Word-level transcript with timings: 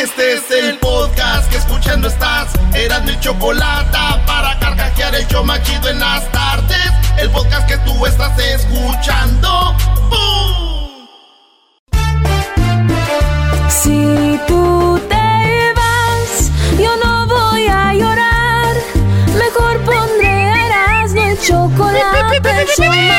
Este 0.00 0.34
es 0.34 0.50
el 0.52 0.78
podcast 0.78 1.50
que 1.50 1.56
escuchando 1.56 2.06
estás. 2.06 2.52
Eran 2.72 3.04
mi 3.04 3.18
chocolate 3.18 3.98
para 4.28 4.56
carcajear 4.60 5.12
el 5.16 5.26
yo 5.26 5.42
machido 5.42 5.88
en 5.88 5.98
las 5.98 6.30
tardes. 6.30 6.92
El 7.16 7.28
podcast 7.30 7.66
que 7.66 7.76
tú 7.78 8.06
estás 8.06 8.38
escuchando. 8.38 9.74
¡Bum! 10.08 11.08
Si 13.68 14.38
tú 14.46 15.00
te 15.08 15.72
vas, 15.74 16.52
yo 16.78 16.96
no 17.04 17.26
voy 17.26 17.66
a 17.66 17.92
llorar. 17.92 18.76
Mejor 19.36 19.80
pondré 19.80 20.66
Erasmo 20.66 21.22
el 21.22 21.40
chocolate. 21.40 22.36
El 22.60 22.68
show 22.68 23.18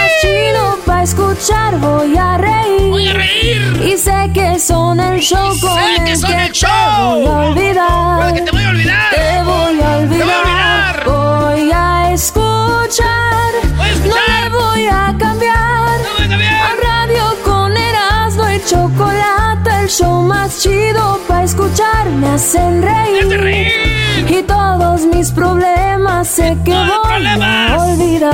escuchar. 1.03 1.77
Voy 1.79 2.17
a 2.17 2.37
reír. 2.37 2.89
Voy 2.89 3.07
a 3.07 3.13
reír. 3.13 3.81
Y 3.83 3.97
sé 3.97 4.29
que 4.33 4.59
son 4.59 4.99
el 4.99 5.19
show 5.21 5.53
Y 5.55 5.59
con 5.59 5.73
sé 5.73 5.95
el 5.97 6.03
que 6.05 6.15
son 6.15 6.31
el 6.33 6.47
te 6.47 6.53
show. 6.53 7.15
voy 7.15 7.25
a 7.25 7.31
olvidar. 7.49 8.19
Pero 8.21 8.33
que 8.35 8.41
te 8.41 8.51
voy 8.51 8.63
a 8.63 8.69
olvidar. 8.69 9.09
Te 9.11 9.43
voy 9.43 9.81
a 9.81 9.97
olvidar. 9.97 10.17
Te 10.17 10.23
voy 10.23 10.33
a 10.33 10.39
olvidar. 10.39 11.03
Voy 11.05 11.71
a 11.73 12.11
escuchar. 12.13 13.51
Voy 13.77 13.87
a 13.87 13.91
escuchar. 13.91 14.13
No 14.19 14.49
le 14.49 14.49
voy 14.49 14.85
a 14.87 15.15
cambiar. 15.17 15.99
No 16.03 16.13
voy 16.17 16.25
a 16.25 16.29
cambiar. 16.29 16.53
A 16.53 16.75
radio 16.83 17.23
con 17.45 17.77
Erasmo 17.77 18.49
y 18.49 18.61
chocolate, 18.65 19.69
el 19.83 19.89
show 19.89 20.21
más 20.23 20.59
chido 20.61 21.19
para 21.27 21.43
escuchar, 21.43 22.05
me 22.09 22.27
hacen 22.29 22.81
reír. 22.81 23.25
Me 23.27 23.35
hace 23.35 23.37
reír. 23.37 24.25
Y 24.39 24.43
todos 24.43 25.01
mis 25.05 25.31
problemas 25.31 26.27
sé 26.27 26.57
que 26.65 26.71
voy 26.71 26.89
problemas. 27.03 27.71
a 27.71 27.83
olvidar. 27.85 28.31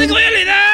¡Sí 0.00 0.06
que 0.06 0.12
voy 0.12 0.22
a 0.22 0.28
olvidar! 0.28 0.67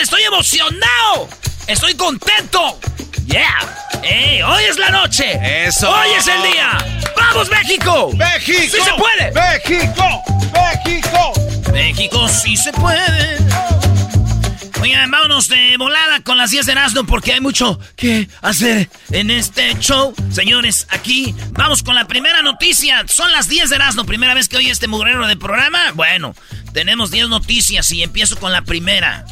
Estoy 0.00 0.22
emocionado. 0.22 1.28
Estoy 1.66 1.94
contento. 1.94 2.78
Yeah. 3.26 3.90
Ey, 4.02 4.42
hoy 4.42 4.62
es 4.64 4.78
la 4.78 4.90
noche. 4.90 5.66
Eso. 5.66 5.90
Hoy 5.90 6.08
es 6.16 6.26
el 6.28 6.40
día. 6.42 6.78
¡Vamos, 7.16 7.50
México! 7.50 8.12
¡México! 8.14 8.58
¡Sí 8.60 8.80
se 8.80 8.92
puede! 8.94 9.32
¡México! 9.32 10.22
¡México! 10.52 11.32
México 11.72 12.28
sí 12.28 12.56
se 12.56 12.72
puede. 12.72 13.38
Oigan, 14.80 15.10
vámonos 15.10 15.48
de 15.48 15.76
volada 15.76 16.20
con 16.20 16.38
las 16.38 16.50
10 16.52 16.66
de 16.66 16.72
Erasmo 16.72 17.04
porque 17.04 17.32
hay 17.32 17.40
mucho 17.40 17.80
que 17.96 18.28
hacer 18.40 18.88
en 19.10 19.30
este 19.30 19.76
show. 19.80 20.14
Señores, 20.30 20.86
aquí 20.90 21.34
vamos 21.50 21.82
con 21.82 21.96
la 21.96 22.06
primera 22.06 22.40
noticia. 22.42 23.04
Son 23.08 23.32
las 23.32 23.48
10 23.48 23.70
de 23.70 23.76
Erasmo, 23.76 24.04
primera 24.04 24.34
vez 24.34 24.48
que 24.48 24.56
oye 24.56 24.70
este 24.70 24.86
mugrero 24.86 25.26
de 25.26 25.36
programa. 25.36 25.90
Bueno, 25.94 26.36
tenemos 26.72 27.10
10 27.10 27.28
noticias 27.28 27.90
y 27.90 28.04
empiezo 28.04 28.38
con 28.38 28.52
la 28.52 28.62
primera. 28.62 29.24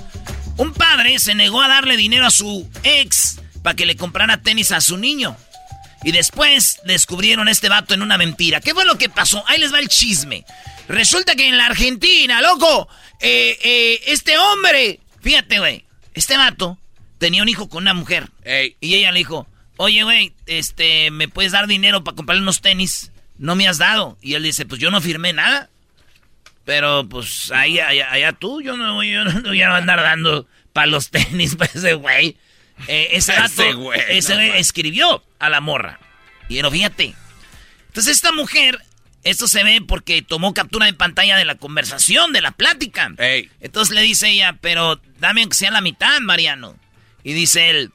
Un 0.56 0.72
padre 0.72 1.18
se 1.18 1.34
negó 1.34 1.60
a 1.60 1.68
darle 1.68 1.96
dinero 1.96 2.26
a 2.26 2.30
su 2.30 2.68
ex 2.82 3.40
para 3.62 3.76
que 3.76 3.86
le 3.86 3.96
comprara 3.96 4.42
tenis 4.42 4.72
a 4.72 4.80
su 4.80 4.96
niño. 4.96 5.36
Y 6.02 6.12
después 6.12 6.80
descubrieron 6.84 7.48
a 7.48 7.50
este 7.50 7.68
vato 7.68 7.94
en 7.94 8.02
una 8.02 8.16
mentira. 8.16 8.60
¿Qué 8.60 8.74
fue 8.74 8.84
lo 8.84 8.96
que 8.96 9.08
pasó? 9.08 9.44
Ahí 9.48 9.58
les 9.58 9.72
va 9.72 9.80
el 9.80 9.88
chisme. 9.88 10.44
Resulta 10.88 11.34
que 11.34 11.48
en 11.48 11.56
la 11.56 11.66
Argentina, 11.66 12.40
loco, 12.40 12.88
eh, 13.20 13.58
eh, 13.62 14.00
este 14.06 14.38
hombre, 14.38 15.00
fíjate, 15.20 15.58
güey, 15.58 15.84
este 16.14 16.36
vato 16.36 16.78
tenía 17.18 17.42
un 17.42 17.48
hijo 17.48 17.68
con 17.68 17.82
una 17.82 17.94
mujer. 17.94 18.28
Ey. 18.44 18.76
Y 18.80 18.94
ella 18.94 19.10
le 19.12 19.18
dijo, 19.18 19.48
oye, 19.76 20.04
güey, 20.04 20.32
este, 20.46 21.10
¿me 21.10 21.28
puedes 21.28 21.52
dar 21.52 21.66
dinero 21.66 22.04
para 22.04 22.14
comprarle 22.14 22.42
unos 22.42 22.60
tenis? 22.60 23.10
No 23.38 23.56
me 23.56 23.68
has 23.68 23.78
dado. 23.78 24.16
Y 24.22 24.34
él 24.34 24.44
dice, 24.44 24.64
pues 24.64 24.80
yo 24.80 24.90
no 24.90 25.00
firmé 25.00 25.32
nada. 25.32 25.70
Pero 26.66 27.08
pues 27.08 27.52
ahí, 27.52 27.78
allá, 27.78 28.10
allá 28.10 28.32
tú, 28.32 28.60
yo 28.60 28.76
no, 28.76 29.02
yo 29.04 29.24
no 29.24 29.40
voy 29.40 29.62
a 29.62 29.76
andar 29.76 30.02
dando 30.02 30.46
para 30.72 30.88
los 30.88 31.10
tenis 31.10 31.54
para 31.54 31.70
ese 31.72 31.94
güey. 31.94 32.36
Eh, 32.88 33.08
ese 33.12 33.32
Ese 33.44 33.72
güey, 33.72 34.00
ese 34.10 34.34
no 34.34 34.40
güey 34.40 34.60
escribió 34.60 35.24
a 35.38 35.48
la 35.48 35.60
morra. 35.60 36.00
Y 36.48 36.60
no, 36.60 36.70
fíjate. 36.70 37.14
Entonces 37.86 38.16
esta 38.16 38.32
mujer, 38.32 38.82
esto 39.22 39.46
se 39.46 39.62
ve 39.62 39.80
porque 39.80 40.22
tomó 40.22 40.54
captura 40.54 40.86
de 40.86 40.92
pantalla 40.92 41.36
de 41.38 41.44
la 41.44 41.54
conversación, 41.54 42.32
de 42.32 42.40
la 42.40 42.50
plática. 42.50 43.12
Ey. 43.16 43.48
Entonces 43.60 43.94
le 43.94 44.02
dice 44.02 44.28
ella, 44.28 44.58
pero 44.60 45.00
dame 45.20 45.42
aunque 45.42 45.56
sea 45.56 45.70
la 45.70 45.80
mitad, 45.80 46.20
Mariano. 46.20 46.76
Y 47.22 47.32
dice 47.32 47.70
él, 47.70 47.92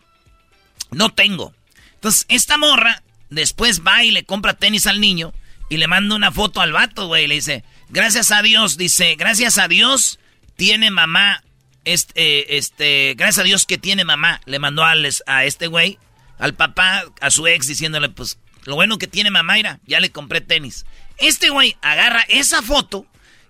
no 0.92 1.10
tengo. 1.10 1.54
Entonces 1.96 2.26
esta 2.30 2.58
morra 2.58 3.04
después 3.30 3.82
va 3.86 4.06
y 4.06 4.12
le 4.12 4.24
compra 4.24 4.54
tenis 4.54 4.88
al 4.88 5.02
niño 5.02 5.34
y 5.70 5.76
le 5.76 5.88
manda 5.88 6.16
una 6.16 6.32
foto 6.32 6.62
al 6.62 6.72
vato, 6.72 7.08
güey. 7.08 7.26
y 7.26 7.28
Le 7.28 7.36
dice, 7.36 7.64
gracias 7.92 8.32
a 8.32 8.42
Dios, 8.42 8.78
dice, 8.78 9.16
gracias 9.16 9.58
a 9.58 9.68
Dios 9.68 10.20
tiene 10.56 10.92
mamá, 10.92 11.44
este, 11.86 12.58
este, 12.58 13.14
gracias 13.18 13.40
a 13.40 13.44
Dios 13.44 13.66
que 13.66 13.78
tiene 13.78 14.06
mamá. 14.06 14.42
Le 14.46 14.60
mandó 14.60 14.84
al- 14.84 15.10
a 15.26 15.46
este 15.46 15.68
güey, 15.68 15.98
al 16.40 16.54
papá, 16.54 17.04
a 17.20 17.30
su 17.32 17.48
ex, 17.48 17.68
diciéndole, 17.68 18.10
pues, 18.10 18.38
lo 18.66 18.76
bueno 18.76 18.98
que 18.98 19.08
tiene 19.08 19.32
mamá, 19.32 19.54
mira, 19.54 19.80
ya 19.88 20.00
le 20.00 20.12
compré 20.12 20.42
tenis. 20.42 20.86
Este 21.18 21.50
güey 21.50 21.78
agarra 21.82 22.24
esa 22.30 22.62
foto 22.62 23.06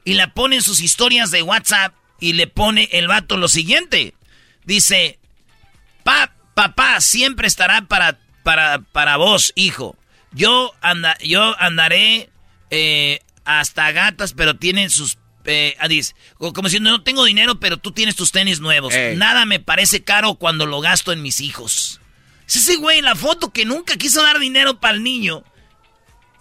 y 0.06 0.14
la 0.14 0.34
pone 0.34 0.58
en 0.58 0.62
sus 0.62 0.82
historias 0.82 1.32
de 1.32 1.42
WhatsApp 1.42 1.94
y 2.20 2.34
le 2.34 2.48
pone 2.48 2.88
el 2.94 3.08
vato 3.08 3.38
lo 3.38 3.48
siguiente. 3.48 4.14
Dice, 4.64 5.20
Pa- 6.04 6.34
papá 6.54 7.00
siempre 7.02 7.48
estará 7.48 7.82
para, 7.84 8.20
para, 8.44 8.80
para 8.80 9.18
vos, 9.18 9.52
hijo. 9.56 9.96
Yo, 10.32 10.74
anda, 10.82 11.18
yo 11.20 11.56
andaré 11.60 12.30
eh, 12.70 13.20
hasta 13.46 13.92
gatas, 13.92 14.34
pero 14.34 14.56
tienen 14.56 14.90
sus... 14.90 15.18
Eh, 15.46 15.76
ah, 15.80 15.88
como 16.54 16.68
diciendo, 16.68 16.92
no 16.92 17.04
tengo 17.04 17.26
dinero, 17.26 17.60
pero 17.60 17.78
tú 17.78 17.92
tienes 17.92 18.16
tus 18.16 18.32
tenis 18.32 18.60
nuevos. 18.60 18.94
Ey. 18.94 19.16
Nada 19.18 19.46
me 19.46 19.60
parece 19.60 20.04
caro 20.04 20.36
cuando 20.36 20.66
lo 20.66 20.82
gasto 20.82 21.12
en 21.12 21.22
mis 21.22 21.42
hijos. 21.42 22.00
Es 22.48 22.58
ese 22.58 22.76
güey, 22.76 23.02
la 23.02 23.16
foto 23.16 23.52
que 23.52 23.66
nunca 23.66 23.96
quiso 23.98 24.22
dar 24.22 24.38
dinero 24.40 24.80
para 24.80 24.94
el 24.96 25.04
niño, 25.04 25.44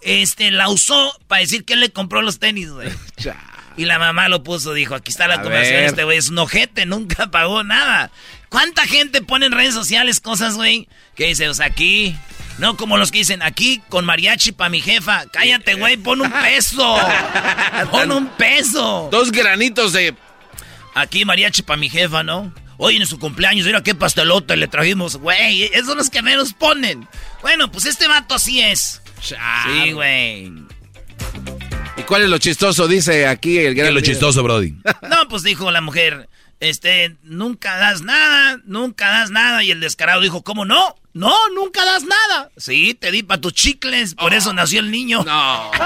este, 0.01 0.51
la 0.51 0.69
usó 0.69 1.17
para 1.27 1.41
decir 1.41 1.63
que 1.63 1.73
él 1.73 1.79
le 1.79 1.91
compró 1.91 2.21
los 2.21 2.39
tenis, 2.39 2.69
güey. 2.69 2.89
Y 3.77 3.85
la 3.85 3.97
mamá 3.97 4.27
lo 4.27 4.43
puso, 4.43 4.73
dijo, 4.73 4.95
aquí 4.95 5.11
está 5.11 5.29
la 5.29 5.35
A 5.35 5.41
conversación, 5.41 5.79
ver. 5.79 5.85
este 5.89 6.03
güey 6.03 6.17
es 6.17 6.27
un 6.27 6.37
ojete, 6.39 6.85
nunca 6.85 7.31
pagó 7.31 7.63
nada. 7.63 8.11
¿Cuánta 8.49 8.85
gente 8.85 9.21
pone 9.21 9.45
en 9.45 9.53
redes 9.53 9.73
sociales 9.73 10.19
cosas, 10.19 10.55
güey? 10.55 10.89
Que 11.15 11.27
dice, 11.27 11.47
o 11.47 11.53
sea, 11.53 11.67
aquí, 11.67 12.13
no 12.61 12.77
como 12.77 12.95
los 12.95 13.11
que 13.11 13.17
dicen, 13.17 13.41
aquí 13.41 13.81
con 13.89 14.05
mariachi 14.05 14.51
pa' 14.51 14.69
mi 14.69 14.81
jefa. 14.81 15.25
Cállate, 15.33 15.73
güey, 15.73 15.97
pon 15.97 16.21
un 16.21 16.31
peso. 16.31 16.95
pon 17.91 18.11
un 18.11 18.27
peso. 18.37 19.09
Dos 19.11 19.31
granitos 19.31 19.93
de. 19.93 20.15
Aquí 20.93 21.25
mariachi 21.25 21.63
pa' 21.63 21.75
mi 21.75 21.89
jefa, 21.89 22.21
¿no? 22.21 22.53
Hoy 22.77 22.97
en 22.97 23.07
su 23.07 23.17
cumpleaños, 23.17 23.65
mira 23.65 23.81
qué 23.81 23.95
pastelote 23.95 24.55
le 24.57 24.67
trajimos, 24.67 25.17
güey. 25.17 25.63
Esos 25.63 25.87
son 25.87 25.97
los 25.97 26.11
que 26.11 26.21
menos 26.21 26.53
ponen. 26.53 27.07
Bueno, 27.41 27.71
pues 27.71 27.85
este 27.85 28.07
vato 28.07 28.35
así 28.35 28.61
es. 28.61 29.01
Sí, 29.21 29.91
güey. 29.93 30.51
¿Y 31.97 32.03
cuál 32.03 32.21
es 32.21 32.29
lo 32.29 32.37
chistoso? 32.37 32.87
Dice 32.87 33.25
aquí 33.25 33.57
el 33.57 33.73
gran. 33.73 33.85
¿Qué 33.85 33.89
es 33.89 33.95
lo 33.95 34.01
chistoso, 34.01 34.43
Brody? 34.43 34.75
No, 35.01 35.27
pues 35.29 35.41
dijo 35.41 35.71
la 35.71 35.81
mujer, 35.81 36.29
este, 36.61 37.17
nunca 37.23 37.75
das 37.75 38.01
nada, 38.01 38.61
nunca 38.65 39.09
das 39.09 39.31
nada. 39.31 39.63
Y 39.63 39.71
el 39.71 39.81
descarado 39.81 40.21
dijo, 40.21 40.43
¿cómo 40.43 40.63
no? 40.63 40.95
No, 41.13 41.35
nunca 41.49 41.83
das 41.83 42.03
nada. 42.03 42.51
Sí, 42.55 42.93
te 42.93 43.11
di 43.11 43.23
para 43.23 43.41
tus 43.41 43.53
chicles, 43.53 44.15
por 44.15 44.33
eso 44.33 44.53
nació 44.53 44.79
el 44.79 44.91
niño. 44.91 45.25
No. 45.25 45.71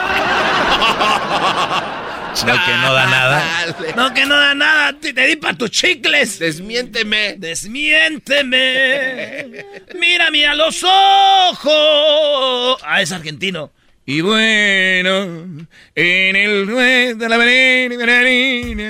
No, 2.44 2.54
que 2.66 2.74
no 2.74 2.94
da 2.94 3.06
nada. 3.06 3.44
No, 3.96 4.14
que 4.14 4.26
no 4.26 4.36
da 4.36 4.54
nada. 4.54 4.92
Te, 5.00 5.14
te 5.14 5.26
di 5.26 5.38
para 5.38 5.58
tus 5.58 5.72
chicles. 5.72 6.38
Desmiénteme. 6.38 7.36
Desmiénteme. 7.38 9.64
Mírame 9.96 10.46
a 10.46 10.54
los 10.54 10.84
ojos. 10.84 12.82
Ah, 12.84 13.02
es 13.02 13.14
argentino. 13.14 13.72
Y 14.08 14.22
bueno, 14.22 15.24
en 15.96 16.36
el 16.36 16.68
de 17.18 17.28
la 17.28 17.38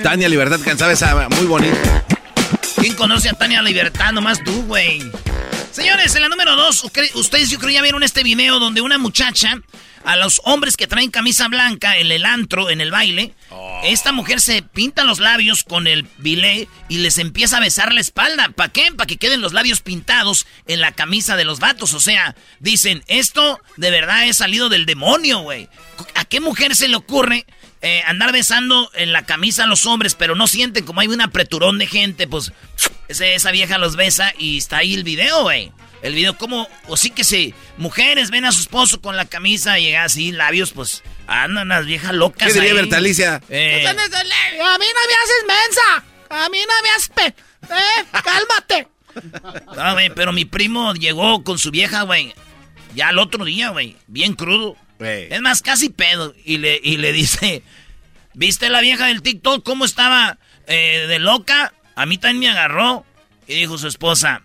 Tania 0.02 0.28
Libertad 0.28 0.60
cansaba 0.62 0.92
esa 0.92 1.28
muy 1.30 1.46
bonita. 1.46 2.04
¿Quién 2.78 2.94
conoce 2.94 3.30
a 3.30 3.32
Tania 3.32 3.62
Libertad? 3.62 4.12
Nomás 4.12 4.44
tú, 4.44 4.64
güey. 4.64 5.02
Señores, 5.72 6.14
en 6.16 6.22
la 6.22 6.28
número 6.28 6.54
dos, 6.54 6.84
ustedes 7.14 7.48
yo 7.48 7.58
creo 7.58 7.70
ya 7.70 7.80
vieron 7.80 8.02
este 8.02 8.22
video 8.22 8.58
donde 8.58 8.82
una 8.82 8.98
muchacha 8.98 9.58
a 10.06 10.14
los 10.14 10.40
hombres 10.44 10.76
que 10.76 10.86
traen 10.86 11.10
camisa 11.10 11.48
blanca 11.48 11.98
en 11.98 12.12
el 12.12 12.24
antro, 12.24 12.70
en 12.70 12.80
el 12.80 12.92
baile, 12.92 13.34
oh. 13.50 13.80
esta 13.84 14.12
mujer 14.12 14.40
se 14.40 14.62
pinta 14.62 15.02
los 15.02 15.18
labios 15.18 15.64
con 15.64 15.88
el 15.88 16.06
bilé 16.18 16.68
y 16.88 16.98
les 16.98 17.18
empieza 17.18 17.56
a 17.56 17.60
besar 17.60 17.92
la 17.92 18.00
espalda. 18.00 18.50
¿Para 18.50 18.72
qué? 18.72 18.92
Para 18.96 19.08
que 19.08 19.16
queden 19.16 19.40
los 19.40 19.52
labios 19.52 19.80
pintados 19.80 20.46
en 20.68 20.80
la 20.80 20.92
camisa 20.92 21.34
de 21.34 21.44
los 21.44 21.58
vatos. 21.58 21.92
O 21.92 21.98
sea, 21.98 22.36
dicen, 22.60 23.02
esto 23.08 23.60
de 23.76 23.90
verdad 23.90 24.28
es 24.28 24.36
salido 24.36 24.68
del 24.68 24.86
demonio, 24.86 25.40
güey. 25.40 25.68
¿A 26.14 26.24
qué 26.24 26.38
mujer 26.38 26.76
se 26.76 26.86
le 26.86 26.94
ocurre 26.94 27.44
eh, 27.82 28.02
andar 28.06 28.32
besando 28.32 28.88
en 28.94 29.12
la 29.12 29.26
camisa 29.26 29.64
a 29.64 29.66
los 29.66 29.86
hombres, 29.86 30.14
pero 30.14 30.36
no 30.36 30.46
sienten 30.46 30.84
como 30.84 31.00
hay 31.00 31.08
un 31.08 31.20
apreturón 31.20 31.78
de 31.78 31.88
gente? 31.88 32.28
Pues 32.28 32.52
esa 33.08 33.50
vieja 33.50 33.76
los 33.76 33.96
besa 33.96 34.32
y 34.38 34.58
está 34.58 34.78
ahí 34.78 34.94
el 34.94 35.02
video, 35.02 35.42
güey. 35.42 35.72
El 36.02 36.14
video, 36.14 36.36
como, 36.36 36.68
o 36.88 36.96
sí 36.96 37.10
que 37.10 37.24
sí, 37.24 37.54
mujeres 37.78 38.30
ven 38.30 38.44
a 38.44 38.52
su 38.52 38.60
esposo 38.60 39.00
con 39.00 39.16
la 39.16 39.24
camisa 39.24 39.78
y 39.78 39.86
llega 39.86 40.04
así, 40.04 40.30
labios, 40.30 40.72
pues 40.72 41.02
andan 41.26 41.68
las 41.68 41.86
viejas 41.86 42.14
locas. 42.14 42.52
¿Qué 42.52 42.54
diría 42.54 42.74
Bertalicia? 42.74 43.42
Eh. 43.48 43.86
A 43.86 43.92
mí 43.92 43.98
no 43.98 44.78
me 44.78 45.14
haces 45.24 45.44
mensa. 45.46 46.04
A 46.28 46.48
mí 46.48 46.58
no 46.60 46.82
me 46.82 46.90
haces. 46.90 47.08
Pe 47.08 47.26
eh, 47.26 48.06
cálmate. 48.12 48.88
No, 49.76 49.94
güey, 49.94 50.10
pero 50.10 50.32
mi 50.32 50.44
primo 50.44 50.92
llegó 50.92 51.42
con 51.42 51.58
su 51.58 51.70
vieja, 51.70 52.02
güey. 52.02 52.34
Ya 52.94 53.10
el 53.10 53.18
otro 53.18 53.46
día, 53.46 53.70
güey. 53.70 53.96
Bien 54.06 54.34
crudo. 54.34 54.76
Es 54.98 55.40
más, 55.40 55.62
casi 55.62 55.88
pedo. 55.88 56.34
Y 56.44 56.58
le, 56.58 56.78
y 56.82 56.98
le 56.98 57.12
dice: 57.12 57.62
¿Viste 58.34 58.68
la 58.68 58.82
vieja 58.82 59.06
del 59.06 59.22
TikTok 59.22 59.64
cómo 59.64 59.86
estaba 59.86 60.38
eh, 60.66 61.06
de 61.08 61.18
loca? 61.18 61.72
A 61.94 62.04
mí 62.04 62.18
también 62.18 62.40
me 62.40 62.48
agarró. 62.58 63.06
Y 63.46 63.54
dijo 63.54 63.78
su 63.78 63.88
esposa: 63.88 64.42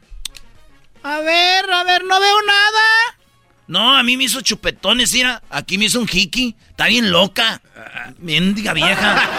a 1.03 1.19
ver, 1.19 1.71
a 1.71 1.83
ver, 1.83 2.03
no 2.06 2.19
veo 2.19 2.42
nada. 2.42 3.18
No, 3.68 3.95
a 3.95 4.03
mí 4.03 4.18
me 4.18 4.25
hizo 4.25 4.42
chupetones, 4.42 5.13
mira. 5.13 5.42
Aquí 5.50 5.77
me 5.77 5.86
hizo 5.86 6.00
un 6.00 6.09
hiki. 6.12 6.56
Está 6.69 6.88
bien 6.88 7.09
loca. 7.09 7.62
Mendiga 8.19 8.74
vieja. 8.74 9.30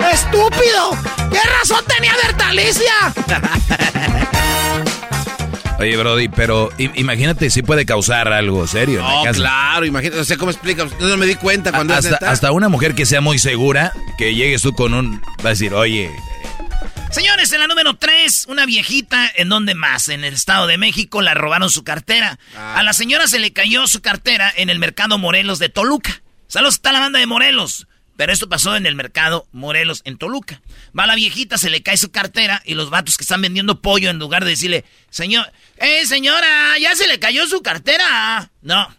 ¡Estúpido! 0.12 0.90
¿Qué 1.30 1.40
razón 1.58 1.84
tenía 1.86 2.14
Bertalicia? 2.22 2.92
Oye, 5.78 5.96
Brody, 5.96 6.28
pero 6.28 6.70
imagínate 6.78 7.50
si 7.50 7.62
puede 7.62 7.84
causar 7.84 8.32
algo 8.32 8.66
serio. 8.66 9.02
No, 9.02 9.30
claro, 9.32 9.84
imagínate, 9.84 10.20
o 10.20 10.24
sea, 10.24 10.38
¿cómo 10.38 10.50
explica? 10.50 10.86
No 11.00 11.16
me 11.18 11.26
di 11.26 11.34
cuenta 11.34 11.70
cuando... 11.70 11.94
Hasta, 11.94 12.16
hasta 12.16 12.52
una 12.52 12.70
mujer 12.70 12.94
que 12.94 13.04
sea 13.04 13.20
muy 13.20 13.38
segura, 13.38 13.92
que 14.16 14.34
llegues 14.34 14.62
tú 14.62 14.74
con 14.74 14.94
un... 14.94 15.20
Va 15.44 15.46
a 15.46 15.48
decir, 15.50 15.74
oye, 15.74 16.10
Señores, 17.16 17.50
en 17.52 17.60
la 17.60 17.66
número 17.66 17.96
3, 17.96 18.44
una 18.50 18.66
viejita, 18.66 19.32
¿en 19.36 19.48
dónde 19.48 19.74
más? 19.74 20.10
En 20.10 20.22
el 20.22 20.34
Estado 20.34 20.66
de 20.66 20.76
México 20.76 21.22
la 21.22 21.32
robaron 21.32 21.70
su 21.70 21.82
cartera. 21.82 22.38
A 22.54 22.82
la 22.82 22.92
señora 22.92 23.26
se 23.26 23.38
le 23.38 23.54
cayó 23.54 23.86
su 23.86 24.02
cartera 24.02 24.52
en 24.54 24.68
el 24.68 24.78
mercado 24.78 25.16
Morelos 25.16 25.58
de 25.58 25.70
Toluca. 25.70 26.20
Saludos 26.46 26.74
está 26.74 26.92
la 26.92 27.00
banda 27.00 27.18
de 27.18 27.24
Morelos. 27.24 27.86
Pero 28.18 28.34
esto 28.34 28.50
pasó 28.50 28.76
en 28.76 28.84
el 28.84 28.96
mercado 28.96 29.48
Morelos 29.52 30.02
en 30.04 30.18
Toluca. 30.18 30.60
Va 30.96 31.06
la 31.06 31.14
viejita, 31.14 31.56
se 31.56 31.70
le 31.70 31.82
cae 31.82 31.96
su 31.96 32.10
cartera 32.10 32.60
y 32.66 32.74
los 32.74 32.90
vatos 32.90 33.16
que 33.16 33.24
están 33.24 33.40
vendiendo 33.40 33.80
pollo 33.80 34.10
en 34.10 34.18
lugar 34.18 34.44
de 34.44 34.50
decirle, 34.50 34.84
señor, 35.08 35.50
¡eh, 35.78 36.04
señora! 36.04 36.76
¡Ya 36.78 36.94
se 36.96 37.06
le 37.06 37.18
cayó 37.18 37.46
su 37.46 37.62
cartera! 37.62 38.50
No. 38.60 38.94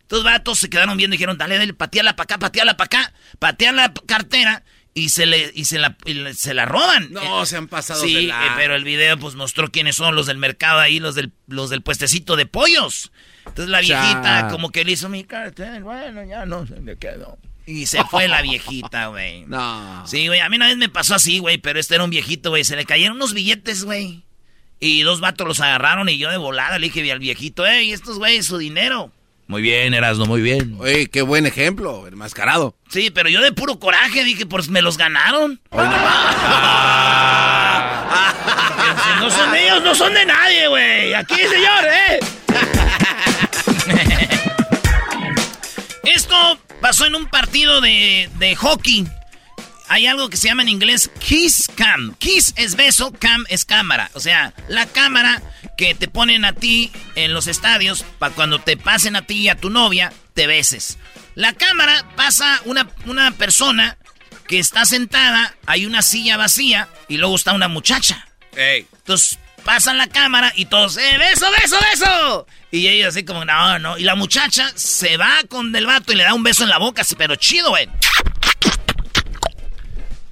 Estos 0.00 0.24
vatos 0.24 0.58
se 0.58 0.70
quedaron 0.70 0.96
viendo 0.96 1.14
y 1.14 1.18
dijeron, 1.18 1.36
dale, 1.36 1.58
dale, 1.58 1.74
pateala 1.74 2.16
para 2.16 2.24
acá, 2.24 2.38
pateala 2.38 2.78
para 2.78 2.86
acá, 2.86 3.12
patean 3.38 3.76
la 3.76 3.92
cartera 4.06 4.64
y 4.98 5.08
se 5.08 5.26
le 5.26 5.52
y 5.54 5.64
se 5.64 5.78
la 5.78 5.96
se 6.34 6.54
la 6.54 6.64
roban. 6.66 7.12
No, 7.12 7.46
se 7.46 7.56
han 7.56 7.68
pasado 7.68 8.02
Sí, 8.02 8.28
eh, 8.28 8.32
pero 8.56 8.74
el 8.74 8.84
video 8.84 9.18
pues 9.18 9.34
mostró 9.34 9.70
quiénes 9.70 9.96
son 9.96 10.14
los 10.14 10.26
del 10.26 10.38
mercado 10.38 10.80
ahí, 10.80 11.00
los 11.00 11.14
del 11.14 11.32
los 11.46 11.70
del 11.70 11.82
puestecito 11.82 12.36
de 12.36 12.46
pollos. 12.46 13.12
Entonces 13.46 13.70
la 13.70 13.80
viejita 13.80 14.48
como 14.50 14.70
que 14.70 14.84
le 14.84 14.92
hizo 14.92 15.08
mi 15.08 15.24
cartel, 15.24 15.82
bueno, 15.82 16.24
ya 16.24 16.44
no 16.46 16.66
se 16.66 16.80
me 16.80 16.96
quedó. 16.96 17.38
Y 17.66 17.86
se 17.86 18.02
fue 18.04 18.28
la 18.28 18.42
viejita, 18.42 19.08
güey. 19.08 19.44
No. 19.46 20.06
Sí, 20.06 20.26
güey, 20.26 20.40
a 20.40 20.48
mí 20.48 20.56
una 20.56 20.68
vez 20.68 20.76
me 20.76 20.88
pasó 20.88 21.14
así, 21.14 21.38
güey, 21.38 21.58
pero 21.58 21.78
este 21.78 21.94
era 21.94 22.04
un 22.04 22.10
viejito, 22.10 22.50
güey, 22.50 22.64
se 22.64 22.76
le 22.76 22.84
cayeron 22.84 23.16
unos 23.16 23.34
billetes, 23.34 23.84
güey. 23.84 24.24
Y 24.80 25.02
dos 25.02 25.20
vatos 25.20 25.46
los 25.46 25.60
agarraron 25.60 26.08
y 26.08 26.18
yo 26.18 26.30
de 26.30 26.36
volada 26.36 26.78
le 26.78 26.88
dije 26.88 27.10
al 27.10 27.18
viejito, 27.18 27.66
"Ey, 27.66 27.92
estos 27.92 28.18
güeyes 28.18 28.46
su 28.46 28.58
dinero." 28.58 29.12
Muy 29.48 29.62
bien, 29.62 29.94
Erasmo, 29.94 30.26
muy 30.26 30.42
bien. 30.42 30.76
Oye, 30.78 31.08
qué 31.08 31.22
buen 31.22 31.46
ejemplo, 31.46 32.06
el 32.06 32.16
mascarado. 32.16 32.76
Sí, 32.90 33.10
pero 33.10 33.30
yo 33.30 33.40
de 33.40 33.50
puro 33.50 33.78
coraje 33.78 34.22
dije, 34.22 34.44
pues 34.44 34.68
me 34.68 34.82
los 34.82 34.98
ganaron. 34.98 35.58
no. 35.72 35.82
no 39.20 39.30
son 39.30 39.54
ellos, 39.54 39.82
no 39.82 39.94
son 39.94 40.12
de 40.12 40.26
nadie, 40.26 40.68
güey. 40.68 41.14
Aquí, 41.14 41.36
señor, 41.36 41.84
¿eh? 41.86 42.20
Esto 46.04 46.58
pasó 46.82 47.06
en 47.06 47.14
un 47.14 47.24
partido 47.26 47.80
de, 47.80 48.28
de 48.38 48.54
hockey. 48.54 49.06
Hay 49.88 50.06
algo 50.06 50.28
que 50.28 50.36
se 50.36 50.48
llama 50.48 50.62
en 50.62 50.68
inglés 50.68 51.10
Kiss 51.18 51.70
Cam. 51.74 52.14
Kiss 52.18 52.52
es 52.56 52.76
beso, 52.76 53.12
cam 53.12 53.44
es 53.48 53.64
cámara. 53.64 54.10
O 54.14 54.20
sea, 54.20 54.52
la 54.68 54.86
cámara 54.86 55.42
que 55.76 55.94
te 55.94 56.08
ponen 56.08 56.44
a 56.44 56.52
ti 56.52 56.90
en 57.14 57.32
los 57.32 57.46
estadios 57.46 58.04
para 58.18 58.34
cuando 58.34 58.58
te 58.58 58.76
pasen 58.76 59.16
a 59.16 59.22
ti 59.22 59.38
y 59.38 59.48
a 59.48 59.56
tu 59.56 59.70
novia, 59.70 60.12
te 60.34 60.46
beses. 60.46 60.98
La 61.34 61.52
cámara 61.52 62.04
pasa 62.16 62.60
una, 62.64 62.88
una 63.06 63.30
persona 63.32 63.96
que 64.46 64.58
está 64.58 64.84
sentada, 64.86 65.54
hay 65.66 65.86
una 65.86 66.02
silla 66.02 66.36
vacía 66.36 66.88
y 67.08 67.16
luego 67.16 67.36
está 67.36 67.52
una 67.52 67.68
muchacha. 67.68 68.28
Entonces 68.98 69.38
pasan 69.64 69.98
la 69.98 70.08
cámara 70.08 70.52
y 70.56 70.66
todos, 70.66 70.96
¡eh, 70.96 71.18
beso, 71.18 71.46
beso, 71.50 71.76
beso! 71.92 72.46
Y 72.70 72.88
ella 72.88 73.08
así 73.08 73.24
como, 73.24 73.44
no, 73.44 73.78
no. 73.78 73.98
Y 73.98 74.02
la 74.02 74.14
muchacha 74.14 74.70
se 74.74 75.16
va 75.16 75.40
con 75.48 75.74
el 75.74 75.86
vato 75.86 76.12
y 76.12 76.16
le 76.16 76.24
da 76.24 76.34
un 76.34 76.42
beso 76.42 76.64
en 76.64 76.70
la 76.70 76.78
boca, 76.78 77.02
pero 77.16 77.36
chido, 77.36 77.70
güey. 77.70 77.88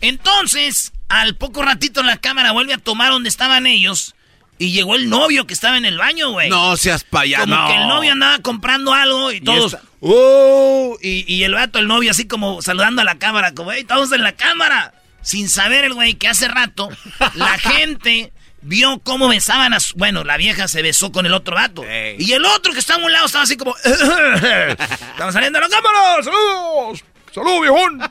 Entonces, 0.00 0.92
al 1.08 1.36
poco 1.36 1.62
ratito 1.62 2.02
la 2.02 2.16
cámara 2.16 2.52
vuelve 2.52 2.74
a 2.74 2.78
tomar 2.78 3.12
donde 3.12 3.28
estaban 3.28 3.66
ellos 3.66 4.14
y 4.58 4.72
llegó 4.72 4.96
el 4.96 5.08
novio 5.10 5.46
que 5.46 5.54
estaba 5.54 5.76
en 5.76 5.84
el 5.84 5.98
baño, 5.98 6.30
güey. 6.30 6.48
No 6.48 6.76
seas 6.76 7.04
payaso. 7.04 7.44
Como 7.44 7.68
que 7.68 7.74
el 7.74 7.88
novio 7.88 8.12
andaba 8.12 8.38
comprando 8.38 8.94
algo 8.94 9.32
y 9.32 9.40
todos. 9.40 9.76
¡Oh! 10.00 10.96
Y, 11.02 11.42
el 11.42 11.54
vato, 11.54 11.78
el 11.78 11.88
novio, 11.88 12.10
así 12.10 12.26
como 12.26 12.62
saludando 12.62 13.02
a 13.02 13.04
la 13.04 13.18
cámara, 13.18 13.52
como, 13.54 13.72
¡hey, 13.72 13.80
estamos 13.82 14.10
en 14.12 14.22
la 14.22 14.32
cámara! 14.32 14.94
Sin 15.22 15.48
saber 15.48 15.84
el 15.84 15.94
güey 15.94 16.14
que 16.14 16.28
hace 16.28 16.46
rato 16.46 16.88
la 17.34 17.58
gente 17.58 18.32
vio 18.62 19.00
cómo 19.00 19.28
besaban 19.28 19.74
a 19.74 19.80
su... 19.80 19.96
Bueno, 19.96 20.22
la 20.24 20.36
vieja 20.36 20.68
se 20.68 20.82
besó 20.82 21.10
con 21.10 21.26
el 21.26 21.32
otro 21.32 21.56
vato. 21.56 21.82
Y 22.18 22.32
el 22.32 22.44
otro 22.44 22.72
que 22.72 22.78
estaba 22.78 23.02
a 23.02 23.06
un 23.06 23.12
lado 23.12 23.26
estaba 23.26 23.44
así 23.44 23.56
como... 23.56 23.74
¡Estamos 23.84 25.34
saliendo 25.34 25.58
a 25.58 25.62
la 25.62 25.68
cámara! 25.68 26.22
¡Saludos! 26.22 27.04
¡Saludos, 27.36 27.60
viejón! 27.60 28.00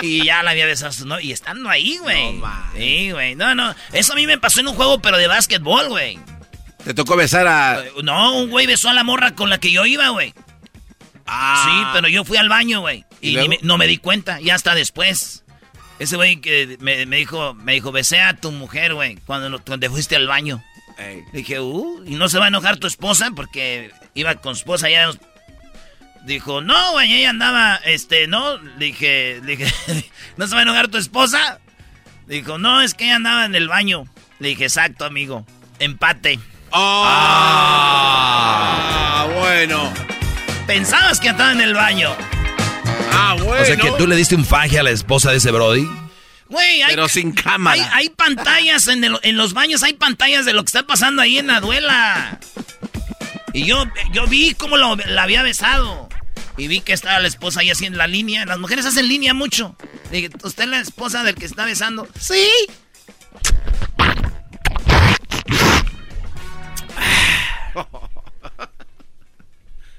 Y 0.00 0.24
ya 0.24 0.44
la 0.44 0.52
había 0.52 0.64
besado, 0.64 1.06
¿no? 1.06 1.18
Y 1.18 1.32
estando 1.32 1.68
ahí, 1.68 1.98
güey. 1.98 2.34
No, 2.34 2.48
sí, 2.72 3.10
güey. 3.10 3.34
No, 3.34 3.52
no. 3.56 3.74
Eso 3.92 4.12
a 4.12 4.16
mí 4.16 4.28
me 4.28 4.38
pasó 4.38 4.60
en 4.60 4.68
un 4.68 4.76
juego, 4.76 5.02
pero 5.02 5.16
de 5.16 5.26
básquetbol, 5.26 5.88
güey. 5.88 6.20
¿Te 6.84 6.94
tocó 6.94 7.16
besar 7.16 7.48
a...? 7.48 7.82
No, 8.04 8.38
un 8.38 8.48
güey 8.48 8.68
besó 8.68 8.88
a 8.90 8.92
la 8.92 9.02
morra 9.02 9.34
con 9.34 9.50
la 9.50 9.58
que 9.58 9.72
yo 9.72 9.86
iba, 9.86 10.10
güey. 10.10 10.34
Ah. 11.26 11.64
Sí, 11.64 11.90
pero 11.94 12.06
yo 12.06 12.24
fui 12.24 12.36
al 12.36 12.48
baño, 12.48 12.80
güey. 12.80 13.04
Y, 13.20 13.36
no 13.62 13.76
me 13.76 13.88
di 13.88 13.98
cuenta, 13.98 14.38
ya 14.40 14.54
hasta 14.54 14.76
después. 14.76 15.42
Ese 15.98 16.14
güey 16.14 16.40
que 16.40 16.76
me, 16.78 17.04
dijo, 17.04 17.54
me 17.54 17.72
dijo, 17.72 17.90
besé 17.90 18.20
a 18.20 18.36
tu 18.36 18.52
mujer, 18.52 18.94
güey, 18.94 19.16
cuando, 19.26 19.60
cuando 19.64 19.90
fuiste 19.90 20.14
al 20.14 20.28
baño. 20.28 20.62
Dije, 21.32 21.58
uh, 21.58 22.04
y 22.06 22.14
no 22.14 22.28
se 22.28 22.38
va 22.38 22.44
a 22.44 22.48
enojar 22.48 22.76
tu 22.76 22.86
esposa 22.86 23.32
porque 23.34 23.90
iba 24.14 24.36
con 24.36 24.54
su 24.54 24.60
esposa 24.60 24.88
ya 24.90 25.10
Dijo, 26.28 26.60
no, 26.60 26.92
güey, 26.92 27.12
ella 27.14 27.30
andaba, 27.30 27.76
este, 27.86 28.26
no. 28.26 28.58
Le 28.58 28.84
dije, 28.84 29.40
le 29.42 29.56
dije, 29.56 29.72
¿no 30.36 30.46
se 30.46 30.52
va 30.52 30.60
a 30.60 30.62
enojar 30.64 30.88
tu 30.88 30.98
esposa? 30.98 31.58
Dijo, 32.26 32.58
no, 32.58 32.82
es 32.82 32.92
que 32.92 33.04
ella 33.06 33.16
andaba 33.16 33.46
en 33.46 33.54
el 33.54 33.66
baño. 33.66 34.06
Le 34.38 34.48
dije, 34.48 34.64
exacto, 34.64 35.06
amigo. 35.06 35.46
Empate. 35.78 36.38
ah, 36.70 37.66
bueno. 39.38 39.90
Pensabas 40.66 41.18
que 41.18 41.30
andaba 41.30 41.52
en 41.52 41.62
el 41.62 41.72
baño. 41.72 42.14
Ah, 43.10 43.34
bueno. 43.38 43.62
O 43.62 43.64
sea 43.64 43.78
que 43.78 43.90
tú 43.92 44.06
le 44.06 44.14
diste 44.14 44.34
un 44.34 44.44
faje 44.44 44.78
a 44.78 44.82
la 44.82 44.90
esposa 44.90 45.30
de 45.30 45.38
ese 45.38 45.50
Brody. 45.50 45.88
Güey, 46.50 46.82
Pero 46.88 47.08
sin 47.08 47.32
cámara. 47.32 47.88
Hay, 47.94 48.10
pantallas 48.10 48.86
en, 48.88 49.02
en, 49.02 49.36
los 49.38 49.54
baños, 49.54 49.82
hay 49.82 49.94
pantallas 49.94 50.44
de 50.44 50.52
lo 50.52 50.62
que 50.62 50.68
está 50.68 50.82
pasando 50.86 51.22
ahí 51.22 51.38
en 51.38 51.46
la 51.46 51.60
duela. 51.60 52.38
Y 53.54 53.64
yo, 53.64 53.86
yo 54.12 54.26
vi 54.26 54.52
cómo 54.52 54.76
lo, 54.76 54.94
la 54.94 55.22
había 55.22 55.42
besado. 55.42 56.07
Y 56.58 56.66
vi 56.66 56.80
que 56.80 56.92
estaba 56.92 57.20
la 57.20 57.28
esposa 57.28 57.60
ahí 57.60 57.70
haciendo 57.70 57.98
la 57.98 58.06
línea. 58.06 58.44
Las 58.44 58.58
mujeres 58.58 58.84
hacen 58.84 59.08
línea 59.08 59.32
mucho. 59.32 59.76
Dije, 60.10 60.28
¿usted 60.42 60.64
es 60.64 60.68
la 60.68 60.80
esposa 60.80 61.22
del 61.22 61.36
que 61.36 61.46
está 61.46 61.64
besando? 61.64 62.08
Sí. 62.18 62.48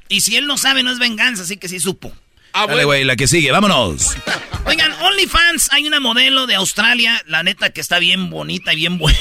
Y 0.09 0.21
si 0.21 0.35
él 0.35 0.47
no 0.47 0.57
sabe, 0.57 0.83
no 0.83 0.91
es 0.91 0.99
venganza, 0.99 1.43
así 1.43 1.57
que 1.57 1.69
sí 1.69 1.79
supo. 1.79 2.11
Ah, 2.51 2.65
Dale, 2.67 2.83
güey, 2.83 3.03
la 3.03 3.15
que 3.15 3.27
sigue, 3.27 3.51
vámonos. 3.51 4.17
Oigan, 4.65 4.91
OnlyFans, 4.91 5.71
hay 5.71 5.87
una 5.87 5.99
modelo 5.99 6.47
de 6.47 6.55
Australia, 6.55 7.21
la 7.27 7.43
neta 7.43 7.69
que 7.69 7.79
está 7.79 7.99
bien 7.99 8.29
bonita 8.29 8.73
y 8.73 8.77
bien 8.77 8.97
buena, 8.97 9.19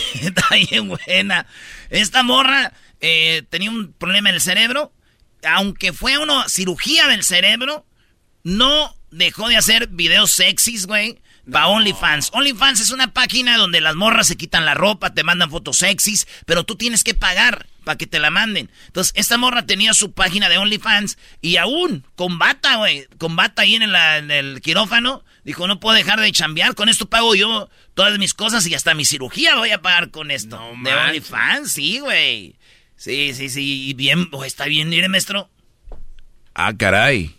bien 0.70 0.88
buena. 0.88 1.46
Esta 1.90 2.22
morra 2.22 2.72
eh, 3.00 3.44
tenía 3.50 3.70
un 3.70 3.92
problema 3.92 4.30
en 4.30 4.36
el 4.36 4.40
cerebro, 4.40 4.92
aunque 5.42 5.92
fue 5.92 6.18
una 6.18 6.48
cirugía 6.48 7.08
del 7.08 7.24
cerebro, 7.24 7.86
no 8.42 8.94
dejó 9.10 9.48
de 9.48 9.56
hacer 9.56 9.88
videos 9.88 10.32
sexys, 10.32 10.86
güey. 10.86 11.18
Va 11.52 11.66
OnlyFans. 11.66 12.30
OnlyFans 12.34 12.80
es 12.80 12.90
una 12.90 13.14
página 13.14 13.56
donde 13.56 13.80
las 13.80 13.94
morras 13.94 14.26
se 14.26 14.36
quitan 14.36 14.66
la 14.66 14.74
ropa, 14.74 15.14
te 15.14 15.24
mandan 15.24 15.50
fotos 15.50 15.78
sexys, 15.78 16.26
pero 16.44 16.64
tú 16.64 16.76
tienes 16.76 17.04
que 17.04 17.14
pagar 17.14 17.66
para 17.84 17.96
que 17.96 18.06
te 18.06 18.18
la 18.18 18.28
manden. 18.28 18.70
Entonces, 18.88 19.14
esta 19.16 19.38
morra 19.38 19.64
tenía 19.64 19.94
su 19.94 20.12
página 20.12 20.50
de 20.50 20.58
OnlyFans 20.58 21.16
y 21.40 21.56
aún 21.56 22.04
con 22.16 22.38
bata, 22.38 22.76
güey, 22.76 23.06
con 23.16 23.34
bata 23.34 23.62
ahí 23.62 23.76
en 23.76 23.82
el, 24.30 24.60
quirófano, 24.60 25.24
dijo, 25.42 25.66
no 25.66 25.80
puedo 25.80 25.96
dejar 25.96 26.20
de 26.20 26.30
chambear, 26.30 26.74
con 26.74 26.90
esto 26.90 27.08
pago 27.08 27.34
yo 27.34 27.70
todas 27.94 28.18
mis 28.18 28.34
cosas 28.34 28.66
y 28.66 28.74
hasta 28.74 28.92
mi 28.92 29.06
cirugía 29.06 29.56
voy 29.56 29.70
a 29.70 29.80
pagar 29.80 30.10
con 30.10 30.30
esto. 30.30 30.60
de 30.82 30.92
OnlyFans, 30.92 31.72
sí, 31.72 32.00
güey. 32.00 32.57
Sí, 32.98 33.32
sí, 33.32 33.48
sí, 33.48 33.88
y 33.88 33.94
bien, 33.94 34.28
está 34.44 34.64
bien, 34.64 34.88
mire, 34.88 35.08
maestro. 35.08 35.48
Ah, 36.52 36.74
caray. 36.76 37.32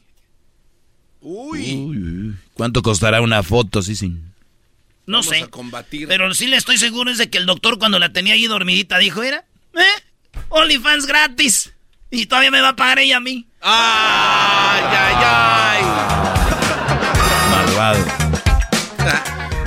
Uy. 1.19 2.33
¿Cuánto 2.53 2.81
costará 2.81 3.21
una 3.21 3.43
foto, 3.43 3.81
sí, 3.81 3.93
sí? 3.97 4.15
No 5.05 5.21
sé. 5.21 5.45
Pero 6.07 6.33
sí 6.33 6.47
le 6.47 6.55
estoy 6.55 6.77
seguro 6.77 7.11
es 7.11 7.17
de 7.17 7.29
que 7.29 7.37
el 7.37 7.45
doctor 7.45 7.77
cuando 7.77 7.99
la 7.99 8.13
tenía 8.13 8.35
ahí 8.35 8.47
dormidita 8.47 8.97
dijo, 8.99 9.21
era, 9.21 9.43
¿eh? 9.75 10.03
OnlyFans 10.47 11.05
gratis. 11.05 11.73
Y 12.09 12.27
todavía 12.27 12.51
me 12.51 12.61
va 12.61 12.69
a 12.69 12.75
pagar 12.77 12.99
ella 12.99 13.17
a 13.17 13.19
mí. 13.19 13.45
¡Ay, 13.59 14.81
ay, 14.81 15.15
ay! 15.25 15.83
Malvado. 17.51 18.28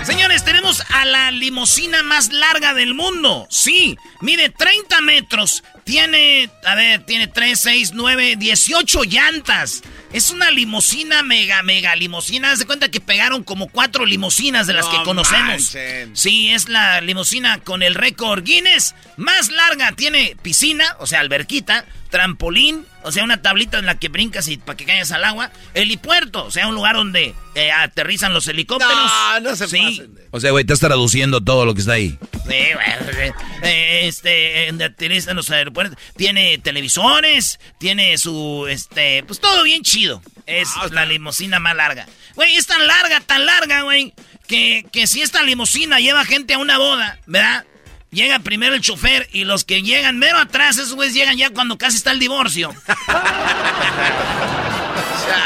Señores, 0.05 0.45
tenemos 0.45 0.83
a 0.89 1.05
la 1.05 1.31
limosina 1.31 2.03
más 2.03 2.33
larga 2.33 2.75
del 2.75 2.93
mundo. 2.93 3.47
Sí, 3.51 3.97
mide 4.21 4.51
30 4.51 5.01
metros. 5.01 5.63
Tiene, 5.85 6.51
a 6.67 6.75
ver, 6.75 7.05
tiene 7.07 7.29
3, 7.29 7.59
6, 7.59 7.93
9, 7.95 8.35
18 8.37 9.05
llantas. 9.05 9.83
Es 10.13 10.31
una 10.31 10.51
limosina, 10.51 11.23
mega, 11.23 11.63
mega 11.63 11.95
limosina. 11.95 12.51
Haz 12.51 12.59
de 12.59 12.67
cuenta 12.67 12.91
que 12.91 13.01
pegaron 13.01 13.45
como 13.45 13.69
cuatro 13.69 14.05
limosinas 14.05 14.67
de 14.67 14.73
las 14.73 14.87
que 14.87 15.03
conocemos. 15.05 15.77
Sí, 16.15 16.51
es 16.51 16.69
la 16.69 17.01
limosina 17.01 17.59
con 17.59 17.83
el 17.83 17.95
récord 17.95 18.43
Guinness 18.43 18.97
más 19.17 19.51
larga. 19.51 19.93
Tiene 19.93 20.37
piscina, 20.43 20.97
o 20.99 21.07
sea, 21.07 21.21
alberquita, 21.21 21.87
trampolín, 22.13 22.87
o 23.03 23.11
sea, 23.11 23.25
una 23.25 23.41
tablita 23.41 23.79
en 23.79 23.87
la 23.87 23.99
que 23.99 24.09
brincas 24.09 24.47
y 24.47 24.59
para 24.59 24.77
que 24.77 24.85
caigas 24.85 25.11
al 25.13 25.25
agua. 25.25 25.51
Helipuerto, 25.73 26.45
o 26.45 26.51
sea, 26.51 26.69
un 26.69 26.75
lugar 26.75 26.95
donde 26.95 27.35
eh, 27.55 27.73
aterrizan 27.73 28.35
los 28.35 28.47
helicópteros. 28.47 28.95
No, 28.95 29.41
no 29.41 29.57
se 29.57 29.67
sí. 29.67 30.03
O 30.31 30.39
sea, 30.39 30.51
güey, 30.51 30.63
estás 30.63 30.79
traduciendo 30.79 31.41
todo 31.41 31.65
lo 31.65 31.75
que 31.75 31.81
está 31.81 31.95
ahí. 31.95 32.19
Sí, 32.47 32.49
güey. 32.75 33.33
Eh, 33.63 34.07
este, 34.07 34.69
aterrizan 34.85 35.37
los 35.37 35.51
aeropuertos. 35.51 35.99
Tiene 36.15 36.59
televisores, 36.59 37.59
tiene 37.79 38.19
su, 38.19 38.67
este, 38.69 39.25
pues 39.25 39.41
todo 39.41 39.63
bien 39.63 39.83
chido. 39.83 40.23
Es 40.47 40.69
ah, 40.77 40.89
la 40.93 41.07
limusina 41.07 41.61
más 41.61 41.75
larga. 41.75 42.07
Güey, 42.35 42.57
es 42.57 42.67
tan 42.67 42.87
larga, 42.87 43.21
tan 43.21 43.47
larga, 43.47 43.83
güey, 43.83 44.13
que, 44.47 44.85
que 44.93 45.07
si 45.07 45.23
esta 45.23 45.43
limusina 45.43 45.99
lleva 45.99 46.27
gente 46.27 46.55
a 46.55 46.59
una 46.59 46.77
boda, 46.77 47.19
¿verdad? 47.27 47.65
Llega 48.13 48.39
primero 48.41 48.75
el 48.75 48.83
chofer 48.83 49.27
y 49.33 49.45
los 49.45 49.65
que 49.65 49.81
llegan 49.81 50.19
mero 50.19 50.39
atrás, 50.39 50.77
esos 50.77 50.93
güeyes 50.93 51.15
llegan 51.15 51.39
ya 51.39 51.49
cuando 51.49 51.79
casi 51.79 51.97
está 51.97 52.11
el 52.11 52.19
divorcio. 52.19 52.69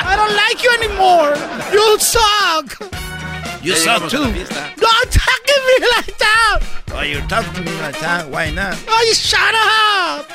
I 0.04 0.16
don't 0.16 0.34
like 0.34 0.60
you 0.64 0.70
anymore. 0.82 1.36
You 1.72 1.96
suck. 2.00 2.76
You 3.62 3.76
suck 3.76 4.08
too. 4.10 4.18
Don't 4.18 5.10
talk 5.12 5.44
to 5.46 5.60
me 5.64 5.86
like 5.96 6.18
that. 6.18 6.60
Why 6.90 7.04
you 7.04 7.20
talk 7.28 7.44
to 7.54 7.60
me 7.62 7.70
like 7.80 8.00
that? 8.00 8.28
Why 8.30 8.50
not? 8.50 8.76
Oh, 8.88 9.04
you 9.06 9.14
shut 9.14 9.54
up. 9.54 10.28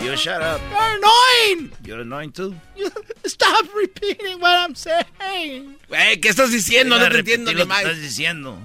You 0.00 0.16
shut 0.16 0.40
up. 0.40 0.62
You're 0.70 0.96
annoying. 0.96 1.72
You're 1.84 2.00
annoying 2.00 2.32
too. 2.32 2.54
You 2.76 2.90
stop 3.26 3.66
repeating 3.76 4.40
what 4.40 4.58
I'm 4.58 4.74
saying. 4.74 5.76
Güey, 5.88 6.18
¿qué 6.18 6.30
estás 6.30 6.50
diciendo? 6.50 6.98
No 6.98 7.08
te 7.10 7.18
entiendo 7.18 7.52
ni 7.52 7.62
más. 7.66 7.82
¿Qué 7.82 7.90
estás 7.90 8.00
diciendo? 8.00 8.58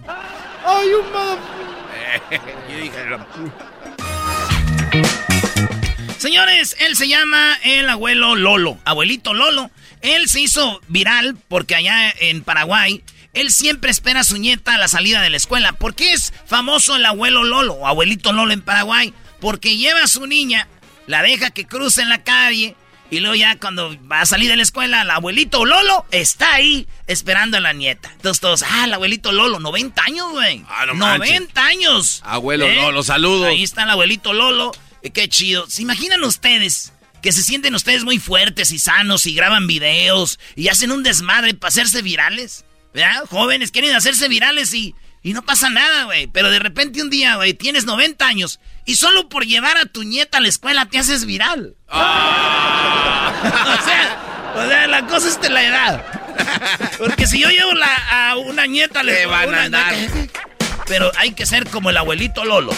Oh, 0.66 0.84
you 0.84 1.04
mother... 1.12 1.80
Señores, 6.18 6.76
él 6.80 6.98
se 6.98 7.08
llama 7.08 7.58
el 7.64 7.88
abuelo 7.88 8.36
Lolo, 8.36 8.78
abuelito 8.84 9.34
Lolo. 9.34 9.72
Él 10.02 10.28
se 10.28 10.42
hizo 10.42 10.82
viral 10.88 11.38
porque 11.48 11.76
allá 11.76 12.14
en 12.20 12.44
Paraguay, 12.44 13.04
él 13.34 13.52
siempre 13.52 13.90
espera 13.90 14.20
a 14.20 14.26
su 14.26 14.38
nieta 14.38 14.76
a 14.76 14.78
la 14.78 14.88
salida 14.88 15.22
de 15.22 15.30
la 15.30 15.38
escuela. 15.38 15.74
¿Por 15.74 15.96
qué 15.96 16.12
es 16.12 16.34
famoso 16.46 16.98
el 16.98 17.06
abuelo 17.06 17.44
Lolo 17.44 17.74
o 17.74 17.88
abuelito 17.88 18.34
Lolo 18.34 18.52
en 18.52 18.62
Paraguay? 18.62 19.14
Porque 19.40 19.78
lleva 19.78 20.04
a 20.04 20.08
su 20.08 20.28
niña, 20.28 20.68
la 21.08 21.22
deja 21.22 21.52
que 21.52 21.66
cruce 21.66 22.02
en 22.02 22.10
la 22.10 22.24
calle 22.24 22.76
y 23.12 23.20
luego 23.20 23.36
ya 23.36 23.58
cuando 23.58 23.96
va 24.08 24.22
a 24.22 24.26
salir 24.26 24.50
de 24.50 24.56
la 24.56 24.64
escuela, 24.64 25.02
el 25.02 25.10
abuelito 25.10 25.66
Lolo 25.66 26.06
está 26.12 26.54
ahí 26.54 26.88
esperando 27.08 27.58
a 27.58 27.60
la 27.60 27.74
nieta. 27.74 28.12
Entonces 28.12 28.40
todos, 28.40 28.64
ah, 28.64 28.86
el 28.86 28.94
abuelito 28.94 29.32
Lolo, 29.32 29.60
90 29.60 30.04
años, 30.04 30.32
güey. 30.32 30.64
Ah, 30.70 30.86
no 30.86 30.94
90 30.94 31.66
años. 31.66 32.22
Abuelo 32.24 32.68
¿Eh? 32.68 32.76
Lolo, 32.76 33.02
saludos. 33.02 33.48
Ahí 33.48 33.64
está 33.64 33.84
el 33.84 33.90
abuelito 33.90 34.34
Lolo. 34.34 34.72
Qué 35.14 35.28
chido. 35.28 35.68
¿Se 35.68 35.82
imaginan 35.82 36.24
ustedes 36.24 36.94
que 37.24 37.32
se 37.32 37.42
sienten 37.42 37.74
ustedes 37.74 38.04
muy 38.04 38.20
fuertes 38.20 38.72
y 38.72 38.80
sanos 38.80 39.26
y 39.26 39.34
graban 39.34 39.66
videos 39.66 40.40
y 40.56 40.68
hacen 40.68 40.92
un 40.92 41.02
desmadre 41.02 41.56
para 41.56 41.70
hacerse 41.70 42.04
virales? 42.04 42.66
¿Verdad? 42.94 43.26
Jóvenes 43.30 43.72
quieren 43.72 43.96
hacerse 43.96 44.28
virales 44.28 44.74
y, 44.74 44.94
y 45.24 45.34
no 45.34 45.44
pasa 45.44 45.72
nada, 45.72 46.04
güey. 46.04 46.28
Pero 46.28 46.52
de 46.52 46.60
repente 46.60 47.02
un 47.02 47.10
día, 47.10 47.38
güey, 47.38 47.56
tienes 47.56 47.86
90 47.86 48.28
años 48.28 48.60
y 48.90 48.96
solo 48.96 49.30
por 49.30 49.46
llevar 49.46 49.78
a 49.78 49.86
tu 49.86 50.02
nieta 50.02 50.40
a 50.40 50.42
la 50.42 50.48
escuela 50.48 50.88
te 50.88 50.98
haces 50.98 51.26
viral. 51.26 51.76
Ah. 51.90 53.32
o, 53.80 53.86
sea, 53.86 54.64
o 54.66 54.68
sea, 54.68 54.88
la 54.88 55.06
cosa 55.06 55.28
es 55.28 55.40
de 55.40 55.50
la 55.52 55.64
edad. 55.64 56.06
Porque 56.98 57.28
si 57.28 57.40
yo 57.40 57.50
llevo 57.50 57.70
a 57.84 58.36
una 58.38 58.66
nieta, 58.66 59.04
le 59.04 59.28
van 59.28 59.54
a 59.54 59.64
andar. 59.66 59.94
Pero 60.88 61.12
hay 61.18 61.34
que 61.34 61.46
ser 61.46 61.70
como 61.70 61.92
el 61.92 61.98
abuelito 61.98 62.44
Lolo. 62.46 62.74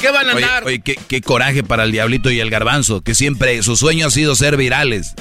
¿Qué 0.00 0.10
van 0.10 0.30
a 0.30 0.32
andar? 0.32 0.64
Oye, 0.64 0.80
qué, 0.80 1.20
coraje 1.20 1.62
para 1.62 1.84
el 1.84 1.92
diablito 1.92 2.30
y 2.30 2.40
el 2.40 2.48
garbanzo, 2.48 3.02
que 3.02 3.14
siempre 3.14 3.62
su 3.62 3.76
sueño 3.76 4.06
ha 4.06 4.10
sido 4.10 4.34
ser 4.34 4.56
virales. 4.56 5.12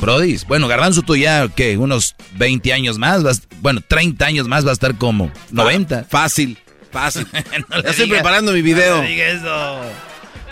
Prodis, 0.00 0.46
bueno, 0.46 0.66
Garbanzo 0.66 1.02
tú 1.02 1.14
ya, 1.14 1.46
¿qué? 1.46 1.78
Unos 1.78 2.16
20 2.38 2.72
años 2.72 2.98
más, 2.98 3.22
bueno, 3.60 3.82
30 3.86 4.26
años 4.26 4.48
más 4.48 4.66
va 4.66 4.70
a 4.70 4.72
estar 4.72 4.96
como 4.96 5.30
90. 5.52 6.06
Fácil. 6.10 6.58
Fácil. 6.90 7.26
ya 7.32 7.90
estoy 7.90 8.08
preparando 8.08 8.52
mi 8.52 8.62
video. 8.62 9.02
No 9.02 9.08
eso. 9.08 9.80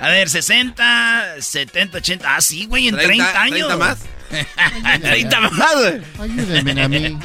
A 0.00 0.09
ver, 0.09 0.28
60, 0.28 1.37
70, 1.40 1.99
80. 1.99 2.37
Ah, 2.37 2.40
sí, 2.40 2.66
güey, 2.66 2.88
en 2.88 2.97
30, 2.97 3.42
años. 3.42 3.68
30 3.68 3.76
más. 3.76 3.99
30 5.02 5.40
más, 5.40 5.75
güey. 5.75 6.02
Ayúdenme 6.21 6.83
a 6.83 6.88
mí. 6.88 7.18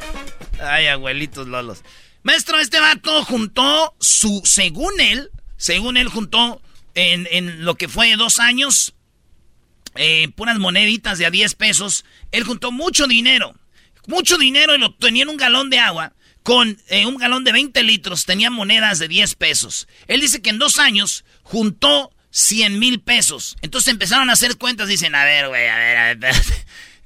Ay, 0.60 0.86
abuelitos 0.88 1.46
lolos. 1.46 1.82
Maestro, 2.22 2.58
este 2.58 2.80
vato 2.80 3.24
juntó 3.24 3.94
su, 4.00 4.42
según 4.44 5.00
él, 5.00 5.30
según 5.56 5.96
él 5.96 6.08
juntó 6.08 6.60
en, 6.94 7.28
en 7.30 7.64
lo 7.64 7.76
que 7.76 7.88
fue 7.88 8.16
dos 8.16 8.40
años, 8.40 8.94
eh, 9.94 10.28
puras 10.34 10.58
moneditas 10.58 11.18
de 11.18 11.26
a 11.26 11.30
10 11.30 11.54
pesos. 11.54 12.04
Él 12.32 12.42
juntó 12.42 12.72
mucho 12.72 13.06
dinero. 13.06 13.54
Mucho 14.08 14.38
dinero 14.38 14.74
y 14.74 14.78
lo 14.78 14.94
tenía 14.94 15.22
en 15.22 15.28
un 15.28 15.36
galón 15.36 15.70
de 15.70 15.78
agua 15.78 16.12
con 16.46 16.78
eh, 16.86 17.06
un 17.06 17.16
galón 17.16 17.42
de 17.42 17.50
20 17.50 17.82
litros 17.82 18.24
tenía 18.24 18.50
monedas 18.50 19.00
de 19.00 19.08
10 19.08 19.34
pesos. 19.34 19.88
Él 20.06 20.20
dice 20.20 20.40
que 20.40 20.50
en 20.50 20.60
dos 20.60 20.78
años 20.78 21.24
juntó 21.42 22.12
100 22.30 22.78
mil 22.78 23.00
pesos. 23.00 23.56
Entonces 23.62 23.92
empezaron 23.92 24.30
a 24.30 24.34
hacer 24.34 24.56
cuentas. 24.56 24.86
Dicen, 24.86 25.16
a 25.16 25.24
ver, 25.24 25.48
güey, 25.48 25.66
a 25.66 25.76
ver, 25.76 25.96
a 25.96 26.14
ver. 26.14 26.34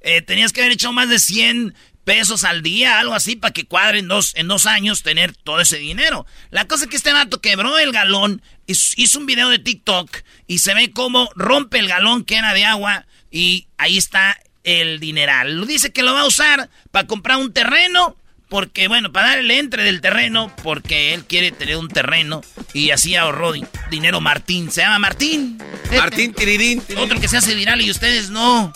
Eh, 0.02 0.22
tenías 0.22 0.54
que 0.54 0.62
haber 0.62 0.72
hecho 0.72 0.94
más 0.94 1.10
de 1.10 1.18
100 1.18 1.74
pesos 2.04 2.44
al 2.44 2.62
día, 2.62 2.98
algo 2.98 3.12
así, 3.12 3.36
para 3.36 3.52
que 3.52 3.66
cuadren 3.66 4.08
dos, 4.08 4.32
en 4.34 4.48
dos 4.48 4.64
años 4.64 5.02
tener 5.02 5.36
todo 5.36 5.60
ese 5.60 5.76
dinero. 5.76 6.24
La 6.50 6.66
cosa 6.66 6.84
es 6.84 6.90
que 6.90 6.96
este 6.96 7.12
vato 7.12 7.42
quebró 7.42 7.78
el 7.78 7.92
galón, 7.92 8.40
hizo 8.66 9.18
un 9.18 9.26
video 9.26 9.50
de 9.50 9.58
TikTok 9.58 10.10
y 10.46 10.60
se 10.60 10.72
ve 10.72 10.90
cómo 10.90 11.30
rompe 11.34 11.78
el 11.78 11.88
galón 11.88 12.24
que 12.24 12.36
era 12.36 12.54
de 12.54 12.64
agua 12.64 13.06
y 13.30 13.66
ahí 13.76 13.98
está 13.98 14.38
el 14.64 15.00
dineral. 15.00 15.66
Dice 15.66 15.92
que 15.92 16.02
lo 16.02 16.14
va 16.14 16.22
a 16.22 16.26
usar 16.26 16.70
para 16.90 17.06
comprar 17.06 17.36
un 17.36 17.52
terreno 17.52 18.16
porque, 18.50 18.88
bueno, 18.88 19.12
para 19.12 19.28
dar 19.28 19.38
el 19.38 19.50
entre 19.52 19.84
del 19.84 20.00
terreno, 20.00 20.52
porque 20.62 21.14
él 21.14 21.24
quiere 21.24 21.52
tener 21.52 21.76
un 21.76 21.88
terreno 21.88 22.42
y 22.74 22.90
así 22.90 23.14
ahorró 23.14 23.52
dinero 23.90 24.20
Martín. 24.20 24.72
Se 24.72 24.82
llama 24.82 24.98
Martín. 24.98 25.56
Martín 25.96 26.34
Tirirín. 26.34 26.82
Otro 26.98 27.20
que 27.20 27.28
se 27.28 27.36
hace 27.36 27.54
viral 27.54 27.80
y 27.80 27.90
ustedes 27.90 28.28
no. 28.28 28.72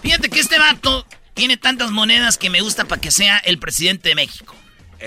Fíjate 0.00 0.30
que 0.30 0.38
este 0.38 0.60
vato 0.60 1.04
tiene 1.34 1.56
tantas 1.56 1.90
monedas 1.90 2.38
que 2.38 2.50
me 2.50 2.60
gusta 2.60 2.84
para 2.84 3.00
que 3.00 3.10
sea 3.10 3.38
el 3.38 3.58
presidente 3.58 4.10
de 4.10 4.14
México. 4.14 4.54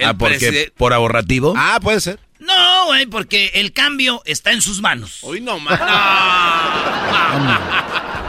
ah, 0.03 0.13
¿por 0.13 0.37
qué? 0.37 0.71
¿Por 0.75 0.91
ahorrativo? 0.91 1.53
Ah, 1.55 1.79
puede 1.81 2.01
ser. 2.01 2.19
No, 2.39 2.87
güey, 2.87 3.05
porque 3.05 3.51
el 3.55 3.71
cambio 3.71 4.21
está 4.25 4.51
en 4.51 4.61
sus 4.61 4.81
manos. 4.81 5.19
Uy, 5.21 5.39
no 5.39 5.59
más. 5.59 5.79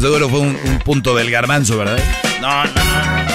Seguro 0.00 0.28
fue 0.28 0.40
un, 0.40 0.78
punto 0.84 1.14
del 1.14 1.30
garbanzo, 1.30 1.78
¿verdad? 1.78 1.98
No, 2.40 2.64
no, 2.64 2.74
no. 2.74 3.26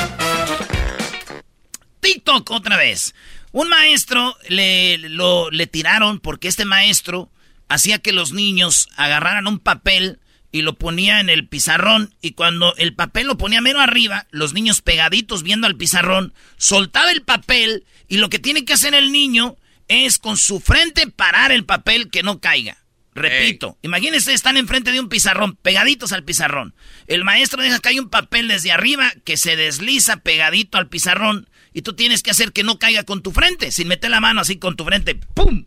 TikTok 2.01 2.51
otra 2.51 2.77
vez. 2.77 3.15
Un 3.51 3.67
maestro 3.67 4.37
le, 4.47 4.97
lo, 4.97 5.49
le 5.49 5.65
tiraron 5.65 6.19
porque 6.19 6.47
este 6.47 6.65
maestro 6.65 7.31
hacía 7.67 7.97
que 7.97 8.11
los 8.11 8.31
niños 8.31 8.89
agarraran 8.95 9.47
un 9.47 9.57
papel 9.57 10.19
y 10.51 10.61
lo 10.61 10.73
ponía 10.73 11.19
en 11.19 11.29
el 11.29 11.47
pizarrón 11.47 12.13
y 12.21 12.33
cuando 12.33 12.75
el 12.75 12.93
papel 12.93 13.25
lo 13.25 13.37
ponía 13.37 13.59
menos 13.59 13.81
arriba, 13.81 14.27
los 14.29 14.53
niños 14.53 14.81
pegaditos 14.81 15.41
viendo 15.41 15.65
al 15.65 15.77
pizarrón, 15.77 16.33
soltaba 16.57 17.11
el 17.11 17.23
papel 17.23 17.85
y 18.07 18.17
lo 18.17 18.29
que 18.29 18.37
tiene 18.37 18.65
que 18.65 18.73
hacer 18.73 18.93
el 18.93 19.11
niño 19.11 19.55
es 19.87 20.19
con 20.19 20.37
su 20.37 20.59
frente 20.59 21.07
parar 21.07 21.51
el 21.51 21.65
papel 21.65 22.11
que 22.11 22.21
no 22.21 22.39
caiga. 22.39 22.80
Repito, 23.13 23.77
imagínense, 23.81 24.33
están 24.33 24.55
enfrente 24.55 24.91
de 24.91 24.99
un 24.99 25.09
pizarrón, 25.09 25.57
pegaditos 25.61 26.13
al 26.13 26.23
pizarrón. 26.23 26.73
El 27.07 27.25
maestro 27.25 27.61
deja 27.61 27.79
que 27.79 27.89
hay 27.89 27.99
un 27.99 28.09
papel 28.09 28.47
desde 28.47 28.71
arriba 28.71 29.11
que 29.25 29.35
se 29.35 29.57
desliza 29.57 30.17
pegadito 30.17 30.77
al 30.77 30.87
pizarrón 30.87 31.49
y 31.73 31.81
tú 31.81 31.93
tienes 31.93 32.23
que 32.23 32.31
hacer 32.31 32.53
que 32.53 32.63
no 32.63 32.79
caiga 32.79 33.03
con 33.03 33.21
tu 33.21 33.31
frente, 33.31 33.71
sin 33.71 33.89
meter 33.89 34.11
la 34.11 34.21
mano 34.21 34.41
así 34.41 34.57
con 34.57 34.77
tu 34.77 34.85
frente. 34.85 35.15
¡Pum! 35.15 35.65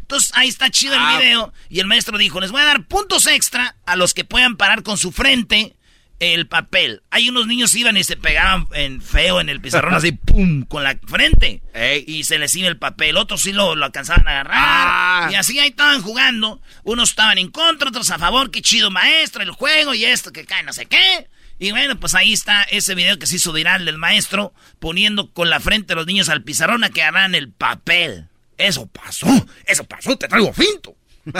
Entonces 0.00 0.32
ahí 0.34 0.48
está 0.48 0.70
chido 0.70 0.94
el 0.94 1.00
ah. 1.02 1.18
video 1.18 1.52
y 1.68 1.80
el 1.80 1.86
maestro 1.86 2.16
dijo, 2.16 2.40
les 2.40 2.50
voy 2.50 2.62
a 2.62 2.66
dar 2.66 2.86
puntos 2.86 3.26
extra 3.26 3.76
a 3.84 3.94
los 3.94 4.14
que 4.14 4.24
puedan 4.24 4.56
parar 4.56 4.82
con 4.82 4.96
su 4.96 5.12
frente 5.12 5.76
el 6.20 6.46
papel. 6.48 7.02
Hay 7.10 7.28
unos 7.28 7.46
niños 7.46 7.74
iban 7.74 7.96
y 7.96 8.04
se 8.04 8.16
pegaban 8.16 8.66
en 8.72 9.00
feo 9.00 9.40
en 9.40 9.48
el 9.48 9.60
pizarrón 9.60 9.94
así, 9.94 10.12
pum, 10.24 10.62
con 10.62 10.82
la 10.82 10.98
frente. 11.06 11.62
Y 12.06 12.24
se 12.24 12.38
les 12.38 12.54
iba 12.56 12.68
el 12.68 12.78
papel. 12.78 13.16
Otros 13.16 13.42
sí 13.42 13.52
lo, 13.52 13.76
lo 13.76 13.84
alcanzaban 13.84 14.26
a 14.26 14.32
agarrar. 14.32 14.56
Ah. 14.58 15.28
Y 15.30 15.34
así 15.36 15.58
ahí 15.58 15.68
estaban 15.68 16.02
jugando. 16.02 16.60
Unos 16.84 17.10
estaban 17.10 17.38
en 17.38 17.50
contra, 17.50 17.88
otros 17.88 18.10
a 18.10 18.18
favor. 18.18 18.50
Qué 18.50 18.62
chido 18.62 18.90
maestro, 18.90 19.42
el 19.42 19.50
juego 19.50 19.94
y 19.94 20.04
esto 20.04 20.32
que 20.32 20.44
cae 20.44 20.62
no 20.62 20.72
sé 20.72 20.86
qué. 20.86 21.28
Y 21.60 21.72
bueno, 21.72 21.98
pues 21.98 22.14
ahí 22.14 22.32
está 22.32 22.62
ese 22.62 22.94
video 22.94 23.18
que 23.18 23.26
se 23.26 23.36
hizo 23.36 23.52
viral 23.52 23.84
del 23.84 23.98
maestro 23.98 24.54
poniendo 24.78 25.32
con 25.32 25.50
la 25.50 25.58
frente 25.58 25.92
a 25.92 25.96
los 25.96 26.06
niños 26.06 26.28
al 26.28 26.44
pizarrón 26.44 26.84
a 26.84 26.90
que 26.90 27.02
agarran 27.02 27.34
el 27.34 27.50
papel. 27.50 28.28
Eso 28.56 28.86
pasó, 28.86 29.26
eso 29.66 29.84
pasó, 29.84 30.16
te 30.16 30.28
traigo 30.28 30.52
finto. 30.52 30.96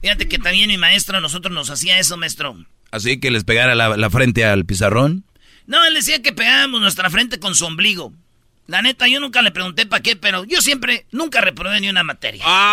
Fíjate 0.00 0.28
que 0.28 0.38
también 0.38 0.68
mi 0.68 0.78
maestro, 0.78 1.20
nosotros 1.20 1.52
nos 1.52 1.70
hacía 1.70 1.98
eso, 1.98 2.16
maestro. 2.16 2.56
¿Así 2.90 3.18
que 3.20 3.30
les 3.30 3.44
pegara 3.44 3.74
la, 3.74 4.10
frente 4.10 4.44
al 4.44 4.64
pizarrón? 4.64 5.24
No, 5.66 5.84
él 5.84 5.94
decía 5.94 6.22
que 6.22 6.32
pegábamos 6.32 6.80
nuestra 6.80 7.10
frente 7.10 7.38
con 7.38 7.54
su 7.54 7.66
ombligo. 7.66 8.12
La 8.66 8.82
neta, 8.82 9.06
yo 9.06 9.20
nunca 9.20 9.42
le 9.42 9.52
pregunté 9.52 9.86
para 9.86 10.02
qué, 10.02 10.16
pero 10.16 10.44
yo 10.44 10.60
siempre, 10.60 11.06
nunca 11.12 11.40
reprobé 11.40 11.80
ni 11.80 11.88
una 11.88 12.02
materia. 12.02 12.42
¡Ah! 12.46 12.66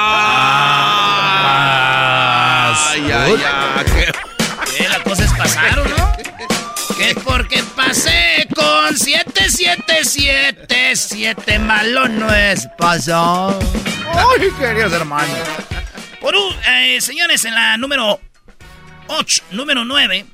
¡Ay, 2.92 3.12
ay, 3.12 3.36
ay! 3.46 3.86
¿Qué? 3.86 4.88
La 4.90 5.04
cosa 5.04 5.24
es 5.26 5.34
pasar, 5.34 5.78
no? 5.78 6.18
Que 6.98 7.14
porque 7.24 7.62
pasé 7.76 8.48
con 8.56 8.98
777, 8.98 10.96
7 10.96 11.60
malo 11.60 12.08
no 12.08 12.34
es 12.34 12.68
pasar. 12.78 13.60
Ay, 14.14 14.50
queridos 14.60 14.94
hermanos. 14.94 15.38
Por 16.22 16.36
un, 16.36 16.54
eh, 16.68 17.02
señores, 17.02 17.46
en 17.46 17.54
la 17.54 17.78
número 17.78 18.20
8, 19.18 19.44
número 19.52 19.86
9, 19.86 20.26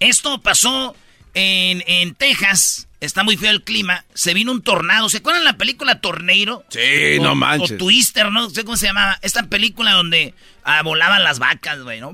esto 0.00 0.40
pasó 0.40 0.96
en, 1.34 1.82
en 1.86 2.14
Texas. 2.14 2.88
Está 3.00 3.22
muy 3.22 3.36
feo 3.36 3.50
el 3.50 3.62
clima. 3.62 4.04
Se 4.12 4.34
vino 4.34 4.50
un 4.50 4.62
tornado. 4.62 5.08
¿Se 5.08 5.18
acuerdan 5.18 5.44
la 5.44 5.56
película 5.56 6.00
Torneiro? 6.00 6.64
Sí, 6.68 7.20
no 7.20 7.36
manches. 7.36 7.72
O 7.72 7.76
Twister, 7.76 8.32
¿no? 8.32 8.50
sé 8.50 8.64
cómo 8.64 8.76
se 8.76 8.86
llamaba. 8.86 9.18
Esta 9.22 9.44
película 9.44 9.92
donde 9.92 10.34
ah, 10.64 10.82
volaban 10.82 11.22
las 11.22 11.38
vacas, 11.38 11.80
güey, 11.82 12.00
¿no? 12.00 12.12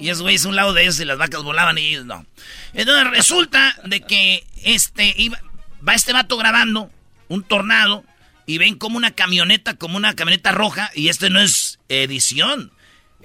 Y 0.00 0.08
esos 0.08 0.22
güeyes 0.22 0.44
un 0.44 0.56
lado 0.56 0.72
de 0.72 0.82
ellos 0.82 0.98
y 0.98 1.04
las 1.04 1.18
vacas 1.18 1.42
volaban 1.42 1.78
y 1.78 1.86
ellos 1.86 2.04
no. 2.04 2.26
Entonces 2.74 3.08
resulta 3.10 3.78
de 3.84 4.00
que 4.00 4.44
este 4.64 5.14
iba, 5.16 5.40
va 5.86 5.94
este 5.94 6.12
vato 6.12 6.36
grabando 6.36 6.90
un 7.28 7.42
tornado 7.44 8.04
y 8.46 8.58
ven 8.58 8.76
como 8.76 8.96
una 8.96 9.12
camioneta, 9.12 9.74
como 9.74 9.96
una 9.96 10.14
camioneta 10.14 10.52
roja, 10.52 10.90
y 10.94 11.08
este 11.08 11.30
no 11.30 11.40
es 11.40 11.78
edición. 11.88 12.72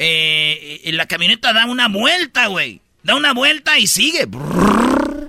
Eh, 0.03 0.89
la 0.93 1.05
camioneta 1.05 1.53
da 1.53 1.65
una 1.65 1.87
vuelta, 1.87 2.47
güey. 2.47 2.81
Da 3.03 3.15
una 3.15 3.33
vuelta 3.33 3.77
y 3.77 3.85
sigue. 3.85 4.27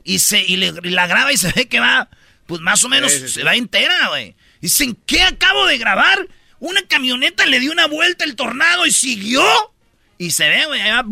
Y, 0.02 0.18
se, 0.18 0.42
y, 0.42 0.56
la 0.56 1.06
graba 1.06 1.30
y 1.30 1.36
se 1.36 1.52
ve 1.52 1.68
que 1.68 1.78
va, 1.78 2.08
pues 2.46 2.62
más 2.62 2.82
o 2.82 2.88
menos 2.88 3.12
se 3.12 3.44
va 3.44 3.54
entera, 3.54 4.08
güey. 4.08 4.34
Dicen, 4.62 4.96
¿qué 5.04 5.22
acabo 5.22 5.66
de 5.66 5.76
grabar? 5.76 6.26
Una 6.58 6.80
camioneta 6.86 7.44
le 7.44 7.60
dio 7.60 7.70
una 7.70 7.86
vuelta 7.86 8.24
el 8.24 8.34
tornado 8.34 8.86
y 8.86 8.92
siguió. 8.92 9.44
Y 10.16 10.30
se 10.30 10.48
ve, 10.48 10.64
güey, 10.64 10.80
ahí 10.80 10.90
va. 10.90 11.04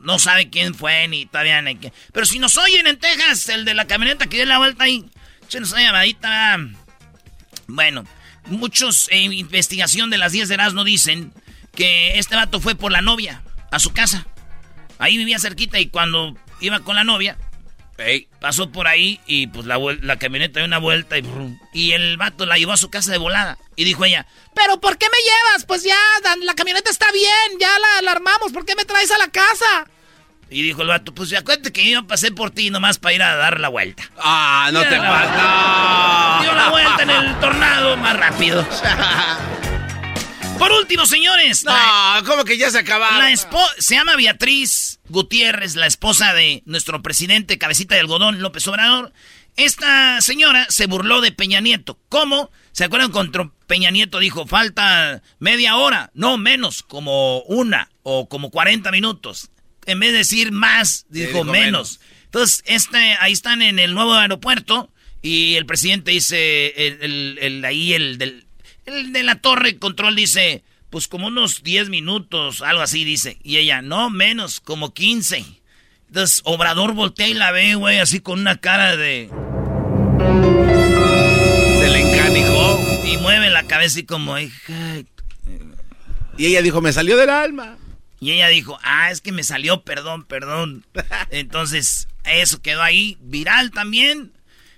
No 0.00 0.18
sabe 0.18 0.50
quién 0.50 0.74
fue 0.74 1.08
ni 1.08 1.24
todavía 1.24 1.62
ni 1.62 1.76
qué. 1.76 1.90
Pero 2.12 2.26
si 2.26 2.38
nos 2.38 2.58
oyen 2.58 2.86
en 2.86 2.98
Texas, 2.98 3.48
el 3.48 3.64
de 3.64 3.72
la 3.72 3.86
camioneta 3.86 4.26
que 4.26 4.36
dio 4.36 4.44
la 4.44 4.58
vuelta 4.58 4.84
ahí, 4.84 5.06
nos 5.58 5.72
una 5.72 5.82
llamadita. 5.82 6.58
Bueno, 7.66 8.04
muchos 8.46 9.08
en 9.10 9.32
investigación 9.32 10.10
de 10.10 10.18
las 10.18 10.32
10 10.32 10.48
de 10.50 10.56
no 10.58 10.84
dicen 10.84 11.32
que 11.74 12.18
este 12.18 12.36
vato 12.36 12.60
fue 12.60 12.74
por 12.74 12.92
la 12.92 13.00
novia 13.00 13.42
a 13.70 13.78
su 13.78 13.92
casa. 13.92 14.26
Ahí 14.98 15.16
vivía 15.16 15.38
cerquita 15.38 15.78
y 15.78 15.88
cuando 15.88 16.36
iba 16.60 16.80
con 16.80 16.96
la 16.96 17.04
novia, 17.04 17.36
pasó 18.40 18.70
por 18.70 18.86
ahí 18.86 19.20
y 19.26 19.46
pues 19.48 19.66
la, 19.66 19.78
la 20.00 20.18
camioneta 20.18 20.60
dio 20.60 20.66
una 20.66 20.78
vuelta 20.78 21.18
y, 21.18 21.24
y 21.72 21.92
el 21.92 22.16
vato 22.16 22.46
la 22.46 22.56
llevó 22.56 22.72
a 22.72 22.76
su 22.76 22.90
casa 22.90 23.12
de 23.12 23.18
volada. 23.18 23.58
Y 23.76 23.84
dijo 23.84 24.04
ella, 24.04 24.26
¿pero 24.54 24.80
por 24.80 24.98
qué 24.98 25.06
me 25.06 25.18
llevas? 25.18 25.64
Pues 25.66 25.82
ya, 25.82 25.96
la 26.42 26.54
camioneta 26.54 26.90
está 26.90 27.10
bien, 27.12 27.58
ya 27.60 27.70
la, 27.78 28.02
la 28.02 28.12
armamos, 28.12 28.52
¿por 28.52 28.64
qué 28.64 28.74
me 28.76 28.84
traes 28.84 29.10
a 29.10 29.18
la 29.18 29.28
casa? 29.28 29.86
Y 30.50 30.62
dijo 30.62 30.82
el 30.82 30.88
vato, 30.88 31.14
pues 31.14 31.30
ya 31.30 31.40
acuérdate 31.40 31.72
que 31.72 31.90
yo 31.90 32.06
pasé 32.06 32.30
por 32.30 32.50
ti 32.50 32.70
nomás 32.70 32.98
para 32.98 33.14
ir 33.14 33.22
a 33.22 33.34
dar 33.34 33.58
la 33.60 33.68
vuelta. 33.68 34.04
Ah, 34.18 34.70
no 34.72 34.82
te 34.82 34.96
pasa. 34.96 36.38
Dio 36.42 36.54
la 36.54 36.68
vuelta 36.70 37.02
en 37.02 37.10
el 37.10 37.40
tornado 37.40 37.96
más 37.96 38.16
rápido. 38.16 38.66
Por 40.58 40.72
último, 40.72 41.06
señores. 41.06 41.64
No, 41.64 41.72
¿cómo 42.26 42.44
que 42.44 42.56
ya 42.56 42.70
se 42.70 42.78
acaba? 42.78 43.18
La 43.18 43.34
se 43.78 43.94
llama 43.94 44.16
Beatriz 44.16 45.00
Gutiérrez, 45.08 45.74
la 45.74 45.86
esposa 45.86 46.32
de 46.32 46.62
nuestro 46.66 47.02
presidente 47.02 47.58
Cabecita 47.58 47.94
de 47.94 48.00
Algodón, 48.00 48.40
López 48.40 48.66
Obrador. 48.68 49.12
Esta 49.56 50.20
señora 50.20 50.66
se 50.68 50.86
burló 50.86 51.20
de 51.20 51.32
Peña 51.32 51.60
Nieto. 51.60 51.98
¿Cómo? 52.08 52.50
¿Se 52.72 52.84
acuerdan 52.84 53.12
cuando 53.12 53.54
Peña 53.66 53.90
Nieto 53.90 54.18
dijo, 54.18 54.46
falta 54.46 55.22
media 55.38 55.76
hora? 55.76 56.10
No, 56.14 56.38
menos, 56.38 56.82
como 56.82 57.40
una 57.42 57.90
o 58.02 58.28
como 58.28 58.50
40 58.50 58.90
minutos. 58.90 59.50
En 59.86 60.00
vez 60.00 60.12
de 60.12 60.18
decir 60.18 60.50
más, 60.50 61.06
dijo, 61.08 61.44
menos. 61.44 62.00
Entonces, 62.24 62.62
este, 62.66 62.98
ahí 63.20 63.32
están 63.32 63.62
en 63.62 63.78
el 63.78 63.94
nuevo 63.94 64.14
aeropuerto 64.14 64.90
y 65.22 65.54
el 65.54 65.66
presidente 65.66 66.10
dice, 66.10 66.74
el, 67.00 67.64
ahí 67.64 67.94
el, 67.94 68.18
del, 68.18 68.43
el 68.86 69.12
de 69.12 69.22
la 69.22 69.36
torre 69.36 69.78
control 69.78 70.16
dice, 70.16 70.62
pues 70.90 71.08
como 71.08 71.26
unos 71.26 71.62
10 71.62 71.88
minutos, 71.88 72.62
algo 72.62 72.82
así 72.82 73.04
dice. 73.04 73.38
Y 73.42 73.56
ella, 73.56 73.82
no, 73.82 74.10
menos, 74.10 74.60
como 74.60 74.94
15. 74.94 75.44
Entonces, 76.08 76.42
Obrador 76.44 76.92
voltea 76.92 77.28
y 77.28 77.34
la 77.34 77.50
ve, 77.50 77.74
güey, 77.74 77.98
así 77.98 78.20
con 78.20 78.40
una 78.40 78.58
cara 78.58 78.96
de... 78.96 79.30
Se 81.80 81.88
le 81.88 82.00
encanijó. 82.00 82.80
Y 83.06 83.16
mueve 83.18 83.50
la 83.50 83.66
cabeza 83.66 84.00
y 84.00 84.04
como... 84.04 84.38
Y 84.38 86.46
ella 86.46 86.62
dijo, 86.62 86.80
me 86.80 86.92
salió 86.92 87.16
del 87.16 87.30
alma. 87.30 87.78
Y 88.20 88.32
ella 88.32 88.48
dijo, 88.48 88.78
ah, 88.82 89.10
es 89.10 89.20
que 89.20 89.32
me 89.32 89.44
salió, 89.44 89.82
perdón, 89.82 90.24
perdón. 90.24 90.86
Entonces, 91.30 92.08
eso 92.24 92.62
quedó 92.62 92.82
ahí, 92.82 93.18
viral 93.20 93.70
también. 93.70 94.32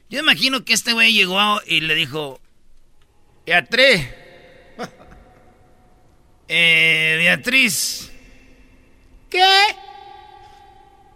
Yo 0.09 0.21
imagino 0.21 0.65
que 0.65 0.73
este 0.73 0.93
güey 0.93 1.13
llegó 1.13 1.61
y 1.67 1.81
le 1.81 1.95
dijo, 1.95 2.41
Beatriz, 3.47 4.07
eh, 6.49 7.15
Beatriz, 7.17 8.11
¿qué? 9.31 9.77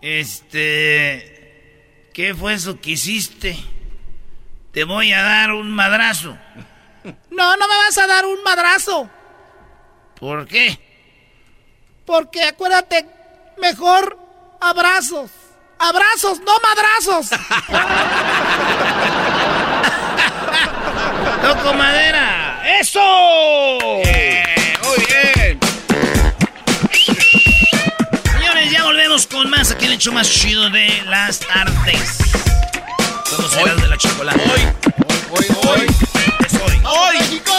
Este, 0.00 2.08
¿qué 2.14 2.32
fue 2.32 2.54
eso 2.54 2.80
que 2.80 2.92
hiciste? 2.92 3.58
Te 4.72 4.84
voy 4.84 5.12
a 5.12 5.24
dar 5.24 5.50
un 5.50 5.72
madrazo. 5.72 6.38
No, 7.30 7.56
no 7.56 7.66
me 7.66 7.76
vas 7.76 7.98
a 7.98 8.06
dar 8.06 8.24
un 8.24 8.40
madrazo. 8.44 9.10
¿Por 10.14 10.46
qué? 10.46 10.78
Porque 12.06 12.44
acuérdate, 12.44 13.06
mejor 13.60 14.16
abrazos. 14.60 15.32
Abrazos, 15.80 16.38
no 16.38 16.52
madrazos. 16.62 17.30
¡Toco 21.42 21.72
madera! 21.74 22.62
¡Eso! 22.80 23.00
Yeah, 24.04 24.78
¡Muy 24.84 25.06
bien! 25.06 25.58
Señores, 28.32 28.70
ya 28.70 28.84
volvemos 28.84 29.26
con 29.26 29.48
más 29.48 29.70
aquí 29.70 29.86
el 29.86 29.92
hecho 29.92 30.12
más 30.12 30.30
chido 30.30 30.68
de 30.68 31.02
las 31.06 31.40
tardes. 31.40 32.18
Somos 33.24 33.56
hoy, 33.56 33.80
de 33.80 33.88
la 33.88 33.96
chocolate. 33.96 34.38
Hoy, 34.38 34.60
hoy, 35.30 35.46
hoy, 35.50 35.56
hoy. 35.68 35.86
Es 36.44 36.54
hoy. 36.54 36.80
¡Hoy, 36.84 37.18
México! 37.18 37.54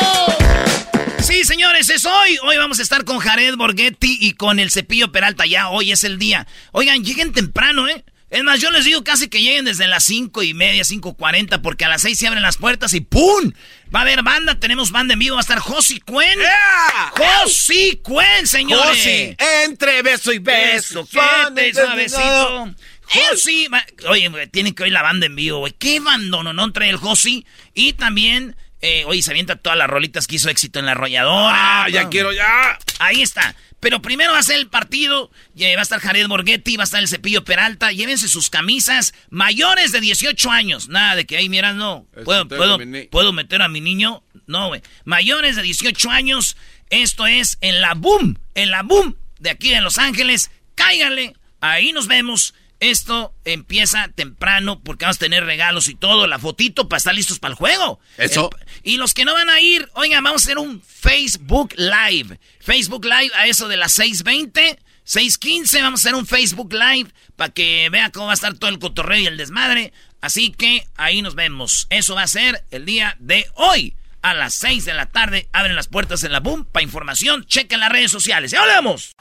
Sí, 1.20 1.44
señores, 1.44 1.90
es 1.90 2.06
hoy. 2.06 2.38
Hoy 2.44 2.58
vamos 2.58 2.78
a 2.80 2.84
estar 2.84 3.04
con 3.04 3.18
Jared 3.20 3.56
Borghetti 3.56 4.18
y 4.22 4.34
con 4.34 4.60
el 4.60 4.70
Cepillo 4.70 5.12
Peralta. 5.12 5.46
Ya 5.48 5.70
hoy 5.70 5.92
es 5.92 6.04
el 6.04 6.20
día. 6.20 6.46
Oigan, 6.72 7.04
lleguen 7.04 7.34
temprano, 7.34 7.88
¿eh? 7.88 8.04
Es 8.32 8.44
más, 8.44 8.62
yo 8.62 8.72
les 8.72 8.86
digo 8.86 9.04
casi 9.04 9.28
que 9.28 9.42
lleguen 9.42 9.66
desde 9.66 9.88
las 9.88 10.06
cinco 10.06 10.42
y 10.42 10.54
media, 10.54 10.86
cinco 10.86 11.16
cuarenta, 11.16 11.62
porque 11.62 11.84
a 11.84 11.90
las 11.90 12.02
seis 12.02 12.18
se 12.18 12.28
abren 12.28 12.42
las 12.42 12.58
puertas 12.58 12.94
y 12.94 13.02
¡pum! 13.02 13.52
Va 13.94 14.00
a 14.00 14.02
haber 14.04 14.24
banda, 14.24 14.58
tenemos 14.58 14.92
banda 14.92 15.14
en 15.14 15.20
vivo, 15.20 15.36
va 15.36 15.42
a 15.42 15.44
estar 15.44 15.60
Josi 15.60 16.00
Cuen. 16.00 16.40
¡Yeah! 16.40 17.12
Josi 17.14 18.00
Cuen, 18.02 18.48
señores. 18.48 18.98
Josi, 18.98 19.36
entre 19.66 20.02
beso 20.02 20.32
y 20.32 20.40
beso. 20.40 21.06
Qué 21.12 21.74
suavecito. 21.74 22.74
Josi, 23.04 23.68
oye, 24.08 24.48
tienen 24.48 24.74
que 24.74 24.84
oír 24.84 24.94
la 24.94 25.02
banda 25.02 25.26
en 25.26 25.36
vivo, 25.36 25.60
güey. 25.60 25.74
Qué 25.78 26.00
bando 26.00 26.42
no 26.42 26.72
trae 26.72 26.90
el 26.90 26.96
Josi. 26.96 27.46
Y 27.74 27.92
también, 27.94 28.56
eh, 28.80 29.04
oye, 29.08 29.22
se 29.22 29.32
avienta 29.32 29.58
todas 29.58 29.78
las 29.78 29.90
rolitas 29.90 30.26
que 30.28 30.36
hizo 30.36 30.50
éxito 30.50 30.80
en 30.80 30.86
la 30.86 30.94
arrolladora. 30.94 31.84
Ah, 31.84 31.90
ya 31.90 32.08
quiero, 32.08 32.32
ya. 32.32 32.80
Ahí 33.00 33.22
está. 33.22 33.54
Pero 33.82 34.02
primero 34.02 34.32
va 34.32 34.40
a 34.40 34.44
ser 34.44 34.58
el 34.58 34.70
partido. 34.70 35.32
y, 35.54 35.64
va 35.74 35.80
a 35.80 35.82
estar 35.82 36.00
Jared 36.00 36.28
Borghetti, 36.28 36.78
va 36.78 36.84
a 36.84 36.86
estar 36.86 37.02
el 37.02 37.10
Cepillo 37.10 37.44
Peralta. 37.44 37.92
Llévense 37.92 38.30
sus 38.30 38.50
camisas 38.50 39.14
mayores 39.30 39.92
de 39.92 40.00
18 40.00 40.52
años. 40.52 40.88
Nada 40.88 41.16
de 41.16 41.26
que, 41.26 41.36
ahí 41.36 41.50
mira, 41.50 41.74
no. 41.74 42.06
¿Puedo, 42.24 42.48
puedo, 42.48 42.80
¿Puedo 43.10 43.34
meter 43.34 43.62
a 43.64 43.68
mi 43.68 43.82
niño? 43.82 44.24
No, 44.46 44.68
güey. 44.68 44.82
Mayores 45.04 45.56
de 45.56 45.64
18 45.64 46.10
años. 46.12 46.56
Esto 46.92 47.26
es 47.26 47.58
en 47.62 47.82
la 47.82 47.96
Boom. 47.96 48.38
En 48.54 48.70
la 48.70 48.84
Boom 48.84 49.18
de 49.40 49.50
aquí 49.50 49.72
de 49.72 49.82
Los 49.82 49.98
Ángeles. 49.98 50.52
Cáiganle. 50.76 51.34
Ahí 51.60 51.92
nos 51.92 52.08
vemos. 52.08 52.54
Esto 52.80 53.36
empieza 53.46 54.08
temprano 54.16 54.82
porque 54.84 55.06
vamos 55.06 55.18
a 55.18 55.20
tener 55.20 55.46
regalos 55.46 55.88
y 55.88 55.96
todo. 55.96 56.28
La 56.28 56.40
fotito 56.40 56.88
para 56.88 56.98
estar 56.98 57.14
listos 57.14 57.40
para 57.40 57.52
el 57.52 57.58
juego. 57.58 58.00
Eso. 58.18 58.50
Y 58.84 58.98
los 58.98 59.14
que 59.14 59.26
no 59.26 59.34
van 59.34 59.50
a 59.50 59.60
ir, 59.62 59.90
oigan, 59.94 60.24
vamos 60.24 60.42
a 60.42 60.46
hacer 60.46 60.58
un 60.58 60.82
Facebook 60.82 61.74
Live. 61.78 62.40
Facebook 62.60 63.06
Live 63.06 63.32
a 63.36 63.48
eso 63.48 63.68
de 63.68 63.78
las 63.78 63.98
6.20, 64.00 64.78
6.15, 65.06 65.82
vamos 65.82 66.00
a 66.00 66.10
hacer 66.10 66.16
un 66.16 66.26
Facebook 66.26 66.74
Live 66.74 67.12
para 67.36 67.54
que 67.54 67.90
vea 67.90 68.12
cómo 68.12 68.28
va 68.28 68.32
a 68.32 68.36
estar 68.36 68.54
todo 68.56 68.70
el 68.70 68.80
cotorreo 68.80 69.20
y 69.20 69.26
el 69.28 69.38
desmadre. 69.38 69.94
Así 70.22 70.52
que 70.52 70.88
ahí 70.96 71.22
nos 71.22 71.36
vemos. 71.36 71.88
Eso 71.90 72.16
va 72.16 72.24
a 72.24 72.28
ser 72.28 72.64
el 72.72 72.86
día 72.86 73.16
de 73.20 73.48
hoy. 73.56 73.96
A 74.24 74.36
las 74.36 74.54
6 74.54 74.86
de 74.86 74.94
la 74.94 75.08
tarde 75.08 75.48
abren 75.52 75.76
las 75.76 75.88
puertas 75.88 76.24
en 76.24 76.32
la 76.32 76.40
Boom. 76.40 76.66
Para 76.66 76.84
información, 76.84 77.44
chequen 77.48 77.80
las 77.80 77.90
redes 77.90 78.12
sociales. 78.12 78.52
¡Ya 78.52 78.62
hablamos! 78.62 79.14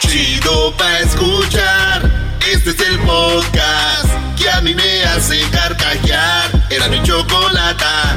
Chido 0.00 0.74
pa' 0.78 1.00
escuchar. 1.00 2.38
Este 2.50 2.70
es 2.70 2.80
el 2.80 2.98
podcast 3.00 4.08
que 4.38 4.48
a 4.48 4.62
mí 4.62 4.74
me 4.74 5.02
hace 5.04 5.42
carcajear. 5.50 6.50
Era 6.70 6.88
mi 6.88 7.02
chocolata. 7.02 8.16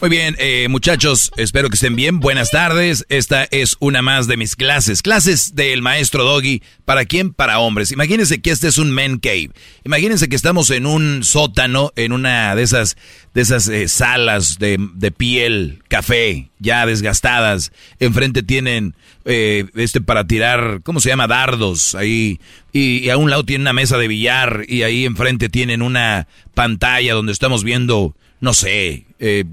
Muy 0.00 0.08
bien, 0.08 0.34
eh, 0.38 0.66
muchachos, 0.70 1.30
espero 1.36 1.68
que 1.68 1.74
estén 1.74 1.94
bien. 1.94 2.20
Buenas 2.20 2.50
tardes. 2.50 3.04
Esta 3.10 3.44
es 3.44 3.76
una 3.80 4.00
más 4.00 4.26
de 4.26 4.38
mis 4.38 4.56
clases. 4.56 5.02
Clases 5.02 5.54
del 5.54 5.82
maestro 5.82 6.24
Doggy. 6.24 6.62
¿Para 6.86 7.04
quién? 7.04 7.34
Para 7.34 7.58
hombres. 7.58 7.92
Imagínense 7.92 8.40
que 8.40 8.50
este 8.50 8.68
es 8.68 8.78
un 8.78 8.92
men 8.92 9.18
cave. 9.18 9.50
Imagínense 9.84 10.30
que 10.30 10.36
estamos 10.36 10.70
en 10.70 10.86
un 10.86 11.22
sótano, 11.22 11.92
en 11.96 12.12
una 12.12 12.54
de 12.54 12.62
esas, 12.62 12.96
de 13.34 13.42
esas 13.42 13.68
eh, 13.68 13.88
salas 13.88 14.58
de, 14.58 14.78
de 14.94 15.10
piel, 15.10 15.82
café, 15.88 16.48
ya 16.58 16.86
desgastadas. 16.86 17.70
Enfrente 17.98 18.42
tienen 18.42 18.94
eh, 19.26 19.66
este 19.74 20.00
para 20.00 20.26
tirar, 20.26 20.80
¿cómo 20.82 21.00
se 21.00 21.10
llama? 21.10 21.26
Dardos 21.26 21.94
ahí. 21.94 22.40
Y, 22.72 23.04
y 23.04 23.10
a 23.10 23.18
un 23.18 23.28
lado 23.28 23.44
tienen 23.44 23.64
una 23.64 23.74
mesa 23.74 23.98
de 23.98 24.08
billar 24.08 24.64
y 24.66 24.82
ahí 24.82 25.04
enfrente 25.04 25.50
tienen 25.50 25.82
una 25.82 26.26
pantalla 26.54 27.12
donde 27.12 27.32
estamos 27.32 27.64
viendo, 27.64 28.16
no 28.40 28.54
sé, 28.54 29.04
eh, 29.18 29.44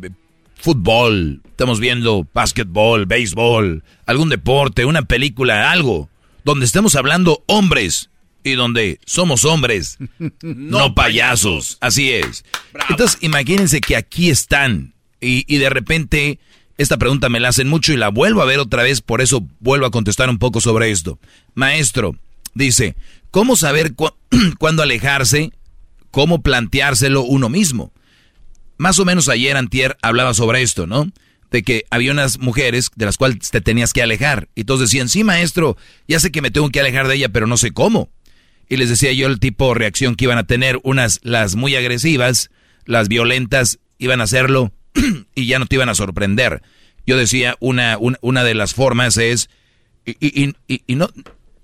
fútbol, 0.59 1.41
estamos 1.49 1.79
viendo 1.79 2.27
básquetbol, 2.33 3.05
béisbol, 3.05 3.83
algún 4.05 4.29
deporte, 4.29 4.85
una 4.85 5.03
película, 5.03 5.71
algo, 5.71 6.09
donde 6.43 6.65
estemos 6.65 6.95
hablando 6.95 7.43
hombres 7.47 8.09
y 8.43 8.53
donde 8.53 8.99
somos 9.05 9.45
hombres, 9.45 9.97
no, 10.41 10.93
payasos. 10.95 11.77
Así 11.81 12.11
es. 12.11 12.43
Entonces, 12.89 13.17
imagínense 13.21 13.81
que 13.81 13.95
aquí 13.95 14.29
están 14.29 14.93
y, 15.19 15.43
y 15.53 15.57
de 15.57 15.69
repente 15.69 16.39
esta 16.77 16.97
pregunta 16.97 17.27
me 17.29 17.39
la 17.39 17.49
hacen 17.49 17.67
mucho 17.67 17.91
y 17.91 17.97
la 17.97 18.09
vuelvo 18.09 18.41
a 18.41 18.45
ver 18.45 18.59
otra 18.59 18.83
vez, 18.83 19.01
por 19.01 19.21
eso 19.21 19.45
vuelvo 19.59 19.85
a 19.87 19.91
contestar 19.91 20.29
un 20.29 20.37
poco 20.37 20.61
sobre 20.61 20.91
esto. 20.91 21.17
Maestro, 21.55 22.15
dice, 22.53 22.95
¿cómo 23.31 23.55
saber 23.55 23.95
cu- 23.95 24.13
cuándo 24.59 24.83
alejarse? 24.83 25.51
¿Cómo 26.11 26.41
planteárselo 26.41 27.23
uno 27.23 27.49
mismo? 27.49 27.91
Más 28.77 28.99
o 28.99 29.05
menos 29.05 29.29
ayer 29.29 29.57
Antier 29.57 29.97
hablaba 30.01 30.33
sobre 30.33 30.61
esto, 30.61 30.87
¿no? 30.87 31.11
De 31.51 31.63
que 31.63 31.85
había 31.89 32.11
unas 32.11 32.39
mujeres 32.39 32.91
de 32.95 33.05
las 33.05 33.17
cuales 33.17 33.49
te 33.51 33.61
tenías 33.61 33.93
que 33.93 34.01
alejar. 34.01 34.49
Y 34.55 34.65
todos 34.65 34.81
decían, 34.81 35.09
sí, 35.09 35.23
maestro, 35.23 35.77
ya 36.07 36.19
sé 36.19 36.31
que 36.31 36.41
me 36.41 36.51
tengo 36.51 36.69
que 36.69 36.79
alejar 36.79 37.07
de 37.07 37.15
ella, 37.15 37.29
pero 37.29 37.47
no 37.47 37.57
sé 37.57 37.71
cómo. 37.71 38.09
Y 38.69 38.77
les 38.77 38.89
decía 38.89 39.13
yo 39.13 39.27
el 39.27 39.39
tipo 39.39 39.69
de 39.69 39.75
reacción 39.75 40.15
que 40.15 40.25
iban 40.25 40.37
a 40.37 40.45
tener. 40.45 40.79
Unas, 40.83 41.19
las 41.23 41.55
muy 41.55 41.75
agresivas, 41.75 42.49
las 42.85 43.07
violentas, 43.07 43.79
iban 43.97 44.21
a 44.21 44.25
hacerlo 44.25 44.73
y 45.35 45.47
ya 45.47 45.59
no 45.59 45.65
te 45.65 45.75
iban 45.75 45.89
a 45.89 45.95
sorprender. 45.95 46.61
Yo 47.05 47.17
decía, 47.17 47.55
una, 47.59 47.97
una, 47.97 48.17
una 48.21 48.43
de 48.43 48.53
las 48.53 48.73
formas 48.73 49.17
es, 49.17 49.49
y, 50.05 50.17
y, 50.19 50.53
y, 50.67 50.81
y 50.85 50.95
no, 50.95 51.09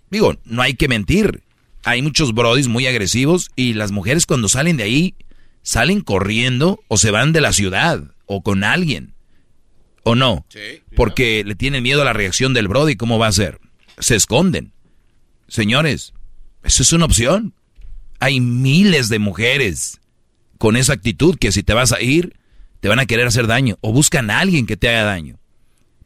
digo, 0.10 0.36
no 0.46 0.62
hay 0.62 0.76
que 0.76 0.88
mentir. 0.88 1.44
Hay 1.84 2.02
muchos 2.02 2.34
brodis 2.34 2.70
muy 2.70 2.88
agresivos 2.88 3.52
y 3.58 3.74
las 3.74 3.92
mujeres 3.92 4.26
cuando 4.26 4.48
salen 4.48 4.78
de 4.78 4.84
ahí 4.84 5.16
salen 5.64 6.02
corriendo 6.02 6.80
o 6.88 6.98
se 6.98 7.10
van 7.10 7.34
de 7.34 7.42
la 7.42 7.54
ciudad 7.54 8.04
o 8.26 8.44
con 8.44 8.64
alguien. 8.64 9.16
¿O 10.04 10.16
no? 10.16 10.46
Porque 10.96 11.44
le 11.46 11.56
tienen 11.56 11.82
miedo 11.82 12.02
a 12.02 12.06
la 12.06 12.14
reacción 12.14 12.54
del 12.54 12.68
Brody. 12.68 12.96
¿Cómo 12.96 13.18
va 13.18 13.28
a 13.28 13.32
ser? 13.32 13.60
Se 13.98 14.16
esconden. 14.16 14.74
Señores, 15.48 16.14
eso 16.64 16.84
es 16.84 16.94
una 16.94 17.06
opción. 17.06 17.54
Hay 18.20 18.42
miles 18.42 19.10
de 19.10 19.20
mujeres 19.20 20.02
con 20.58 20.76
esa 20.76 20.94
actitud 20.94 21.38
que 21.38 21.52
si 21.52 21.64
te 21.64 21.74
vas 21.74 21.94
a 21.94 22.02
ir, 22.02 22.36
te 22.82 22.90
van 22.90 23.00
a 23.00 23.06
querer 23.06 23.28
hacer 23.28 23.48
daño. 23.48 23.78
O 23.80 23.94
buscan 23.94 24.30
a 24.30 24.40
alguien 24.40 24.66
que 24.66 24.78
te 24.78 24.90
haga 24.90 25.04
daño. 25.04 25.40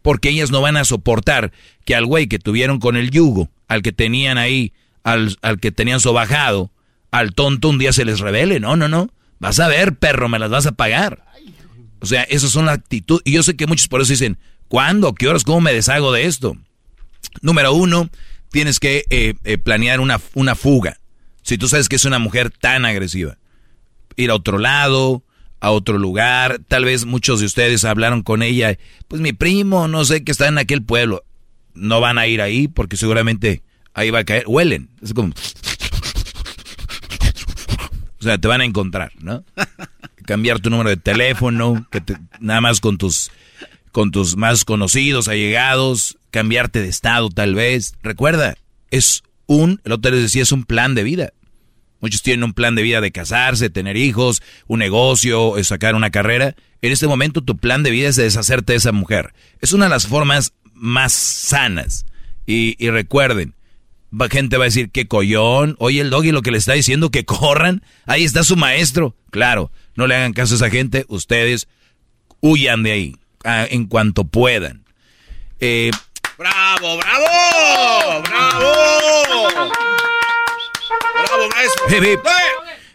Porque 0.04 0.30
ellas 0.30 0.52
no 0.52 0.62
van 0.62 0.78
a 0.78 0.86
soportar 0.86 1.52
que 1.84 1.96
al 1.96 2.06
güey 2.06 2.28
que 2.28 2.40
tuvieron 2.40 2.80
con 2.80 2.96
el 2.96 3.10
yugo, 3.10 3.50
al 3.68 3.82
que 3.82 3.92
tenían 3.92 4.38
ahí, 4.38 4.74
al, 5.04 5.38
al 5.42 5.60
que 5.60 5.72
tenían 5.72 6.00
sobajado, 6.00 6.72
al 7.10 7.34
tonto 7.34 7.70
un 7.70 7.80
día 7.80 7.94
se 7.94 8.06
les 8.06 8.20
revele. 8.20 8.60
No, 8.60 8.76
no, 8.76 8.88
no. 8.88 9.10
Vas 9.40 9.60
a 9.60 9.68
ver, 9.68 9.96
perro, 9.96 10.30
me 10.30 10.40
las 10.40 10.50
vas 10.50 10.66
a 10.66 10.72
pagar. 10.72 11.24
O 12.00 12.06
sea, 12.06 12.24
esas 12.24 12.52
son 12.52 12.66
las 12.66 12.76
actitudes. 12.80 13.24
Y 13.26 13.34
yo 13.34 13.44
sé 13.44 13.56
que 13.56 13.68
muchos 13.68 13.88
por 13.88 14.02
eso 14.02 14.12
dicen, 14.12 14.38
¿cuándo? 14.68 15.14
¿Qué 15.14 15.28
horas? 15.28 15.44
¿Cómo 15.44 15.62
me 15.62 15.74
deshago 15.74 16.12
de 16.12 16.26
esto? 16.26 16.58
Número 17.42 17.74
uno, 17.74 18.10
tienes 18.52 18.80
que 18.80 19.06
eh, 19.10 19.36
eh, 19.44 19.58
planear 19.58 20.00
una, 20.00 20.20
una 20.34 20.56
fuga. 20.56 21.00
Si 21.42 21.58
tú 21.58 21.68
sabes 21.68 21.90
que 21.90 21.96
es 21.96 22.06
una 22.06 22.20
mujer 22.20 22.52
tan 22.52 22.86
agresiva. 22.86 23.38
Ir 24.16 24.32
a 24.32 24.36
otro 24.36 24.58
lado, 24.58 25.24
a 25.60 25.72
otro 25.72 25.98
lugar. 25.98 26.60
Tal 26.68 26.86
vez 26.86 27.06
muchos 27.06 27.40
de 27.40 27.46
ustedes 27.46 27.86
hablaron 27.86 28.24
con 28.24 28.44
ella. 28.44 28.78
Pues 29.08 29.22
mi 29.22 29.34
primo, 29.34 29.88
no 29.88 30.06
sé, 30.06 30.24
que 30.24 30.32
está 30.32 30.48
en 30.48 30.58
aquel 30.58 30.84
pueblo. 30.84 31.24
No 31.74 32.00
van 32.02 32.18
a 32.18 32.28
ir 32.28 32.42
ahí 32.42 32.68
porque 32.68 32.98
seguramente 32.98 33.64
ahí 33.94 34.10
va 34.10 34.20
a 34.20 34.24
caer. 34.24 34.44
Huelen. 34.48 34.90
Es 35.02 35.14
como... 35.14 35.34
O 38.20 38.24
sea, 38.24 38.38
te 38.38 38.48
van 38.48 38.62
a 38.62 38.66
encontrar, 38.66 39.12
¿no? 39.20 39.44
Cambiar 40.26 40.60
tu 40.60 40.70
número 40.70 40.90
de 40.90 40.98
teléfono, 40.98 41.88
que 41.92 42.02
te- 42.02 42.18
nada 42.40 42.62
más 42.62 42.80
con 42.82 42.98
tus, 42.98 43.32
con 43.92 44.12
tus 44.12 44.36
más 44.36 44.66
conocidos, 44.66 45.28
allegados, 45.28 46.18
cambiarte 46.32 46.82
de 46.82 46.90
estado 46.90 47.30
tal 47.30 47.56
vez. 47.56 47.96
Recuerda, 48.04 48.56
es 48.92 49.24
un, 49.46 49.80
el 49.86 49.92
otro 49.94 50.12
les 50.12 50.22
decía, 50.24 50.44
es 50.44 50.52
un 50.52 50.66
plan 50.66 50.96
de 50.96 51.04
vida. 51.04 51.34
Muchos 52.00 52.22
tienen 52.22 52.44
un 52.44 52.54
plan 52.54 52.76
de 52.76 52.84
vida 52.84 53.02
de 53.02 53.12
casarse, 53.12 53.70
tener 53.70 53.98
hijos, 53.98 54.42
un 54.68 54.80
negocio, 54.80 55.58
eh, 55.58 55.64
sacar 55.64 55.96
una 55.96 56.12
carrera. 56.12 56.56
En 56.82 56.92
este 56.92 57.08
momento 57.08 57.42
tu 57.42 57.58
plan 57.58 57.82
de 57.82 57.90
vida 57.92 58.10
es 58.10 58.16
de 58.18 58.24
deshacerte 58.24 58.74
de 58.74 58.78
esa 58.78 58.92
mujer. 58.92 59.34
Es 59.62 59.74
una 59.74 59.86
de 59.86 59.90
las 59.92 60.06
formas 60.06 60.54
más 60.74 61.14
sanas. 61.14 62.06
Y, 62.46 62.76
y 62.84 62.90
recuerden, 62.92 63.56
gente 64.30 64.58
va 64.58 64.64
a 64.64 64.68
decir 64.68 64.90
que 64.92 65.08
collón, 65.08 65.76
oye 65.80 66.02
el 66.02 66.10
doggy 66.10 66.32
lo 66.32 66.42
que 66.42 66.52
le 66.52 66.58
está 66.58 66.74
diciendo 66.74 67.12
que 67.12 67.26
corran, 67.26 67.84
ahí 68.06 68.24
está 68.24 68.44
su 68.44 68.56
maestro. 68.56 69.16
Claro, 69.32 69.72
no 69.96 70.08
le 70.08 70.16
hagan 70.16 70.34
caso 70.34 70.54
a 70.54 70.58
esa 70.58 70.70
gente, 70.70 71.06
ustedes 71.08 71.68
huyan 72.42 72.84
de 72.84 72.92
ahí 72.92 73.16
en 73.44 73.86
cuanto 73.86 74.26
puedan. 74.26 74.84
Eh, 75.60 75.92
¡Bravo, 76.38 76.98
bravo! 76.98 78.22
¡Bravo! 78.24 78.74
¡Bravo, 81.16 81.50
maestro! 81.56 82.22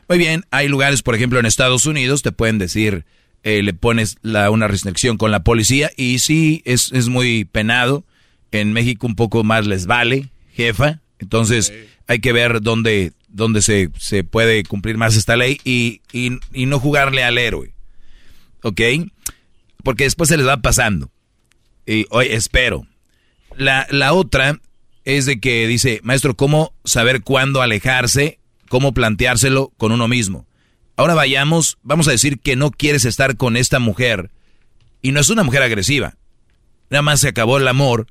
Muy 0.09 0.18
bien, 0.18 0.44
hay 0.51 0.68
lugares, 0.68 1.03
por 1.03 1.14
ejemplo, 1.14 1.40
en 1.40 1.46
Estados 1.46 1.87
Unidos, 1.87 2.22
te 2.22 2.33
pueden 2.33 2.59
decir, 2.59 3.05
eh, 3.42 3.62
le 3.62 3.72
pones 3.75 4.16
la, 4.22 4.51
una 4.51 4.68
restricción 4.68 5.16
con 5.16 5.31
la 5.31 5.42
policía 5.42 5.90
y 5.96 6.18
sí, 6.20 6.62
es, 6.64 6.92
es 6.92 7.09
muy 7.09 7.44
penado. 7.44 8.05
En 8.51 8.72
México 8.72 9.07
un 9.07 9.16
poco 9.16 9.42
más 9.44 9.66
les 9.66 9.87
vale, 9.87 10.29
jefa. 10.55 11.01
Entonces 11.22 11.72
hay 12.08 12.18
que 12.18 12.32
ver 12.32 12.61
dónde, 12.61 13.12
dónde 13.28 13.62
se, 13.62 13.90
se 13.96 14.24
puede 14.24 14.64
cumplir 14.64 14.98
más 14.98 15.16
esta 15.16 15.37
ley 15.37 15.58
y, 15.64 16.02
y, 16.12 16.40
y 16.52 16.66
no 16.66 16.80
jugarle 16.80 17.22
al 17.22 17.38
héroe. 17.38 17.72
¿Ok? 18.62 18.80
Porque 19.85 20.04
después 20.04 20.28
se 20.28 20.37
les 20.37 20.46
va 20.46 20.56
pasando. 20.58 21.11
Y 21.87 22.06
hoy 22.11 22.26
espero. 22.30 22.87
La, 23.56 23.87
la 23.90 24.12
otra 24.12 24.61
es 25.04 25.26
de 25.26 25.40
que 25.40 25.66
dice, 25.68 26.00
maestro, 26.02 26.35
¿cómo 26.37 26.74
saber 26.85 27.22
cuándo 27.22 27.62
alejarse? 27.62 28.40
¿Cómo 28.68 28.92
planteárselo 28.92 29.72
con 29.76 29.92
uno 29.92 30.08
mismo? 30.08 30.46
Ahora 30.96 31.14
vayamos, 31.14 31.78
vamos 31.82 32.08
a 32.08 32.12
decir 32.12 32.40
que 32.40 32.56
no 32.56 32.70
quieres 32.70 33.04
estar 33.04 33.37
con 33.37 33.56
esta 33.56 33.78
mujer. 33.78 34.30
Y 35.02 35.12
no 35.12 35.20
es 35.20 35.30
una 35.30 35.44
mujer 35.44 35.62
agresiva. 35.62 36.16
Nada 36.90 37.02
más 37.02 37.20
se 37.20 37.28
acabó 37.28 37.58
el 37.58 37.68
amor, 37.68 38.08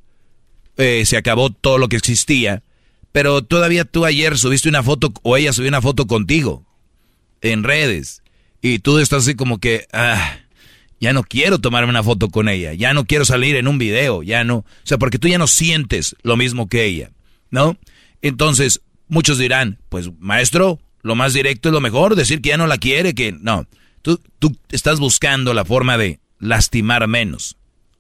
eh, 0.78 1.04
se 1.06 1.18
acabó 1.18 1.50
todo 1.50 1.78
lo 1.78 1.90
que 1.90 1.98
existía. 1.98 2.64
Pero 3.12 3.42
todavía 3.44 3.86
tú 3.86 4.06
ayer 4.06 4.38
subiste 4.38 4.70
una 4.70 4.84
foto 4.84 5.14
o 5.24 5.38
ella 5.38 5.54
subió 5.54 5.70
una 5.70 5.82
foto 5.82 6.08
contigo 6.08 6.66
en 7.42 7.64
redes. 7.64 8.24
Y 8.62 8.80
tú 8.80 9.00
estás 9.00 9.24
así 9.24 9.36
como 9.36 9.60
que, 9.60 9.88
ah, 9.92 10.38
ya 11.00 11.14
no 11.14 11.24
quiero 11.24 11.60
tomarme 11.60 11.90
una 11.90 12.04
foto 12.04 12.30
con 12.30 12.48
ella, 12.48 12.74
ya 12.74 12.94
no 12.94 13.06
quiero 13.06 13.26
salir 13.26 13.56
en 13.56 13.68
un 13.68 13.80
video, 13.80 14.22
ya 14.22 14.44
no, 14.44 14.58
o 14.58 14.66
sea, 14.84 15.00
porque 15.00 15.18
tú 15.18 15.28
ya 15.28 15.40
no 15.40 15.48
sientes 15.48 16.16
lo 16.22 16.38
mismo 16.38 16.70
que 16.70 16.86
ella, 16.86 17.12
¿no? 17.50 17.76
Entonces, 18.22 18.82
muchos 19.08 19.40
dirán, 19.40 19.80
pues 19.90 20.12
maestro, 20.20 20.80
lo 21.02 21.16
más 21.16 21.34
directo 21.34 21.70
es 21.70 21.74
lo 21.74 21.82
mejor, 21.82 22.16
decir 22.16 22.42
que 22.42 22.50
ya 22.50 22.58
no 22.58 22.68
la 22.68 22.78
quiere, 22.78 23.16
que 23.16 23.32
no, 23.32 23.66
tú, 24.04 24.22
tú 24.38 24.56
estás 24.70 25.00
buscando 25.00 25.56
la 25.56 25.66
forma 25.66 25.98
de 25.98 26.20
lastimar 26.40 27.08
menos. 27.08 27.58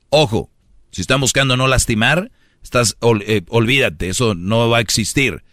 Ojo, 0.09 0.51
si 0.91 1.01
están 1.01 1.21
buscando 1.21 1.57
no 1.57 1.67
lastimar, 1.67 2.31
estás, 2.63 2.97
eh, 3.01 3.41
olvídate, 3.49 4.09
eso 4.09 4.35
no 4.35 4.69
va 4.69 4.77
a 4.77 4.81
existir. 4.81 5.43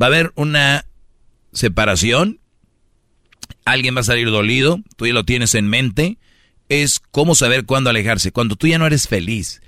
Va 0.00 0.06
a 0.06 0.08
haber 0.08 0.32
una 0.34 0.86
separación, 1.52 2.40
alguien 3.64 3.96
va 3.96 4.00
a 4.00 4.04
salir 4.04 4.30
dolido, 4.30 4.80
tú 4.96 5.06
ya 5.06 5.12
lo 5.12 5.24
tienes 5.24 5.54
en 5.54 5.68
mente, 5.68 6.18
es 6.68 7.00
cómo 7.10 7.34
saber 7.34 7.66
cuándo 7.66 7.90
alejarse. 7.90 8.32
Cuando 8.32 8.56
tú 8.56 8.66
ya 8.66 8.78
no 8.78 8.86
eres 8.86 9.08
feliz, 9.08 9.60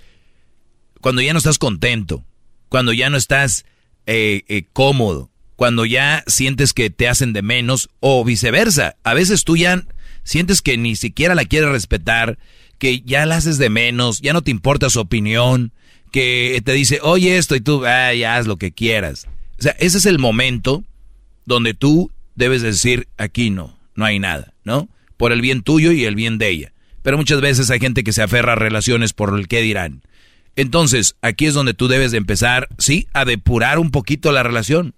cuando 1.01 1.21
ya 1.21 1.33
no 1.33 1.39
estás 1.39 1.59
contento, 1.59 2.25
cuando 2.69 2.93
ya 2.93 3.11
no 3.11 3.17
estás 3.17 3.67
eh, 4.07 4.43
eh, 4.49 4.65
cómodo, 4.73 5.31
cuando 5.57 5.85
ya 5.85 6.25
sientes 6.27 6.73
que 6.73 6.91
te 6.91 7.09
hacen 7.09 7.33
de 7.33 7.43
menos 7.43 7.91
o 8.01 8.25
viceversa. 8.25 8.97
A 9.05 9.15
veces 9.15 9.45
tú 9.45 9.57
ya 9.57 9.85
sientes 10.25 10.63
que 10.63 10.77
ni 10.77 10.97
siquiera 10.97 11.35
la 11.35 11.45
quieres 11.45 11.71
respetar, 11.71 12.39
que 12.79 13.03
ya 13.03 13.27
la 13.27 13.37
haces 13.37 13.59
de 13.59 13.71
menos, 13.71 14.21
ya 14.21 14.33
no 14.33 14.43
te 14.43 14.51
importa 14.51 14.91
su 14.91 15.01
opinión, 15.01 15.73
que 16.15 16.63
te 16.65 16.71
dice, 16.71 17.01
oye 17.03 17.39
esto 17.39 17.57
y 17.57 17.61
tú, 17.61 17.85
ay, 17.85 18.23
haz 18.23 18.47
lo 18.47 18.57
que 18.57 18.71
quieras. 18.71 19.27
O 19.59 19.63
sea, 19.63 19.75
ese 19.81 19.99
es 19.99 20.07
el 20.07 20.21
momento 20.21 20.85
donde 21.45 21.75
tú 21.75 22.13
debes 22.37 22.63
decir, 22.63 23.09
aquí 23.19 23.51
no, 23.51 23.77
no 23.97 24.05
hay 24.05 24.21
nada, 24.21 24.55
¿no? 24.63 24.89
Por 25.17 25.33
el 25.33 25.41
bien 25.41 25.65
tuyo 25.65 25.91
y 25.91 26.05
el 26.05 26.15
bien 26.15 26.39
de 26.39 26.51
ella. 26.51 26.73
Pero 27.03 27.17
muchas 27.17 27.41
veces 27.41 27.69
hay 27.73 27.81
gente 27.81 28.05
que 28.05 28.13
se 28.13 28.23
aferra 28.23 28.53
a 28.53 28.55
relaciones 28.55 29.13
por 29.13 29.37
el 29.37 29.49
qué 29.49 29.61
dirán. 29.61 30.03
Entonces, 30.55 31.17
aquí 31.21 31.47
es 31.47 31.55
donde 31.55 31.75
tú 31.75 31.89
debes 31.89 32.13
de 32.13 32.19
empezar, 32.19 32.69
sí, 32.79 33.09
a 33.13 33.25
depurar 33.25 33.81
un 33.81 33.91
poquito 33.91 34.31
la 34.31 34.45
relación. 34.45 34.95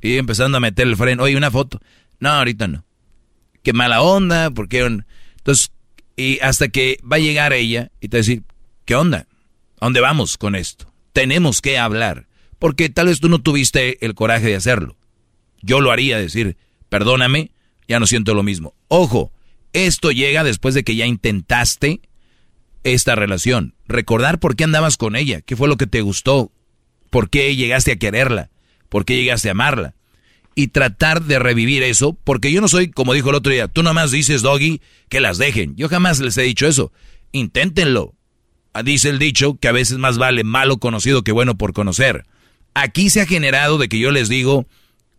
Y 0.00 0.16
empezando 0.16 0.56
a 0.56 0.60
meter 0.60 0.86
el 0.86 0.96
freno. 0.96 1.24
Oye, 1.24 1.36
una 1.36 1.50
foto. 1.50 1.78
No, 2.20 2.30
ahorita 2.30 2.68
no. 2.68 2.86
Qué 3.62 3.74
mala 3.74 4.00
onda, 4.00 4.50
porque... 4.50 4.78
Entonces, 4.80 5.72
y 6.16 6.38
hasta 6.40 6.68
que 6.68 6.98
va 7.04 7.16
a 7.16 7.20
llegar 7.20 7.52
ella 7.52 7.90
y 8.00 8.08
te 8.08 8.16
va 8.16 8.20
a 8.20 8.24
decir, 8.24 8.44
¿qué 8.86 8.94
onda? 8.94 9.26
¿A 9.84 9.86
dónde 9.86 10.00
vamos 10.00 10.38
con 10.38 10.54
esto? 10.54 10.90
Tenemos 11.12 11.60
que 11.60 11.76
hablar. 11.76 12.26
Porque 12.58 12.88
tal 12.88 13.08
vez 13.08 13.20
tú 13.20 13.28
no 13.28 13.42
tuviste 13.42 14.02
el 14.02 14.14
coraje 14.14 14.46
de 14.46 14.56
hacerlo. 14.56 14.96
Yo 15.60 15.82
lo 15.82 15.90
haría, 15.90 16.16
decir, 16.16 16.56
perdóname, 16.88 17.50
ya 17.86 18.00
no 18.00 18.06
siento 18.06 18.32
lo 18.32 18.42
mismo. 18.42 18.74
Ojo, 18.88 19.30
esto 19.74 20.10
llega 20.10 20.42
después 20.42 20.74
de 20.74 20.84
que 20.84 20.96
ya 20.96 21.04
intentaste 21.04 22.00
esta 22.82 23.14
relación. 23.14 23.74
Recordar 23.86 24.38
por 24.38 24.56
qué 24.56 24.64
andabas 24.64 24.96
con 24.96 25.16
ella, 25.16 25.42
qué 25.42 25.54
fue 25.54 25.68
lo 25.68 25.76
que 25.76 25.86
te 25.86 26.00
gustó, 26.00 26.50
por 27.10 27.28
qué 27.28 27.54
llegaste 27.54 27.92
a 27.92 27.96
quererla, 27.96 28.48
por 28.88 29.04
qué 29.04 29.16
llegaste 29.16 29.48
a 29.48 29.52
amarla. 29.52 29.96
Y 30.54 30.68
tratar 30.68 31.24
de 31.24 31.38
revivir 31.38 31.82
eso, 31.82 32.14
porque 32.24 32.50
yo 32.50 32.62
no 32.62 32.68
soy, 32.68 32.90
como 32.90 33.12
dijo 33.12 33.28
el 33.28 33.36
otro 33.36 33.52
día, 33.52 33.68
tú 33.68 33.82
nomás 33.82 34.10
dices, 34.12 34.40
Doggy, 34.40 34.80
que 35.10 35.20
las 35.20 35.36
dejen. 35.36 35.76
Yo 35.76 35.90
jamás 35.90 36.20
les 36.20 36.38
he 36.38 36.42
dicho 36.42 36.66
eso. 36.66 36.90
Inténtenlo. 37.32 38.13
Dice 38.82 39.10
el 39.10 39.18
dicho 39.18 39.56
que 39.60 39.68
a 39.68 39.72
veces 39.72 39.98
más 39.98 40.18
vale 40.18 40.42
malo 40.42 40.78
conocido 40.78 41.22
que 41.22 41.32
bueno 41.32 41.56
por 41.56 41.72
conocer. 41.72 42.26
Aquí 42.74 43.08
se 43.08 43.20
ha 43.20 43.26
generado 43.26 43.78
de 43.78 43.88
que 43.88 44.00
yo 44.00 44.10
les 44.10 44.28
digo, 44.28 44.66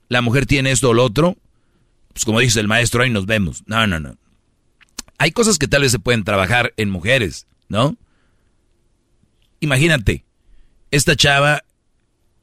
la 0.09 0.21
mujer 0.21 0.45
tiene 0.45 0.71
esto 0.71 0.89
o 0.89 0.93
lo 0.93 1.03
otro, 1.05 1.37
pues 2.11 2.25
como 2.25 2.41
dice 2.41 2.59
el 2.59 2.67
maestro, 2.67 3.03
ahí 3.03 3.09
nos 3.09 3.25
vemos. 3.25 3.63
No, 3.65 3.87
no, 3.87 3.99
no. 3.99 4.17
Hay 5.17 5.31
cosas 5.31 5.57
que 5.57 5.67
tal 5.67 5.83
vez 5.83 5.91
se 5.91 5.99
pueden 5.99 6.25
trabajar 6.25 6.73
en 6.75 6.89
mujeres, 6.89 7.47
¿no? 7.69 7.95
Imagínate, 9.61 10.25
esta 10.91 11.15
chava 11.15 11.63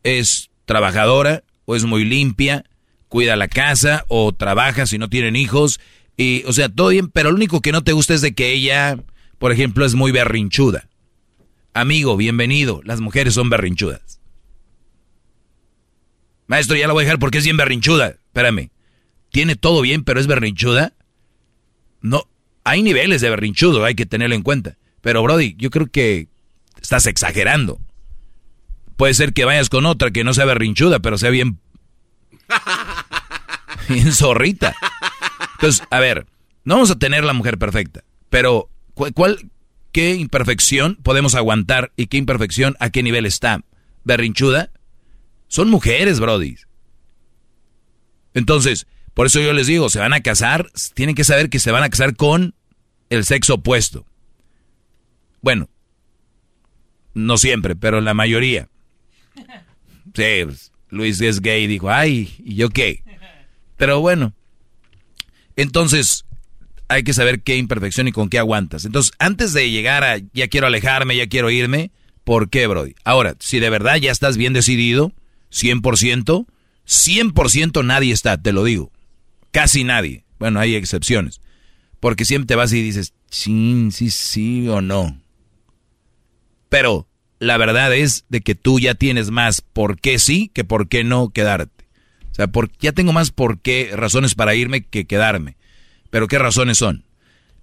es 0.03 0.51
trabajadora 0.65 1.45
o 1.67 1.77
es 1.77 1.85
muy 1.85 2.05
limpia, 2.05 2.65
cuida 3.09 3.37
la 3.37 3.49
casa 3.49 4.07
o 4.09 4.33
trabaja 4.33 4.87
si 4.87 4.97
no 4.97 5.11
tienen 5.11 5.37
hijos 5.37 5.79
y, 6.17 6.43
o 6.47 6.53
sea, 6.53 6.69
todo 6.69 6.89
bien, 6.89 7.09
pero 7.09 7.31
lo 7.31 7.37
único 7.37 7.61
que 7.61 7.73
no 7.73 7.85
te 7.85 7.93
gusta 7.93 8.15
es 8.15 8.23
de 8.23 8.35
que 8.35 8.53
ella, 8.53 8.99
por 9.39 9.53
ejemplo, 9.53 9.85
es 9.85 9.95
muy 9.95 10.13
berrinchuda. 10.13 10.89
Amigo, 11.75 12.17
bienvenido, 12.19 12.83
las 12.85 13.01
mujeres 13.01 13.35
son 13.35 13.49
berrinchudas. 13.49 14.21
Maestro, 16.47 16.77
ya 16.77 16.87
la 16.87 16.93
voy 16.93 17.03
a 17.03 17.07
dejar 17.07 17.19
porque 17.19 17.39
es 17.39 17.45
bien 17.45 17.57
berrinchuda. 17.57 18.09
Espérame. 18.09 18.71
Tiene 19.31 19.57
todo 19.57 19.81
bien, 19.81 20.05
pero 20.05 20.21
es 20.21 20.27
berrinchuda. 20.27 20.93
No, 22.03 22.25
hay 22.65 22.83
niveles 22.83 23.23
de 23.23 23.31
berrinchudo, 23.31 23.85
hay 23.85 23.95
que 23.95 24.05
tenerlo 24.05 24.35
en 24.35 24.43
cuenta. 24.43 24.77
Pero 25.01 25.23
Brody, 25.23 25.55
yo 25.57 25.71
creo 25.71 25.87
que 25.87 26.29
estás 26.81 27.07
exagerando. 27.07 27.81
Puede 28.97 29.15
ser 29.15 29.33
que 29.33 29.47
vayas 29.47 29.71
con 29.71 29.87
otra 29.87 30.11
que 30.11 30.25
no 30.25 30.35
sea 30.35 30.45
berrinchuda, 30.45 31.01
pero 31.01 31.17
sea 31.17 31.31
bien... 31.31 31.59
bien 33.89 34.13
zorrita. 34.13 34.77
Entonces, 35.55 35.87
a 35.91 36.01
ver, 36.01 36.27
no 36.65 36.75
vamos 36.75 36.91
a 36.91 36.99
tener 36.99 37.25
la 37.25 37.33
mujer 37.33 37.57
perfecta, 37.57 38.05
pero 38.29 38.69
¿cuál, 38.95 39.39
qué 39.93 40.15
imperfección 40.15 40.97
podemos 40.97 41.35
aguantar 41.35 41.93
y 41.97 42.07
qué 42.07 42.17
imperfección 42.17 42.77
a 42.81 42.91
qué 42.91 43.03
nivel 43.03 43.27
está? 43.27 43.63
¿Berrinchuda? 44.05 44.71
Son 45.49 45.71
mujeres, 45.71 46.19
Brody. 46.19 46.57
Entonces, 48.35 48.87
por 49.15 49.27
eso 49.27 49.41
yo 49.41 49.53
les 49.53 49.67
digo, 49.67 49.91
se 49.91 49.99
van 49.99 50.15
a 50.15 50.23
casar, 50.23 50.71
tienen 50.95 51.15
que 51.15 51.25
saber 51.25 51.51
que 51.51 51.59
se 51.59 51.71
van 51.71 51.83
a 51.83 51.91
casar 51.91 52.17
con 52.17 52.55
el 53.11 53.25
sexo 53.25 53.55
opuesto. 53.55 54.07
Bueno, 55.43 55.69
no 57.15 57.37
siempre, 57.37 57.77
pero 57.77 58.01
la 58.01 58.15
mayoría. 58.15 58.69
Sí, 60.15 60.45
pues, 60.45 60.73
Luis 60.89 61.21
es 61.21 61.41
gay, 61.41 61.67
dijo, 61.67 61.91
ay, 61.91 62.35
¿y 62.45 62.55
yo 62.55 62.71
qué? 62.71 63.03
Pero 63.77 64.01
bueno, 64.01 64.35
entonces 65.57 66.25
hay 66.93 67.03
que 67.05 67.15
saber 67.15 67.43
qué 67.43 67.57
imperfección 67.57 68.09
y 68.09 68.13
con 68.13 68.29
qué 68.29 68.39
aguantas. 68.39 68.85
Entonces, 68.85 69.13
antes 69.19 69.53
de 69.53 69.71
llegar 69.71 70.05
a 70.05 70.19
ya 70.33 70.49
quiero 70.49 70.67
alejarme, 70.67 71.17
ya 71.17 71.27
quiero 71.27 71.51
irme, 71.51 71.91
¿por 72.25 72.51
qué, 72.51 72.67
Brody? 72.67 72.95
Ahora, 73.05 73.35
si 73.41 73.59
de 73.61 73.71
verdad 73.71 73.97
ya 73.97 74.11
estás 74.11 74.37
bien 74.37 74.53
decidido, 74.53 75.13
100%, 75.51 76.47
100% 76.87 77.85
nadie 77.85 78.13
está, 78.13 78.41
te 78.41 78.53
lo 78.53 78.65
digo. 78.65 78.93
Casi 79.51 79.85
nadie. 79.85 80.25
Bueno, 80.39 80.61
hay 80.61 80.75
excepciones. 80.75 81.41
Porque 82.01 82.25
siempre 82.25 82.47
te 82.47 82.57
vas 82.57 82.73
y 82.73 82.83
dices, 82.83 83.15
sí, 83.31 83.89
sí, 83.93 84.11
sí 84.11 84.69
o 84.69 84.81
no. 84.81 85.19
Pero 86.69 87.07
la 87.39 87.57
verdad 87.57 87.95
es 87.95 88.25
de 88.29 88.41
que 88.41 88.55
tú 88.55 88.81
ya 88.81 88.95
tienes 88.95 89.31
más 89.31 89.61
por 89.61 90.01
qué 90.01 90.19
sí 90.19 90.51
que 90.53 90.65
por 90.65 90.89
qué 90.89 91.05
no 91.05 91.31
quedarte. 91.31 91.87
O 92.31 92.35
sea, 92.35 92.49
por, 92.49 92.71
ya 92.79 92.93
tengo 92.93 93.13
más 93.13 93.31
por 93.31 93.61
qué 93.61 93.91
razones 93.95 94.35
para 94.35 94.55
irme 94.55 94.85
que 94.85 95.05
quedarme. 95.05 95.57
Pero 96.13 96.29
¿qué 96.29 96.39
razones 96.39 96.77
son? 96.77 97.05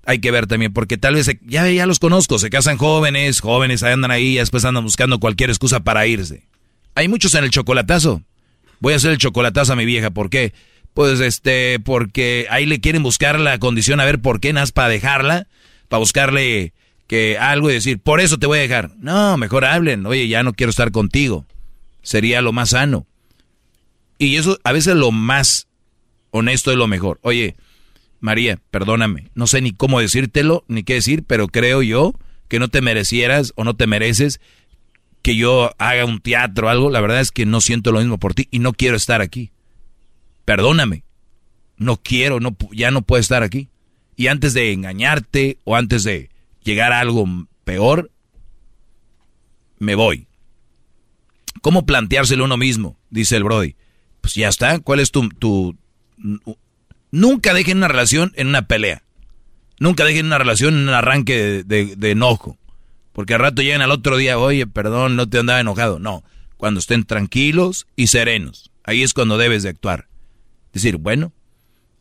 Hay 0.07 0.21
que 0.21 0.31
ver 0.31 0.47
también, 0.47 0.73
porque 0.73 0.97
tal 0.97 1.13
vez 1.13 1.29
ya, 1.45 1.69
ya 1.69 1.85
los 1.85 1.99
conozco, 1.99 2.39
se 2.39 2.49
casan 2.49 2.77
jóvenes, 2.77 3.41
jóvenes 3.41 3.83
andan 3.83 4.09
ahí 4.09 4.37
después 4.37 4.65
andan 4.65 4.83
buscando 4.83 5.19
cualquier 5.19 5.51
excusa 5.51 5.81
para 5.81 6.07
irse. 6.07 6.47
Hay 6.95 7.07
muchos 7.07 7.35
en 7.35 7.43
el 7.43 7.51
chocolatazo. 7.51 8.23
Voy 8.79 8.93
a 8.93 8.95
hacer 8.95 9.11
el 9.11 9.19
chocolatazo 9.19 9.73
a 9.73 9.75
mi 9.75 9.85
vieja. 9.85 10.09
¿Por 10.09 10.31
qué? 10.31 10.53
Pues 10.95 11.19
este, 11.19 11.79
porque 11.79 12.47
ahí 12.49 12.65
le 12.65 12.81
quieren 12.81 13.03
buscar 13.03 13.39
la 13.39 13.59
condición 13.59 13.99
a 13.99 14.05
ver 14.05 14.19
por 14.19 14.39
qué 14.39 14.51
nas 14.51 14.71
para 14.71 14.89
dejarla, 14.89 15.45
para 15.87 15.99
buscarle 15.99 16.73
que 17.05 17.37
algo 17.37 17.69
y 17.69 17.75
decir, 17.75 17.99
por 17.99 18.19
eso 18.19 18.39
te 18.39 18.47
voy 18.47 18.57
a 18.57 18.61
dejar. 18.61 18.89
No, 18.97 19.37
mejor 19.37 19.63
hablen. 19.63 20.07
Oye, 20.07 20.27
ya 20.27 20.41
no 20.41 20.53
quiero 20.53 20.71
estar 20.71 20.89
contigo. 20.89 21.45
Sería 22.01 22.41
lo 22.41 22.51
más 22.51 22.71
sano. 22.71 23.05
Y 24.17 24.37
eso 24.37 24.57
a 24.63 24.71
veces 24.71 24.95
lo 24.95 25.11
más 25.11 25.67
honesto 26.31 26.71
es 26.71 26.77
lo 26.77 26.87
mejor. 26.87 27.19
Oye, 27.21 27.55
María, 28.19 28.59
perdóname, 28.71 29.31
no 29.33 29.47
sé 29.47 29.61
ni 29.61 29.71
cómo 29.71 29.99
decírtelo, 29.99 30.65
ni 30.67 30.83
qué 30.83 30.95
decir, 30.95 31.23
pero 31.25 31.47
creo 31.47 31.81
yo 31.81 32.13
que 32.49 32.59
no 32.59 32.67
te 32.67 32.81
merecieras 32.81 33.53
o 33.55 33.63
no 33.63 33.75
te 33.75 33.87
mereces 33.87 34.41
que 35.21 35.35
yo 35.35 35.71
haga 35.77 36.05
un 36.05 36.19
teatro 36.19 36.67
o 36.67 36.69
algo. 36.69 36.89
La 36.89 37.01
verdad 37.01 37.21
es 37.21 37.31
que 37.31 37.45
no 37.45 37.61
siento 37.61 37.91
lo 37.91 37.99
mismo 37.99 38.17
por 38.17 38.33
ti 38.33 38.47
y 38.51 38.59
no 38.59 38.73
quiero 38.73 38.97
estar 38.97 39.21
aquí. 39.21 39.51
Perdóname. 40.45 41.03
No 41.77 41.97
quiero, 41.97 42.39
no, 42.39 42.57
ya 42.71 42.91
no 42.91 43.03
puedo 43.03 43.21
estar 43.21 43.43
aquí. 43.43 43.69
Y 44.15 44.27
antes 44.27 44.53
de 44.53 44.73
engañarte 44.73 45.59
o 45.63 45.75
antes 45.75 46.03
de 46.03 46.29
llegar 46.63 46.91
a 46.91 46.99
algo 46.99 47.25
peor, 47.63 48.11
me 49.77 49.95
voy. 49.95 50.27
¿Cómo 51.61 51.85
planteárselo 51.85 52.43
uno 52.43 52.57
mismo? 52.57 52.97
Dice 53.09 53.37
el 53.37 53.43
Brody. 53.43 53.75
Pues 54.21 54.33
ya 54.33 54.49
está. 54.49 54.79
¿Cuál 54.79 54.99
es 54.99 55.11
tu, 55.11 55.29
tu 55.29 55.77
Nunca 57.11 57.53
dejen 57.53 57.77
una 57.77 57.87
relación 57.87 58.33
en 58.35 58.47
una 58.47 58.63
pelea. 58.63 59.03
Nunca 59.79 60.03
dejen 60.03 60.27
una 60.27 60.37
relación 60.37 60.75
en 60.75 60.81
un 60.83 60.93
arranque 60.93 61.63
de, 61.65 62.11
enojo. 62.11 62.57
Porque 63.13 63.33
al 63.33 63.39
rato 63.39 63.61
llegan 63.61 63.81
al 63.81 63.91
otro 63.91 64.17
día, 64.17 64.37
oye, 64.37 64.67
perdón, 64.67 65.15
no 65.15 65.27
te 65.27 65.39
andaba 65.39 65.59
enojado. 65.59 65.99
No, 65.99 66.23
cuando 66.57 66.79
estén 66.79 67.05
tranquilos 67.05 67.87
y 67.95 68.07
serenos. 68.07 68.71
Ahí 68.83 69.03
es 69.03 69.13
cuando 69.13 69.37
debes 69.37 69.63
de 69.63 69.69
actuar. 69.69 70.07
Decir, 70.73 70.97
bueno, 70.97 71.33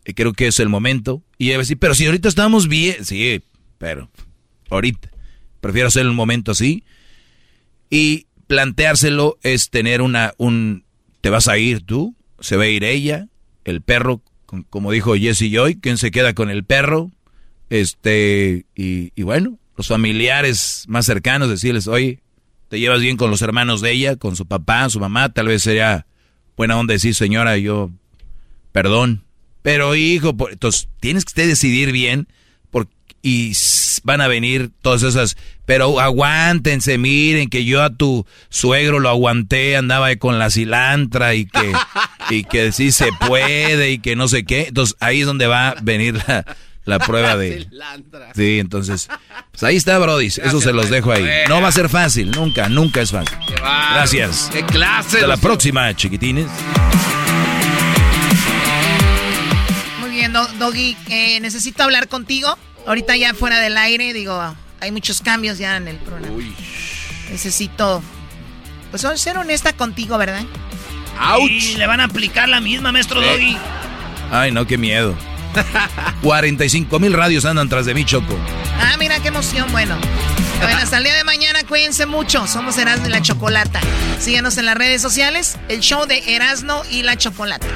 eh, 0.05 0.15
creo 0.15 0.33
que 0.33 0.49
es 0.49 0.61
el 0.61 0.69
momento. 0.69 1.23
Y 1.39 1.49
decir, 1.49 1.79
pero 1.79 1.95
si 1.95 2.07
ahorita 2.07 2.29
estamos 2.29 2.69
bien. 2.69 3.05
Sí, 3.05 3.43
pero 3.79 4.11
ahorita. 4.71 5.11
Prefiero 5.61 5.89
hacer 5.89 6.03
el 6.07 6.13
momento 6.13 6.53
así. 6.53 6.85
Y 7.91 8.27
planteárselo 8.47 9.39
es 9.43 9.71
tener 9.71 10.03
una, 10.03 10.35
un, 10.37 10.85
te 11.21 11.31
vas 11.31 11.49
a 11.49 11.59
ir 11.59 11.83
tú, 11.83 12.17
se 12.41 12.57
va 12.57 12.65
a 12.65 12.69
ir 12.69 12.85
ella, 12.85 13.29
el 13.65 13.83
perro 13.83 14.23
como 14.71 14.93
dijo 14.93 15.15
Jesse 15.15 15.51
Joy, 15.51 15.77
¿quién 15.77 15.99
se 15.99 16.11
queda 16.11 16.35
con 16.35 16.51
el 16.51 16.65
perro? 16.65 17.11
Este, 17.71 18.67
y, 18.75 19.23
bueno, 19.23 19.59
los 19.77 19.89
familiares 19.89 20.85
más 20.89 21.07
cercanos, 21.07 21.49
decirles, 21.49 21.87
oye, 21.87 22.21
te 22.69 22.81
llevas 22.81 23.01
bien 23.01 23.17
con 23.17 23.31
los 23.31 23.43
hermanos 23.43 23.81
de 23.81 23.93
ella, 23.93 24.17
con 24.17 24.37
su 24.37 24.47
papá, 24.47 24.89
su 24.89 25.01
mamá, 25.01 25.33
tal 25.33 25.49
vez 25.49 25.63
sería 25.63 26.07
buena 26.57 26.79
onda 26.79 26.95
decir, 26.95 27.15
señora, 27.15 27.59
yo, 27.59 27.91
perdón. 28.73 29.25
Pero 29.63 29.95
hijo, 29.95 30.35
entonces 30.51 30.89
tienes 31.01 31.25
que 31.25 31.47
decidir 31.47 31.93
bien 31.93 32.29
y 33.23 33.53
van 34.03 34.21
a 34.21 34.29
venir 34.29 34.71
todas 34.83 35.03
esas, 35.03 35.37
pero 35.67 36.01
aguántense, 36.01 36.99
miren 36.99 37.49
que 37.49 37.65
yo 37.65 37.83
a 37.83 37.95
tu 37.95 38.27
suegro 38.49 39.01
lo 39.01 39.09
aguanté, 39.09 39.77
andaba 39.77 40.15
con 40.17 40.39
la 40.39 40.51
cilantra 40.51 41.35
y 41.35 41.47
que, 41.47 41.73
y 42.31 42.45
que 42.45 42.73
sí 42.73 42.93
se 42.93 43.11
puede 43.27 43.91
y 43.93 43.99
que 43.99 44.17
no 44.17 44.29
sé 44.29 44.45
qué. 44.45 44.67
Entonces 44.69 44.97
ahí 45.01 45.21
es 45.21 45.27
donde 45.27 45.47
va 45.47 45.71
a 45.71 45.75
venir 45.83 46.23
la, 46.85 46.99
prueba 46.99 47.37
de... 47.37 47.69
Sí, 48.35 48.59
entonces, 48.59 49.09
pues 49.51 49.63
ahí 49.63 49.77
está, 49.77 49.99
Brody, 49.99 50.27
eso 50.27 50.61
se 50.61 50.73
los 50.73 50.91
dejo 50.91 51.13
ahí. 51.13 51.27
No 51.49 51.61
va 51.61 51.69
a 51.69 51.73
ser 51.73 51.89
fácil, 51.89 52.31
nunca, 52.31 52.69
nunca 52.69 53.03
es 53.03 53.11
fácil. 53.11 53.37
Gracias. 53.57 54.51
¿Qué 54.53 54.65
clase? 54.65 55.17
Hasta 55.17 55.27
la 55.27 55.37
próxima, 55.37 55.95
chiquitines. 55.95 56.47
Muy 60.01 60.11
bien, 60.11 60.33
Doggy, 60.33 60.97
eh, 61.11 61.41
necesito 61.41 61.83
hablar 61.83 62.09
contigo. 62.09 62.57
Ahorita 62.89 63.15
ya 63.17 63.35
fuera 63.35 63.61
del 63.61 63.77
aire, 63.77 64.15
digo, 64.15 64.43
hay 64.81 64.93
muchos 64.93 65.21
cambios 65.21 65.59
ya 65.59 65.77
en 65.77 65.89
el 65.89 65.97
programa. 65.97 66.35
Uy. 66.35 66.55
Necesito, 67.31 68.03
pues 68.91 69.05
ser 69.21 69.37
honesta 69.37 69.75
contigo, 69.75 70.17
¿verdad? 70.17 70.43
¡Auch! 71.21 71.77
le 71.77 71.87
van 71.87 72.01
a 72.01 72.05
aplicar 72.05 72.49
la 72.49 72.63
misma, 72.63 72.91
maestro 72.91 73.21
Doggy. 73.21 73.59
Ay, 74.33 74.53
no, 74.53 74.67
qué 74.67 74.79
miedo. 74.79 75.15
45 76.23 76.99
mil 76.99 77.13
radios 77.13 77.45
andan 77.45 77.69
tras 77.69 77.85
de 77.85 77.93
mí, 77.93 78.07
Choco. 78.07 78.35
Ah, 78.81 78.97
mira 78.99 79.21
qué 79.21 79.29
emoción, 79.29 79.71
bueno. 79.71 79.99
Bueno, 80.63 80.79
hasta 80.79 80.97
el 80.97 81.05
día 81.05 81.15
de 81.15 81.25
mañana, 81.25 81.65
cuídense 81.65 82.07
mucho. 82.07 82.47
Somos 82.47 82.79
Erasmo 82.79 83.09
y 83.09 83.11
la 83.11 83.21
Chocolata. 83.21 83.81
Síguenos 84.19 84.57
en 84.57 84.65
las 84.65 84.79
redes 84.79 85.03
sociales, 85.03 85.59
el 85.69 85.81
show 85.81 86.07
de 86.07 86.35
Erasmo 86.35 86.83
y 86.91 87.03
la 87.03 87.17
Chocolata. 87.17 87.67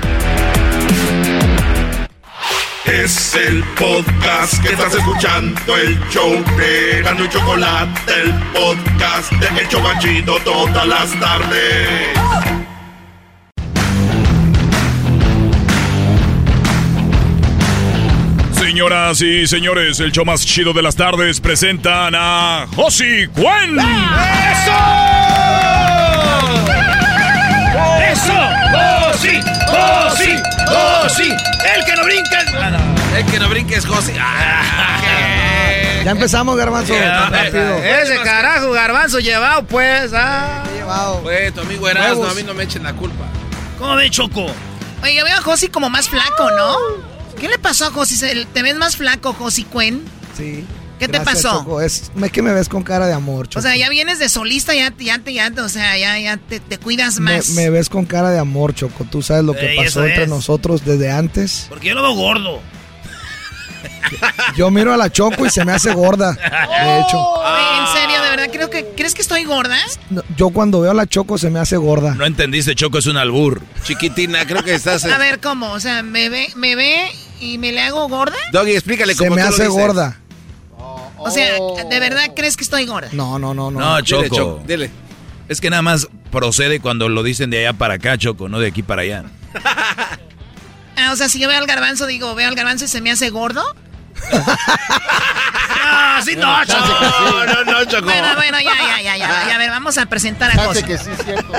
Es 2.84 3.34
el 3.36 3.62
podcast 3.78 4.60
que 4.60 4.72
estás 4.72 4.92
escuchando, 4.94 5.76
el 5.76 5.98
show 6.10 6.32
de 6.56 7.00
Gano 7.02 7.24
y 7.24 7.28
Chocolate, 7.28 8.12
el 8.12 8.32
podcast 8.52 9.30
de 9.32 9.60
El 9.60 9.68
Chocachito 9.68 10.36
todas 10.44 10.86
las 10.86 11.12
tardes. 11.20 12.08
Señoras 18.52 19.22
y 19.22 19.46
señores, 19.46 20.00
el 20.00 20.10
show 20.10 20.24
más 20.24 20.44
chido 20.44 20.72
de 20.72 20.82
las 20.82 20.96
tardes 20.96 21.40
presentan 21.40 22.14
a 22.16 22.66
Josi 22.74 23.28
Cuen. 23.28 23.78
¡Eso! 23.78 24.72
¡Eso! 28.10 28.32
¡Josi! 28.72 29.40
¡Josi! 29.68 30.61
¡Josi! 30.72 31.30
¡El 31.30 31.84
que 31.84 31.96
no 31.96 32.04
brinca! 32.04 32.40
El 33.16 33.26
que 33.26 33.38
no 33.38 33.48
brinque 33.48 33.76
es 33.76 33.86
Josi. 33.86 34.12
ya 36.04 36.10
empezamos, 36.10 36.56
Garbanzo. 36.56 36.94
Ese 36.94 38.16
carajo, 38.22 38.70
Garbanzo, 38.72 39.18
llevado, 39.18 39.64
pues. 39.64 40.12
Ah. 40.14 40.62
Llevado. 40.74 41.20
Pues, 41.22 41.52
tu 41.54 41.60
amigo 41.60 41.88
Erasmo, 41.88 42.26
a 42.26 42.34
mí 42.34 42.42
no 42.42 42.54
me 42.54 42.64
echen 42.64 42.82
la 42.82 42.92
culpa. 42.94 43.24
¿Cómo 43.78 43.96
ve, 43.96 44.10
Choco? 44.10 44.46
Oye, 45.02 45.14
yo 45.14 45.24
veo 45.24 45.36
a 45.36 45.42
Josi 45.42 45.68
como 45.68 45.90
más 45.90 46.08
flaco, 46.08 46.50
¿no? 46.52 46.76
¿Qué 47.40 47.48
le 47.48 47.58
pasó 47.58 47.86
a 47.86 47.90
Josi? 47.90 48.44
¿Te 48.52 48.62
ves 48.62 48.76
más 48.76 48.96
flaco, 48.96 49.32
Josi 49.32 49.64
Cuen? 49.64 50.04
Sí. 50.36 50.64
¿Qué 51.02 51.08
te 51.08 51.20
pasó? 51.20 51.80
Es 51.80 52.12
que 52.30 52.42
me 52.42 52.52
ves 52.52 52.68
con 52.68 52.84
cara 52.84 53.08
de 53.08 53.12
amor, 53.12 53.48
Choco. 53.48 53.58
O 53.58 53.62
sea, 53.62 53.76
ya 53.76 53.88
vienes 53.88 54.20
de 54.20 54.28
solista, 54.28 54.72
ya, 54.72 54.94
ya, 54.96 55.20
ya, 55.24 55.52
o 55.58 55.68
sea, 55.68 55.98
ya, 55.98 56.16
ya 56.16 56.36
te, 56.36 56.78
cuidas 56.78 57.18
más. 57.18 57.50
Me, 57.50 57.70
ves 57.70 57.88
con 57.88 58.04
cara 58.04 58.30
de 58.30 58.38
amor, 58.38 58.72
Choco. 58.72 59.04
Tú 59.10 59.20
sabes 59.20 59.42
lo 59.42 59.52
que 59.52 59.74
pasó 59.76 60.04
entre 60.04 60.28
nosotros 60.28 60.84
desde 60.84 61.10
antes. 61.10 61.66
Porque 61.68 61.88
yo 61.88 61.96
lo 61.96 62.02
veo 62.02 62.14
gordo. 62.14 62.60
Yo 64.56 64.70
miro 64.70 64.92
a 64.92 64.96
la 64.96 65.10
Choco 65.10 65.44
y 65.44 65.50
se 65.50 65.64
me 65.64 65.72
hace 65.72 65.92
gorda, 65.92 66.32
de 66.34 67.00
hecho. 67.00 67.18
¿En 67.80 67.98
serio? 67.98 68.22
¿De 68.22 68.30
verdad 68.30 68.48
creo 68.52 68.70
que, 68.70 68.92
crees 68.96 69.14
que 69.14 69.22
estoy 69.22 69.44
gorda? 69.44 69.78
yo 70.36 70.50
cuando 70.50 70.82
veo 70.82 70.90
a 70.92 70.94
la 70.94 71.06
Choco 71.06 71.36
se 71.36 71.50
me 71.50 71.58
hace 71.58 71.76
gorda. 71.76 72.14
No 72.14 72.26
entendiste, 72.26 72.76
Choco 72.76 72.98
es 72.98 73.06
un 73.06 73.16
albur. 73.16 73.62
Chiquitina, 73.82 74.46
creo 74.46 74.62
que 74.62 74.74
estás... 74.74 75.04
A 75.04 75.18
ver, 75.18 75.40
¿cómo? 75.40 75.72
O 75.72 75.80
sea, 75.80 76.02
¿me 76.02 76.28
ve, 76.28 76.48
me 76.54 76.76
ve 76.76 77.10
y 77.40 77.58
me 77.58 77.72
le 77.72 77.80
hago 77.80 78.08
gorda? 78.08 78.36
Doggy, 78.52 78.72
explícale 78.72 79.16
cómo 79.16 79.30
Se 79.30 79.34
me 79.34 79.42
hace 79.42 79.66
gorda. 79.66 80.21
O 81.24 81.30
sea, 81.30 81.58
¿de 81.88 82.00
verdad 82.00 82.32
crees 82.34 82.56
que 82.56 82.64
estoy 82.64 82.86
gorda? 82.86 83.08
No, 83.12 83.38
no, 83.38 83.54
no, 83.54 83.70
no. 83.70 83.80
No, 83.80 84.00
Choco. 84.02 84.62
Dile, 84.66 84.90
Es 85.48 85.60
que 85.60 85.70
nada 85.70 85.82
más 85.82 86.08
procede 86.30 86.80
cuando 86.80 87.08
lo 87.08 87.22
dicen 87.22 87.50
de 87.50 87.60
allá 87.60 87.72
para 87.78 87.94
acá, 87.94 88.18
Choco, 88.18 88.48
no 88.48 88.58
de 88.58 88.68
aquí 88.68 88.82
para 88.82 89.02
allá. 89.02 89.24
ah, 90.96 91.12
o 91.12 91.16
sea, 91.16 91.28
si 91.28 91.38
yo 91.38 91.48
veo 91.48 91.58
al 91.58 91.66
garbanzo, 91.66 92.06
digo, 92.06 92.34
veo 92.34 92.48
al 92.48 92.54
garbanzo 92.54 92.84
y 92.86 92.88
se 92.88 93.00
me 93.00 93.10
hace 93.10 93.30
gordo. 93.30 93.62
Ah, 95.84 96.20
sí, 96.24 96.36
no, 96.36 96.64
Choco. 96.64 96.86
No, 96.86 97.64
no, 97.64 97.84
Choco. 97.84 98.04
Bueno, 98.04 98.34
bueno, 98.36 98.58
ya, 98.60 98.72
ya, 99.02 99.02
ya, 99.02 99.16
ya. 99.16 99.54
A 99.54 99.58
ver, 99.58 99.70
vamos 99.70 99.98
a 99.98 100.06
presentar 100.06 100.50
a 100.50 100.64
José. 100.64 100.84
que 100.84 100.96
sí 100.96 101.10
cierto. 101.24 101.52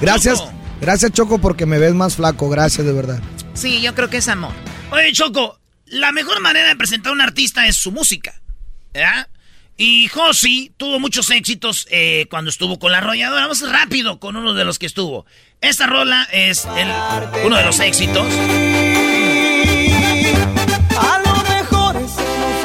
Gracias, 0.00 0.42
gracias, 0.80 1.12
Choco, 1.12 1.38
porque 1.38 1.66
me 1.66 1.78
ves 1.78 1.94
más 1.94 2.16
flaco. 2.16 2.48
Gracias, 2.48 2.86
de 2.86 2.92
verdad. 2.92 3.20
Sí, 3.54 3.80
yo 3.82 3.94
creo 3.94 4.08
que 4.08 4.16
es 4.16 4.28
amor. 4.28 4.52
Oye, 4.90 5.12
Choco, 5.12 5.58
la 5.86 6.10
mejor 6.12 6.40
manera 6.40 6.68
de 6.68 6.76
presentar 6.76 7.10
a 7.10 7.12
un 7.12 7.20
artista 7.20 7.66
es 7.66 7.76
su 7.76 7.92
música. 7.92 8.39
¿Verdad? 8.92 9.28
Y 9.82 10.08
Josi 10.08 10.72
tuvo 10.76 11.00
muchos 11.00 11.30
éxitos 11.30 11.86
eh, 11.90 12.26
cuando 12.28 12.50
estuvo 12.50 12.78
con 12.78 12.92
la 12.92 12.98
arrolladora. 12.98 13.40
Vamos 13.40 13.66
rápido 13.66 14.20
con 14.20 14.36
uno 14.36 14.52
de 14.52 14.66
los 14.66 14.78
que 14.78 14.84
estuvo. 14.84 15.24
Esta 15.62 15.86
rola 15.86 16.28
es 16.32 16.66
el, 16.76 16.88
uno 17.46 17.56
de 17.56 17.64
los 17.64 17.80
éxitos. 17.80 18.26
A 20.98 21.18
lo 21.24 21.34
mejor 21.48 21.96
es 21.96 22.12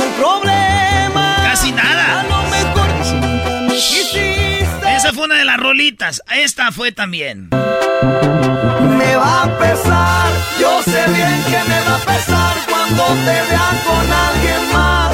el 0.04 0.12
problema. 0.20 1.38
Casi 1.44 1.72
nada. 1.72 2.20
A 2.20 2.24
lo 2.24 2.44
mejor 2.50 2.90
Esa 4.94 5.14
fue 5.14 5.24
una 5.24 5.38
de 5.38 5.46
las 5.46 5.58
rolitas. 5.58 6.22
Esta 6.36 6.74
fue 6.74 6.92
también. 6.92 7.48
Me 7.50 9.16
va 9.16 9.44
a 9.44 9.58
pesar, 9.58 10.34
yo 10.60 10.84
sé 10.84 11.06
bien 11.14 11.44
que 11.46 11.64
me 11.70 11.80
va 11.80 11.96
a 11.96 12.00
pesar 12.00 12.58
cuando 12.70 13.06
te 13.06 13.24
vea 13.24 13.84
con 13.86 14.12
alguien 14.12 14.74
más. 14.74 15.05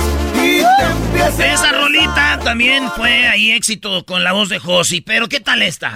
Esa 1.39 1.71
rolita 1.71 2.39
también 2.43 2.89
fue 2.95 3.27
ahí 3.27 3.51
éxito 3.51 4.05
con 4.05 4.23
la 4.23 4.31
voz 4.33 4.49
de 4.49 4.59
Josi, 4.59 5.01
pero 5.01 5.27
¿qué 5.27 5.39
tal 5.39 5.61
esta? 5.61 5.93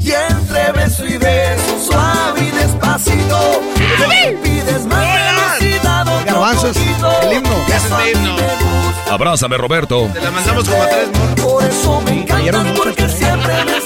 Y 0.00 0.12
entre 0.12 0.72
beso 0.72 1.06
y 1.06 1.16
beso, 1.18 1.84
suave 1.90 2.40
y 2.42 2.50
despacito, 2.50 3.62
me 4.08 4.32
pides 4.42 4.86
más 4.86 5.06
velocidad 5.60 6.08
otro 6.08 6.24
Garbanzo 6.24 6.68
es 6.68 6.78
poquito. 6.78 7.20
el 7.22 7.32
himno. 7.34 7.50
A 7.50 7.98
mí 7.98 8.10
me 8.14 8.30
gusta. 8.32 9.14
Abrázame, 9.14 9.56
Roberto. 9.58 10.08
Te 10.12 10.20
la 10.20 10.30
mandamos 10.30 10.68
como 10.68 10.82
a 10.82 10.88
tres 10.88 11.08
morros. 11.12 11.40
Por 11.40 11.64
eso 11.64 12.00
me 12.02 12.22
encanta 12.22 12.74
porque 12.76 13.08
siempre 13.08 13.52
me. 13.64 13.80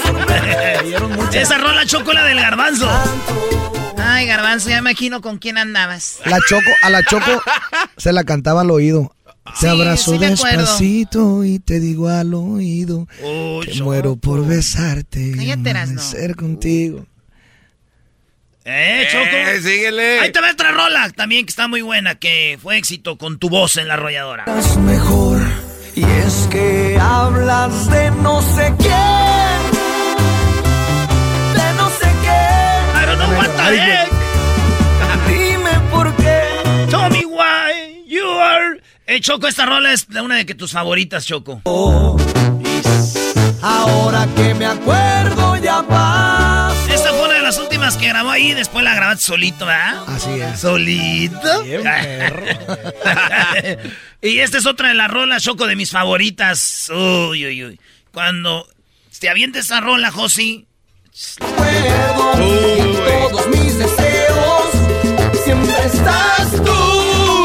Esa 1.41 1.59
rola 1.59 1.85
chocola 1.87 2.25
del 2.25 2.39
garbanzo. 2.41 2.89
Ay, 3.99 4.27
garbanzo, 4.27 4.69
ya 4.69 4.77
me 4.77 4.91
imagino 4.91 5.21
con 5.21 5.39
quién 5.39 5.59
andabas. 5.59 6.19
La 6.27 6.39
Choco, 6.49 6.71
a 6.83 6.91
la 6.91 7.03
Choco 7.03 7.43
se 7.97 8.13
la 8.13 8.23
cantaba 8.25 8.61
al 8.61 8.71
oído. 8.71 9.15
Te 9.61 9.69
abrazo 9.69 10.13
sí 10.13 10.17
acuerdo. 10.25 10.31
despacito 10.59 11.45
y 11.45 11.59
te 11.59 11.79
digo 11.81 12.09
al 12.09 12.33
oído 12.35 13.07
Oh, 13.23 13.61
que 13.63 13.75
muero 13.83 14.17
por 14.17 14.47
besarte 14.47 15.21
y 15.39 15.51
amanecer 15.51 16.35
contigo. 16.35 17.07
Eh, 18.65 19.07
Choco. 19.13 19.25
Eh, 19.37 19.61
síguele. 19.63 20.21
Ahí 20.21 20.33
te 20.33 20.41
va 20.41 20.51
otra 20.51 20.73
rola 20.73 21.11
también 21.11 21.45
que 21.45 21.51
está 21.51 21.69
muy 21.69 21.83
buena, 21.83 22.15
que 22.15 22.59
fue 22.63 22.79
éxito 22.79 23.19
con 23.19 23.39
tu 23.39 23.51
voz 23.51 23.77
en 23.77 23.89
la 23.89 23.95
arrolladora. 23.95 24.45
Es 24.59 24.77
mejor 24.79 25.39
y 25.95 26.03
es 26.03 26.49
que 26.51 26.97
hablas 26.99 27.91
de 27.91 28.11
no 28.13 28.41
sé 28.41 28.73
quién, 28.79 29.61
de 31.55 31.75
no 31.77 31.91
sé 31.91 32.09
qué. 32.23 33.03
I 33.03 33.07
don't 33.07 33.19
know 33.19 33.37
what 33.37 34.24
Eh, 39.07 39.21
Choco, 39.21 39.47
esta 39.47 39.67
rola 39.67 39.93
es 39.93 40.09
de 40.09 40.23
una 40.23 40.37
de 40.37 40.47
que 40.47 40.55
tus 40.55 40.73
favoritas, 40.73 41.27
Choco. 41.27 41.61
Ahora 43.61 44.27
que 44.35 44.55
me 44.55 44.65
acuerdo 44.65 45.57
ya 45.57 45.83
pasa. 45.83 46.95
Esta 46.95 47.11
fue 47.11 47.25
una 47.25 47.35
de 47.35 47.43
las 47.43 47.59
últimas 47.59 47.99
que 47.99 48.09
grabó 48.09 48.31
ahí, 48.31 48.55
después 48.55 48.83
la 48.83 48.95
grabaste 48.95 49.27
solito, 49.27 49.67
¿verdad? 49.67 50.05
Así 50.07 50.31
es. 50.41 50.59
¿Solito? 50.59 51.63
Bien, 51.65 51.83
perro. 51.83 52.47
y 54.23 54.39
esta 54.39 54.57
es 54.57 54.65
otra 54.65 54.89
de 54.89 54.95
las 54.95 55.11
rolas, 55.11 55.43
Choco, 55.43 55.67
de 55.67 55.77
mis 55.77 55.91
favoritas. 55.91 56.89
Uy, 56.91 57.47
uy, 57.47 57.65
uy. 57.65 57.81
Cuando 58.11 58.67
te 59.19 59.29
avientes 59.29 59.67
esa 59.67 59.81
rola, 59.81 60.11
Josi. 60.13 60.67
Todos 62.31 63.49
mis 63.49 63.79
deseos 63.79 64.71
siempre 65.45 65.75
estás 65.85 66.53
tú. 66.65 66.84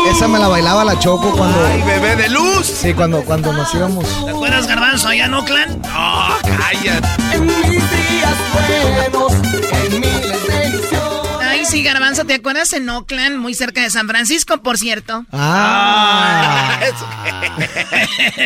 Esa 0.10 0.28
me 0.28 0.40
la 0.40 0.48
bailaba 0.48 0.84
la 0.84 0.98
Choco 1.00 1.32
cuando. 1.36 1.66
Ay, 1.66 1.82
bebé 1.84 2.16
de 2.16 2.30
luz. 2.30 2.66
Sí, 2.66 2.94
cuando, 2.94 3.24
cuando 3.24 3.54
nos 3.54 3.74
íbamos. 3.74 4.06
¿Te 4.26 4.32
acuerdas, 4.32 4.68
Garbanzo, 4.68 5.08
allá 5.08 5.26
en 5.26 5.34
Oakland? 5.34 5.86
No, 5.86 6.28
cállate. 6.44 7.08
En 7.34 7.46
mis 7.46 7.92
días 7.92 8.36
buenos, 8.54 9.34
en 9.34 10.00
miles 10.02 10.48
de 10.48 10.68
ilusiones. 10.68 11.20
Ay, 11.42 11.66
sí, 11.66 11.84
garbanzo, 11.84 12.26
¿te 12.26 12.34
acuerdas 12.36 12.74
en 12.74 12.90
Oakland, 12.90 13.38
muy 13.38 13.54
cerca 13.54 13.82
de 13.82 13.90
San 13.90 14.08
Francisco, 14.08 14.62
por 14.62 14.78
cierto? 14.78 15.26
Ah. 15.32 16.80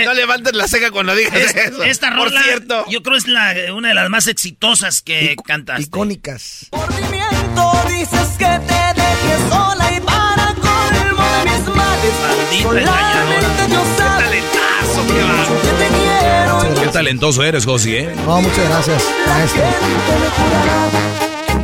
No 0.06 0.14
levantes 0.14 0.54
la 0.56 0.68
ceja 0.68 0.90
cuando 0.92 1.16
digas 1.16 1.34
Es- 1.36 1.56
eso. 1.56 1.84
esta 1.84 2.10
Por 2.10 2.30
rola, 2.30 2.42
cierto. 2.44 2.86
yo 2.90 3.04
creo 3.04 3.16
es 3.18 3.28
la, 3.28 3.54
una 3.76 3.90
de 3.90 3.94
las 3.94 4.10
más 4.10 4.28
exitosas 4.28 5.02
que 5.02 5.36
cantaste. 5.46 5.84
Icónicas. 5.84 6.68
Movimiento 6.72 7.72
dices 7.90 8.30
que 8.38 8.46
te 8.46 8.73
Maldita 12.62 12.92
Talentazo, 14.18 15.08
qué 15.08 16.86
va. 16.86 16.92
talentoso 16.92 17.44
eres, 17.44 17.66
Josi, 17.66 17.96
¿eh? 17.96 18.16
No, 18.26 18.42
muchas 18.42 18.70
gracias, 18.70 19.04
maestro. 19.28 19.64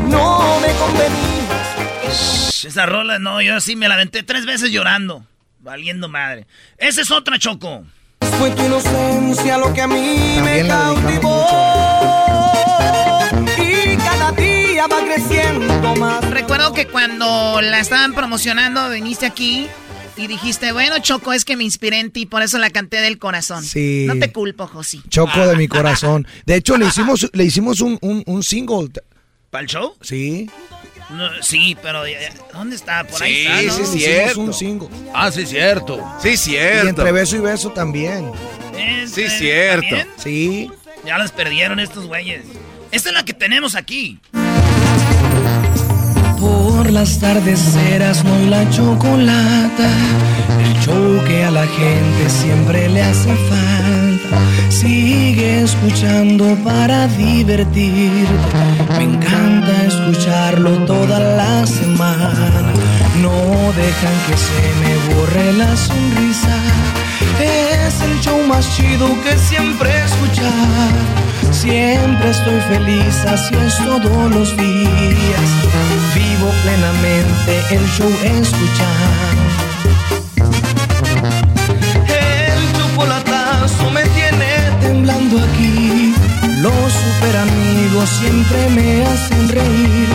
No 0.08 0.60
me 0.60 0.68
convenimos. 0.74 2.66
Esa 2.66 2.86
rola, 2.88 3.20
no, 3.20 3.42
yo 3.42 3.62
sí 3.62 3.76
me 3.76 3.88
la 3.88 3.94
aventé 3.96 4.24
tres 4.24 4.46
veces 4.46 4.72
llorando. 4.72 5.24
Valiendo 5.60 6.10
madre. 6.10 6.48
Esa 6.78 7.02
es 7.02 7.12
otra, 7.12 7.38
Choco. 7.38 7.84
Fue 8.40 8.50
tu 8.52 8.66
inocencia 8.66 9.58
lo 9.58 9.74
que 9.74 9.82
a 9.82 9.88
mí 9.88 10.34
También 10.36 10.64
me 10.64 10.68
cautivó. 10.68 11.46
Y 13.58 13.98
cada 13.98 14.32
día 14.32 14.88
va 14.88 15.06
creciendo 15.06 15.96
más. 15.96 16.28
Recuerdo 16.30 16.74
que 16.74 16.88
cuando 16.88 17.62
la 17.62 17.80
estaban 17.80 18.14
promocionando, 18.14 18.90
viniste 18.90 19.26
aquí 19.26 19.68
y 20.20 20.28
dijiste, 20.28 20.72
bueno, 20.72 21.00
Choco, 21.00 21.34
es 21.34 21.46
que 21.46 21.56
me 21.58 21.64
inspiré 21.64 22.00
en 22.00 22.12
ti, 22.12 22.26
por 22.26 22.42
eso 22.42 22.58
la 22.58 22.70
canté 22.70 22.98
del 22.98 23.18
corazón. 23.18 23.64
Sí. 23.64 24.06
No 24.08 24.18
te 24.20 24.32
culpo, 24.32 24.68
Josi. 24.68 25.02
Choco 25.10 25.48
de 25.48 25.56
mi 25.56 25.68
corazón. 25.70 26.28
De 26.46 26.56
hecho, 26.56 26.78
le 26.78 26.88
hicimos, 26.88 27.30
le 27.34 27.44
hicimos 27.46 27.82
un, 27.82 27.98
un, 28.02 28.24
un 28.26 28.44
single. 28.44 28.90
¿Para 29.50 29.64
el 29.64 29.68
show? 29.70 29.96
Sí. 30.02 30.50
No, 31.10 31.28
sí, 31.42 31.76
pero 31.82 32.08
ya- 32.08 32.20
¿dónde 32.54 32.76
está? 32.76 33.04
Por 33.08 33.24
ahí 33.24 33.34
Sí, 33.34 33.48
está, 33.48 33.62
¿no? 33.64 33.74
sí, 33.74 33.92
sí. 33.94 34.00
cierto. 34.00 34.40
un 34.42 34.54
single. 34.54 34.88
Ah, 35.14 35.32
sí, 35.32 35.46
cierto. 35.46 36.06
Sí, 36.22 36.30
Y 36.30 36.38
cierto. 36.38 36.88
entre 36.90 37.12
beso 37.12 37.36
y 37.36 37.40
beso 37.40 37.72
también. 37.72 38.32
Sí, 39.08 39.22
eh, 39.24 39.30
cierto. 39.30 39.88
¿también? 39.90 40.08
Sí. 40.22 40.70
Ya 41.06 41.18
las 41.18 41.32
perdieron 41.32 41.80
estos 41.80 42.06
güeyes. 42.06 42.44
Esta 42.92 43.10
es 43.10 43.16
la 43.16 43.24
que 43.26 43.34
tenemos 43.34 43.74
aquí. 43.76 44.20
Las 46.92 47.20
tardes 47.20 47.76
eras 47.94 48.24
no 48.24 48.36
la 48.50 48.68
chocolata, 48.72 49.90
el 50.60 50.74
show 50.82 51.24
que 51.28 51.46
a 51.46 51.52
la 51.52 51.66
gente 51.68 52.30
siempre 52.30 52.90
le 52.90 53.04
hace 53.04 53.30
falta. 53.30 54.40
Sigue 54.70 55.62
escuchando 55.62 56.56
para 56.64 57.08
divertirte, 57.08 58.36
me 58.98 59.04
encanta 59.04 59.86
escucharlo 59.88 60.72
toda 60.86 61.20
la 61.20 61.66
semana. 61.68 62.74
No 63.22 63.32
dejan 63.74 64.18
que 64.26 64.36
se 64.36 64.62
me 64.82 65.14
borre 65.14 65.54
la 65.54 65.78
sonrisa, 65.78 66.58
es 67.40 68.02
el 68.02 68.20
show 68.20 68.42
más 68.48 68.76
chido 68.76 69.08
que 69.22 69.38
siempre 69.38 69.90
escuchar. 70.06 71.30
Siempre 71.52 72.30
estoy 72.30 72.60
feliz, 72.62 73.26
así 73.26 73.56
es 73.56 73.78
todos 73.78 74.32
los 74.32 74.58
días. 74.58 76.19
Vivo 76.40 76.52
plenamente 76.64 77.66
el 77.72 77.86
show 77.90 78.10
escuchando. 78.24 79.42
El 82.08 82.78
chocolatazo 82.78 83.90
me 83.92 84.04
tiene 84.04 84.72
temblando 84.80 85.38
aquí. 85.44 86.16
Los 86.62 86.94
super 86.94 87.36
amigos 87.36 88.10
siempre 88.22 88.70
me 88.70 89.06
hacen 89.06 89.50
reír. 89.50 90.08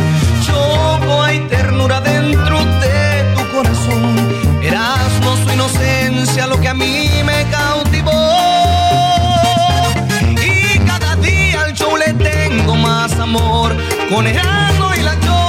Choco, 0.47 1.23
hay 1.23 1.41
ternura 1.41 2.01
dentro 2.01 2.65
de 2.81 3.35
tu 3.37 3.57
corazón. 3.57 4.63
Erasmo 4.63 5.37
su 5.45 5.53
inocencia, 5.53 6.47
lo 6.47 6.59
que 6.59 6.69
a 6.69 6.75
mí 6.75 7.23
me 7.23 7.45
cautivó. 7.51 8.13
Y 10.43 10.79
cada 10.87 11.17
día 11.17 11.65
al 11.65 11.75
show 11.75 11.95
le 11.99 12.15
tengo 12.15 12.77
más 12.77 13.13
amor. 13.19 13.77
Con 14.09 14.27
Erasmo 14.27 14.95
y 14.95 15.03
la 15.03 15.13
chocolate. 15.21 15.44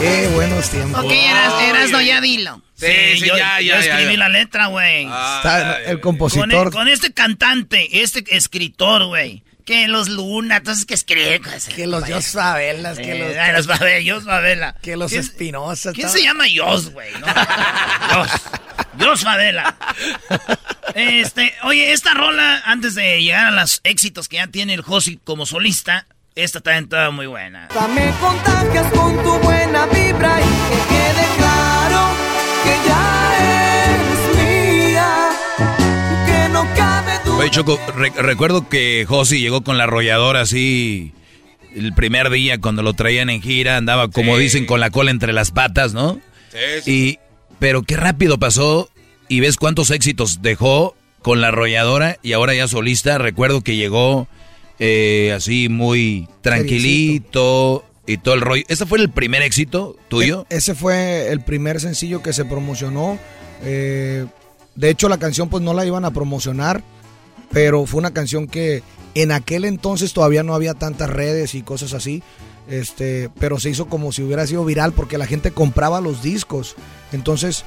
Qué 0.00 0.28
buenos 0.34 0.70
tiempos. 0.70 1.04
Ok, 1.04 1.12
eras, 1.12 1.62
Erasno, 1.62 2.00
ya 2.00 2.20
dilo. 2.20 2.62
Sí, 2.74 2.86
sí, 3.18 3.20
yo, 3.26 3.36
ya, 3.36 3.60
yo 3.60 3.66
ya, 3.68 3.80
ya, 3.80 3.80
escribí 3.80 4.12
ya. 4.14 4.18
la 4.18 4.28
letra, 4.30 4.66
güey. 4.66 5.02
Está 5.04 5.80
el 5.82 6.00
con, 6.00 6.16
compositor. 6.16 6.68
e- 6.68 6.70
con 6.70 6.88
este 6.88 7.12
cantante, 7.12 8.02
este 8.02 8.24
escritor, 8.34 9.04
güey. 9.06 9.42
Que 9.66 9.86
los 9.88 10.08
Luna, 10.08 10.56
entonces 10.56 10.86
que 10.86 10.94
escribe. 10.94 11.40
pues, 11.40 11.68
Que 11.68 11.86
los 11.86 12.04
Dios 12.04 12.28
Favelas, 12.28 12.98
que 12.98 13.12
eh, 13.12 13.18
los, 13.18 13.36
ay, 13.36 13.52
los 13.52 14.02
Dios 14.04 14.24
Favela. 14.24 14.74
que 14.82 14.96
los 14.96 15.10
¿Quién- 15.10 15.20
Espinosa. 15.20 15.92
¿Quién 15.92 16.08
se 16.08 16.22
llama 16.22 16.44
Dios, 16.44 16.90
güey? 16.90 17.10
No, 17.20 17.26
Dios. 18.14 18.30
Dios 18.94 19.22
Favela. 19.22 19.76
Este, 20.94 21.54
oye, 21.62 21.92
esta 21.92 22.14
rola, 22.14 22.62
antes 22.64 22.94
de 22.94 23.22
llegar 23.22 23.46
a 23.46 23.50
los 23.50 23.80
éxitos 23.84 24.28
que 24.28 24.36
ya 24.36 24.46
tiene 24.48 24.72
el 24.74 24.80
Josi 24.80 25.20
como 25.22 25.44
solista, 25.46 26.06
esta 26.42 26.60
también 26.60 26.84
está 26.84 27.10
muy 27.10 27.26
buena. 27.26 27.68
Me 27.94 28.10
contagias 28.20 28.92
con 28.92 29.16
tu 29.22 29.38
buena 29.40 29.86
vibra 29.86 30.40
y 30.40 30.44
que 30.44 30.88
quede 30.88 31.26
claro 31.36 32.08
que 32.64 32.88
ya 32.88 33.32
eres 33.86 34.36
mía. 34.36 35.28
Que 36.26 36.48
no 36.52 36.66
cabe 36.76 37.12
duda. 37.24 37.36
Oye, 37.38 37.50
Choco, 37.50 37.78
re- 37.96 38.12
recuerdo 38.22 38.68
que 38.68 39.04
Josi 39.08 39.40
llegó 39.40 39.62
con 39.62 39.78
la 39.78 39.84
arrolladora 39.84 40.40
así 40.42 41.12
el 41.74 41.92
primer 41.94 42.30
día 42.30 42.58
cuando 42.60 42.82
lo 42.82 42.94
traían 42.94 43.30
en 43.30 43.40
gira, 43.42 43.76
andaba 43.76 44.08
como 44.08 44.36
Sí. 44.36 44.42
dicen 44.42 44.66
con 44.66 44.80
la 44.80 44.90
cola 44.90 45.10
entre 45.12 45.32
las 45.32 45.50
patas, 45.52 45.94
¿no? 45.94 46.20
Sí, 46.52 46.58
sí. 46.84 46.90
Y 46.92 47.18
pero 47.58 47.82
qué 47.82 47.96
rápido 47.96 48.38
pasó 48.38 48.88
y 49.28 49.40
ves 49.40 49.56
cuántos 49.56 49.90
éxitos 49.90 50.42
dejó 50.42 50.96
con 51.22 51.40
la 51.40 51.48
arrolladora 51.48 52.16
y 52.22 52.32
ahora 52.32 52.54
ya 52.54 52.66
solista. 52.66 53.18
Recuerdo 53.18 53.60
que 53.60 53.76
llegó 53.76 54.26
eh, 54.80 55.32
así 55.36 55.68
muy 55.68 56.26
tranquilito 56.40 57.84
y 58.06 58.16
todo 58.18 58.34
el 58.34 58.40
rollo. 58.40 58.64
¿Ese 58.68 58.86
fue 58.86 58.98
el 58.98 59.10
primer 59.10 59.42
éxito 59.42 59.96
tuyo? 60.08 60.46
E- 60.50 60.56
ese 60.56 60.74
fue 60.74 61.30
el 61.30 61.40
primer 61.42 61.80
sencillo 61.80 62.22
que 62.22 62.32
se 62.32 62.44
promocionó. 62.44 63.18
Eh, 63.62 64.26
de 64.74 64.90
hecho, 64.90 65.08
la 65.08 65.18
canción 65.18 65.48
pues 65.48 65.62
no 65.62 65.74
la 65.74 65.84
iban 65.86 66.04
a 66.04 66.10
promocionar. 66.12 66.82
pero 67.52 67.84
fue 67.84 67.98
una 67.98 68.12
canción 68.12 68.46
que 68.46 68.82
en 69.14 69.32
aquel 69.32 69.64
entonces 69.64 70.12
todavía 70.12 70.44
no 70.44 70.54
había 70.54 70.74
tantas 70.74 71.10
redes 71.10 71.54
y 71.56 71.62
cosas 71.62 71.92
así. 71.94 72.22
Este, 72.68 73.28
pero 73.40 73.58
se 73.58 73.70
hizo 73.70 73.86
como 73.88 74.12
si 74.12 74.22
hubiera 74.22 74.46
sido 74.46 74.64
viral 74.64 74.92
porque 74.92 75.18
la 75.18 75.26
gente 75.26 75.50
compraba 75.50 76.00
los 76.00 76.22
discos. 76.22 76.76
Entonces 77.12 77.64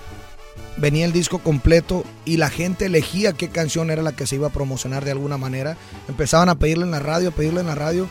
venía 0.78 1.06
el 1.06 1.12
disco 1.12 1.40
completo 1.40 2.04
y 2.26 2.38
la 2.38 2.50
gente 2.50 2.86
elegía 2.86 3.34
qué 3.34 3.50
canción 3.50 3.92
era 3.92 4.02
la 4.02 4.16
que 4.16 4.28
se 4.28 4.36
iba 4.36 4.48
a 4.48 4.54
promocionar 4.54 5.06
de 5.06 5.12
alguna 5.12 5.38
manera. 5.38 5.78
Empezaban 6.08 6.50
a 6.50 6.56
pedirle 6.56 6.86
en 6.86 6.92
la 6.92 7.00
radio, 7.00 7.30
a 7.30 7.32
pedirle 7.32 7.62
en 7.62 7.68
la 7.68 7.76
radio. 7.76 8.08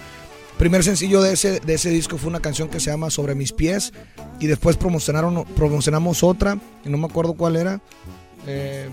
Primer 0.59 0.85
sencillo 0.85 1.23
de 1.23 1.33
ese, 1.33 1.61
de 1.61 1.75
ese 1.75 1.91
disco 1.91 2.19
fue 2.19 2.29
una 2.29 2.41
canción 2.41 2.69
que 2.69 2.79
se 2.79 2.91
llama 2.91 3.11
Sobre 3.11 3.35
mis 3.35 3.53
pies 3.53 3.93
y 4.39 4.47
después 4.47 4.77
promocionaron, 4.77 5.45
promocionamos 5.57 6.23
otra, 6.23 6.59
y 6.85 6.89
no 6.89 6.99
me 6.99 7.07
acuerdo 7.07 7.35
cuál 7.35 7.57
era. 7.57 7.81
Eh, 8.47 8.89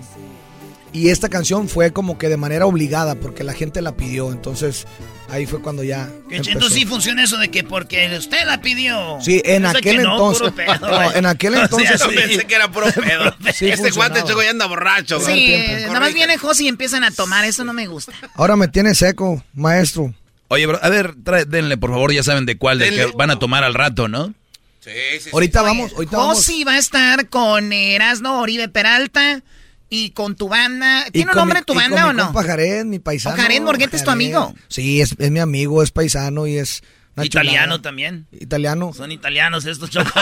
y 0.91 1.09
esta 1.09 1.29
canción 1.29 1.67
fue 1.67 1.91
como 1.91 2.17
que 2.17 2.29
de 2.29 2.37
manera 2.37 2.65
obligada 2.65 3.15
porque 3.15 3.43
la 3.43 3.53
gente 3.53 3.81
la 3.81 3.95
pidió. 3.95 4.31
Entonces 4.31 4.87
ahí 5.31 5.45
fue 5.45 5.61
cuando 5.61 5.83
ya. 5.83 6.09
Entonces 6.29 6.73
sí 6.73 6.85
funciona 6.85 7.23
eso 7.23 7.37
de 7.37 7.49
que 7.49 7.63
porque 7.63 8.09
usted 8.17 8.45
la 8.45 8.61
pidió. 8.61 9.17
Sí, 9.21 9.41
en 9.45 9.65
aquel 9.65 10.01
no, 10.03 10.11
entonces. 10.13 10.39
puro 10.41 10.55
pedo, 10.55 10.79
no, 10.89 11.11
en 11.13 11.25
aquel 11.25 11.53
O 11.53 11.55
sea, 11.57 11.63
entonces. 11.65 11.99
yo 11.99 12.09
sí. 12.09 12.15
Pensé 12.15 12.45
que 12.47 12.55
era 12.55 12.71
puro 12.71 12.87
pedo. 12.95 13.35
Sí, 13.53 13.69
este 13.69 13.91
funcionaba. 13.91 14.23
Choco 14.27 14.43
ya 14.43 14.49
anda 14.51 14.65
borracho. 14.65 15.19
Sí, 15.19 15.55
nada 15.87 15.99
más 15.99 16.13
viene 16.13 16.37
José 16.37 16.63
y 16.63 16.67
empiezan 16.67 17.03
a 17.03 17.11
tomar, 17.11 17.45
eso 17.45 17.63
no 17.63 17.73
me 17.73 17.87
gusta. 17.87 18.13
Ahora 18.35 18.55
me 18.55 18.67
tiene 18.67 18.93
seco, 18.95 19.43
maestro. 19.53 20.13
Oye, 20.49 20.65
bro, 20.65 20.79
a 20.81 20.89
ver, 20.89 21.15
trae- 21.15 21.45
denle, 21.45 21.77
por 21.77 21.91
favor, 21.91 22.11
ya 22.11 22.23
saben 22.23 22.45
de 22.45 22.57
cuál, 22.57 22.79
de 22.79 22.89
que 22.89 23.05
van 23.15 23.29
a 23.29 23.37
tomar 23.37 23.63
al 23.63 23.73
rato, 23.75 24.07
¿no? 24.07 24.33
Sí, 24.79 24.91
sí, 25.21 25.29
Ahorita 25.33 25.61
vamos, 25.61 25.91
ahorita 25.93 26.17
vamos. 26.17 26.37
José 26.37 26.63
va 26.65 26.71
a 26.73 26.77
estar 26.79 27.27
con 27.29 27.71
Erasno 27.73 28.39
Oribe 28.41 28.67
Peralta 28.69 29.43
y 29.89 30.11
con 30.11 30.35
tu 30.35 30.47
banda. 30.49 31.05
Y 31.07 31.11
¿Tiene 31.11 31.31
un 31.31 31.37
nombre 31.37 31.59
mi- 31.59 31.65
tu 31.65 31.73
y 31.73 31.75
con 31.77 31.83
banda 31.83 32.03
mi 32.03 32.09
o 32.09 32.13
no? 32.13 32.25
compa 32.25 32.43
Jared, 32.43 32.85
mi 32.85 32.99
paisano. 32.99 33.35
¿O 33.35 33.37
Jared 33.37 33.61
Borghetti 33.63 33.95
es 33.95 34.03
tu 34.03 34.11
amigo? 34.11 34.53
Sí, 34.67 35.01
es, 35.01 35.15
es 35.17 35.31
mi 35.31 35.39
amigo, 35.39 35.81
es 35.83 35.91
paisano 35.91 36.47
y 36.47 36.57
es. 36.57 36.81
Italiano 37.21 37.63
chulada. 37.75 37.81
también. 37.81 38.27
Italiano. 38.31 38.93
Son 38.93 39.11
italianos 39.11 39.65
estos 39.65 39.89
chocos. 39.91 40.13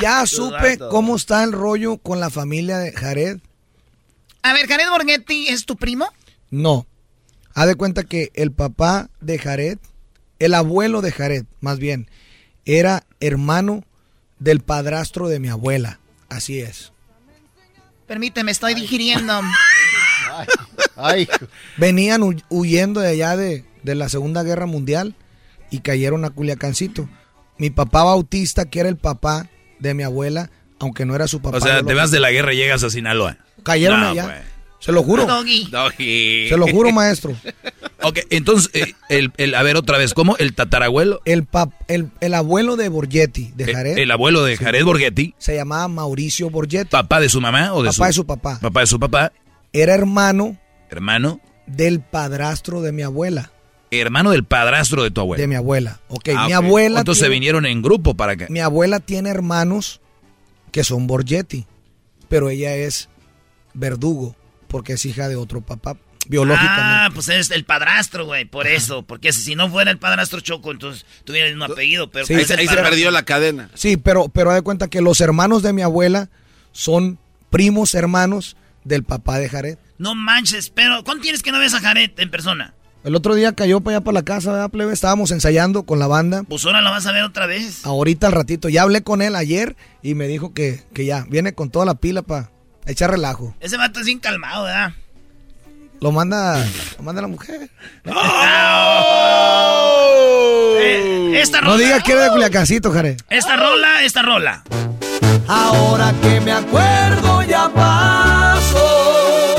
Ya, 0.00 0.24
supe 0.26 0.78
cómo 0.78 1.16
está 1.16 1.42
el 1.42 1.50
rollo 1.52 1.96
con 1.98 2.20
la 2.20 2.30
familia 2.30 2.78
de 2.78 2.92
Jared. 2.92 3.38
A 4.42 4.52
ver, 4.52 4.68
Jared 4.68 4.88
Borghetti 4.88 5.48
es 5.48 5.64
tu 5.66 5.76
primo. 5.76 6.06
No. 6.50 6.86
Haz 7.54 7.66
de 7.66 7.74
cuenta 7.74 8.04
que 8.04 8.30
el 8.34 8.52
papá 8.52 9.08
de 9.20 9.38
Jared, 9.38 9.78
el 10.38 10.54
abuelo 10.54 11.00
de 11.02 11.10
Jared, 11.12 11.44
más 11.60 11.78
bien, 11.78 12.08
era 12.66 13.04
hermano 13.20 13.84
del 14.38 14.60
padrastro 14.60 15.28
de 15.28 15.40
mi 15.40 15.48
abuela. 15.48 15.98
Así 16.28 16.60
es. 16.60 16.92
Permíteme, 18.06 18.50
estoy 18.52 18.74
digiriendo. 18.74 19.40
Venían 21.76 22.22
hu- 22.22 22.42
huyendo 22.48 23.00
de 23.00 23.08
allá 23.08 23.36
de, 23.36 23.64
de 23.82 23.94
la 23.94 24.08
Segunda 24.08 24.42
Guerra 24.42 24.66
Mundial 24.66 25.14
y 25.70 25.80
cayeron 25.80 26.24
a 26.24 26.30
Culiacancito. 26.30 27.08
Mi 27.58 27.70
papá 27.70 28.04
Bautista, 28.04 28.64
que 28.68 28.80
era 28.80 28.88
el 28.88 28.96
papá 28.96 29.48
de 29.78 29.94
mi 29.94 30.02
abuela, 30.02 30.50
aunque 30.80 31.04
no 31.04 31.14
era 31.14 31.28
su 31.28 31.40
papá. 31.40 31.58
O 31.58 31.60
sea, 31.60 31.82
te 31.82 31.94
vas 31.94 32.10
de 32.10 32.20
la 32.20 32.30
guerra 32.30 32.52
y 32.52 32.56
llegas 32.56 32.82
a 32.84 32.90
Sinaloa. 32.90 33.38
Cayeron 33.62 34.00
No, 34.00 34.08
allá. 34.08 34.24
pues. 34.24 34.54
Se 34.80 34.92
lo 34.92 35.02
juro. 35.02 35.24
Doggy. 35.24 35.68
Doggy. 35.70 36.48
Se 36.48 36.56
lo 36.58 36.66
juro, 36.68 36.92
maestro. 36.92 37.34
Ok, 38.02 38.18
entonces, 38.30 38.70
eh, 38.74 38.92
el, 39.08 39.32
el- 39.36 39.54
a 39.54 39.62
ver 39.62 39.76
otra 39.76 39.98
vez, 39.98 40.14
¿cómo? 40.14 40.36
¿El 40.36 40.54
tatarabuelo? 40.54 41.20
El, 41.24 41.48
pap- 41.48 41.72
el, 41.88 42.10
el 42.20 42.34
abuelo 42.34 42.76
de 42.76 42.88
Borghetti, 42.88 43.52
de 43.54 43.64
Eh, 43.64 43.72
Jared, 43.74 43.98
El, 43.98 44.10
abuelo 44.10 44.42
de 44.44 44.56
Jared 44.56 44.84
Borghetti, 44.84 45.34
se 45.38 45.54
llamaba 45.54 45.86
Mauricio 45.88 46.50
Borghetti. 46.50 46.90
papá 46.90 47.20
de 47.20 47.28
su 47.28 47.40
mamá 47.40 47.72
o 47.72 47.82
de 47.82 47.90
Papá 47.90 48.06
de 48.08 48.12
su 48.12 48.26
papá. 48.26 48.58
Papá 48.60 48.80
de 48.80 48.86
su 48.86 48.98
papá, 49.00 49.32
Era 49.72 49.94
hermano 49.94 50.58
hermano, 50.90 51.40
del 51.66 52.00
padrastro 52.00 52.82
de 52.82 52.92
mi 52.92 53.02
abuela. 53.02 53.50
hermano 53.90 54.30
del 54.32 54.44
padrastro 54.44 55.02
de 55.02 55.10
tu 55.10 55.20
abuela. 55.20 55.40
De 55.40 55.46
mi 55.48 55.54
abuela. 55.54 56.00
Ok, 56.08 56.28
Ah, 56.36 56.46
mi 56.46 56.52
abuela. 56.52 57.00
Entonces 57.00 57.22
se 57.24 57.28
vinieron 57.30 57.64
en 57.66 57.80
grupo 57.82 58.14
para 58.14 58.32
acá. 58.32 58.46
Mi 58.50 58.60
abuela 58.60 59.00
tiene 59.00 59.30
hermanos 59.30 60.00
que 60.72 60.82
son 60.84 61.06
Borghetti, 61.06 61.66
pero 62.28 62.50
ella 62.50 62.74
es 62.76 63.08
verdugo 63.72 64.36
porque 64.68 64.94
es 64.94 65.04
hija 65.06 65.28
de 65.28 65.36
otro 65.36 65.60
papá 65.60 65.96
biológicamente. 66.28 66.80
Ah, 66.82 67.10
pues 67.14 67.28
es 67.28 67.50
el 67.50 67.64
padrastro, 67.64 68.26
güey, 68.26 68.44
por 68.44 68.66
eso. 68.66 69.02
Porque 69.02 69.32
si 69.32 69.54
no 69.54 69.68
fuera 69.70 69.90
el 69.90 69.98
padrastro 69.98 70.40
Choco, 70.40 70.70
entonces 70.72 71.04
tuviera 71.24 71.46
el 71.48 71.54
mismo 71.54 71.72
apellido. 71.72 72.10
Pero 72.10 72.26
Sí. 72.26 72.34
Ahí, 72.34 72.44
se- 72.44 72.54
ahí 72.54 72.66
perdió 72.66 73.10
la 73.10 73.24
cadena. 73.24 73.70
Sí, 73.74 73.96
pero, 73.96 74.28
pero 74.28 74.50
haz 74.50 74.56
de 74.56 74.62
cuenta 74.62 74.88
que 74.88 75.00
los 75.00 75.20
hermanos 75.20 75.62
de 75.62 75.72
mi 75.72 75.82
abuela 75.82 76.28
son 76.72 77.18
primos 77.50 77.94
hermanos 77.94 78.56
del 78.84 79.04
papá 79.04 79.38
de 79.38 79.48
Jared. 79.48 79.78
No 79.98 80.14
manches, 80.14 80.70
pero 80.70 81.04
¿cuánto 81.04 81.22
tienes 81.22 81.42
que 81.42 81.52
no 81.52 81.58
ves 81.58 81.74
a 81.74 81.80
Jared 81.80 82.10
en 82.18 82.30
persona? 82.30 82.74
El 83.04 83.14
otro 83.14 83.34
día 83.34 83.52
cayó 83.52 83.80
para 83.82 83.98
allá 83.98 84.04
para 84.04 84.14
la 84.14 84.22
casa, 84.24 84.50
¿verdad, 84.50 84.70
plebe? 84.70 84.92
Estábamos 84.92 85.30
ensayando 85.30 85.82
con 85.84 85.98
la 85.98 86.06
banda. 86.06 86.42
Pues 86.44 86.64
ahora 86.64 86.80
lo 86.80 86.90
vas 86.90 87.04
a 87.06 87.12
ver 87.12 87.22
otra 87.22 87.46
vez. 87.46 87.84
Ahorita 87.84 88.26
al 88.28 88.32
ratito. 88.32 88.70
Ya 88.70 88.82
hablé 88.82 89.02
con 89.02 89.20
él 89.20 89.36
ayer 89.36 89.76
y 90.02 90.14
me 90.14 90.26
dijo 90.26 90.54
que, 90.54 90.82
que 90.94 91.04
ya 91.04 91.26
viene 91.28 91.52
con 91.54 91.70
toda 91.70 91.84
la 91.84 91.94
pila 91.96 92.22
para 92.22 92.50
echar 92.86 93.10
relajo. 93.10 93.54
Ese 93.60 93.76
vato 93.76 94.00
es 94.00 94.06
bien 94.06 94.20
calmado, 94.20 94.64
¿verdad? 94.64 94.94
Lo 96.04 96.12
manda, 96.12 96.62
lo 96.98 97.02
manda 97.02 97.22
la 97.22 97.28
mujer. 97.28 97.70
Eh, 100.78 101.40
esta 101.40 101.62
rola. 101.62 101.72
No 101.72 101.78
digas 101.78 102.02
que 102.02 102.12
eres 102.12 102.24
de 102.24 102.30
Culiacancito, 102.30 102.92
Jared. 102.92 103.18
Esta 103.30 103.56
rola, 103.56 104.02
esta 104.02 104.20
rola. 104.20 104.62
Ahora 105.48 106.12
que 106.20 106.42
me 106.42 106.52
acuerdo 106.52 107.40
ya 107.44 107.70
paso 107.70 109.56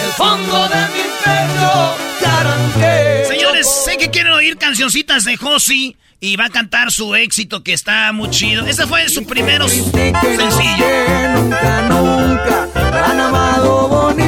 del 0.00 0.12
fondo 0.16 0.66
de 0.68 0.80
mi 0.94 1.02
pecho 1.22 1.96
ya 2.22 2.40
arranqué. 2.40 3.26
Señores, 3.28 3.68
sé 3.84 3.98
que 3.98 4.08
quieren 4.08 4.32
oír 4.32 4.56
cancioncitas 4.56 5.24
de 5.24 5.36
Josi 5.36 5.98
y 6.20 6.36
va 6.36 6.46
a 6.46 6.50
cantar 6.50 6.90
su 6.90 7.14
éxito 7.14 7.62
que 7.62 7.74
está 7.74 8.12
muy 8.12 8.30
chido. 8.30 8.64
Ese 8.64 8.86
fue 8.86 9.10
su 9.10 9.26
primer 9.26 9.68
sencillo. 9.68 10.86
Nunca, 11.34 11.82
nunca 11.82 12.66
han 13.04 13.20
amado 13.20 13.88
bonito. 13.88 14.27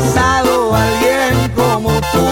Besado 0.00 0.74
a 0.74 0.82
alguien 0.84 1.50
como 1.54 1.90
tú. 2.12 2.26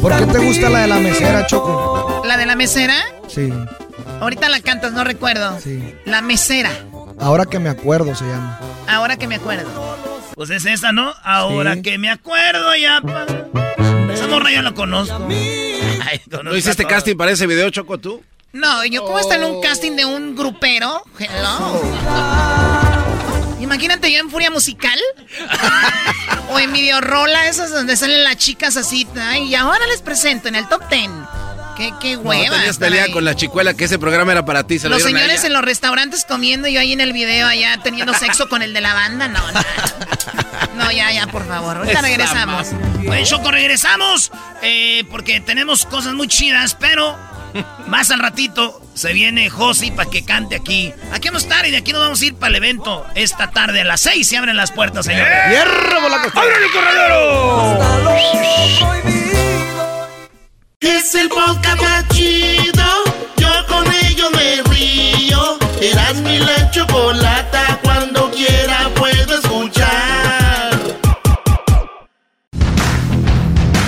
¿Por 0.00 0.16
qué 0.18 0.26
te 0.26 0.38
gusta 0.38 0.68
la 0.70 0.80
de 0.80 0.86
la 0.88 0.96
mesera, 0.98 1.46
Choco? 1.46 2.22
¿La 2.26 2.36
de 2.36 2.46
la 2.46 2.56
mesera? 2.56 2.94
Sí, 3.28 3.52
Ahorita 4.20 4.48
la 4.48 4.60
cantas, 4.60 4.92
no 4.92 5.04
recuerdo. 5.04 5.58
sí. 5.60 5.94
La 6.06 6.22
mesera. 6.22 6.70
Ahora 7.20 7.44
que 7.46 7.58
me 7.58 7.68
acuerdo 7.68 8.14
se 8.14 8.24
llama. 8.24 8.58
Ahora 8.88 9.16
que 9.16 9.26
me 9.26 9.34
acuerdo. 9.36 9.68
Pues 10.34 10.50
es 10.50 10.64
esa, 10.66 10.92
¿no? 10.92 11.12
Ahora 11.22 11.74
Sí. 11.74 11.82
que 11.82 11.98
me 11.98 12.10
acuerdo 12.10 12.74
ya. 12.76 13.00
Esa 14.12 14.26
morra 14.28 14.50
yo 14.50 14.62
la 14.62 14.72
conozco. 14.72 15.16
Ay, 15.28 16.18
conozco 16.30 16.42
¿No 16.44 16.56
hiciste 16.56 16.84
casting 16.86 17.16
para 17.16 17.30
ese 17.32 17.46
video, 17.46 17.68
Choco, 17.70 17.98
tú? 17.98 18.22
No, 18.52 18.84
yo 18.86 19.02
como 19.04 19.18
está 19.18 19.34
en 19.36 19.44
un 19.44 19.60
casting 19.60 19.92
de 19.96 20.04
un 20.06 20.34
grupero. 20.34 21.02
Hello. 21.18 22.75
Imagínate 23.60 24.12
yo 24.12 24.18
en 24.20 24.30
Furia 24.30 24.50
Musical. 24.50 24.98
o 26.50 26.58
en 26.58 26.72
Videorola, 26.72 27.46
esas 27.48 27.70
donde 27.70 27.96
salen 27.96 28.22
las 28.24 28.36
chicas 28.36 28.76
así. 28.76 29.06
Ay, 29.20 29.44
y 29.44 29.54
ahora 29.54 29.86
les 29.86 30.02
presento 30.02 30.48
en 30.48 30.56
el 30.56 30.68
top 30.68 30.88
ten. 30.88 31.10
Qué, 31.76 31.92
qué 32.00 32.14
No, 32.16 32.22
hueva. 32.22 32.54
tenías 32.54 32.70
estar 32.70 32.88
pelea 32.88 33.04
ahí. 33.04 33.12
con 33.12 33.24
la 33.24 33.34
chicuela 33.36 33.74
que 33.74 33.84
ese 33.84 33.98
programa 33.98 34.32
era 34.32 34.44
para 34.46 34.66
ti. 34.66 34.78
Se 34.78 34.88
lo 34.88 34.94
Los 34.94 35.02
señores 35.04 35.44
en 35.44 35.52
los 35.52 35.62
restaurantes 35.62 36.24
comiendo 36.24 36.68
y 36.68 36.72
yo 36.72 36.80
ahí 36.80 36.92
en 36.92 37.02
el 37.02 37.12
video 37.12 37.46
allá 37.46 37.78
teniendo 37.82 38.14
sexo 38.14 38.48
con 38.48 38.62
el 38.62 38.72
de 38.72 38.80
la 38.80 38.94
banda. 38.94 39.28
No, 39.28 39.40
no. 39.52 39.60
No, 40.76 40.90
ya, 40.90 41.10
ya, 41.12 41.26
por 41.26 41.46
favor. 41.46 41.76
Ahorita 41.76 41.92
Esa 41.98 42.02
regresamos. 42.02 42.68
Oye, 43.08 43.24
Choco, 43.24 43.50
regresamos 43.50 44.30
eh, 44.62 45.04
porque 45.10 45.40
tenemos 45.40 45.84
cosas 45.86 46.14
muy 46.14 46.28
chidas, 46.28 46.74
pero 46.78 47.16
más 47.86 48.10
al 48.10 48.20
ratito 48.20 48.82
se 48.94 49.12
viene 49.12 49.50
Josi 49.50 49.90
para 49.90 50.10
que 50.10 50.24
cante 50.24 50.56
aquí. 50.56 50.92
Aquí 51.12 51.28
vamos 51.28 51.44
a 51.44 51.46
estar 51.46 51.66
y 51.66 51.70
de 51.70 51.78
aquí 51.78 51.92
nos 51.92 52.02
vamos 52.02 52.20
a 52.20 52.24
ir 52.24 52.34
para 52.34 52.50
el 52.50 52.56
evento 52.56 53.06
esta 53.14 53.50
tarde 53.50 53.82
a 53.82 53.84
las 53.84 54.00
6 54.00 54.26
se 54.26 54.36
abren 54.36 54.56
las 54.56 54.72
puertas, 54.72 55.06
señores. 55.06 55.32
¡Hierro 55.50 56.00
por 56.00 56.10
la 56.10 56.16
el 56.24 56.70
corredero! 56.72 57.78
Es 60.80 61.14
el 61.14 61.28
podcast 61.28 61.80
más 61.80 62.08
chido. 62.08 62.84
Yo 63.36 63.66
con 63.66 63.86
ello 64.04 64.30
me 64.30 64.62
río. 64.70 65.58
Eras 65.80 66.16
mi 66.16 66.38
la 66.38 66.70
chocolata. 66.70 67.35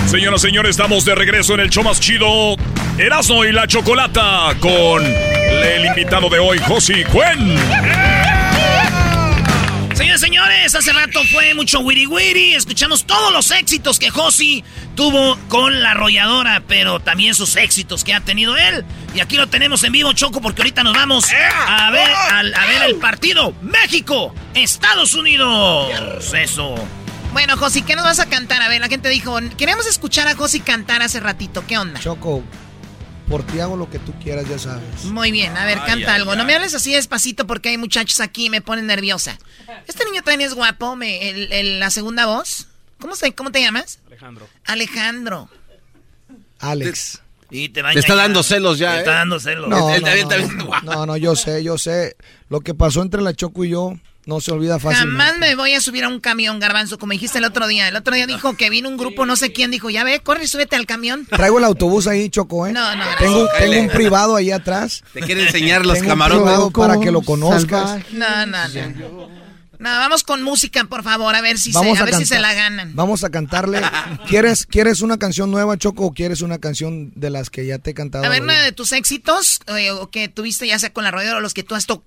Señoras 0.09 0.43
y 0.43 0.47
señores, 0.47 0.71
estamos 0.71 1.05
de 1.05 1.13
regreso 1.13 1.53
en 1.53 1.59
el 1.59 1.69
show 1.69 1.83
más 1.83 1.99
chido. 1.99 2.55
Erasmo 2.97 3.45
y 3.45 3.51
la 3.51 3.67
Chocolata 3.67 4.55
con 4.59 5.05
el 5.05 5.85
invitado 5.85 6.29
de 6.29 6.39
hoy, 6.39 6.57
Josi 6.57 7.03
Cuen. 7.03 7.55
Señores, 9.93 10.19
señores, 10.19 10.19
señores, 10.19 10.75
hace 10.75 10.93
rato 10.93 11.23
fue 11.25 11.53
mucho 11.53 11.81
wiri 11.81 12.07
wiri. 12.07 12.55
Escuchamos 12.55 13.05
todos 13.05 13.31
los 13.31 13.51
éxitos 13.51 13.99
que 13.99 14.09
Josi 14.09 14.63
tuvo 14.95 15.37
con 15.47 15.83
la 15.83 15.91
arrolladora, 15.91 16.63
pero 16.67 16.99
también 16.99 17.35
sus 17.35 17.55
éxitos 17.55 18.03
que 18.03 18.15
ha 18.15 18.21
tenido 18.21 18.57
él. 18.57 18.83
Y 19.13 19.19
aquí 19.19 19.35
lo 19.35 19.45
tenemos 19.45 19.83
en 19.83 19.91
vivo, 19.91 20.11
Choco, 20.13 20.41
porque 20.41 20.63
ahorita 20.63 20.83
nos 20.83 20.95
vamos 20.95 21.27
a 21.31 21.91
ver, 21.91 22.09
a, 22.09 22.39
a 22.39 22.65
ver 22.65 22.81
el 22.87 22.95
partido 22.95 23.53
México, 23.61 24.33
Estados 24.55 25.13
Unidos. 25.13 26.33
Eso. 26.33 26.75
Bueno, 27.33 27.57
Josi, 27.57 27.83
¿qué 27.83 27.95
nos 27.95 28.03
vas 28.05 28.19
a 28.19 28.25
cantar? 28.27 28.61
A 28.61 28.69
ver, 28.69 28.81
la 28.81 28.87
gente 28.87 29.07
dijo, 29.09 29.37
queremos 29.57 29.85
escuchar 29.87 30.27
a 30.27 30.35
Josi 30.35 30.59
cantar 30.61 31.01
hace 31.01 31.19
ratito. 31.19 31.63
¿Qué 31.67 31.77
onda? 31.77 31.99
Choco, 31.99 32.43
por 33.27 33.43
ti 33.43 33.59
hago 33.59 33.77
lo 33.77 33.89
que 33.89 33.99
tú 33.99 34.13
quieras, 34.21 34.47
ya 34.49 34.57
sabes. 34.57 35.03
Muy 35.05 35.31
bien, 35.31 35.55
a 35.55 35.65
ver, 35.65 35.77
canta 35.77 36.13
ay, 36.13 36.21
algo. 36.21 36.31
ay. 36.31 36.37
No 36.37 36.45
me 36.45 36.55
hables 36.55 36.73
así 36.73 36.91
despacito 36.93 37.45
porque 37.45 37.69
hay 37.69 37.77
muchachos 37.77 38.19
aquí 38.19 38.45
y 38.47 38.49
me 38.49 38.61
ponen 38.61 38.87
nerviosa. 38.87 39.37
Este 39.87 40.05
niño 40.05 40.23
también 40.23 40.41
es 40.49 40.55
guapo, 40.55 40.95
me, 40.95 41.29
el- 41.29 41.51
el- 41.53 41.79
la 41.79 41.91
segunda 41.91 42.25
voz. 42.25 42.67
¿Cómo, 42.99 43.15
se, 43.15 43.31
¿Cómo 43.33 43.51
te 43.51 43.61
llamas? 43.61 43.99
Alejandro. 44.07 44.49
Alejandro. 44.65 45.49
Alex. 46.59 47.21
Y 47.51 47.69
te 47.69 47.81
va 47.81 47.89
a 47.89 47.93
Te 47.93 47.99
está 47.99 48.15
dando 48.15 48.43
celos 48.43 48.77
ya, 48.77 48.91
Te 48.91 48.95
¿eh? 48.95 48.99
está 48.99 49.11
dando 49.13 49.39
celos. 49.39 49.69
No, 49.69 50.81
no, 50.83 51.05
no, 51.05 51.17
yo 51.17 51.35
sé, 51.35 51.63
yo 51.63 51.77
sé. 51.77 52.15
Lo 52.49 52.59
que 52.61 52.73
pasó 52.73 53.01
entre 53.01 53.21
la 53.21 53.33
Choco 53.33 53.63
y 53.63 53.69
yo 53.69 53.93
no 54.25 54.41
se 54.41 54.51
olvida 54.51 54.77
fácilmente. 54.79 55.23
Jamás 55.23 55.39
me 55.39 55.55
voy 55.55 55.73
a 55.73 55.81
subir 55.81 56.03
a 56.03 56.07
un 56.07 56.19
camión, 56.19 56.59
garbanzo, 56.59 56.97
como 56.99 57.13
dijiste 57.13 57.37
el 57.39 57.45
otro 57.45 57.67
día. 57.67 57.87
El 57.87 57.95
otro 57.95 58.13
día 58.15 58.27
dijo 58.27 58.55
que 58.55 58.69
vino 58.69 58.87
un 58.89 58.97
grupo, 58.97 59.25
no 59.25 59.35
sé 59.35 59.51
quién, 59.51 59.71
dijo, 59.71 59.89
ya 59.89 60.03
ve, 60.03 60.19
corre, 60.19 60.47
súbete 60.47 60.75
al 60.75 60.85
camión. 60.85 61.25
Traigo 61.25 61.57
el 61.57 61.63
autobús 61.63 62.05
ahí, 62.07 62.29
Choco, 62.29 62.67
¿eh? 62.67 62.73
No, 62.73 62.95
no, 62.95 63.03
Tengo, 63.17 63.43
gracias. 63.45 63.69
tengo 63.69 63.81
un 63.81 63.89
privado 63.89 64.35
ahí 64.35 64.51
atrás. 64.51 65.03
Te 65.13 65.21
quiere 65.21 65.43
enseñar 65.47 65.85
los 65.85 65.93
Tengo 65.95 66.05
un 66.05 66.09
camarotes. 66.09 66.43
privado 66.43 66.71
para 66.71 66.99
que 66.99 67.11
lo 67.11 67.21
conozcas. 67.21 67.99
No, 68.11 68.45
no, 68.45 68.67
no. 68.67 69.49
No, 69.79 69.89
vamos 69.91 70.23
con 70.25 70.43
música, 70.43 70.83
por 70.83 71.03
favor, 71.03 71.33
a 71.35 71.39
ver 71.41 71.57
si, 71.57 71.71
se, 71.71 71.77
Vamos 71.77 71.99
a 71.99 72.01
a 72.01 72.05
ver 72.05 72.15
si 72.15 72.25
se 72.25 72.37
la 72.37 72.53
ganan. 72.53 72.93
Vamos 72.97 73.23
a 73.23 73.29
cantarle. 73.29 73.79
¿Quieres, 74.27 74.65
¿Quieres 74.65 74.99
una 74.99 75.17
canción 75.17 75.51
nueva, 75.51 75.77
Choco, 75.77 76.03
o 76.07 76.13
quieres 76.13 76.41
una 76.41 76.57
canción 76.59 77.13
de 77.15 77.29
las 77.29 77.49
que 77.49 77.65
ya 77.65 77.79
te 77.79 77.91
he 77.91 77.93
cantado? 77.93 78.25
A 78.25 78.29
ver, 78.29 78.41
una 78.41 78.59
de 78.59 78.73
tus 78.73 78.91
éxitos 78.91 79.61
eh, 79.67 79.91
o 79.91 80.09
que 80.11 80.27
tuviste 80.27 80.67
ya 80.67 80.77
sea 80.79 80.91
con 80.91 81.05
la 81.05 81.11
rodeo 81.11 81.37
o 81.37 81.39
los 81.39 81.53
que 81.53 81.63
tú 81.63 81.75
has 81.75 81.85
to- 81.85 82.03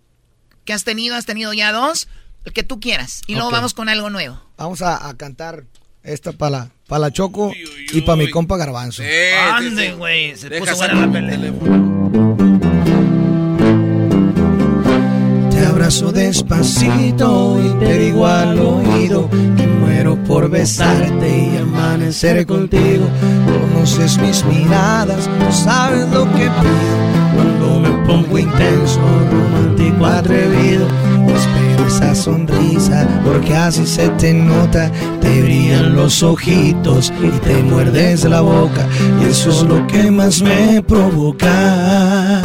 que 0.64 0.72
has 0.72 0.84
tenido, 0.84 1.16
has 1.16 1.26
tenido 1.26 1.52
ya 1.52 1.72
dos, 1.72 2.08
el 2.44 2.52
que 2.52 2.62
tú 2.62 2.80
quieras. 2.80 3.22
Y 3.26 3.34
luego 3.34 3.50
vamos 3.50 3.74
con 3.74 3.88
algo 3.88 4.10
nuevo. 4.10 4.40
Vamos 4.56 4.82
a, 4.82 5.08
a 5.08 5.16
cantar 5.16 5.64
esta 6.02 6.32
para 6.32 6.50
la, 6.50 6.70
pa' 6.88 6.98
la 6.98 7.10
Choco 7.12 7.52
y 7.92 8.00
para 8.02 8.16
mi 8.16 8.30
compa 8.30 8.56
Garbanzo. 8.56 9.02
Ande, 9.52 9.92
güey. 9.94 10.36
Se 10.36 10.48
Deja 10.48 10.64
puso 10.64 10.76
buena 10.76 11.06
la 11.06 11.12
pelea. 11.12 11.52
Te 15.50 15.66
abrazo 15.66 16.12
despacito 16.12 17.60
y 17.62 17.84
te 17.84 17.98
digo 17.98 18.26
al 18.26 18.58
oído 18.58 19.28
que 19.30 19.66
muero 19.66 20.16
por 20.24 20.48
besarte 20.50 21.50
y 21.52 21.56
amanecer 21.56 22.46
contigo. 22.46 23.08
Conoces 23.46 24.18
mis 24.18 24.44
miradas, 24.44 25.28
tú 25.38 25.52
sabes 25.52 26.08
lo 26.08 26.24
que 26.32 26.50
pido. 26.50 27.12
Cuando 27.34 27.80
me 27.80 28.01
pongo 28.06 28.38
intenso, 28.38 29.00
romántico, 29.30 30.06
atrevido, 30.06 30.86
espero 31.34 31.86
esa 31.86 32.14
sonrisa 32.14 33.06
porque 33.24 33.54
así 33.54 33.86
se 33.86 34.08
te 34.10 34.32
nota. 34.32 34.90
Te 35.20 35.42
brillan 35.42 35.94
los 35.94 36.22
ojitos 36.22 37.12
y 37.22 37.28
te 37.38 37.62
muerdes 37.62 38.24
la 38.24 38.40
boca 38.40 38.86
y 39.20 39.30
eso 39.30 39.50
es 39.50 39.62
lo 39.62 39.86
que 39.86 40.10
más 40.10 40.42
me 40.42 40.82
provoca. 40.82 42.42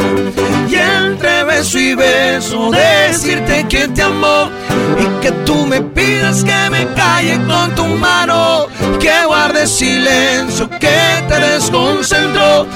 Y 0.70 0.74
entre 0.74 1.44
beso 1.44 1.78
y 1.78 1.94
beso 1.94 2.70
decirte 2.70 3.66
que 3.68 3.88
te 3.88 4.02
amo 4.02 4.50
y 4.98 5.22
que 5.22 5.32
tú 5.44 5.66
me 5.66 5.77
pidas 5.98 6.44
que 6.44 6.70
me 6.70 6.86
calle 6.94 7.40
con 7.46 7.74
tu 7.74 7.84
mano, 7.86 8.68
que 9.00 9.24
guarde 9.26 9.66
silencio, 9.66 10.68
que 10.78 11.00
te 11.28 11.40
desconcentro. 11.40 12.66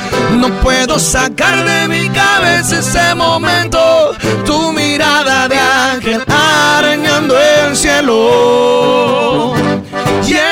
No 0.41 0.49
puedo 0.61 0.99
sacar 0.99 1.65
de 1.65 1.89
mi 1.89 2.09
cabeza 2.09 2.81
ese 2.81 3.15
momento, 3.15 4.13
tu 4.45 4.73
mirada 4.73 5.49
de 5.49 5.59
ángel 5.59 6.25
arañando 6.27 7.39
el 7.39 7.77
cielo. 7.77 9.55
Y 10.27 10.35
entre 10.35 10.52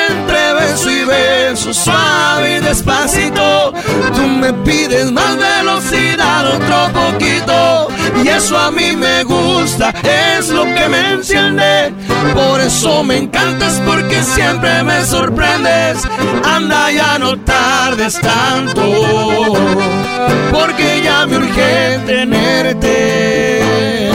suave 1.73 2.57
y 2.57 2.59
despacito, 2.59 3.73
tú 4.15 4.27
me 4.27 4.53
pides 4.53 5.11
más 5.11 5.37
velocidad, 5.37 6.47
otro 6.47 6.89
poquito. 6.93 7.87
Y 8.23 8.27
eso 8.27 8.57
a 8.57 8.71
mí 8.71 8.95
me 8.95 9.23
gusta, 9.23 9.93
es 10.03 10.49
lo 10.49 10.63
que 10.63 10.87
me 10.89 11.13
enciende. 11.13 11.93
Por 12.33 12.61
eso 12.61 13.03
me 13.03 13.17
encantas, 13.17 13.81
porque 13.85 14.21
siempre 14.23 14.83
me 14.83 15.03
sorprendes. 15.05 15.99
Anda, 16.43 16.91
ya 16.91 17.17
no 17.17 17.37
tardes 17.39 18.19
tanto, 18.19 18.83
porque 20.51 21.01
ya 21.03 21.25
me 21.25 21.37
urge 21.37 21.99
tenerte. 22.05 24.10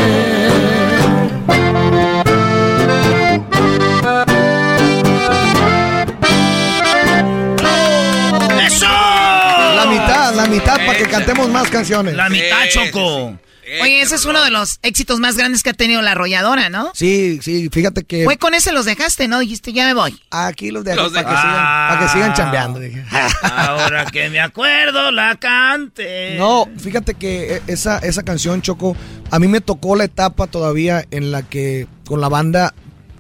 Mitad, 10.61 10.67
la 10.77 10.79
mitad 10.79 10.87
para 10.87 10.99
que 10.99 11.05
cantemos 11.11 11.49
más 11.49 11.69
canciones. 11.69 12.15
La 12.15 12.29
mitad, 12.29 12.67
Choco. 12.71 13.39
Oye, 13.83 14.01
ese 14.01 14.15
es 14.15 14.25
uno 14.25 14.45
de 14.45 14.51
los 14.53 14.79
éxitos 14.83 15.19
más 15.19 15.37
grandes 15.37 15.65
que 15.65 15.71
ha 15.71 15.75
tenido 15.75 16.01
la 16.01 16.13
arrolladora, 16.13 16.69
¿no? 16.71 16.93
Sí, 16.95 17.41
sí, 17.43 17.69
fíjate 17.73 18.05
que 18.05 18.23
Fue 18.25 18.37
con 18.37 18.55
ese 18.55 18.71
los 18.71 18.85
dejaste, 18.85 19.27
¿no? 19.27 19.41
Dijiste, 19.41 19.73
ya 19.73 19.87
me 19.87 19.95
voy. 19.95 20.21
aquí 20.31 20.71
los 20.71 20.85
Los 20.85 21.13
para 21.13 21.25
que, 21.29 21.37
sigan, 21.37 21.55
para 21.65 21.99
que 22.01 22.09
sigan 22.13 22.35
chambeando. 22.35 22.79
dije. 22.79 23.05
Ahora 23.43 24.07
que 24.07 24.31
me 24.31 24.39
acuerdo, 24.39 25.11
la 25.11 25.35
cante. 25.37 26.37
No, 26.39 26.69
fíjate 26.79 27.15
que 27.15 27.57
e- 27.57 27.63
esa, 27.67 27.99
esa 27.99 28.23
canción, 28.23 28.63
Choco, 28.63 28.97
a 29.33 29.39
mí 29.41 29.49
me 29.49 29.61
tocó 29.61 29.97
la 29.97 30.05
etapa 30.05 30.47
todavía 30.47 31.05
en 31.11 31.33
la 31.33 31.43
que 31.43 31.89
con 32.07 32.21
la 32.21 32.29
banda 32.29 32.73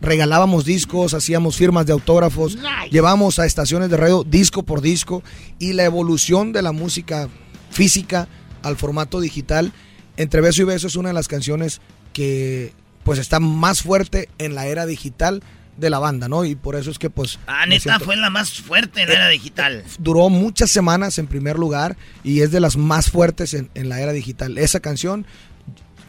regalábamos 0.07 0.65
discos, 0.65 1.13
hacíamos 1.13 1.57
firmas 1.57 1.85
de 1.87 1.93
autógrafos, 1.93 2.57
llevamos 2.91 3.39
a 3.39 3.45
estaciones 3.47 3.91
de 3.91 3.97
radio 3.99 4.25
disco 4.25 4.63
por 4.63 4.81
disco 4.81 5.23
y 5.59 5.73
la 5.75 5.85
evolución 5.85 6.53
de 6.53 6.63
la 6.63 6.73
música 6.73 7.29
física 7.71 8.29
al 8.63 8.77
formato 8.77 9.21
digital, 9.21 9.73
Entre 10.17 10.41
Beso 10.41 10.63
y 10.63 10.65
Beso 10.65 10.87
es 10.87 10.97
una 10.97 11.11
de 11.11 11.15
las 11.15 11.29
canciones 11.29 11.81
que 12.15 12.73
pues 13.05 13.19
está 13.19 13.39
más 13.41 13.83
fuerte 13.83 14.29
en 14.39 14.55
la 14.55 14.67
era 14.67 14.87
digital 14.87 15.43
de 15.77 15.91
la 15.91 15.99
banda, 15.99 16.27
¿no? 16.29 16.45
Y 16.47 16.55
por 16.55 16.75
eso 16.75 16.91
es 16.91 16.99
que 16.99 17.11
pues... 17.11 17.39
Ah, 17.47 17.67
neta, 17.67 17.83
siento- 17.83 18.05
fue 18.07 18.17
la 18.17 18.31
más 18.31 18.51
fuerte 18.63 19.03
en 19.03 19.09
la 19.09 19.15
era 19.15 19.29
digital. 19.29 19.85
duró 19.99 20.31
muchas 20.31 20.71
semanas 20.71 21.19
en 21.19 21.27
primer 21.27 21.59
lugar 21.59 21.97
y 22.25 22.41
es 22.41 22.51
de 22.51 22.61
las 22.61 22.77
más 22.79 23.11
fuertes 23.11 23.53
en, 23.53 23.69
en 23.75 23.91
la 23.91 24.01
era 24.01 24.13
digital. 24.13 24.57
Esa 24.57 24.81
canción, 24.81 25.27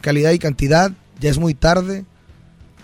calidad 0.00 0.32
y 0.32 0.38
cantidad, 0.38 0.92
ya 1.20 1.28
es 1.30 1.38
muy 1.38 1.52
tarde. 1.54 2.04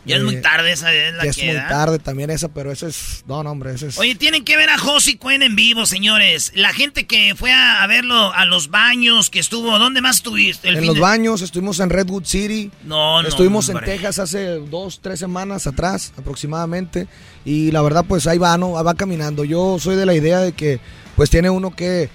Ya 0.06 0.16
es 0.16 0.22
Eh, 0.22 0.24
muy 0.24 0.40
tarde, 0.42 0.72
esa 0.72 0.92
es 0.92 1.14
la 1.14 1.24
ya 1.24 1.30
es 1.30 1.36
que 1.36 1.46
muy 1.46 1.54
da. 1.54 1.68
tarde 1.68 1.98
también 1.98 2.30
esa, 2.30 2.48
pero 2.48 2.70
esa 2.70 2.86
es... 2.88 3.24
No, 3.26 3.42
no, 3.42 3.50
hombre, 3.52 3.72
esa 3.74 3.86
es... 3.86 3.98
Oye, 3.98 4.14
tienen 4.14 4.44
que 4.44 4.56
ver 4.56 4.68
a 4.70 4.76
Josie 4.78 5.16
Cuen 5.16 5.42
en 5.42 5.56
vivo, 5.56 5.86
señores. 5.86 6.52
La 6.54 6.72
gente 6.74 7.06
que 7.06 7.34
fue 7.36 7.52
a, 7.52 7.82
a 7.82 7.86
verlo 7.86 8.32
a 8.34 8.44
los 8.44 8.68
baños, 8.70 9.30
que 9.30 9.38
estuvo, 9.38 9.78
¿dónde 9.78 10.00
más 10.02 10.16
estuviste? 10.16 10.68
El 10.68 10.76
en 10.76 10.86
los 10.86 10.96
de- 10.96 11.00
baños, 11.00 11.40
estuvimos 11.42 11.80
en 11.80 11.88
Redwood 11.90 12.24
City. 12.24 12.70
No, 12.84 13.22
no, 13.22 13.28
Estuvimos 13.28 13.68
en. 13.70 13.80
Texas 13.80 14.18
hace 14.18 14.44
dos, 14.58 15.00
tres 15.00 15.18
semanas 15.18 15.66
atrás 15.66 16.12
aproximadamente. 16.18 17.06
Y 17.44 17.70
la 17.70 17.80
verdad, 17.82 18.04
pues 18.06 18.26
ahí 18.26 18.38
va, 18.38 18.56
¿no? 18.58 18.72
Va 18.72 18.94
caminando. 18.94 19.44
Yo 19.44 19.78
soy 19.78 19.96
de 19.96 20.06
la 20.06 20.14
idea 20.14 20.40
de 20.40 20.52
que 20.52 20.80
pues 21.16 21.30
tiene 21.30 21.48
uno 21.50 21.74
que 21.74 22.08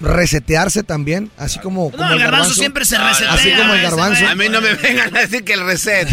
resetearse 0.00 0.82
también, 0.82 1.30
así 1.36 1.58
como, 1.60 1.90
como 1.90 2.12
el 2.12 2.18
garbanzo 2.18 2.54
siempre 2.54 2.84
se 2.84 2.98
resetea, 2.98 3.32
Así 3.32 3.52
como 3.52 3.74
el 3.74 3.82
garbanzo. 3.82 4.26
A 4.26 4.34
mí 4.34 4.48
no 4.48 4.60
me 4.60 4.74
vengan 4.74 5.16
a 5.16 5.20
decir 5.20 5.44
que 5.44 5.52
el 5.54 5.64
reset. 5.64 6.08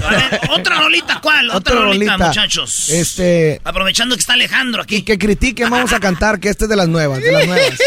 Otra 0.49 0.81
rolita, 0.81 1.19
¿cuál? 1.21 1.47
Otra, 1.49 1.57
Otra 1.57 1.75
rolita, 1.87 2.11
rolita. 2.13 2.27
muchachos. 2.27 2.89
Este, 2.89 3.59
Aprovechando 3.63 4.15
que 4.15 4.19
está 4.19 4.33
Alejandro 4.33 4.83
aquí. 4.83 4.97
y 4.97 5.01
que 5.01 5.17
critiquen, 5.17 5.69
vamos 5.69 5.93
a 5.93 5.99
cantar, 5.99 6.39
que 6.39 6.49
este 6.49 6.65
es 6.65 6.69
de 6.69 6.75
las 6.75 6.87
nuevas, 6.87 7.21
de 7.21 7.31
las 7.31 7.47
nuevas. 7.47 7.79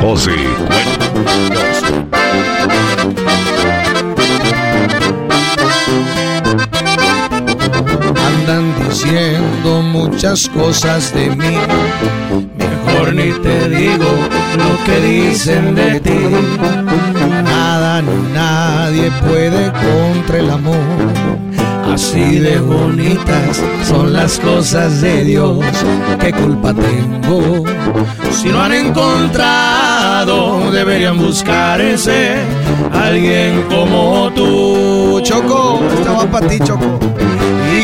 Josi 0.00 0.30
Andan 3.00 3.59
diciendo 8.90 9.82
muchas 9.82 10.48
cosas 10.48 11.14
de 11.14 11.30
mí. 11.30 11.56
Mejor 12.58 13.14
ni 13.14 13.32
te 13.40 13.68
digo 13.68 14.10
lo 14.56 14.84
que 14.84 15.00
dicen 15.00 15.74
de 15.76 16.00
ti. 16.00 16.18
Nada 17.44 18.02
ni 18.02 18.32
nadie 18.32 19.10
puede 19.26 19.70
contra 19.70 20.38
el 20.38 20.50
amor. 20.50 20.76
Así 21.92 22.38
de 22.38 22.58
bonitas 22.60 23.62
son 23.84 24.12
las 24.12 24.38
cosas 24.38 25.00
de 25.00 25.24
Dios. 25.24 25.64
¿Qué 26.20 26.32
culpa 26.32 26.74
tengo? 26.74 27.64
Si 28.32 28.48
no 28.48 28.60
han 28.60 28.72
encontrado, 28.72 30.70
deberían 30.72 31.18
buscar 31.18 31.80
ese 31.80 32.38
alguien 32.92 33.62
como 33.68 34.30
tú. 34.34 35.20
Choco, 35.22 35.80
esta 35.94 36.12
va 36.12 36.26
para 36.26 36.48
ti, 36.48 36.58
Choco. 36.58 37.19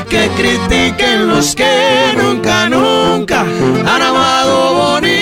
Que 0.08 0.28
critiquen 0.36 1.28
los 1.28 1.54
que 1.56 2.14
nunca, 2.16 2.68
nunca 2.68 3.40
han 3.40 4.02
amado 4.02 4.74
bonito. 4.74 5.12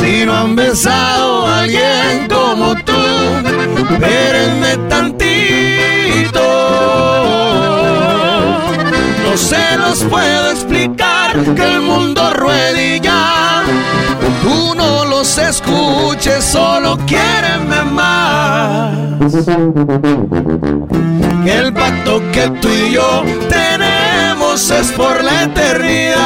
Si 0.00 0.24
no 0.24 0.32
han 0.34 0.54
besado 0.54 1.46
a 1.46 1.60
alguien 1.60 2.28
como 2.28 2.76
tú, 2.84 2.92
espérenme 3.90 4.76
tantito. 4.88 6.42
No 9.24 9.36
se 9.36 9.76
los 9.78 10.04
puedo 10.04 10.50
explicar 10.50 11.36
que 11.56 11.64
el 11.64 11.80
mundo 11.80 12.32
ruede 12.34 13.00
ya. 13.00 13.64
Tú 14.42 14.74
no 14.76 15.01
los 15.22 15.38
escuches, 15.38 16.44
solo 16.44 16.98
quiérenme 17.06 17.82
más. 17.84 19.32
Que 21.44 21.58
el 21.58 21.72
pacto 21.72 22.20
que 22.32 22.50
tú 22.60 22.68
y 22.68 22.90
yo 22.90 23.22
tenemos 23.48 24.68
es 24.68 24.90
por 24.90 25.22
la 25.22 25.44
eternidad. 25.44 26.16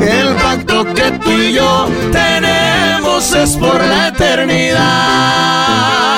El 0.00 0.36
pacto 0.36 0.84
que 0.94 1.10
tú 1.24 1.32
y 1.32 1.54
yo 1.54 1.88
tenemos 2.12 3.32
es 3.32 3.56
por 3.56 3.82
la 3.82 4.06
eternidad. 4.06 6.15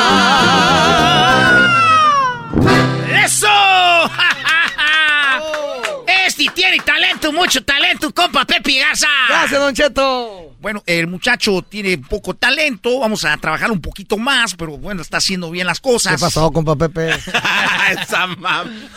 Mucho 7.49 7.65
talento, 7.65 8.13
compa 8.15 8.45
Pepe 8.45 8.79
Garza. 8.79 9.09
Gracias, 9.29 9.61
Don 9.61 9.75
Cheto. 9.75 10.55
Bueno, 10.61 10.83
el 10.87 11.07
muchacho 11.07 11.63
tiene 11.63 11.99
poco 11.99 12.35
talento, 12.35 13.01
vamos 13.01 13.25
a 13.25 13.37
trabajar 13.39 13.71
un 13.71 13.81
poquito 13.81 14.19
más, 14.19 14.55
pero 14.55 14.77
bueno, 14.77 15.03
está 15.03 15.17
haciendo 15.19 15.51
bien 15.51 15.67
las 15.67 15.81
cosas. 15.81 16.15
¿Qué 16.15 16.19
pasó, 16.21 16.51
compa 16.53 16.77
Pepe? 16.77 17.11
Esa 18.01 18.27
mam. 18.27 18.71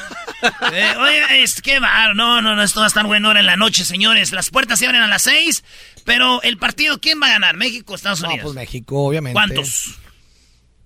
Eh, 0.73 0.95
oye, 0.97 1.43
es 1.43 1.61
que 1.61 1.79
va. 1.79 2.15
No, 2.15 2.41
no, 2.41 2.55
no, 2.55 2.63
esto 2.63 2.79
va 2.79 2.87
a 2.87 2.87
estar 2.87 3.05
bueno 3.05 3.27
ahora 3.27 3.41
en 3.41 3.45
la 3.45 3.57
noche, 3.57 3.85
señores. 3.85 4.31
Las 4.31 4.49
puertas 4.49 4.79
se 4.79 4.87
abren 4.87 5.03
a 5.03 5.07
las 5.07 5.21
seis, 5.21 5.63
pero 6.03 6.41
el 6.41 6.57
partido, 6.57 6.99
¿quién 6.99 7.21
va 7.21 7.27
a 7.27 7.33
ganar? 7.33 7.57
¿México 7.57 7.93
o 7.93 7.95
Estados 7.95 8.21
No, 8.21 8.29
Unidos? 8.29 8.45
pues 8.45 8.55
México, 8.55 9.03
obviamente. 9.05 9.33
¿Cuántos? 9.35 9.99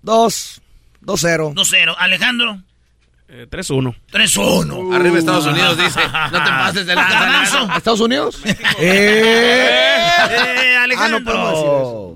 Dos. 0.01 0.61
Dos 0.99 1.21
cero. 1.21 1.53
2-0. 1.55 1.95
Alejandro. 1.97 2.61
3-1. 3.27 3.95
3-1. 4.11 4.95
Arriba 4.95 5.17
Estados 5.19 5.45
Unidos 5.45 5.77
dice, 5.77 5.99
no 6.31 6.43
te 6.43 6.49
pases 6.49 6.85
de 6.85 6.95
la 6.95 7.09
Garbanzo. 7.09 7.57
¿A 7.71 7.77
¿Estados 7.77 7.99
Unidos? 7.99 8.39
Eh, 8.79 10.75
Ah, 10.77 10.83
Alejandro. 10.83 11.19
no 11.19 11.25
podemos 11.25 12.15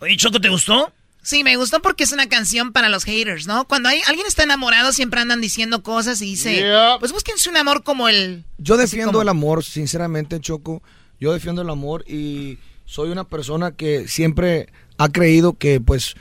Oye, 0.00 0.16
Choco, 0.16 0.40
¿te 0.40 0.48
gustó? 0.48 0.92
Sí, 1.22 1.44
me 1.44 1.56
gustó 1.56 1.82
porque 1.82 2.04
es 2.04 2.12
una 2.12 2.28
canción 2.28 2.72
para 2.72 2.88
los 2.88 3.04
haters, 3.04 3.46
¿no? 3.46 3.66
Cuando 3.66 3.88
hay, 3.90 4.00
alguien 4.06 4.26
está 4.26 4.42
enamorado 4.44 4.92
siempre 4.92 5.20
andan 5.20 5.40
diciendo 5.40 5.82
cosas 5.82 6.22
y 6.22 6.26
dice, 6.26 6.54
Yeah. 6.56 6.96
pues 6.98 7.12
búsquense 7.12 7.50
un 7.50 7.58
amor 7.58 7.82
como 7.82 8.08
el... 8.08 8.44
Yo 8.56 8.76
defiendo 8.78 9.20
el 9.20 9.28
amor, 9.28 9.62
sinceramente, 9.64 10.40
Choco. 10.40 10.82
Yo 11.20 11.32
defiendo 11.34 11.60
el 11.60 11.68
amor 11.68 12.04
y 12.08 12.58
soy 12.86 13.10
una 13.10 13.24
persona 13.24 13.72
que 13.72 14.08
siempre 14.08 14.68
ha 14.96 15.08
creído 15.10 15.52
que, 15.58 15.80
pues, 15.80 16.14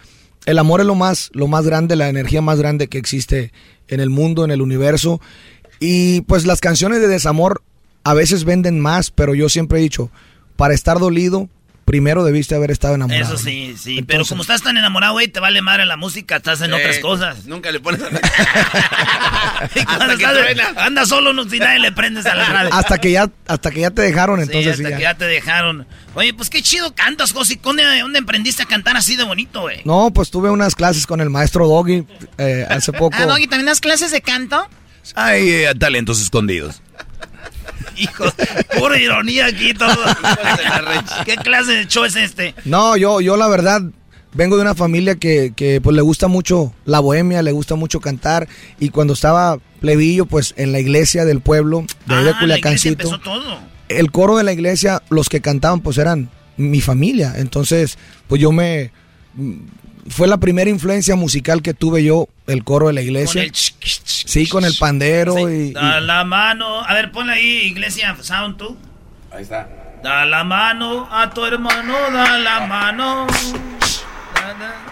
el 0.50 0.58
amor 0.58 0.82
es 0.82 0.88
lo 0.88 0.96
más, 0.96 1.30
lo 1.34 1.48
más 1.48 1.66
grande, 1.66 1.96
la 1.96 2.10
energía 2.10 2.42
más 2.42 2.58
grande 2.58 2.88
que 2.88 2.98
existe 2.98 3.52
en 3.88 4.00
el 4.00 4.10
mundo, 4.10 4.44
en 4.44 4.50
el 4.50 4.62
universo. 4.62 5.22
Y 5.80 6.22
pues 6.22 6.48
las 6.48 6.60
canciones 6.60 7.02
de 7.02 7.08
desamor 7.08 7.62
a 8.04 8.16
veces 8.16 8.46
venden 8.46 8.80
más, 8.80 9.12
pero 9.12 9.36
yo 9.36 9.48
siempre 9.48 9.78
he 9.78 9.82
dicho, 9.84 10.10
para 10.56 10.74
estar 10.74 10.98
dolido, 10.98 11.50
primero 11.90 12.24
debiste 12.24 12.54
haber 12.54 12.70
estado 12.70 12.94
enamorado. 12.94 13.34
Eso 13.34 13.44
sí, 13.44 13.74
sí. 13.76 14.04
pero 14.04 14.24
como 14.24 14.44
estás 14.44 14.62
tan 14.62 14.78
enamorado, 14.78 15.14
güey, 15.14 15.28
te 15.28 15.40
vale 15.40 15.60
madre 15.64 15.88
la 15.88 15.98
música, 15.98 16.36
estás 16.36 16.62
en 16.62 16.70
Eh, 16.72 16.76
otras 16.76 17.00
cosas. 17.00 17.46
Nunca 17.48 17.72
le 17.72 17.80
pones 17.80 18.00
a... 18.04 18.06
Y 19.74 19.84
cuando 19.86 20.06
Hasta 20.06 20.18
que 20.18 20.26
truena. 20.40 20.68
Andas 20.78 21.10
solo, 21.10 21.34
no, 21.34 21.50
si 21.50 21.58
nadie 21.58 21.80
le 21.80 21.92
prendes 21.92 22.28
a 22.28 22.36
la 22.36 22.46
radio. 22.50 22.70
Hasta 22.72 23.00
que 23.00 23.12
ya, 23.12 23.28
hasta 23.48 23.72
que 23.72 23.80
ya 23.80 23.90
te 23.90 24.04
dejaron, 24.04 24.38
Sí, 24.38 24.44
entonces 24.44 24.74
hasta 24.74 24.84
sí, 24.84 24.90
ya. 24.92 24.98
que 24.98 25.02
ya 25.04 25.14
te 25.18 25.26
dejaron. 25.26 25.88
Oye, 26.14 26.36
pues 26.36 26.52
qué 26.52 26.62
chido 26.62 26.94
cantas, 26.94 27.32
José. 27.34 27.60
¿Dónde, 27.64 27.84
dónde 28.02 28.20
emprendiste 28.20 28.62
a 28.62 28.66
cantar 28.68 28.96
así 28.96 29.16
de 29.16 29.24
bonito, 29.24 29.62
güey? 29.62 29.82
No, 29.84 30.12
pues 30.14 30.30
tuve 30.30 30.52
unas 30.52 30.76
clases 30.76 31.08
con 31.08 31.22
el 31.22 31.32
maestro 31.32 31.68
Doggy 31.68 32.06
eh, 32.38 32.68
hace 32.70 32.94
poco. 32.94 33.18
Ah, 33.20 33.26
Doggy, 33.26 33.48
¿también 33.48 33.66
das 33.66 33.82
clases 33.82 34.12
de 34.12 34.22
canto? 34.22 34.68
Hay 35.16 35.50
eh, 35.50 35.74
talentos 35.80 36.22
escondidos. 36.22 36.84
Hijo, 38.00 38.26
pura 38.78 38.98
ironía 39.00 39.48
aquí 39.48 39.74
todo. 39.74 39.96
¿Qué 41.26 41.36
clase 41.38 41.72
de 41.74 41.88
show 41.88 42.06
es 42.06 42.16
este? 42.16 42.56
No, 42.66 42.96
yo, 42.98 43.22
yo 43.22 43.38
la 43.38 43.48
verdad 43.48 43.82
vengo 44.34 44.56
de 44.56 44.62
una 44.62 44.76
familia 44.76 45.16
que, 45.16 45.54
que, 45.56 45.82
pues 45.82 45.96
le 45.96 46.02
gusta 46.02 46.28
mucho 46.28 46.74
la 46.86 47.00
bohemia, 47.00 47.42
le 47.42 47.52
gusta 47.52 47.76
mucho 47.76 48.00
cantar 48.00 48.48
y 48.80 48.90
cuando 48.90 49.14
estaba 49.14 49.58
plebillo 49.82 50.26
pues 50.26 50.54
en 50.58 50.72
la 50.72 50.80
iglesia 50.80 51.26
del 51.26 51.42
pueblo 51.42 51.82
de, 51.82 51.86
de 51.86 51.94
Ah, 52.16 52.16
la 52.16 52.20
iglesia 52.22 52.40
Culiacancito, 52.40 53.20
todo. 53.20 53.60
el 53.90 54.12
coro 54.12 54.38
de 54.38 54.44
la 54.44 54.54
iglesia, 54.54 55.02
los 55.10 55.30
que 55.30 55.42
cantaban 55.42 55.82
pues 55.82 55.98
eran 55.98 56.30
mi 56.58 56.82
familia, 56.82 57.34
entonces 57.38 57.98
pues 58.28 58.42
yo 58.42 58.52
me 58.52 58.92
fue 60.10 60.28
la 60.28 60.38
primera 60.38 60.70
influencia 60.70 61.16
musical 61.16 61.62
que 61.62 61.74
tuve 61.74 62.04
yo, 62.04 62.28
el 62.50 62.64
coro 62.64 62.88
de 62.88 62.94
la 62.94 63.02
iglesia. 63.02 63.42
Con 63.42 63.44
el 63.44 63.52
ch- 63.52 63.74
ch- 63.80 64.04
ch- 64.04 64.24
sí, 64.28 64.48
con 64.48 64.66
el 64.66 64.76
pandero 64.78 65.50
y, 65.50 65.70
y- 65.70 65.74
Da 65.74 66.00
la 66.00 66.24
mano. 66.24 66.82
A 66.84 66.94
ver, 66.94 67.12
ponle 67.12 67.34
ahí, 67.34 67.58
Iglesia 67.68 68.16
Sound 68.22 68.58
tú. 68.58 68.78
Ahí 69.32 69.44
está. 69.44 69.68
Da 70.04 70.26
la 70.26 70.44
mano 70.44 71.08
a 71.12 71.30
tu 71.30 71.44
hermano, 71.46 71.94
da 72.12 72.38
la 72.38 72.62
mano. 72.62 73.28
Da, 74.36 74.54
da. 74.54 74.86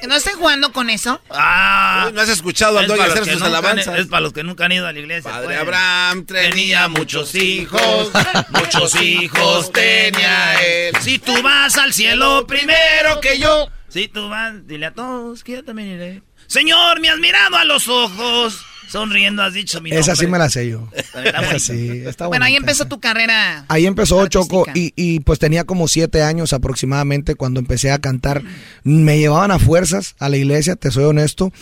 ¿Que 0.00 0.06
no 0.06 0.14
estén 0.14 0.34
jugando 0.38 0.72
con 0.72 0.88
eso? 0.88 1.20
Ah, 1.28 2.04
Uy, 2.06 2.12
¿No 2.14 2.22
has 2.22 2.28
escuchado 2.30 2.78
al 2.78 2.86
Doggy 2.86 3.02
hacer 3.02 3.26
sus 3.26 3.42
alabanzas? 3.42 3.98
Es 3.98 4.06
para 4.06 4.22
los 4.22 4.32
que 4.32 4.42
nunca 4.42 4.64
han 4.64 4.72
ido 4.72 4.86
a 4.86 4.92
la 4.94 4.98
iglesia. 4.98 5.30
Padre 5.30 5.46
pues. 5.48 5.58
Abraham 5.60 6.24
Tenía 6.24 6.88
muchos 6.88 7.34
hijos, 7.34 8.10
muchos 8.48 8.94
hijos 9.02 9.70
tenía 9.72 10.54
él. 10.64 10.94
Si 11.02 11.18
tú 11.18 11.42
vas 11.42 11.76
al 11.76 11.92
cielo 11.92 12.46
primero 12.46 13.20
que 13.20 13.38
yo. 13.38 13.68
Si 13.88 14.08
tú 14.08 14.28
vas, 14.30 14.66
dile 14.66 14.86
a 14.86 14.94
todos 14.94 15.44
que 15.44 15.52
yo 15.52 15.64
también 15.64 15.88
iré. 15.90 16.22
Señor, 16.50 17.00
me 17.00 17.08
has 17.08 17.18
mirado 17.20 17.56
a 17.56 17.64
los 17.64 17.86
ojos. 17.86 18.66
Sonriendo 18.88 19.40
has 19.40 19.54
dicho 19.54 19.80
mi 19.80 19.90
nombre. 19.90 20.00
esa 20.00 20.16
sí 20.16 20.26
me 20.26 20.36
la 20.36 20.50
sé 20.50 20.68
yo. 20.68 20.88
Está 20.92 21.22
Esa 21.22 21.58
sí, 21.60 22.02
está 22.04 22.26
Bueno, 22.26 22.44
ahí 22.44 22.56
empezó 22.56 22.86
tu 22.86 22.98
carrera. 22.98 23.64
Ahí 23.68 23.86
empezó 23.86 24.26
Choco 24.26 24.66
y, 24.74 24.92
y, 24.96 25.20
pues 25.20 25.38
tenía 25.38 25.62
como 25.62 25.86
siete 25.86 26.24
años 26.24 26.52
aproximadamente 26.52 27.36
cuando 27.36 27.60
empecé 27.60 27.92
a 27.92 28.00
cantar. 28.00 28.42
Me 28.82 29.16
llevaban 29.20 29.52
a 29.52 29.60
fuerzas 29.60 30.16
a 30.18 30.28
la 30.28 30.38
iglesia, 30.38 30.74
te 30.74 30.90
soy 30.90 31.04
honesto, 31.04 31.52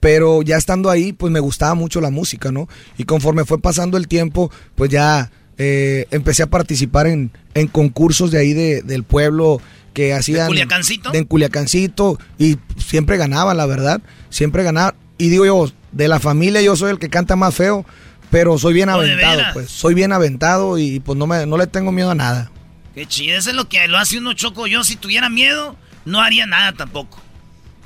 pero 0.00 0.42
ya 0.42 0.56
estando 0.56 0.90
ahí 0.90 1.12
pues 1.12 1.32
me 1.32 1.38
gustaba 1.38 1.76
mucho 1.76 2.00
la 2.00 2.10
música, 2.10 2.50
¿no? 2.50 2.68
Y 2.98 3.04
conforme 3.04 3.44
fue 3.44 3.60
pasando 3.60 3.96
el 3.96 4.08
tiempo 4.08 4.50
pues 4.74 4.90
ya 4.90 5.30
eh, 5.58 6.06
empecé 6.10 6.42
a 6.42 6.46
participar 6.46 7.06
en, 7.06 7.30
en 7.54 7.66
concursos 7.68 8.30
de 8.30 8.38
ahí 8.38 8.52
de- 8.52 8.82
del 8.82 9.04
pueblo 9.04 9.60
que 9.94 10.14
hacían... 10.14 10.46
Culiacancito? 10.46 11.10
De 11.10 11.18
en 11.18 11.24
Culiacancito 11.24 12.18
y 12.38 12.56
siempre 12.78 13.16
ganaba, 13.16 13.54
la 13.54 13.66
verdad, 13.66 14.00
siempre 14.30 14.62
ganaba. 14.62 14.94
Y 15.18 15.28
digo 15.28 15.44
yo, 15.46 15.70
de 15.92 16.08
la 16.08 16.18
familia 16.20 16.62
yo 16.62 16.74
soy 16.76 16.90
el 16.90 16.98
que 16.98 17.10
canta 17.10 17.36
más 17.36 17.54
feo. 17.54 17.84
Pero 18.30 18.58
soy 18.58 18.72
bien 18.72 18.88
Oh, 18.88 18.98
¿de 18.98 19.12
aventado, 19.12 19.42
pues. 19.52 19.70
Soy 19.70 19.92
bien 19.92 20.10
aventado 20.10 20.78
y 20.78 21.00
pues 21.00 21.18
no, 21.18 21.26
me, 21.26 21.44
no 21.44 21.58
le 21.58 21.66
tengo 21.66 21.92
miedo 21.92 22.10
a 22.10 22.14
nada. 22.14 22.50
Qué 22.94 23.04
chido, 23.04 23.36
eso 23.36 23.50
es 23.50 23.56
lo 23.56 23.68
que 23.68 23.86
lo 23.88 23.98
hace 23.98 24.16
uno 24.16 24.32
choco. 24.32 24.66
Yo, 24.66 24.84
si 24.84 24.96
tuviera 24.96 25.28
miedo, 25.28 25.76
no 26.06 26.22
haría 26.22 26.46
nada 26.46 26.72
tampoco. 26.72 27.20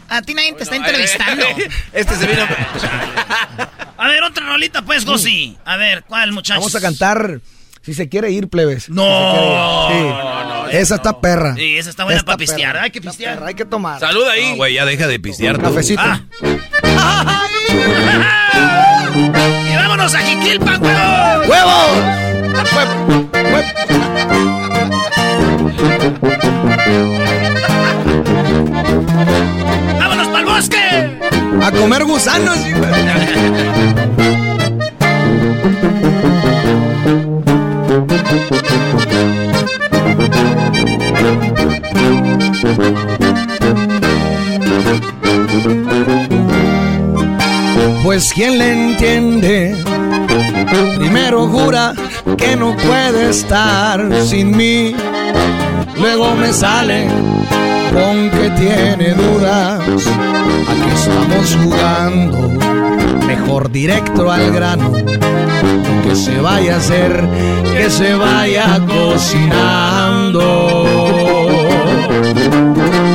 A 0.09 0.23
ti 0.23 0.35
nadie 0.35 0.53
te 0.53 0.62
está 0.62 0.77
entrevistando. 0.77 1.45
Este 1.93 2.14
se 2.14 2.29
vino... 2.29 2.43
A 3.99 4.07
ver, 4.09 4.23
otra 4.23 4.47
rolita, 4.47 4.83
pues, 4.83 5.05
Josi. 5.05 5.57
A 5.64 5.77
ver, 5.77 6.05
¿cuál, 6.05 6.31
muchachos? 6.31 6.61
Vamos 6.61 6.77
a 6.77 6.81
cantar 6.81 7.41
Si 7.87 7.95
se 7.95 8.09
quiere 8.09 8.30
ir, 8.32 8.49
plebes. 8.49 8.91
No. 8.91 9.05
Si 9.89 9.95
ir. 9.95 10.03
Sí. 10.03 10.09
No, 10.09 10.45
no, 10.45 10.68
Esa 10.68 10.97
está 10.97 11.20
perra. 11.20 11.55
Sí, 11.55 11.78
esa 11.78 11.91
está 11.91 12.03
buena 12.03 12.18
Esta 12.18 12.26
para 12.26 12.37
pistear. 12.39 12.72
perra. 12.72 12.82
Hay 12.84 12.91
que 12.91 13.01
pistear. 13.01 13.45
Hay 13.45 13.55
que 13.55 13.64
tomar. 13.64 14.01
Salud 14.01 14.26
ahí. 14.26 14.51
No, 14.51 14.57
güey, 14.57 14.74
ya 14.74 14.84
deja 14.84 15.07
de 15.07 15.20
pistear. 15.20 15.57
tú. 15.57 15.62
Cafecito. 15.62 16.03
Ah. 16.03 16.20
Y 19.14 19.76
vámonos 19.76 20.14
a 20.14 20.18
Jiquilpan, 20.18 20.82
huevos. 20.82 21.49
¡Huevos! 21.49 23.07
¡Vámonos 29.99 30.26
para 30.28 30.39
el 30.41 30.45
bosque! 30.47 31.18
A 31.62 31.70
comer 31.72 32.05
gusanos. 32.05 32.59
Pues 48.05 48.32
quien 48.34 48.59
le 48.59 48.72
entiende, 48.90 49.74
primero 50.99 51.47
jura 51.47 51.94
que 52.36 52.55
no 52.57 52.76
puede 52.76 53.30
estar 53.30 54.07
sin 54.26 54.55
mí, 54.55 54.94
luego 55.99 56.34
me 56.34 56.53
sale 56.53 57.09
con 57.94 58.30
que 58.30 58.51
tiene 58.51 59.14
dudas, 59.14 59.80
aquí 60.68 60.90
estamos 60.94 61.57
jugando 61.62 63.05
mejor 63.27 63.70
directo 63.70 64.31
al 64.31 64.51
grano. 64.53 64.93
Que 66.03 66.14
se 66.14 66.39
vaya 66.41 66.74
a 66.74 66.79
hacer, 66.79 67.29
que 67.74 67.91
se 67.91 68.14
vaya 68.14 68.81
cocinando. 68.87 70.43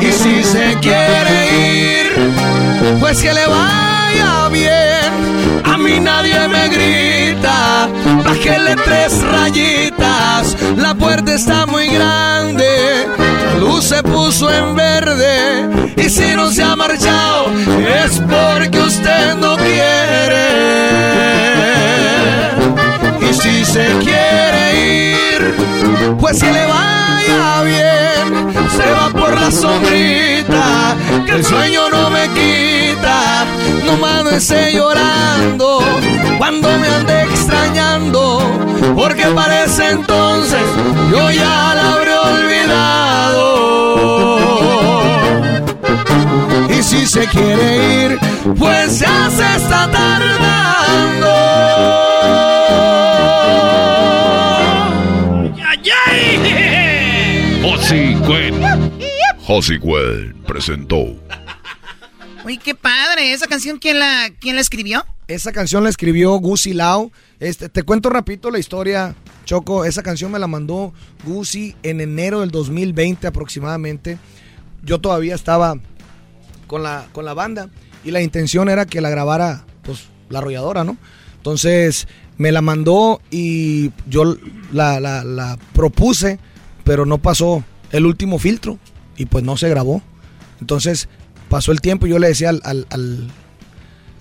Y 0.02 0.12
si 0.12 0.44
se 0.44 0.78
quiere 0.82 1.38
ir, 1.98 2.08
pues 3.00 3.22
que 3.22 3.34
le 3.34 3.48
vaya 3.48 4.50
bien. 4.52 5.62
A 5.64 5.78
mí 5.78 6.00
nadie 6.00 6.48
me 6.48 6.68
grita, 6.68 7.88
bájele 8.26 8.76
tres 8.84 9.22
rayitas. 9.24 10.58
La 10.78 10.94
puerta 10.94 11.34
está 11.34 11.66
muy 11.66 11.88
grande, 11.88 13.08
luz 13.62 13.86
se 13.86 14.02
puso 14.02 14.52
en 14.52 14.76
verde. 14.76 15.94
Y 15.96 16.10
si 16.10 16.36
no 16.36 16.52
se 16.52 16.64
ha 16.64 16.76
marchado, 16.76 17.46
es 18.04 18.20
porque 18.20 18.80
usted 18.80 19.36
no 19.36 19.56
quiere. 19.56 20.42
Si 23.42 23.66
se 23.66 23.88
quiere 24.00 24.64
ir, 25.14 25.56
pues 26.20 26.40
que 26.40 26.52
le 26.52 26.66
vaya 26.66 27.64
bien. 27.64 28.54
Se 28.70 28.92
va 28.92 29.10
por 29.10 29.34
la 29.34 29.50
sombrita, 29.50 30.96
que 31.26 31.32
el 31.32 31.44
sueño 31.44 31.90
no 31.90 32.10
me 32.12 32.28
quita. 32.30 33.46
No 33.84 34.30
esté 34.30 34.74
llorando 34.74 35.80
cuando 36.38 36.70
me 36.78 36.88
ande 36.88 37.24
extrañando, 37.24 38.42
porque 38.96 39.26
parece 39.26 39.90
entonces 39.90 40.62
yo 41.12 41.30
ya 41.32 41.74
la 41.76 41.94
habré 41.94 42.14
olvidado. 42.14 43.42
Y 46.70 46.82
si 46.82 47.06
se 47.06 47.28
quiere 47.28 48.06
ir, 48.06 48.20
pues 48.58 49.00
ya 49.00 49.30
se 49.30 49.56
está 49.58 49.90
tardando. 49.92 51.30
Josie 57.92 58.18
Cuen. 58.26 58.56
Josie 59.46 59.80
Cuen 59.80 60.34
presentó. 60.48 61.16
Uy, 62.46 62.58
qué 62.58 62.74
padre. 62.74 63.34
¿Esa 63.34 63.48
canción 63.48 63.80
quién 63.80 64.00
la, 64.00 64.30
quién 64.40 64.56
la 64.56 64.62
escribió? 64.62 65.06
Esa 65.28 65.52
canción 65.52 65.84
la 65.84 65.90
escribió 65.90 66.32
Gusi 66.36 66.74
Lau. 66.74 67.12
Este, 67.42 67.68
te 67.68 67.84
cuento 67.84 68.10
rapidito 68.10 68.50
la 68.50 68.60
historia, 68.60 69.14
Choco. 69.44 69.84
Esa 69.84 70.04
canción 70.04 70.32
me 70.32 70.40
la 70.40 70.48
mandó 70.48 70.94
Gusi 71.26 71.76
en 71.84 72.00
enero 72.00 72.40
del 72.40 72.52
2020 72.52 73.28
aproximadamente. 73.28 74.18
Yo 74.84 75.02
todavía 75.02 75.36
estaba 75.36 75.76
con 76.68 76.84
la, 76.84 77.10
con 77.12 77.26
la 77.26 77.34
banda 77.34 77.70
y 78.06 78.12
la 78.12 78.22
intención 78.22 78.70
era 78.70 78.86
que 78.86 79.02
la 79.02 79.10
grabara 79.10 79.66
pues 79.84 80.06
la 80.30 80.40
arrolladora, 80.40 80.86
¿no? 80.86 80.98
Entonces 81.42 82.08
me 82.38 82.52
la 82.52 82.62
mandó 82.62 83.20
y 83.32 83.90
yo 84.06 84.38
la, 84.72 85.00
la, 85.00 85.24
la 85.24 85.58
propuse, 85.74 86.38
pero 86.84 87.08
no 87.08 87.18
pasó 87.18 87.64
el 87.92 88.06
último 88.06 88.38
filtro 88.38 88.78
y 89.18 89.26
pues 89.26 89.44
no 89.44 89.58
se 89.58 89.68
grabó. 89.68 90.04
Entonces 90.60 91.10
pasó 91.50 91.72
el 91.72 91.82
tiempo 91.82 92.06
y 92.06 92.12
yo 92.12 92.20
le 92.20 92.28
decía 92.28 92.50
al, 92.50 92.62
al, 92.64 92.86
al, 92.92 93.28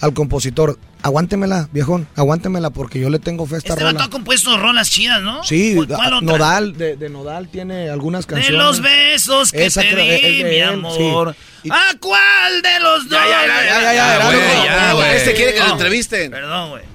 al 0.00 0.14
compositor, 0.14 0.78
aguántemela, 1.02 1.68
viejón, 1.74 2.08
aguántemela 2.16 2.70
porque 2.70 2.98
yo 3.00 3.10
le 3.10 3.18
tengo 3.18 3.44
fe 3.44 3.56
a 3.56 3.58
esta 3.58 3.74
Este 3.74 3.84
rola. 3.84 4.04
ha 4.04 4.08
compuesto 4.08 4.56
rolas 4.56 4.90
chidas, 4.90 5.20
¿no? 5.20 5.44
Sí, 5.44 5.74
¿Cuál- 5.76 6.14
otra? 6.14 6.20
Nodal, 6.22 6.78
de, 6.78 6.96
de 6.96 7.10
Nodal 7.10 7.48
tiene 7.50 7.90
algunas 7.90 8.26
De 8.26 8.34
canciones. 8.34 8.58
los 8.58 8.80
besos 8.80 9.52
que 9.52 9.66
Esa 9.66 9.82
te 9.82 9.94
di, 9.94 10.08
es 10.08 10.38
de 10.44 10.50
mi 10.50 10.60
amor. 10.60 11.36
sí. 11.62 11.68
¿A 11.70 11.94
cuál 12.00 12.62
de 12.62 12.80
los 12.80 13.06
dos? 13.10 13.18
ya, 13.28 13.46
ya, 13.46 13.82
ya, 13.82 13.92
ya, 13.94 14.24
güey, 14.26 14.38
güey, 14.38 14.64
ya, 14.64 14.92
güey. 14.94 15.16
Este 15.16 15.34
quiere 15.34 15.52
que 15.52 15.58
lo 15.60 15.72
entrevisten. 15.72 16.30
Perdón, 16.30 16.70
güey. 16.70 16.89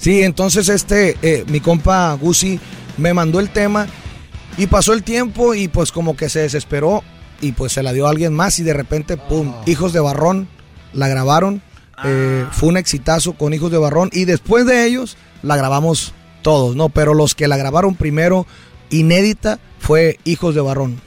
Sí, 0.00 0.22
entonces 0.22 0.68
este, 0.70 1.16
eh, 1.22 1.44
mi 1.48 1.60
compa 1.60 2.14
Gusi 2.14 2.58
me 2.96 3.12
mandó 3.12 3.38
el 3.40 3.50
tema 3.50 3.86
y 4.56 4.66
pasó 4.66 4.92
el 4.94 5.02
tiempo 5.02 5.54
y 5.54 5.68
pues 5.68 5.92
como 5.92 6.16
que 6.16 6.28
se 6.30 6.40
desesperó 6.40 7.02
y 7.42 7.52
pues 7.52 7.72
se 7.72 7.82
la 7.82 7.92
dio 7.92 8.06
a 8.06 8.10
alguien 8.10 8.32
más 8.34 8.58
y 8.58 8.62
de 8.62 8.72
repente, 8.72 9.16
pum, 9.16 9.54
Hijos 9.66 9.92
de 9.92 10.00
Barrón, 10.00 10.48
la 10.92 11.08
grabaron, 11.08 11.62
eh, 12.04 12.46
fue 12.50 12.70
un 12.70 12.76
exitazo 12.78 13.34
con 13.34 13.52
Hijos 13.52 13.70
de 13.70 13.78
Barrón 13.78 14.08
y 14.12 14.24
después 14.24 14.64
de 14.66 14.86
ellos 14.86 15.16
la 15.42 15.56
grabamos 15.56 16.14
todos, 16.42 16.74
¿no? 16.76 16.88
Pero 16.88 17.12
los 17.14 17.34
que 17.34 17.46
la 17.48 17.56
grabaron 17.58 17.94
primero, 17.94 18.46
inédita, 18.90 19.58
fue 19.78 20.18
Hijos 20.24 20.54
de 20.54 20.60
Barrón. 20.62 21.00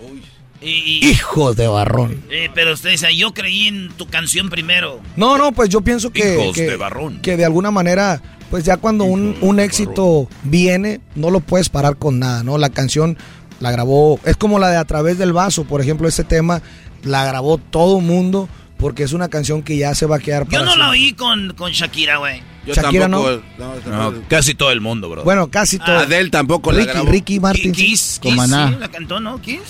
Y- 0.62 0.70
y- 1.06 1.10
Hijos 1.10 1.56
de 1.58 1.68
Barrón. 1.68 2.24
eh, 2.30 2.50
pero 2.56 2.74
usted 2.74 2.92
dice, 2.92 3.16
yo 3.16 3.34
creí 3.34 3.68
en 3.68 3.90
tu 3.98 4.08
canción 4.08 4.50
primero. 4.50 5.02
No, 5.18 5.38
no, 5.38 5.52
pues 5.52 5.70
yo 5.70 5.82
pienso 5.82 6.12
que, 6.12 6.36
Hijos 6.42 6.56
que, 6.56 6.64
de 6.70 6.76
Barrón. 6.78 7.20
que 7.22 7.36
de 7.36 7.44
alguna 7.46 7.70
manera, 7.70 8.22
pues 8.54 8.66
ya 8.66 8.78
cuando 8.78 9.06
un, 9.06 9.36
un 9.42 9.60
éxito 9.60 10.30
viene, 10.44 11.02
no 11.16 11.32
lo 11.32 11.40
puedes 11.40 11.70
parar 11.70 11.96
con 11.98 12.20
nada, 12.20 12.44
¿no? 12.44 12.60
La 12.60 12.70
canción 12.70 13.18
la 13.60 13.72
grabó, 13.72 14.20
es 14.26 14.38
como 14.38 14.60
la 14.60 14.70
de 14.70 14.78
A 14.78 14.86
través 14.86 15.18
del 15.18 15.34
vaso, 15.34 15.64
por 15.64 15.82
ejemplo, 15.82 16.08
ese 16.08 16.24
tema 16.24 16.62
la 17.02 17.26
grabó 17.26 17.58
todo 17.58 18.00
mundo 18.00 18.48
porque 18.78 19.02
es 19.02 19.12
una 19.12 19.28
canción 19.28 19.64
que 19.64 19.76
ya 19.78 19.96
se 19.96 20.06
va 20.06 20.18
a 20.18 20.20
quedar 20.20 20.44
Yo 20.44 20.60
para 20.60 20.66
no 20.66 20.76
la 20.76 20.90
oí 20.92 21.14
con, 21.14 21.56
con 21.56 21.72
Shakira, 21.72 22.18
güey. 22.18 22.44
Yo 22.68 22.76
Shakira 22.76 23.10
tampoco. 23.10 23.42
no. 23.58 24.12
No, 24.12 24.22
casi 24.28 24.54
todo 24.54 24.70
el 24.70 24.82
mundo, 24.82 25.10
bro. 25.10 25.24
Bueno, 25.24 25.50
casi 25.50 25.80
todo. 25.80 25.98
Adele 25.98 26.30
tampoco 26.30 26.72
la 26.72 26.78
Ricky, 26.82 26.92
grabó. 26.92 27.10
Ricky 27.12 27.40
Martin. 27.40 27.74
sí. 27.74 27.86
Kiss, 27.88 28.20
Con 28.22 28.34
Kiss, 28.34 28.38
Maná. 28.38 28.68
sí, 28.70 28.76
la 28.80 28.88
cantó, 28.90 29.20
¿no? 29.20 29.42
Kiss. 29.42 29.62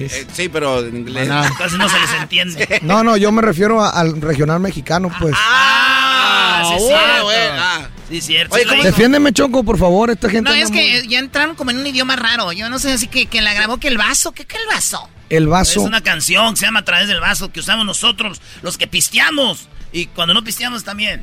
Eh, 0.00 0.26
sí, 0.32 0.48
pero 0.48 0.84
en 0.84 0.96
inglés. 0.96 1.28
Casi 1.56 1.76
no 1.78 1.88
se 1.88 2.00
les 2.00 2.10
entiende. 2.20 2.80
No, 2.82 3.04
no, 3.04 3.16
yo 3.16 3.30
me 3.30 3.42
refiero 3.42 3.80
a- 3.80 3.90
al 3.90 4.20
regional 4.20 4.58
mexicano, 4.58 5.08
pues. 5.20 5.36
Ah, 5.38 6.64
sí, 6.66 6.74
es 6.74 6.82
bueno, 6.82 7.22
güey, 7.22 7.36
ah. 7.52 7.88
Sí, 8.08 8.18
es 8.18 8.26
cierto. 8.26 8.54
Oye, 8.54 8.62
sí 8.64 8.68
lo 8.68 8.72
¿cómo- 8.74 8.82
hizo. 8.82 8.90
Defiéndeme, 8.90 9.32
Choco, 9.32 9.64
por 9.64 9.78
favor, 9.78 10.10
esta 10.10 10.28
gente 10.28 10.50
No, 10.50 10.56
es 10.56 10.70
muy- 10.70 10.78
que 10.78 11.08
ya 11.08 11.18
entraron 11.18 11.56
como 11.56 11.70
en 11.70 11.78
un 11.78 11.86
idioma 11.86 12.16
raro. 12.16 12.52
Yo 12.52 12.68
no 12.68 12.78
sé, 12.78 12.92
así 12.92 13.06
que, 13.08 13.26
que 13.26 13.40
la 13.40 13.54
grabó 13.54 13.78
que 13.78 13.88
el 13.88 13.96
vaso. 13.98 14.32
¿Qué 14.32 14.44
que 14.44 14.56
el 14.56 14.66
vaso? 14.66 15.08
el 15.30 15.44
Es 15.44 15.48
vaso. 15.48 15.80
una 15.80 16.02
canción 16.02 16.52
que 16.54 16.60
se 16.60 16.66
llama 16.66 16.80
A 16.80 16.84
través 16.84 17.08
del 17.08 17.18
vaso 17.20 17.50
que 17.50 17.60
usamos 17.60 17.84
nosotros, 17.86 18.40
los 18.62 18.76
que 18.78 18.86
pisteamos. 18.86 19.68
Y 19.92 20.06
cuando 20.06 20.34
no 20.34 20.44
pisteamos 20.44 20.84
también. 20.84 21.22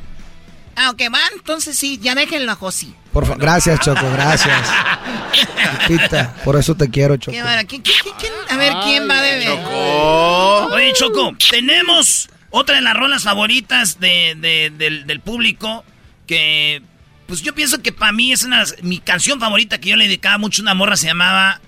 Ah, 0.74 0.90
ok, 0.90 1.02
van. 1.10 1.20
Entonces 1.34 1.78
sí, 1.78 1.98
ya 2.02 2.14
déjenlo 2.14 2.50
a 2.50 2.54
Josi. 2.56 2.94
Por 3.12 3.26
fa- 3.26 3.34
Gracias, 3.36 3.78
Choco, 3.80 4.10
gracias. 4.12 4.58
Chiquita, 5.86 6.34
por 6.44 6.56
eso 6.56 6.74
te 6.74 6.90
quiero, 6.90 7.16
Choco. 7.16 7.36
A 7.38 7.44
ver, 8.56 8.74
¿quién 8.84 9.08
va 9.08 9.18
a 9.18 9.22
beber? 9.22 9.50
Oye, 10.72 10.92
Choco, 10.94 11.32
tenemos 11.50 12.28
otra 12.50 12.76
de 12.76 12.80
las 12.82 12.94
rolas 12.94 13.22
favoritas 13.22 14.00
de, 14.00 14.34
de- 14.38 14.70
del, 14.76 15.06
del 15.06 15.20
público 15.20 15.84
que, 16.26 16.82
pues 17.26 17.42
yo 17.42 17.54
pienso 17.54 17.82
que 17.82 17.92
para 17.92 18.12
mí 18.12 18.32
es 18.32 18.42
una, 18.44 18.64
mi 18.82 18.98
canción 18.98 19.40
favorita 19.40 19.78
que 19.78 19.90
yo 19.90 19.96
le 19.96 20.04
dedicaba 20.04 20.38
mucho 20.38 20.62
a 20.62 20.64
una 20.64 20.74
morra, 20.74 20.96
se 20.96 21.06
llamaba, 21.06 21.60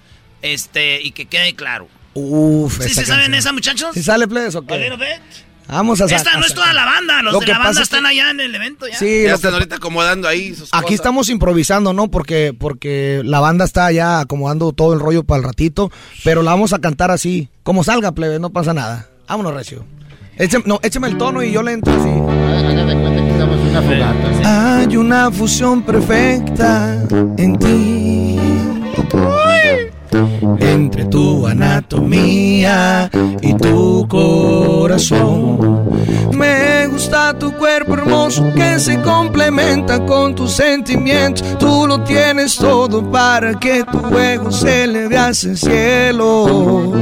este, 0.43 1.01
y 1.03 1.13
que 1.13 1.27
quede 1.27 1.55
claro. 1.55 1.89
Uf, 2.15 2.81
¿Sí 2.83 2.95
se 2.95 3.05
saben 3.07 3.35
esa, 3.35 3.53
muchachos? 3.53 3.91
¿Sí 3.95 4.03
sale, 4.03 4.29
plebes, 4.29 4.55
o 4.55 4.59
A 4.61 4.67
qué? 4.67 4.79
little 4.79 4.97
bit. 4.97 5.23
Vamos 5.67 5.99
a 6.03 6.05
Esta 6.05 6.37
no 6.37 6.45
es 6.45 6.53
toda 6.53 6.75
la 6.75 6.85
banda, 6.85 7.23
los 7.23 7.33
Lo 7.33 7.41
de 7.41 7.47
que 7.47 7.53
la 7.53 7.59
banda 7.59 7.79
que- 7.81 7.83
están 7.85 8.05
allá 8.05 8.29
en 8.31 8.39
el 8.39 8.55
evento 8.55 8.87
ya. 8.87 8.99
Sí, 8.99 9.23
Ya 9.23 9.31
lo 9.31 9.35
están 9.37 9.51
que- 9.53 9.55
ahorita 9.55 9.77
acomodando 9.77 10.29
ahí 10.29 10.51
sus 10.55 10.69
aquí 10.73 10.83
cosas. 10.83 10.95
estamos 10.95 11.29
improvisando, 11.31 11.95
¿no? 11.95 12.09
Porque, 12.11 12.53
porque 12.57 13.23
la 13.25 13.41
banda 13.41 13.65
está 13.65 13.91
ya 13.91 14.21
acomodando 14.21 14.73
todo 14.73 14.93
el 14.93 15.01
rollo 15.01 15.25
para 15.25 15.39
el 15.39 15.45
ratito, 15.45 15.91
pero 16.23 16.43
la 16.43 16.51
vamos 16.51 16.75
a 16.75 16.81
cantar 16.81 17.11
así, 17.11 17.49
como 17.63 17.83
salga, 17.83 18.13
plebe, 18.13 18.39
no 18.39 18.51
pasa 18.51 18.75
nada. 18.75 19.09
Vámonos, 19.27 19.55
Recio. 19.55 19.87
Écheme, 20.37 20.65
no, 20.67 20.81
écheme 20.83 21.09
el 21.09 21.17
tono 21.17 21.43
y 21.43 21.53
yo 21.53 21.63
le 21.63 21.73
entro 21.73 21.93
así. 21.95 22.11
Hay 24.45 24.97
una 24.97 25.31
fusión 25.31 25.83
perfecta 25.83 26.99
en 27.37 27.57
ti. 27.57 28.41
Entre 30.59 31.05
tu 31.05 31.47
anatomía 31.47 33.09
y 33.43 33.55
tu 33.55 34.09
corazón. 34.09 35.89
Me 36.33 36.89
gusta 36.89 37.39
tu 37.39 37.53
cuerpo 37.53 37.95
hermoso 37.95 38.45
que 38.55 38.81
se 38.81 39.01
complementa 39.03 40.05
con 40.05 40.35
tus 40.35 40.53
sentimientos. 40.53 41.59
Tú 41.59 41.87
lo 41.87 42.01
tienes 42.03 42.57
todo 42.57 43.09
para 43.09 43.59
que 43.59 43.85
tu 43.85 44.19
ego 44.19 44.51
se 44.51 44.85
eleve 44.85 45.17
hacia 45.17 45.51
el 45.51 45.57
cielo. 45.57 46.93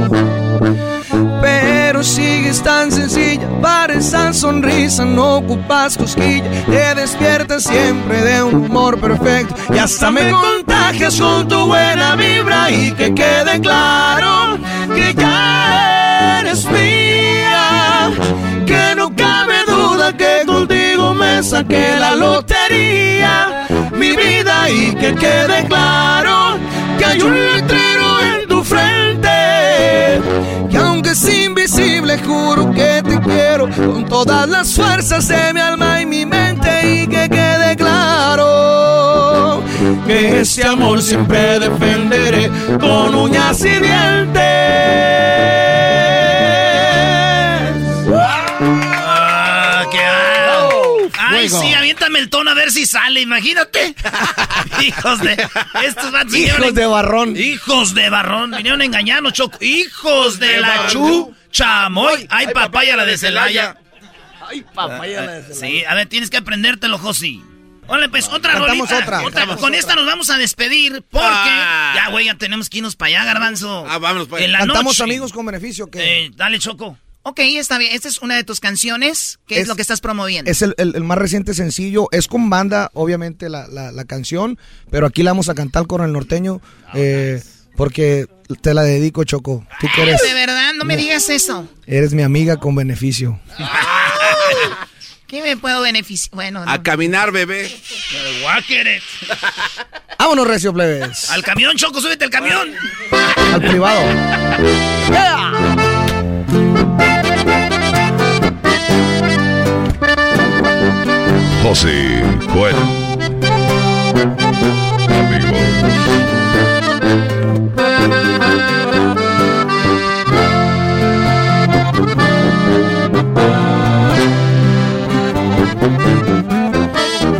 Pero 1.93 2.03
sigues 2.03 2.63
tan 2.63 2.91
sencilla. 2.91 3.47
Para 3.61 3.93
esa 3.93 4.33
sonrisa, 4.33 5.05
no 5.05 5.35
ocupas 5.35 5.95
cosquilla, 5.95 6.49
te 6.65 6.95
despiertas 6.95 7.65
siempre 7.65 8.19
de 8.23 8.41
un 8.41 8.65
humor 8.65 8.99
perfecto. 8.99 9.53
Y 9.71 9.77
hasta 9.77 10.09
me 10.09 10.31
contagias 10.31 11.21
con 11.21 11.47
tu 11.47 11.67
buena 11.67 12.15
vibra 12.15 12.71
y 12.71 12.93
que 12.93 13.13
quede 13.13 13.61
claro 13.61 14.57
que 14.87 15.13
ya 15.13 16.39
eres 16.39 16.65
mía, 16.65 18.11
que 18.65 18.95
no 18.95 19.15
cabe 19.15 19.57
duda 19.67 20.17
que 20.17 20.47
contigo 20.47 21.13
me 21.13 21.43
saqué 21.43 21.95
la 21.99 22.15
lotería, 22.15 23.67
mi 23.91 24.15
vida 24.15 24.67
y 24.67 24.95
que 24.95 25.13
quede 25.13 25.67
claro 25.67 26.57
que 26.97 27.05
hay 27.05 27.21
un 27.21 27.35
letrero 27.35 28.19
en 28.19 28.47
tu 28.47 28.63
frente. 28.63 29.29
Que 30.71 30.77
aunque 30.77 31.11
es 31.11 31.19
invisible, 32.03 32.17
juro 32.25 32.71
que 32.71 33.01
te 33.03 33.19
quiero 33.21 33.69
con 33.69 34.05
todas 34.05 34.47
las 34.49 34.73
fuerzas 34.73 35.27
de 35.27 35.53
mi 35.53 35.59
alma 35.59 36.01
y 36.01 36.05
mi 36.05 36.25
mente 36.25 37.01
y 37.03 37.07
que 37.07 37.29
quede 37.29 37.75
claro 37.75 39.63
que 40.07 40.41
ese 40.41 40.65
amor 40.65 41.01
siempre 41.01 41.59
defenderé 41.59 42.49
con 42.79 43.15
uñas 43.15 43.59
y 43.61 43.69
dientes. 43.69 44.43
Ah, 48.95 49.83
qué. 49.91 49.99
Ay, 51.17 51.49
sí, 51.49 51.73
aviéntame 51.73 52.19
el 52.19 52.29
tono 52.29 52.51
a 52.51 52.53
ver 52.53 52.71
si 52.71 52.85
sale, 52.85 53.21
imagínate. 53.21 53.95
Hijos 54.81 55.19
de. 55.21 55.33
Estos 55.85 56.11
vatos 56.11 56.35
Hijos 56.35 56.73
de 56.73 56.85
barrón. 56.85 57.35
Hijos 57.35 57.93
de 57.93 58.09
barrón. 58.09 58.51
Vinieron 58.51 58.81
a 58.81 58.85
engañarnos, 58.85 59.33
Choco. 59.33 59.57
Hijos 59.61 60.39
de, 60.39 60.47
De 60.47 60.61
la 60.61 60.67
barrón. 60.69 60.89
chu. 60.91 61.35
Chamoy. 61.53 62.27
Ay, 62.29 62.47
papaya 62.53 62.97
la 62.97 63.05
de 63.05 63.17
Celaya. 63.17 63.77
Ay, 64.49 64.65
papaya 64.73 65.21
la 65.21 65.31
de 65.41 65.53
Sí, 65.53 65.85
a 65.85 65.95
ver, 65.95 66.07
tienes 66.09 66.29
que 66.29 66.37
aprendértelo, 66.37 66.97
Josi. 66.97 67.41
Hola, 67.87 68.07
pues 68.09 68.27
otra 68.29 68.53
rolita. 68.55 68.83
otra, 68.83 69.21
cantamos 69.23 69.57
Con 69.57 69.75
esta 69.75 69.93
nos 69.95 70.05
vamos 70.05 70.29
a 70.29 70.37
despedir 70.37 71.03
porque 71.09 71.27
Ah. 71.27 71.93
ya, 71.95 72.09
güey, 72.11 72.25
ya 72.25 72.35
tenemos 72.35 72.69
que 72.69 72.77
irnos 72.79 72.95
para 72.95 73.09
allá, 73.09 73.25
Garbanzo. 73.25 73.85
Ah, 73.87 73.97
vámonos 73.99 74.27
para 74.27 74.37
allá. 74.39 74.45
En 74.45 74.51
la 74.53 74.59
Cantamos 74.59 74.85
noche. 74.99 75.03
amigos 75.03 75.31
con 75.33 75.45
beneficio. 75.45 75.87
que 75.91 76.25
Eh, 76.25 76.31
dale, 76.35 76.59
Choco. 76.59 76.97
Ok, 77.25 77.39
está 77.39 77.77
bien. 77.77 77.93
Esta 77.93 78.07
es 78.09 78.19
una 78.21 78.35
de 78.35 78.43
tus 78.43 78.59
canciones. 78.59 79.39
¿Qué 79.47 79.55
es, 79.55 79.61
Es- 79.63 79.67
lo 79.67 79.75
que 79.75 79.81
estás 79.81 80.01
promoviendo? 80.01 80.49
Es 80.51 80.61
el, 80.61 80.75
el- 80.77 80.95
el 80.95 81.03
más 81.03 81.17
reciente 81.17 81.53
sencillo. 81.53 82.07
Es 82.11 82.27
con 82.27 82.49
banda, 82.49 82.89
obviamente, 82.93 83.47
la, 83.49 83.67
la- 83.67 83.91
la 83.91 84.05
canción. 84.05 84.57
Pero 84.91 85.05
aquí 85.07 85.21
la 85.23 85.31
vamos 85.31 85.47
a 85.49 85.53
cantar 85.55 85.85
con 85.87 86.01
el 86.03 86.11
norteño. 86.11 86.61
eh, 86.95 87.41
porque 87.75 88.27
te 88.61 88.73
la 88.73 88.83
dedico, 88.83 89.23
Choco. 89.23 89.65
Tú 89.79 89.87
que 89.95 90.03
eres, 90.03 90.21
De 90.21 90.33
verdad, 90.33 90.73
no 90.75 90.85
me 90.85 90.97
digas 90.97 91.29
eso. 91.29 91.67
eres 91.85 92.13
mi 92.13 92.23
amiga 92.23 92.57
con 92.57 92.75
beneficio. 92.75 93.39
¿Qué 95.27 95.41
me 95.41 95.57
puedo 95.57 95.81
beneficiar? 95.81 96.35
Bueno, 96.35 96.63
no. 96.63 96.71
A 96.71 96.83
caminar, 96.83 97.31
bebé. 97.31 97.71
Vámonos, 100.19 100.47
Recio 100.47 100.71
Plebes. 100.73 101.31
Al 101.31 101.43
camión, 101.43 101.75
Choco, 101.75 101.99
súbete 101.99 102.25
al 102.25 102.29
camión. 102.29 102.71
Al 103.53 103.61
privado. 103.61 104.01
José 111.63 112.21
Joel. 112.53 112.75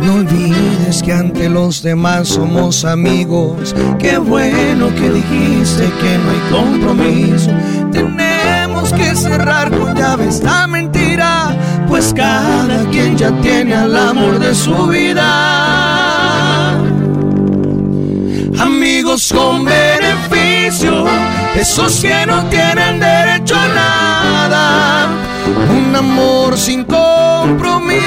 No 0.02 0.14
olvides 0.14 1.02
que 1.02 1.12
ante 1.12 1.48
los 1.48 1.82
demás 1.82 2.28
somos 2.28 2.84
amigos. 2.84 3.74
Qué 3.98 4.18
bueno 4.18 4.94
que 4.94 5.10
dijiste 5.10 5.90
que 6.00 6.18
no 6.18 6.30
hay 6.30 6.40
compromiso. 6.50 7.50
Tenemos 7.90 8.92
que 8.92 9.16
cerrar 9.16 9.70
con 9.70 9.94
llave 9.94 10.28
esta 10.28 10.66
mentira, 10.66 11.56
pues 11.88 12.12
cada 12.14 12.84
quien 12.90 13.16
ya 13.16 13.32
tiene 13.40 13.74
al 13.74 13.96
amor 13.96 14.38
de 14.38 14.54
su 14.54 14.88
vida. 14.88 16.72
Amigos 18.58 19.32
con 19.34 19.64
beneficio, 19.64 21.06
esos 21.56 22.00
que 22.00 22.26
no 22.26 22.44
tienen 22.50 23.00
derecho 23.00 23.56
a 23.56 23.68
nada. 23.68 24.13
Un 25.46 25.94
amor 25.94 26.56
sin 26.56 26.84
compromiso 26.84 28.00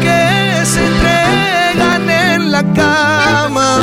que 0.00 0.64
se 0.64 0.84
entregan 0.84 2.10
en 2.10 2.52
la 2.52 2.62
cama. 2.74 3.78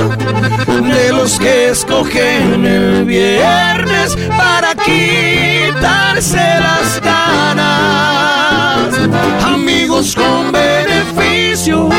De 0.67 1.11
los 1.13 1.39
que 1.39 1.69
escogen 1.69 2.65
el 2.65 3.05
viernes 3.05 4.17
para 4.37 4.75
quitarse 4.75 6.37
las 6.37 7.01
ganas. 7.01 8.93
Amigos 9.45 10.15
con 10.15 10.51
beneficio 10.51 11.89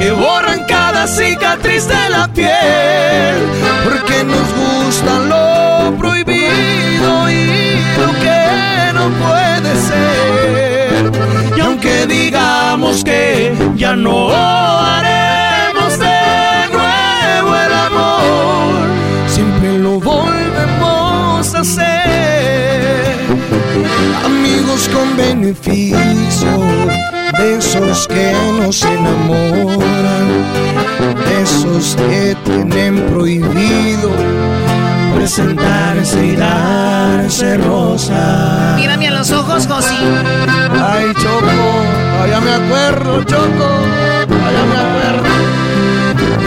que 0.00 0.12
borran 0.12 0.64
cada 0.66 1.06
cicatriz 1.06 1.86
de 1.86 2.08
la 2.08 2.28
piel. 2.28 3.36
Porque 3.84 4.24
nos 4.24 4.48
gusta 4.54 5.18
lo 5.18 5.96
prohibido 5.98 6.31
digamos 12.12 13.02
que 13.02 13.54
ya 13.74 13.96
no 13.96 14.28
haremos 14.30 15.98
de 15.98 16.68
nuevo 16.70 17.56
el 17.56 17.72
amor, 17.72 18.74
siempre 19.26 19.78
lo 19.78 19.98
volvemos 19.98 21.54
a 21.54 21.60
hacer. 21.60 23.16
Amigos 24.24 24.90
con 24.92 25.16
beneficio, 25.16 26.52
de 27.38 27.56
esos 27.56 28.06
que 28.08 28.32
nos 28.60 28.82
enamoran, 28.84 30.28
de 31.26 31.42
esos 31.42 31.96
que 31.96 32.36
tienen 32.44 33.00
prohibido 33.06 34.10
presentarse 35.14 36.26
y 36.26 36.36
darse 36.36 37.56
rosa. 37.58 38.74
Mírame 38.76 39.08
a 39.08 39.12
los 39.12 39.30
ojos, 39.30 39.66
Josi. 39.68 39.94
Ay, 40.72 41.12
Choco, 41.14 41.71
allá 42.22 42.40
me 42.40 42.52
acuerdo, 42.52 43.24
Choco, 43.24 43.64
allá 44.46 44.64
me 44.64 44.76
acuerdo. 44.76 46.42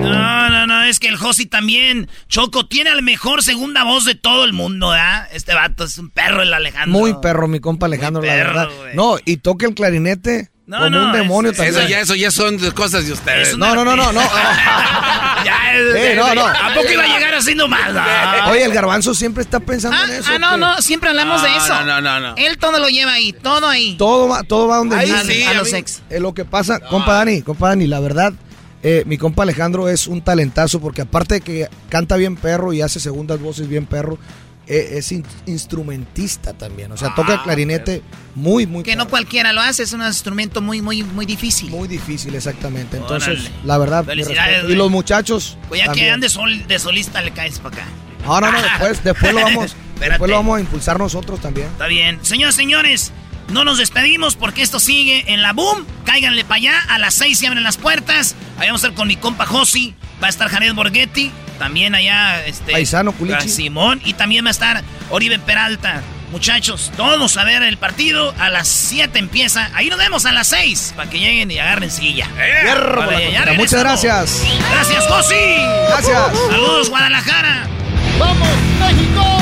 No, 0.00 0.48
no, 0.50 0.66
no, 0.66 0.82
es 0.84 0.98
que 0.98 1.08
el 1.08 1.16
Josi 1.16 1.46
también, 1.46 2.08
Choco, 2.28 2.66
tiene 2.66 2.94
la 2.94 3.02
mejor 3.02 3.42
segunda 3.42 3.84
voz 3.84 4.04
de 4.04 4.14
todo 4.14 4.44
el 4.44 4.52
mundo, 4.52 4.90
¿verdad? 4.90 5.28
Este 5.32 5.54
vato 5.54 5.84
es 5.84 5.98
un 5.98 6.10
perro, 6.10 6.42
el 6.42 6.52
Alejandro. 6.52 6.98
Muy 6.98 7.14
perro, 7.20 7.48
mi 7.48 7.60
compa 7.60 7.86
Alejandro, 7.86 8.22
la 8.22 8.32
perro, 8.32 8.54
verdad. 8.54 8.68
güey. 8.78 8.96
No, 8.96 9.16
y 9.24 9.36
toca 9.38 9.66
el 9.66 9.74
clarinete 9.74 10.50
No, 10.72 10.78
como 10.78 10.90
no, 10.90 11.04
un 11.06 11.12
demonio 11.12 11.50
es- 11.50 11.56
también. 11.58 11.76
Eso 11.76 11.86
ya, 11.88 12.00
eso 12.00 12.14
ya 12.14 12.30
son 12.30 12.58
cosas 12.70 13.06
de 13.06 13.12
ustedes. 13.12 13.58
No, 13.58 13.74
no, 13.74 13.84
no, 13.84 13.94
no, 13.94 14.10
no. 14.12 14.20
Ya, 15.44 15.56
Eh, 15.74 16.14
no, 16.16 16.34
no. 16.34 16.46
¿A 16.46 16.72
poco 16.74 16.90
iba 16.92 17.02
a 17.02 17.06
llegar 17.06 17.34
así 17.34 17.54
nomás? 17.54 17.92
No. 17.92 18.00
Oye, 18.50 18.64
el 18.64 18.72
garbanzo 18.72 19.14
siempre 19.14 19.42
está 19.42 19.60
pensando 19.60 19.96
Ah, 20.00 20.04
en 20.04 20.10
eso. 20.20 20.30
ah, 20.34 20.38
no, 20.38 20.56
no, 20.56 20.76
siempre 20.80 21.10
hablamos 21.10 21.42
de 21.42 21.56
eso. 21.56 21.84
no, 21.84 22.00
no, 22.00 22.20
no. 22.20 22.34
Él 22.36 22.58
todo 22.58 22.78
lo 22.78 22.88
lleva 22.88 23.12
ahí, 23.14 23.32
todo 23.32 23.66
ahí. 23.68 23.96
Todo 23.98 24.28
va, 24.28 24.42
todo 24.44 24.68
va 24.68 24.76
donde 24.78 24.96
Ahí 24.96 25.10
dice. 25.10 25.24
sí, 25.34 25.42
a 25.42 25.50
a 25.50 25.54
los 25.54 25.72
mí- 25.72 25.78
ex. 25.78 26.02
Eh, 26.10 26.20
lo 26.20 26.32
que 26.34 26.44
pasa, 26.44 26.80
compa 26.80 27.14
Dani, 27.14 27.42
compa 27.42 27.68
Dani, 27.70 27.86
la 27.86 28.00
verdad, 28.00 28.32
eh, 28.82 29.02
mi 29.06 29.18
compa 29.18 29.42
Alejandro 29.42 29.88
es 29.88 30.06
un 30.06 30.22
talentazo 30.22 30.80
porque 30.80 31.02
aparte 31.02 31.34
de 31.34 31.40
que 31.40 31.68
canta 31.88 32.16
bien 32.16 32.36
perro 32.36 32.72
y 32.72 32.80
hace 32.82 33.00
segundas 33.00 33.40
voces 33.40 33.68
bien 33.68 33.86
perro, 33.86 34.18
eh, 34.72 34.98
es 34.98 35.12
in- 35.12 35.24
instrumentista 35.46 36.52
también. 36.52 36.92
O 36.92 36.96
sea, 36.96 37.14
toca 37.14 37.34
el 37.34 37.42
clarinete 37.42 38.02
muy, 38.34 38.66
muy 38.66 38.82
Que 38.82 38.96
no 38.96 39.08
cualquiera 39.08 39.52
lo 39.52 39.60
hace, 39.60 39.82
es 39.82 39.92
un 39.92 40.02
instrumento 40.02 40.60
muy, 40.60 40.80
muy, 40.80 41.02
muy 41.02 41.26
difícil. 41.26 41.70
Muy 41.70 41.88
difícil, 41.88 42.34
exactamente. 42.34 42.96
Entonces, 42.96 43.40
Órale. 43.40 43.50
la 43.64 43.78
verdad, 43.78 44.04
Felicidades. 44.04 44.64
Y 44.70 44.74
los 44.74 44.90
muchachos. 44.90 45.58
Pues 45.68 45.82
ya 45.84 45.92
que 45.92 46.10
andes 46.10 46.32
sol- 46.32 46.66
de 46.66 46.78
solista 46.78 47.20
le 47.22 47.32
caes 47.32 47.58
para 47.58 47.76
acá. 47.76 47.86
No, 48.24 48.40
no, 48.40 48.52
no, 48.52 48.62
después, 48.62 49.02
después 49.04 49.32
lo 49.34 49.40
vamos, 49.42 49.76
después 50.00 50.30
lo 50.30 50.36
vamos 50.36 50.58
a 50.58 50.60
impulsar 50.60 50.98
nosotros 50.98 51.40
también. 51.40 51.66
Está 51.68 51.86
bien. 51.88 52.18
Señoras, 52.22 52.54
señores, 52.54 53.12
no 53.48 53.64
nos 53.64 53.78
despedimos 53.78 54.36
porque 54.36 54.62
esto 54.62 54.80
sigue 54.80 55.24
en 55.32 55.42
la 55.42 55.52
boom. 55.52 55.86
Cáiganle 56.04 56.44
para 56.44 56.56
allá. 56.56 56.80
A 56.88 56.98
las 56.98 57.14
seis 57.14 57.38
se 57.38 57.46
abren 57.46 57.62
las 57.62 57.76
puertas. 57.76 58.34
Ahí 58.58 58.68
vamos 58.68 58.82
a 58.84 58.88
estar 58.88 58.96
con 58.96 59.08
mi 59.08 59.16
compa 59.16 59.46
Josi. 59.46 59.94
Va 60.22 60.26
a 60.28 60.30
estar 60.30 60.48
Jared 60.48 60.74
Borghetti. 60.74 61.30
También 61.58 61.94
allá, 61.94 62.44
este. 62.46 62.72
Paisano, 62.72 63.12
Culichi. 63.12 63.48
Simón. 63.48 64.00
Y 64.04 64.14
también 64.14 64.44
va 64.44 64.48
a 64.48 64.52
estar 64.52 64.82
Oribe 65.10 65.38
Peralta. 65.38 66.02
Muchachos, 66.32 66.90
todos 66.96 67.36
a 67.36 67.44
ver 67.44 67.62
el 67.62 67.76
partido. 67.76 68.34
A 68.38 68.48
las 68.48 68.66
7 68.66 69.18
empieza. 69.18 69.68
Ahí 69.74 69.90
nos 69.90 69.98
vemos 69.98 70.24
a 70.24 70.32
las 70.32 70.48
6 70.48 70.94
para 70.96 71.10
que 71.10 71.18
lleguen 71.18 71.50
y 71.50 71.58
agarren 71.58 71.90
silla. 71.90 72.26
La 72.64 72.74
Vale. 72.74 73.52
Muchas 73.58 73.80
gracias. 73.80 74.42
Gracias, 74.70 75.06
Josi. 75.08 75.34
Gracias. 75.88 76.38
Saludos, 76.48 76.88
Guadalajara. 76.88 77.66
¡Vamos, 78.18 78.48
México! 78.80 79.41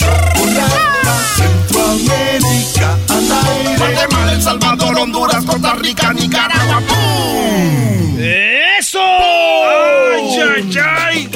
Chocolata. 0.00 1.14
Centroamérica 1.36 2.96
al 3.08 3.32
aire. 3.48 3.76
Guatemala, 3.76 4.32
El 4.32 4.42
Salvador, 4.42 4.98
Honduras, 4.98 5.44
Costa 5.44 5.74
Rica, 5.74 6.12
Nicaragua. 6.14 6.82
¡Pum! 6.88 8.18
¡Eso! 8.18 9.00
¡Ay, 9.00 10.40
ay, 10.56 10.78
ay! 10.82 11.30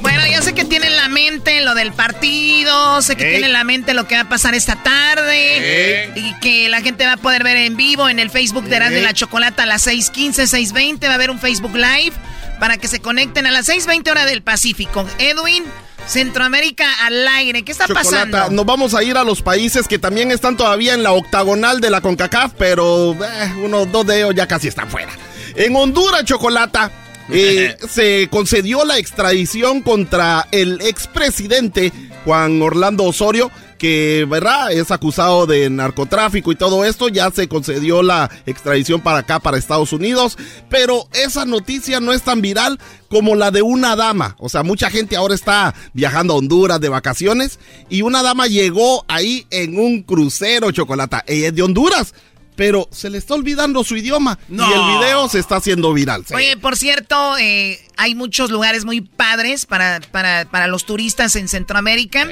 Bueno, 0.00 0.26
ya 0.28 0.42
sé 0.42 0.52
que 0.52 0.64
tiene 0.64 0.88
en 0.88 0.96
la 0.96 1.08
mente 1.08 1.60
lo 1.62 1.74
del 1.74 1.92
partido, 1.92 3.00
sé 3.02 3.14
que 3.16 3.24
Ey. 3.24 3.30
tiene 3.30 3.46
en 3.46 3.52
la 3.52 3.64
mente 3.64 3.94
lo 3.94 4.08
que 4.08 4.16
va 4.16 4.22
a 4.22 4.28
pasar 4.28 4.54
esta 4.54 4.74
tarde 4.82 6.10
y 6.16 6.34
que 6.40 6.68
la 6.68 6.80
gente 6.80 7.06
va 7.06 7.12
a 7.12 7.16
poder 7.16 7.44
ver 7.44 7.56
en 7.56 7.76
vivo 7.76 8.08
en 8.08 8.18
el 8.18 8.30
Facebook 8.30 8.64
de 8.64 8.76
y 8.76 8.94
Ey. 8.96 9.02
la 9.02 9.12
Chocolata 9.14 9.62
a 9.62 9.66
las 9.66 9.86
6:15, 9.86 10.46
6:20 10.48 11.06
va 11.06 11.12
a 11.12 11.14
haber 11.14 11.30
un 11.30 11.38
Facebook 11.38 11.74
Live 11.76 12.14
para 12.58 12.78
que 12.78 12.88
se 12.88 13.00
conecten 13.00 13.46
a 13.46 13.50
las 13.50 13.68
6:20 13.68 14.10
hora 14.10 14.24
del 14.24 14.42
Pacífico. 14.42 15.06
Edwin, 15.18 15.64
Centroamérica 16.06 16.86
al 17.04 17.26
aire, 17.28 17.62
¿qué 17.64 17.72
está 17.72 17.86
Chocolata, 17.86 18.30
pasando? 18.30 18.50
nos 18.50 18.66
vamos 18.66 18.94
a 18.94 19.02
ir 19.02 19.16
a 19.16 19.24
los 19.24 19.42
países 19.42 19.86
que 19.88 19.98
también 19.98 20.30
están 20.30 20.56
todavía 20.56 20.94
en 20.94 21.02
la 21.02 21.12
octagonal 21.12 21.80
de 21.80 21.90
la 21.90 22.00
CONCACAF, 22.00 22.52
pero 22.58 23.12
eh, 23.12 23.52
uno, 23.62 23.86
dos 23.86 24.06
de 24.06 24.18
ellos 24.18 24.34
ya 24.34 24.46
casi 24.46 24.68
están 24.68 24.88
fuera. 24.90 25.12
En 25.54 25.74
Honduras, 25.76 26.24
Chocolata, 26.24 26.90
eh, 27.30 27.76
se 27.88 28.28
concedió 28.30 28.84
la 28.84 28.98
extradición 28.98 29.80
contra 29.82 30.48
el 30.50 30.80
expresidente 30.80 31.92
Juan 32.24 32.60
Orlando 32.62 33.04
Osorio, 33.04 33.50
que 33.82 34.24
¿verdad? 34.28 34.70
es 34.70 34.92
acusado 34.92 35.44
de 35.44 35.68
narcotráfico 35.68 36.52
y 36.52 36.54
todo 36.54 36.84
esto. 36.84 37.08
Ya 37.08 37.32
se 37.32 37.48
concedió 37.48 38.04
la 38.04 38.30
extradición 38.46 39.00
para 39.00 39.18
acá, 39.18 39.40
para 39.40 39.58
Estados 39.58 39.92
Unidos. 39.92 40.38
Pero 40.70 41.08
esa 41.12 41.46
noticia 41.46 41.98
no 41.98 42.12
es 42.12 42.22
tan 42.22 42.40
viral 42.42 42.78
como 43.08 43.34
la 43.34 43.50
de 43.50 43.62
una 43.62 43.96
dama. 43.96 44.36
O 44.38 44.48
sea, 44.48 44.62
mucha 44.62 44.88
gente 44.88 45.16
ahora 45.16 45.34
está 45.34 45.74
viajando 45.94 46.34
a 46.34 46.36
Honduras 46.36 46.80
de 46.80 46.90
vacaciones. 46.90 47.58
Y 47.88 48.02
una 48.02 48.22
dama 48.22 48.46
llegó 48.46 49.04
ahí 49.08 49.48
en 49.50 49.76
un 49.76 50.04
crucero, 50.04 50.70
Chocolata. 50.70 51.24
Ella 51.26 51.48
es 51.48 51.54
de 51.56 51.62
Honduras. 51.62 52.14
Pero 52.54 52.86
se 52.92 53.08
le 53.10 53.18
está 53.18 53.34
olvidando 53.34 53.82
su 53.82 53.96
idioma. 53.96 54.38
Y 54.48 54.54
el 54.54 54.98
video 54.98 55.28
se 55.28 55.38
está 55.38 55.56
haciendo 55.56 55.92
viral. 55.92 56.24
sí. 56.26 56.34
Oye, 56.34 56.56
por 56.58 56.76
cierto, 56.76 57.36
eh, 57.38 57.80
hay 57.96 58.14
muchos 58.14 58.50
lugares 58.50 58.84
muy 58.84 59.00
padres 59.00 59.64
para, 59.64 60.00
para, 60.10 60.44
para 60.50 60.66
los 60.66 60.84
turistas 60.84 61.34
en 61.36 61.48
Centroamérica. 61.48 62.22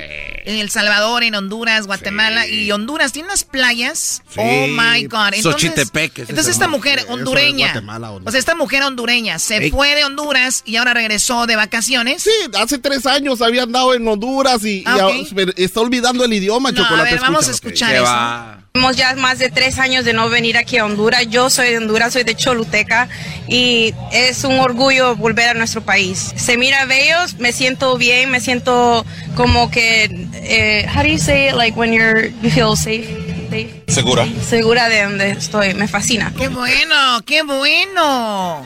En 0.44 0.56
El 0.56 0.68
Salvador, 0.70 1.22
en 1.22 1.34
Honduras, 1.34 1.86
Guatemala. 1.86 2.46
Y 2.46 2.70
Honduras 2.70 3.12
tiene 3.12 3.28
unas 3.28 3.44
playas. 3.44 4.22
Sí. 4.28 4.36
Oh 4.40 4.66
my 4.68 5.04
God. 5.04 5.34
Entonces, 5.34 5.72
entonces 6.16 6.48
esta 6.48 6.68
mujer 6.68 6.98
es 7.00 7.06
hondureña. 7.08 7.68
Guatemala, 7.72 8.10
Honduras. 8.10 8.28
O 8.28 8.30
sea, 8.32 8.38
esta 8.40 8.54
mujer 8.54 8.82
hondureña 8.82 9.38
se 9.38 9.56
Ey. 9.56 9.70
fue 9.70 9.94
de 9.94 10.04
Honduras 10.04 10.62
y 10.66 10.76
ahora 10.76 10.92
regresó 10.94 11.46
de 11.46 11.56
vacaciones. 11.56 12.22
Sí, 12.22 12.30
hace 12.58 12.78
tres 12.78 13.06
años 13.06 13.40
había 13.40 13.62
andado 13.62 13.94
en 13.94 14.06
Honduras 14.06 14.64
y, 14.64 14.80
y 14.80 14.84
Ah, 14.86 15.08
está 15.56 15.80
olvidando 15.80 16.24
el 16.24 16.32
idioma, 16.32 16.72
No, 16.72 16.80
a 16.80 16.84
Chocolate. 16.84 17.10
ver, 17.12 17.20
vamos 17.20 17.48
a 17.48 17.50
escuchar 17.52 17.94
eso. 17.94 18.59
Tenemos 18.72 18.96
ya 18.96 19.14
más 19.16 19.40
de 19.40 19.50
tres 19.50 19.80
años 19.80 20.04
de 20.04 20.12
no 20.12 20.28
venir 20.28 20.56
aquí 20.56 20.78
a 20.78 20.84
Honduras. 20.84 21.26
Yo 21.28 21.50
soy 21.50 21.70
de 21.70 21.78
Honduras, 21.78 22.12
soy 22.12 22.22
de 22.22 22.36
Choluteca 22.36 23.08
y 23.48 23.92
es 24.12 24.44
un 24.44 24.60
orgullo 24.60 25.16
volver 25.16 25.48
a 25.48 25.54
nuestro 25.54 25.80
país. 25.80 26.32
Se 26.36 26.56
mira 26.56 26.84
bellos, 26.84 27.34
me 27.40 27.52
siento 27.52 27.96
bien, 27.98 28.30
me 28.30 28.40
siento 28.40 29.04
como 29.34 29.72
que, 29.72 30.04
eh, 30.34 30.86
how 30.94 31.02
do 31.02 31.08
you 31.08 31.18
say 31.18 31.48
it, 31.48 31.54
like 31.54 31.76
when 31.76 31.92
you're, 31.92 32.30
you 32.42 32.50
feel 32.50 32.76
safe? 32.76 33.08
safe? 33.50 33.82
Segura. 33.88 34.24
Segura 34.48 34.88
de 34.88 35.02
donde 35.02 35.30
estoy, 35.32 35.74
me 35.74 35.88
fascina. 35.88 36.32
¡Qué 36.38 36.46
bueno! 36.46 37.20
¡Qué 37.26 37.42
bueno! 37.42 38.64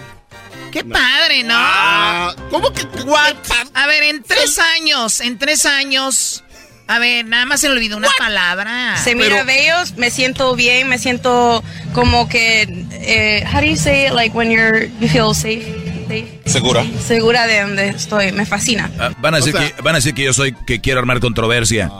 ¡Qué 0.70 0.85
padre, 0.85 1.44
¿no? 1.44 1.55
Ah, 1.56 2.35
¿Cómo 2.51 2.70
que 2.72 2.85
what? 3.05 3.36
A 3.72 3.86
ver, 3.86 4.02
en 4.02 4.22
tres 4.22 4.59
años, 4.59 5.20
en 5.20 5.39
tres 5.39 5.64
años. 5.64 6.44
A 6.86 6.98
ver, 6.98 7.24
nada 7.27 7.47
más 7.47 7.61
se 7.61 7.69
le 7.69 7.74
olvidó 7.74 7.97
una 7.97 8.09
palabra. 8.19 8.97
Se 9.02 9.15
mira 9.15 9.43
bellos, 9.43 9.97
me 9.97 10.11
siento 10.11 10.55
bien, 10.55 10.89
me 10.89 10.98
siento 10.98 11.65
como 11.94 12.28
que, 12.28 12.62
eh, 12.93 13.44
how 13.52 13.61
do 13.61 13.66
you 13.66 13.77
say 13.77 14.06
it, 14.06 14.12
like 14.12 14.36
when 14.36 14.51
you're, 14.51 14.90
you 15.01 15.09
feel 15.09 15.35
safe? 15.35 15.65
safe? 16.09 16.27
Segura. 16.44 16.85
Segura 17.02 17.47
de 17.47 17.62
donde 17.62 17.89
estoy, 17.89 18.32
me 18.32 18.44
fascina. 18.44 18.90
Ah, 18.98 19.11
van, 19.19 19.32
a 19.35 19.39
decir 19.39 19.55
que, 19.55 19.74
van 19.82 19.94
a 19.94 19.98
decir 19.98 20.12
que 20.12 20.24
yo 20.24 20.35
soy 20.35 20.55
que 20.66 20.81
quiero 20.82 21.01
armar 21.01 21.20
controversia. 21.20 21.90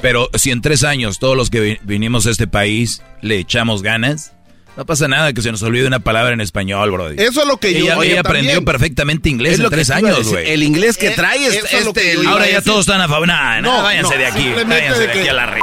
Pero 0.00 0.30
si 0.34 0.52
en 0.52 0.62
tres 0.62 0.84
años 0.84 1.18
todos 1.18 1.36
los 1.36 1.50
que 1.50 1.60
vi- 1.60 1.78
vinimos 1.82 2.26
a 2.26 2.30
este 2.30 2.46
país 2.46 3.02
le 3.20 3.38
echamos 3.38 3.82
ganas, 3.82 4.34
No 4.78 4.86
pasa 4.86 5.08
nada 5.08 5.32
que 5.32 5.42
se 5.42 5.50
nos 5.50 5.60
olvide 5.64 5.88
una 5.88 5.98
palabra 5.98 6.32
en 6.32 6.40
español, 6.40 6.92
bro. 6.92 7.10
Eso 7.10 7.40
es 7.42 7.46
lo 7.48 7.56
que 7.58 7.72
yo- 7.72 7.80
Ella, 7.86 7.98
oye, 7.98 8.12
ella 8.12 8.20
aprendió 8.20 8.50
también. 8.52 8.64
perfectamente 8.64 9.28
inglés 9.28 9.54
Es 9.54 9.58
en 9.58 9.64
lo 9.64 9.70
que 9.70 9.74
tres 9.76 9.90
años, 9.90 10.28
güey. 10.28 10.48
El 10.52 10.62
inglés 10.62 10.96
que 10.96 11.10
trae 11.10 11.44
es- 11.48 11.64
este, 11.64 11.92
que 12.16 12.26
Ahora 12.28 12.48
ya 12.48 12.62
todos 12.62 12.80
están 12.86 13.00
a 13.00 13.08
favor. 13.08 13.26
Nah, 13.26 13.56
nah, 13.56 13.60
No, 13.60 13.82
váyanse 13.82 14.14
no, 14.14 14.20
de 14.20 14.26
aquí. 14.26 14.38
simplemente 14.44 14.74
Váyanse 14.82 15.00
de 15.00 15.06
de 15.06 15.12
aquí 15.12 15.22
que- 15.24 15.30
a 15.30 15.32
la 15.32 15.46
re... 15.46 15.60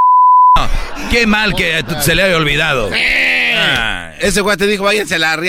No, 0.58 0.70
Qué 1.12 1.26
mal 1.28 1.56
que 1.56 1.82
se 2.02 2.14
le 2.14 2.24
haya 2.24 2.36
olvidado. 2.36 2.92
Ah. 2.94 4.12
Ese 4.20 4.42
güey 4.42 4.58
te 4.58 4.68
dijo, 4.68 4.84
váyanse 4.84 5.16
a 5.16 5.20
la 5.20 5.38
ri... 5.38 5.48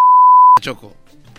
Choco. 0.60 0.97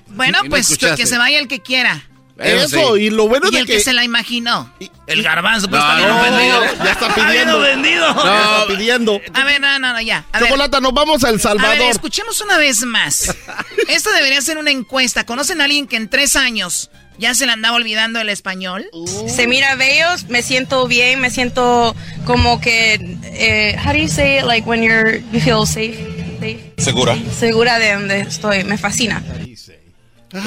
Bueno, 0.07 0.39
Y 0.43 0.49
pues 0.49 0.77
que 0.77 1.07
se 1.07 1.17
vaya 1.17 1.39
el 1.39 1.47
que 1.47 1.61
quiera. 1.61 2.03
Eso, 2.39 2.97
y 2.97 3.09
lo 3.09 3.27
bueno 3.27 3.47
y 3.47 3.51
de 3.51 3.59
el 3.61 3.65
que... 3.65 3.73
que- 3.73 3.79
se 3.79 3.93
la 3.93 4.03
imaginó. 4.03 4.71
El 5.07 5.23
garbanzo, 5.23 5.69
pues 5.69 5.81
No, 5.81 5.87
está 5.89 5.97
bien 5.97 6.09
no, 6.09 6.19
ofendido. 6.19 6.83
ya 6.83 6.91
está 6.91 7.15
pidiendo. 7.15 7.59
ofendido. 7.59 8.13
No, 8.13 8.23
ya 8.25 8.41
está 8.61 8.67
pidiendo. 8.67 9.21
A 9.33 9.43
ver, 9.43 9.61
no, 9.61 9.79
no, 9.79 9.93
no, 9.93 10.01
ya. 10.01 10.25
A 10.31 10.39
ver. 10.39 10.49
Chocolata, 10.49 10.79
nos 10.81 10.93
vamos 10.93 11.23
a 11.23 11.29
El 11.29 11.37
A 11.37 11.39
Salvador. 11.39 11.77
ver, 11.77 11.89
escuchemos 11.91 12.39
una 12.41 12.57
vez 12.57 12.83
más. 12.83 13.35
Esto 13.87 14.11
debería 14.11 14.41
ser 14.41 14.57
una 14.57 14.71
encuesta. 14.71 15.25
¿Conocen 15.25 15.61
a 15.61 15.63
alguien 15.65 15.87
que 15.87 15.95
en 15.95 16.09
tres 16.09 16.35
años 16.35 16.89
ya 17.17 17.33
se 17.33 17.45
le 17.47 17.53
andaba 17.53 17.77
olvidando 17.77 18.19
el 18.19 18.29
español? 18.29 18.85
Se 19.27 19.47
mira 19.47 19.75
bellos, 19.75 20.25
me 20.25 20.41
siento 20.43 20.87
bien, 20.87 21.19
me 21.21 21.31
siento 21.31 21.95
como 22.25 22.59
que, 22.61 22.95
eh, 23.23 23.75
how 23.83 23.93
do 23.93 23.97
you 23.97 24.07
say 24.09 24.39
it, 24.39 24.43
like 24.43 24.67
when 24.69 24.83
you're, 24.83 25.21
you 25.31 25.39
feel 25.39 25.65
safe, 25.65 25.97
safe? 26.39 26.73
¿Segura? 26.77 27.17
Segura 27.39 27.79
de 27.79 27.93
donde 27.93 28.19
estoy, 28.19 28.63
me 28.65 28.77
fascina. 28.77 29.23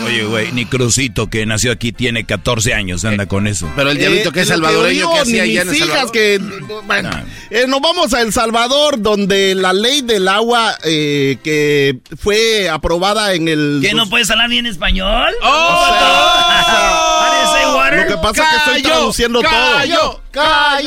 Oye, 0.04 0.24
güey, 0.24 0.52
ni 0.52 0.66
Crucito, 0.66 1.30
que 1.30 1.46
nació 1.46 1.72
aquí, 1.72 1.90
tiene 1.90 2.24
14 2.26 2.74
años, 2.74 3.04
anda 3.06 3.24
con 3.26 3.46
eso. 3.46 3.70
Pero 3.76 3.90
el 3.90 3.98
diablito 3.98 4.30
que 4.30 4.40
es 4.42 4.48
lo 4.48 4.56
salvadoreño 4.56 5.10
que 5.12 5.18
hacía 5.20 5.44
ni 5.44 5.56
allá 5.56 5.62
en 5.62 5.74
hijas 5.74 5.88
Salvador. 5.88 6.12
que 6.12 6.38
bueno, 6.84 7.10
eh, 7.48 7.64
nos 7.66 7.80
vamos 7.80 8.12
a 8.12 8.20
El 8.20 8.32
Salvador 8.32 9.00
donde 9.00 9.54
la 9.54 9.72
ley 9.72 10.02
del 10.02 10.28
agua 10.28 10.76
eh, 10.84 11.38
que 11.42 11.98
fue 12.18 12.68
aprobada 12.68 13.32
en 13.32 13.48
el 13.48 13.80
¿Que 13.82 13.94
no 13.94 14.08
puedes 14.10 14.30
hablar 14.30 14.50
bien 14.50 14.66
español? 14.66 15.32
Lo 17.90 18.06
que 18.06 18.16
pasa 18.18 18.42
es 18.42 18.48
que 18.50 18.56
estoy 18.56 18.82
traduciendo 18.82 19.40
todo. 19.40 20.20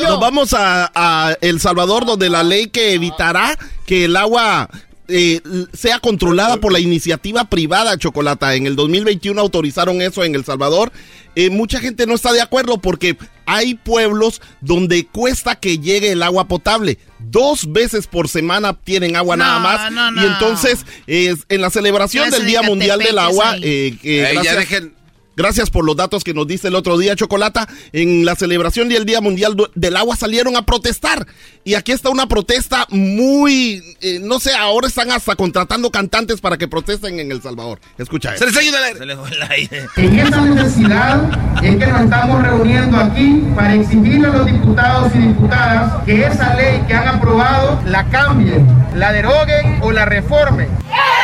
Nos 0.02 0.20
vamos 0.20 0.54
a, 0.54 0.90
a 0.94 1.36
El 1.40 1.60
Salvador, 1.60 2.06
donde 2.06 2.30
la 2.30 2.42
ley 2.42 2.68
que 2.68 2.94
evitará 2.94 3.58
que 3.86 4.04
el 4.06 4.16
agua 4.16 4.68
eh, 5.08 5.40
sea 5.72 5.98
controlada 5.98 6.58
por 6.58 6.72
la 6.72 6.80
iniciativa 6.80 7.44
privada, 7.44 7.98
Chocolata. 7.98 8.54
En 8.54 8.66
el 8.66 8.76
2021 8.76 9.40
autorizaron 9.40 10.00
eso 10.02 10.24
en 10.24 10.34
El 10.34 10.44
Salvador. 10.44 10.92
Eh, 11.36 11.50
mucha 11.50 11.80
gente 11.80 12.06
no 12.06 12.14
está 12.14 12.32
de 12.32 12.40
acuerdo 12.40 12.78
porque 12.78 13.16
hay 13.44 13.74
pueblos 13.74 14.40
donde 14.60 15.06
cuesta 15.06 15.56
que 15.56 15.78
llegue 15.78 16.12
el 16.12 16.22
agua 16.22 16.46
potable. 16.48 16.98
Dos 17.18 17.72
veces 17.72 18.06
por 18.06 18.28
semana 18.28 18.74
tienen 18.74 19.16
agua 19.16 19.36
No, 19.36 19.44
nada 19.44 19.58
más. 19.58 19.92
no, 19.92 20.10
no. 20.12 20.22
Y 20.22 20.26
entonces, 20.26 20.86
es 21.06 21.44
en 21.48 21.60
la 21.60 21.70
celebración 21.70 22.30
del 22.30 22.42
de 22.42 22.46
Día 22.46 22.62
Mundial 22.62 22.98
del 23.00 23.18
Agua, 23.18 23.52
ahí. 23.52 23.60
eh, 23.64 23.98
que 24.00 24.20
Ey, 24.28 24.34
ya 24.36 24.42
gracias- 24.54 24.70
dejen- 24.70 24.92
Gracias 25.36 25.70
por 25.70 25.84
los 25.84 25.96
datos 25.96 26.22
que 26.22 26.32
nos 26.32 26.46
diste 26.46 26.68
el 26.68 26.74
otro 26.74 26.96
día, 26.96 27.16
Chocolata. 27.16 27.68
En 27.92 28.24
la 28.24 28.36
celebración 28.36 28.88
del 28.88 29.04
Día 29.04 29.20
Mundial 29.20 29.56
del 29.74 29.96
Agua 29.96 30.16
salieron 30.16 30.56
a 30.56 30.64
protestar. 30.64 31.26
Y 31.64 31.74
aquí 31.74 31.92
está 31.92 32.10
una 32.10 32.26
protesta 32.26 32.86
muy, 32.90 33.82
eh, 34.00 34.20
no 34.22 34.38
sé, 34.38 34.54
ahora 34.54 34.86
están 34.86 35.10
hasta 35.10 35.34
contratando 35.34 35.90
cantantes 35.90 36.40
para 36.40 36.56
que 36.56 36.68
protesten 36.68 37.18
en 37.18 37.32
El 37.32 37.42
Salvador. 37.42 37.80
Escucha 37.98 38.30
Se 38.30 38.36
eso. 38.36 38.46
les 38.46 38.56
ayuda 38.56 38.78
a 38.78 38.80
leer. 38.82 38.98
Se 38.98 39.06
le 39.06 39.16
fue 39.16 39.30
el 39.30 39.42
aire. 39.42 39.86
En 39.96 40.18
esa 40.20 40.40
necesidad 40.42 41.22
es 41.62 41.76
que 41.76 41.86
nos 41.86 42.02
estamos 42.02 42.42
reuniendo 42.42 42.96
aquí 42.98 43.42
para 43.56 43.74
exigirle 43.74 44.28
a 44.28 44.30
los 44.30 44.46
diputados 44.46 45.12
y 45.14 45.18
diputadas 45.18 46.04
que 46.04 46.24
esa 46.26 46.54
ley 46.54 46.80
que 46.86 46.94
han 46.94 47.08
aprobado 47.08 47.80
la 47.86 48.04
cambien, 48.08 48.66
la 48.94 49.12
deroguen 49.12 49.78
o 49.82 49.90
la 49.90 50.04
reformen. 50.04 50.68
¡SRU! 50.82 51.23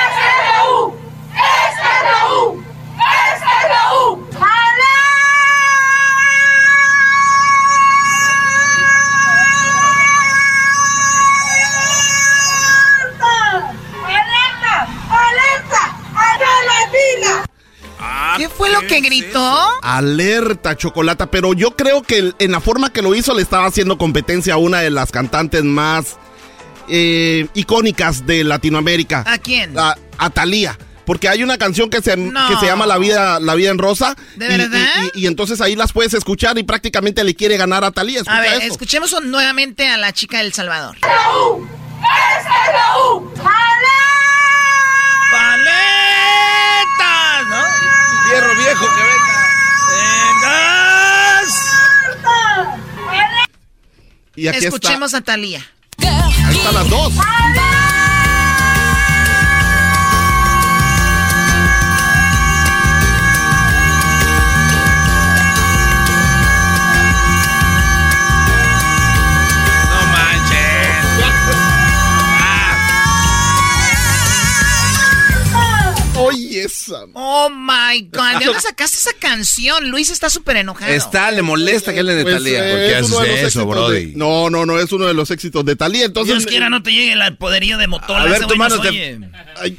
¿Qué 18.41 18.49
fue 18.49 18.71
lo 18.71 18.81
que 18.81 19.01
gritó? 19.01 19.69
Alerta, 19.83 20.77
Chocolata. 20.77 21.31
Pero 21.31 21.53
yo 21.53 21.77
creo 21.77 22.03
que 22.03 22.33
en 22.39 22.53
la 22.53 22.61
forma 22.61 22.93
que 22.93 23.03
lo 23.03 23.15
hizo 23.15 23.35
le 23.35 23.43
estaba 23.43 23.67
haciendo 23.67 23.99
competencia 23.99 24.55
a 24.55 24.57
una 24.57 24.81
de 24.81 24.91
las 24.91 25.13
cantantes 25.13 25.63
más 25.65 26.17
eh, 26.89 27.47
icónicas 27.55 28.27
de 28.27 28.43
Latinoamérica. 28.45 29.25
¿A 29.27 29.39
quién? 29.39 29.79
A, 29.79 29.97
a 30.19 30.31
Thalía. 30.31 30.79
Porque 31.05 31.29
hay 31.29 31.43
una 31.43 31.59
canción 31.59 31.91
que 31.91 32.01
se, 32.03 32.17
No. 32.17 32.49
que 32.49 32.57
se 32.57 32.67
llama 32.67 32.87
La 32.87 32.97
vida, 32.97 33.41
La 33.41 33.55
vida 33.55 33.71
en 33.71 33.79
Rosa. 33.79 34.17
¿De 34.37 34.47
y, 34.47 34.49
verdad? 34.59 34.79
y- 35.15 35.21
y- 35.21 35.25
y 35.25 35.27
entonces 35.27 35.61
ahí 35.61 35.75
las 35.77 35.93
puedes 35.93 36.15
escuchar 36.15 36.57
y 36.59 36.63
prácticamente 36.63 37.25
le 37.25 37.35
quiere 37.35 37.57
ganar 37.57 37.85
a 37.85 37.91
Talía. 37.91 38.23
A 38.27 38.41
ver, 38.41 38.63
escuchemos 38.63 39.15
nuevamente 39.25 39.89
a 39.89 39.97
la 39.99 40.13
chica 40.13 40.39
del 40.39 40.53
Salvador. 40.53 40.97
¡SRU! 41.03 41.71
¡Paletas! 46.11 47.47
¿No? 47.49 47.90
Fierro 48.31 48.55
viejo 48.57 48.87
que 48.87 49.03
¡Vengas! 49.93 51.49
Y 54.37 54.49
aquí 54.49 54.65
Escuchemos 54.67 55.15
a 55.15 55.21
Talía. 55.21 55.67
está. 55.99 56.27
Ahí 56.47 56.57
están 56.57 56.75
las 56.75 56.89
dos. 56.89 57.13
Oye, 76.35 76.63
esa. 76.65 77.05
Oh 77.15 77.51
my 77.51 78.01
God. 78.13 78.39
¿De 78.41 78.45
dónde 78.47 78.61
sacaste 78.61 78.97
esa 78.99 79.13
canción? 79.19 79.91
Luis 79.91 80.11
está 80.11 80.31
súper 80.31 80.57
enojado. 80.59 80.93
Está, 80.93 81.31
le 81.31 81.43
molesta 81.43 81.93
que 81.95 82.03
le 82.03 82.15
de 82.15 82.23
Pues, 82.23 82.35
Talía. 82.37 82.69
eh, 82.69 82.71
¿Por 82.71 82.79
qué 82.81 82.99
es 82.99 83.07
uno 83.07 83.19
haces 83.21 83.41
de 83.43 83.47
eso, 83.49 83.67
brody? 83.67 84.07
de- 84.07 84.17
no, 84.17 84.51
no, 84.51 84.67
no, 84.67 84.79
es 84.79 84.91
uno 84.93 85.07
de 85.07 85.15
los 85.15 85.31
éxitos 85.31 85.65
de 85.65 85.77
Talía. 85.77 86.05
Entonces, 86.05 86.35
Dios 86.37 86.47
quiera 86.47 86.69
no 86.69 86.83
te 86.83 86.93
llegue 86.93 87.13
el 87.13 87.37
poderío 87.37 87.79
de 87.79 87.87
Motola. 87.87 88.23
A 88.23 88.27
ver, 88.27 88.47
tu 88.47 88.57
mano 88.57 88.81
te-. 88.81 89.21
Ay, 89.57 89.77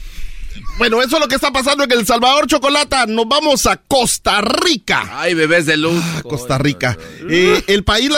bueno, 0.78 1.02
eso 1.02 1.18
es 1.18 1.22
lo 1.22 1.28
que 1.28 1.36
está 1.36 1.52
pasando 1.52 1.84
en 1.84 1.92
El 1.92 2.06
Salvador, 2.06 2.48
Chocolata. 2.48 3.06
Nos 3.06 3.28
vamos 3.28 3.66
a 3.68 3.78
Costa 3.78 4.42
Rica. 4.42 5.08
Ay, 5.12 5.34
bebés 5.34 5.66
de 5.66 5.78
luz. 5.78 6.02
Costa 6.24 6.58
Rica. 6.58 6.98
Eh, 7.30 7.64
el 7.68 7.84
país. 7.84 8.10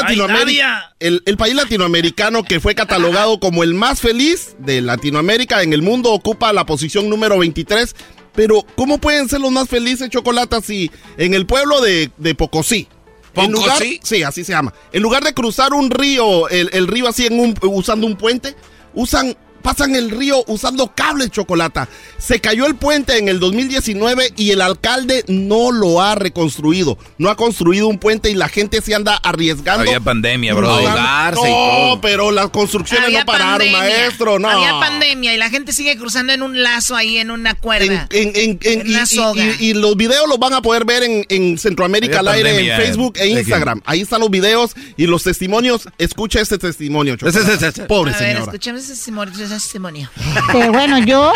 El, 1.00 1.22
el 1.26 1.38
país 1.38 1.56
latinoamericano 1.56 2.44
que 2.44 2.60
fue 2.60 2.74
catalogado 2.76 3.40
como 3.40 3.64
el 3.64 3.74
más 3.74 4.00
feliz 4.00 4.56
de 4.60 4.82
Latinoamérica 4.82 5.62
en 5.64 5.74
el 5.74 5.82
mundo 5.82 6.12
ocupa 6.12 6.54
la 6.54 6.66
posición 6.66 7.10
número 7.10 7.38
23. 7.40 7.96
Pero, 8.36 8.66
¿cómo 8.76 8.98
pueden 8.98 9.30
ser 9.30 9.42
los 9.42 9.52
más 9.52 9.70
felices, 9.70 10.10
Chocolata, 10.10 10.62
si 10.62 10.90
en 11.18 11.34
el 11.34 11.46
pueblo 11.46 11.82
de, 11.82 12.12
de 12.18 12.36
Pocosí? 12.36 12.88
En 13.36 13.52
lugar, 13.52 13.82
sí, 14.04 14.24
así 14.24 14.44
se 14.44 14.52
llama. 14.52 14.74
En 14.92 15.02
lugar 15.02 15.24
de 15.24 15.34
cruzar 15.34 15.74
un 15.74 15.90
río, 15.90 16.48
el, 16.50 16.70
el 16.74 16.88
río 16.88 17.08
así 17.08 17.26
en 17.26 17.40
un, 17.40 17.56
usando 17.64 18.06
un 18.06 18.16
puente, 18.16 18.56
usan, 18.94 19.36
pasan 19.64 19.96
el 19.96 20.12
río 20.12 20.44
usando 20.48 20.92
cables 20.94 21.32
chocolata. 21.32 21.88
Se 22.20 22.40
cayó 22.40 22.68
el 22.68 22.76
puente 22.76 23.18
en 23.18 23.28
el 23.30 23.40
2019 23.40 24.34
y 24.38 24.52
el 24.52 24.62
alcalde 24.62 25.24
no 25.28 25.72
lo 25.72 26.02
ha 26.02 26.16
reconstruido. 26.16 26.98
No 27.18 27.30
ha 27.30 27.36
construido 27.36 27.88
un 27.88 27.98
puente 27.98 28.30
y 28.30 28.36
la 28.36 28.50
gente 28.50 28.82
se 28.82 28.94
anda 28.94 29.16
arriesgando. 29.16 29.82
Había 29.82 30.00
pandemia, 30.00 30.54
bro. 30.54 30.68
No, 30.82 31.32
todo. 31.34 32.02
pero 32.02 32.32
las 32.32 32.50
construcciones 32.50 33.06
Había 33.08 33.22
no 33.22 33.26
pararon, 33.26 33.58
pandemia. 33.58 33.80
maestro. 33.80 34.40
No. 34.40 34.50
Había 34.50 34.80
pandemia 34.80 35.34
y 35.34 35.38
la 35.38 35.50
gente 35.50 35.72
sigue 35.74 35.98
cruzando 35.98 36.34
en 36.34 36.42
un 36.44 36.62
lazo 36.62 36.96
ahí, 36.96 37.18
en 37.18 37.32
una 37.32 37.56
cuerda. 37.56 38.08
En- 38.12 38.30
en- 38.30 38.36
en- 38.36 38.60
en- 38.62 38.82
En 38.82 38.88
y, 38.88 38.94
una 38.94 39.06
soga. 39.06 39.44
y- 39.60 39.66
y 39.70 39.74
los 39.74 39.96
videos 39.96 40.28
los 40.28 40.38
van 40.40 40.54
a 40.54 40.62
poder 40.62 40.86
ver 40.86 41.04
en, 41.04 41.26
en 41.30 41.58
Centroamérica 41.58 42.20
al 42.20 42.28
Había 42.28 42.38
aire, 42.38 42.50
pandemia, 42.52 42.76
en 42.76 42.82
Facebook 42.82 43.14
e. 43.18 43.28
Instagram. 43.28 43.82
Ahí 43.86 44.02
están 44.02 44.20
los 44.20 44.30
videos 44.30 44.72
y 44.98 45.06
los 45.08 45.24
testimonios. 45.24 45.88
Escucha 45.98 46.42
este 46.42 46.58
testimonio, 46.58 47.16
Chocolata. 47.16 47.40
Ese, 47.40 47.54
ese, 47.54 47.68
ese. 47.68 47.84
Pobre 47.84 48.14
A 48.14 48.18
ver, 48.18 48.28
señora. 48.28 48.44
escuchemos 48.46 48.82
ese 48.84 48.94
testimonio. 48.94 49.34
Ese 49.58 49.66
testimonio. 49.66 50.10
Eh, 50.54 50.70
bueno, 50.70 51.00
yo 51.00 51.34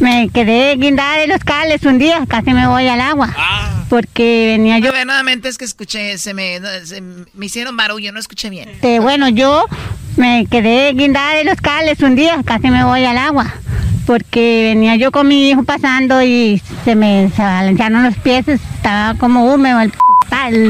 me 0.00 0.28
quedé 0.28 0.76
guindada 0.76 1.18
de 1.18 1.26
los 1.26 1.38
cables 1.40 1.82
un 1.82 1.98
día, 1.98 2.24
casi 2.28 2.52
me 2.52 2.66
voy 2.66 2.86
al 2.88 3.00
agua. 3.00 3.34
Porque 3.88 4.56
venía 4.56 4.78
yo. 4.78 4.90
A 4.90 4.92
ver, 4.92 5.06
nuevamente 5.06 5.48
es 5.48 5.58
que 5.58 5.64
escuché, 5.64 6.18
se 6.18 6.34
me, 6.34 6.60
se 6.84 7.00
me 7.00 7.46
hicieron 7.46 7.76
barullo, 7.76 8.12
no 8.12 8.18
escuché 8.18 8.50
bien. 8.50 8.70
Eh, 8.82 8.98
bueno, 8.98 9.28
yo 9.28 9.66
me 10.16 10.46
quedé 10.50 10.92
guindada 10.92 11.34
de 11.34 11.44
los 11.44 11.60
cables 11.60 12.00
un 12.00 12.16
día, 12.16 12.40
casi 12.44 12.70
me 12.70 12.84
voy 12.84 13.04
al 13.04 13.18
agua. 13.18 13.52
Porque 14.06 14.72
venía 14.74 14.96
yo 14.96 15.10
con 15.10 15.26
mi 15.26 15.50
hijo 15.50 15.64
pasando 15.64 16.22
y 16.22 16.62
se 16.84 16.94
me 16.94 17.30
se 17.34 17.42
balancearon 17.42 18.04
los 18.04 18.16
pies, 18.18 18.46
estaba 18.46 19.18
como 19.18 19.52
húmedo 19.52 19.80
el, 19.80 19.92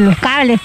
los 0.05 0.16
cables. 0.18 0.60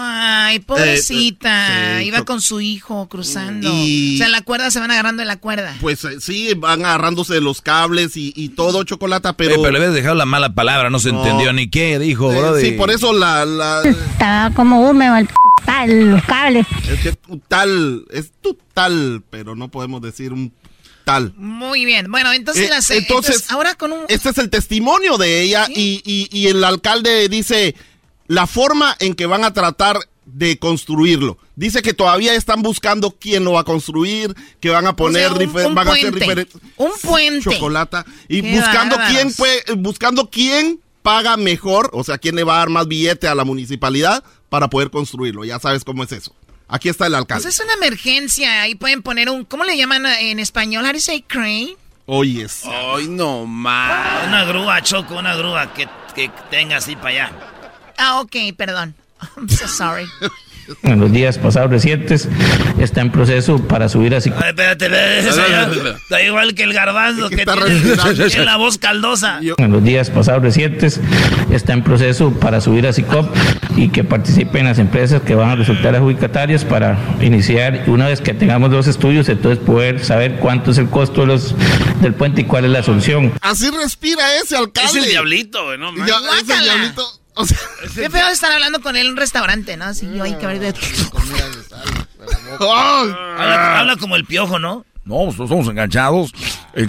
Ay, 0.00 0.60
pobrecita. 0.60 1.98
Eh, 1.98 2.02
sí, 2.02 2.08
Iba 2.08 2.24
con 2.24 2.40
su 2.40 2.60
hijo 2.60 3.08
cruzando. 3.08 3.68
Y- 3.72 4.14
O 4.14 4.18
sea, 4.18 4.28
la 4.28 4.42
cuerda 4.42 4.70
se 4.70 4.80
van 4.80 4.90
agarrando 4.90 5.20
de 5.20 5.26
la 5.26 5.36
cuerda. 5.38 5.76
Pues 5.80 6.04
eh, 6.04 6.20
sí, 6.20 6.54
van 6.54 6.84
agarrándose 6.84 7.34
de 7.34 7.40
los 7.40 7.60
cables 7.60 8.16
y, 8.16 8.32
y 8.36 8.50
todo, 8.50 8.84
Chocolata, 8.84 9.32
pero... 9.36 9.50
Pero, 9.50 9.62
pero 9.62 9.72
le 9.72 9.78
habías 9.78 9.94
dejado 9.94 10.14
la 10.14 10.26
mala 10.26 10.54
palabra, 10.54 10.90
no 10.90 10.98
se 10.98 11.12
No. 11.12 11.22
entendió 11.22 11.52
ni 11.52 11.68
qué 11.68 11.98
dijo, 11.98 12.32
Eh, 12.32 12.38
brody. 12.38 12.62
sí, 12.64 12.70
por 12.72 12.90
eso 12.90 13.12
la... 13.12 13.44
la 13.44 13.82
Estaba 13.82 14.54
como 14.54 14.88
húmedo 14.88 15.16
el 15.16 15.26
p 15.26 15.34
tal, 15.66 16.10
los 16.10 16.22
cables. 16.24 16.66
es 16.90 17.00
que 17.00 17.12
tu 17.12 17.38
tal, 17.38 18.04
es 18.10 18.30
tu 18.40 18.56
tal, 18.74 19.22
pero 19.30 19.54
no 19.56 19.68
podemos 19.68 20.00
decir 20.00 20.32
un 20.32 20.52
tal. 21.04 21.32
Muy 21.36 21.84
bien. 21.84 22.10
Bueno, 22.10 22.32
entonces, 22.32 22.66
Eh, 22.66 22.68
las, 22.70 22.90
entonces, 22.90 23.08
entonces, 23.36 23.50
ahora 23.52 23.74
con 23.74 23.92
un... 23.92 24.00
Este 24.08 24.28
es 24.30 24.38
el 24.38 24.50
testimonio 24.50 25.16
de 25.18 25.40
ella 25.42 25.66
y, 25.68 26.02
y- 26.04 26.28
y 26.30 26.46
el 26.48 26.62
alcalde 26.64 27.28
dice 27.28 27.74
la 28.28 28.46
forma 28.46 28.96
en 29.00 29.14
que 29.14 29.26
van 29.26 29.42
a 29.44 29.52
tratar 29.52 29.98
de 30.26 30.58
construirlo. 30.58 31.38
Dice 31.56 31.80
que 31.82 31.94
todavía 31.94 32.34
están 32.34 32.62
buscando 32.62 33.16
quién 33.18 33.44
lo 33.44 33.52
va 33.52 33.60
a 33.60 33.64
construir, 33.64 34.34
que 34.60 34.68
van 34.70 34.86
a 34.86 34.94
poner, 34.94 35.32
O 35.32 35.36
sea, 35.36 35.46
un- 35.48 35.66
un 35.66 35.74
van 35.74 35.88
a 35.88 35.92
hacer 35.92 36.02
puente. 36.10 36.20
diferentes 36.20 36.56
Un 36.76 36.90
puente. 37.02 37.40
chocolata 37.50 38.04
y 38.28 38.42
Qué 38.42 38.52
buscando 38.54 38.96
bárbaros. 38.96 39.10
quién 39.16 39.32
puede, 39.34 39.62
buscando 39.78 40.28
quién 40.30 40.80
paga 41.02 41.36
mejor, 41.38 41.88
o 41.94 42.04
sea, 42.04 42.18
quién 42.18 42.36
le 42.36 42.44
va 42.44 42.56
a 42.56 42.58
dar 42.58 42.68
más 42.68 42.86
billete 42.86 43.26
a 43.26 43.34
la 43.34 43.44
municipalidad 43.44 44.22
para 44.50 44.68
poder 44.68 44.90
construirlo. 44.90 45.44
Ya 45.46 45.58
sabes 45.58 45.82
cómo 45.84 46.04
es 46.04 46.12
eso. 46.12 46.34
Aquí 46.68 46.90
está 46.90 47.06
el 47.06 47.12
Pues 47.12 47.20
alcalde. 47.22 47.48
es 47.48 47.60
una 47.60 47.72
emergencia. 47.72 48.60
Ahí 48.62 48.74
pueden 48.74 49.00
poner 49.02 49.30
un... 49.30 49.46
¿Cómo 49.46 49.64
le 49.64 49.78
llaman 49.78 50.04
en 50.04 50.38
español? 50.38 50.84
How 50.84 50.90
do 50.90 50.96
you 50.96 51.00
say 51.00 51.22
crane? 51.22 51.74
Oyes. 52.04 52.62
Ay, 52.66 53.08
no 53.08 53.46
más. 53.46 54.26
Una 54.28 54.44
grúa, 54.44 54.82
Choco, 54.82 55.16
una 55.16 55.34
grúa 55.34 55.72
que, 55.72 55.88
que 56.14 56.30
tenga 56.50 56.76
así 56.76 56.94
para 56.96 57.08
allá. 57.08 57.32
Ah, 57.98 58.20
ok, 58.20 58.36
perdón. 58.56 58.94
I'm 59.36 59.48
so 59.48 59.66
sorry. 59.68 60.06
En 60.82 61.00
los 61.00 61.10
días 61.10 61.38
pasados 61.38 61.70
recientes 61.70 62.28
está 62.78 63.00
en 63.00 63.10
proceso 63.10 63.58
para 63.58 63.88
subir 63.88 64.14
así. 64.14 64.30
Ay, 64.36 64.50
espérate, 64.50 65.18
está 65.96 66.22
igual 66.22 66.54
que 66.54 66.64
el 66.64 66.74
garbanzo 66.74 67.30
que, 67.30 67.46
tiene, 67.46 68.44
la 68.44 68.56
voz 68.58 68.76
caldosa. 68.76 69.40
En 69.56 69.72
los 69.72 69.82
días 69.82 70.10
pasados 70.10 70.42
recientes 70.42 71.00
está 71.50 71.72
en 71.72 71.82
proceso 71.82 72.32
para 72.32 72.60
subir 72.60 72.86
a 72.86 72.92
SICOP 72.92 73.34
y 73.76 73.88
que 73.88 74.04
participen 74.04 74.66
las 74.66 74.78
empresas 74.78 75.22
que 75.22 75.34
van 75.34 75.48
a 75.48 75.56
resultar 75.56 75.94
adjudicatarias 75.96 76.66
para 76.66 76.98
iniciar. 77.22 77.84
Una 77.86 78.06
vez 78.08 78.20
que 78.20 78.34
tengamos 78.34 78.70
los 78.70 78.86
estudios, 78.88 79.26
entonces 79.30 79.64
poder 79.64 80.04
saber 80.04 80.36
cuánto 80.36 80.72
es 80.72 80.78
el 80.78 80.90
costo 80.90 81.22
de 81.22 81.28
los, 81.28 81.54
del 82.02 82.12
puente 82.12 82.42
y 82.42 82.44
cuál 82.44 82.66
es 82.66 82.70
la 82.72 82.82
solución. 82.82 83.32
Así 83.40 83.70
respira 83.70 84.22
ese 84.36 84.54
alcalde. 84.56 84.90
Es 84.90 84.96
el 84.96 85.10
diablito, 85.10 85.64
güey, 85.64 85.78
no 85.78 85.94
Ya, 86.06 86.20
mames. 86.20 86.42
ese 86.42 86.62
diablito. 86.62 87.18
O 87.38 87.46
sea, 87.46 87.56
Qué 87.94 88.10
feo 88.10 88.28
estar 88.28 88.50
hablando 88.50 88.82
con 88.82 88.96
él 88.96 89.06
en 89.06 89.12
un 89.12 89.16
restaurante, 89.16 89.76
¿no? 89.76 89.84
Así 89.84 90.10
yo 90.12 90.24
hay 90.24 90.34
que 90.34 90.46
ver 90.46 90.58
de... 90.58 90.68
¡ay! 92.60 93.14
Habla, 93.38 93.78
habla 93.78 93.96
como 93.96 94.16
el 94.16 94.24
piojo, 94.24 94.58
¿no? 94.58 94.84
No, 95.04 95.30
pues 95.34 95.48
somos 95.48 95.68
enganchados. 95.68 96.32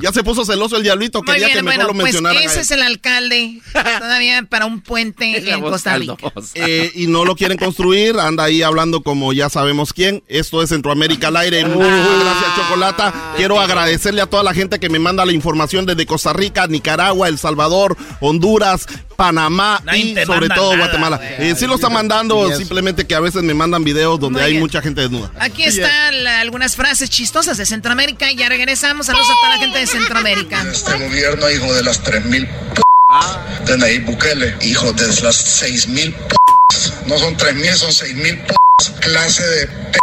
Ya 0.00 0.12
se 0.12 0.22
puso 0.24 0.44
celoso 0.44 0.76
el 0.76 0.82
diablito, 0.82 1.22
Muy 1.22 1.32
quería 1.34 1.46
que 1.48 1.52
bien, 1.54 1.64
mejor 1.64 1.76
bueno, 1.84 1.88
lo 1.88 1.94
pues 2.00 2.04
mencionaran. 2.14 2.38
a 2.42 2.44
ese 2.44 2.60
es 2.60 2.70
el 2.70 2.82
alcalde 2.82 3.60
todavía 3.72 4.42
para 4.44 4.66
un 4.66 4.80
puente 4.80 5.50
en 5.52 5.60
Costa 5.60 5.96
Rica. 5.96 6.16
Eh, 6.54 6.90
y 6.94 7.06
no 7.06 7.24
lo 7.24 7.36
quieren 7.36 7.58
construir, 7.58 8.18
anda 8.18 8.44
ahí 8.44 8.62
hablando 8.62 9.02
como 9.02 9.32
ya 9.32 9.48
sabemos 9.48 9.92
quién. 9.92 10.22
Esto 10.28 10.62
es 10.62 10.70
Centroamérica 10.70 11.28
al 11.28 11.36
aire. 11.36 11.64
Muchas 11.64 12.20
gracias, 12.20 12.56
Chocolata. 12.56 13.34
Quiero 13.36 13.60
agradecerle 13.60 14.20
a 14.20 14.26
toda 14.26 14.42
la 14.42 14.52
gente 14.54 14.78
que 14.80 14.88
me 14.88 14.98
manda 14.98 15.24
la 15.24 15.32
información 15.32 15.86
desde 15.86 16.06
Costa 16.06 16.32
Rica, 16.32 16.66
Nicaragua, 16.66 17.28
El 17.28 17.38
Salvador, 17.38 17.96
Honduras, 18.20 18.86
Panamá 19.16 19.80
Nadie 19.84 20.20
y 20.22 20.26
sobre 20.26 20.48
todo 20.48 20.72
nada, 20.72 20.84
Guatemala. 20.86 21.20
Eh, 21.38 21.54
sí 21.56 21.66
lo 21.66 21.76
están 21.76 21.92
mandando, 21.92 22.48
Yes. 22.48 22.58
simplemente 22.58 23.06
que 23.06 23.14
a 23.14 23.20
veces 23.20 23.42
me 23.44 23.54
mandan 23.54 23.84
videos 23.84 24.18
donde 24.18 24.38
Muy 24.40 24.44
hay 24.46 24.50
bien. 24.52 24.62
mucha 24.62 24.82
gente 24.82 25.02
desnuda. 25.02 25.30
Aquí 25.38 25.62
están 25.62 26.26
algunas 26.26 26.74
frases 26.74 27.08
chistosas 27.10 27.56
de 27.56 27.64
Centroamérica. 27.64 28.30
Ya 28.32 28.48
regresamos. 28.48 29.06
Saludos 29.06 29.28
a 29.30 29.34
toda 29.34 29.50
la 29.50 29.58
gente 29.58 29.78
de 29.78 29.83
Centroamérica. 29.86 30.62
Este 30.70 30.98
gobierno, 30.98 31.50
hijo 31.50 31.72
de 31.74 31.82
las 31.82 32.02
3.000 32.02 32.48
p 32.48 32.82
de 33.66 33.78
Nayib 33.78 34.06
Bukele, 34.06 34.56
hijo 34.62 34.92
de 34.92 35.06
las 35.22 35.62
6.000 35.62 36.14
p 36.14 36.36
no 37.06 37.18
son 37.18 37.36
3.000, 37.36 37.74
son 37.74 37.90
6.000 37.90 38.46
p 38.46 38.54
clase 39.00 39.46
de 39.46 39.66
p 39.66 39.98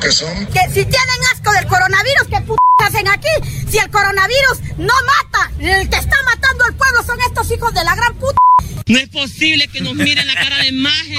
que 0.00 0.12
son. 0.12 0.46
Que 0.46 0.60
si 0.68 0.84
tienen 0.84 1.20
asco 1.32 1.52
del 1.52 1.66
coronavirus, 1.66 2.28
¿qué 2.28 2.40
p 2.40 2.54
hacen 2.84 3.08
aquí? 3.08 3.28
Si 3.70 3.78
el 3.78 3.90
coronavirus 3.90 4.60
no 4.78 4.94
mata, 5.06 5.50
el 5.58 5.88
que 5.88 5.96
está 5.96 6.16
matando 6.22 6.64
al 6.64 6.74
pueblo 6.74 7.02
son 7.04 7.20
estos 7.22 7.50
hijos 7.50 7.72
de 7.74 7.84
la 7.84 7.94
gran 7.94 8.14
puta. 8.14 8.43
No 8.86 8.98
es 8.98 9.08
posible 9.08 9.66
que 9.68 9.80
nos 9.80 9.94
miren 9.94 10.26
la 10.26 10.34
cara 10.34 10.58
de 10.58 10.72
majes. 10.72 11.18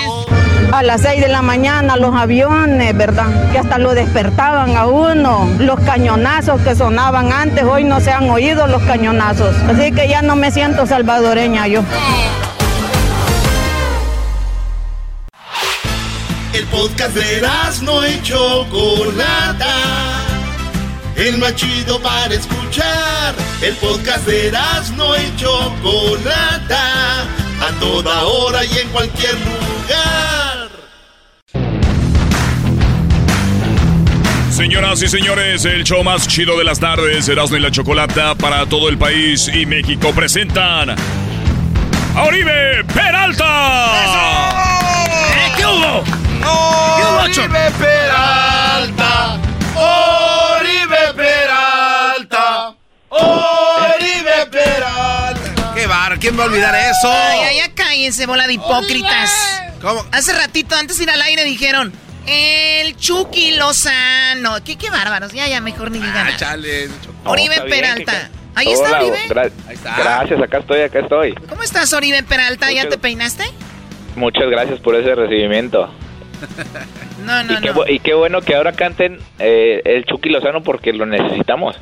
A 0.72 0.84
las 0.84 1.02
6 1.02 1.20
de 1.22 1.28
la 1.28 1.42
mañana 1.42 1.98
los 1.98 2.14
aviones, 2.16 2.96
¿verdad? 2.96 3.52
Que 3.52 3.58
hasta 3.58 3.78
lo 3.78 3.96
despertaban 3.96 4.78
a 4.78 4.86
uno. 4.86 5.50
Los 5.60 5.80
cañonazos 5.80 6.62
que 6.62 6.76
sonaban 6.76 7.34
antes, 7.34 7.64
hoy 7.64 7.84
no 7.84 8.00
se 8.02 8.12
han 8.12 8.30
oído 8.30 8.68
los 8.68 8.84
cañonazos. 8.84 9.56
Así 9.68 9.92
que 9.92 10.08
ya 10.08 10.22
no 10.22 10.36
me 10.36 10.52
siento 10.52 10.86
salvadoreña 10.86 11.68
yo. 11.68 11.84
El 16.54 16.66
podcast 16.68 17.16
de 17.16 17.42
no 17.82 18.08
y 18.08 18.22
Chocolata. 18.22 20.15
El 21.16 21.38
más 21.38 21.56
chido 21.56 22.02
para 22.02 22.34
escuchar. 22.34 23.34
El 23.62 23.74
podcast 23.76 24.26
de 24.28 24.52
no 24.98 25.16
y 25.16 25.36
Chocolata. 25.38 27.22
A 27.62 27.72
toda 27.80 28.24
hora 28.24 28.66
y 28.66 28.78
en 28.80 28.90
cualquier 28.90 29.34
lugar. 29.36 30.70
Señoras 34.52 35.02
y 35.02 35.08
señores, 35.08 35.66
el 35.66 35.84
show 35.84 36.04
más 36.04 36.28
chido 36.28 36.58
de 36.58 36.64
las 36.64 36.80
tardes, 36.80 37.28
Erasmo 37.28 37.58
y 37.58 37.60
la 37.60 37.72
Chocolata 37.72 38.36
para 38.36 38.66
todo 38.66 38.88
el 38.88 38.98
país 38.98 39.50
y 39.54 39.66
México 39.66 40.14
presentan 40.14 40.92
a 40.92 42.24
Oribe 42.24 42.84
Peralta. 42.94 43.88
¿Eh? 45.36 45.52
¿Qué 45.58 45.66
hubo? 45.66 46.04
Oribe 46.48 47.72
Peralta. 47.80 49.40
Oribe 49.76 50.45
a 56.46 56.50
olvidar 56.50 56.76
eso? 56.76 57.12
Ay, 57.12 57.40
ay, 57.50 57.58
ya 57.58 57.74
cállense, 57.74 58.26
bola 58.26 58.48
de 58.48 58.54
hipócritas. 58.54 59.32
¿Cómo? 59.82 60.06
Hace 60.12 60.34
ratito, 60.34 60.76
antes 60.76 60.98
de 60.98 61.04
ir 61.04 61.10
al 61.10 61.22
aire, 61.22 61.44
dijeron... 61.44 61.92
El 62.28 62.98
Chucky 62.98 63.52
Lozano. 63.52 64.56
¿Qué, 64.64 64.78
qué 64.78 64.90
bárbaros. 64.90 65.32
Ya, 65.32 65.48
ya, 65.48 65.62
mejor 65.62 65.92
ni 65.92 66.00
digan 66.00 66.28
Ah. 66.42 66.56
Oribe 67.26 67.54
bien, 67.58 67.70
Peralta. 67.70 68.30
Ahí 68.56 68.72
está 68.72 69.00
Oribe. 69.00 69.20
gra- 69.30 69.52
Ahí 69.68 69.76
está. 69.76 69.96
Gracias, 69.96 70.42
acá 70.42 70.58
estoy, 70.58 70.82
acá 70.82 71.00
estoy. 71.02 71.36
¿Cómo 71.48 71.62
estás, 71.62 71.94
Oribe 71.94 72.24
Peralta? 72.24 72.72
¿Ya 72.72 72.90
te 72.90 72.98
peinaste? 72.98 73.44
Muchas 74.16 74.50
gracias 74.50 74.80
por 74.80 74.96
ese 74.96 75.14
recibimiento. 75.14 75.94
No, 77.24 77.44
no, 77.44 77.54
y, 77.54 77.62
qué, 77.62 77.70
no. 77.72 77.88
y 77.88 78.00
qué 78.00 78.14
bueno 78.16 78.42
que 78.42 78.56
ahora 78.56 78.72
canten 78.74 79.20
eh, 79.38 79.84
el 79.86 80.06
Chucky 80.06 80.30
Lozano 80.30 80.64
porque 80.64 80.94
lo 80.94 81.06
necesitamos. 81.06 81.76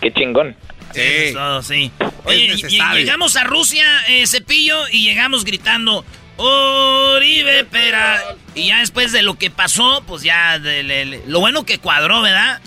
Qué 0.00 0.12
chingón. 0.14 0.56
Eso 1.00 1.24
es 1.28 1.32
todo, 1.34 1.62
sí. 1.62 1.90
Oye, 2.24 2.56
llegamos 2.56 3.36
a 3.36 3.44
Rusia, 3.44 3.84
eh, 4.08 4.26
Cepillo, 4.26 4.88
y 4.90 5.04
llegamos 5.04 5.44
gritando, 5.44 6.04
Oribe 6.36 7.64
Peralta. 7.64 8.36
Y 8.54 8.68
ya 8.68 8.80
después 8.80 9.12
de 9.12 9.22
lo 9.22 9.34
que 9.38 9.50
pasó, 9.50 10.02
pues 10.06 10.22
ya, 10.22 10.58
de- 10.58 11.22
lo 11.26 11.40
bueno 11.40 11.64
que 11.64 11.78
cuadró, 11.78 12.22
¿verdad? 12.22 12.60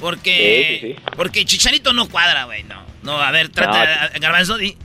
Porque, 0.00 0.78
Sí, 0.80 0.86
sí, 0.88 0.94
sí. 0.94 1.02
porque 1.16 1.44
Chicharito 1.44 1.92
no 1.92 2.08
cuadra, 2.08 2.44
güey, 2.44 2.64
no. 2.64 2.82
No, 3.02 3.20
a 3.20 3.30
ver, 3.30 3.48
trata, 3.50 4.10
No. 4.14 4.20
Garbanzo, 4.20 4.56
di. 4.58 4.76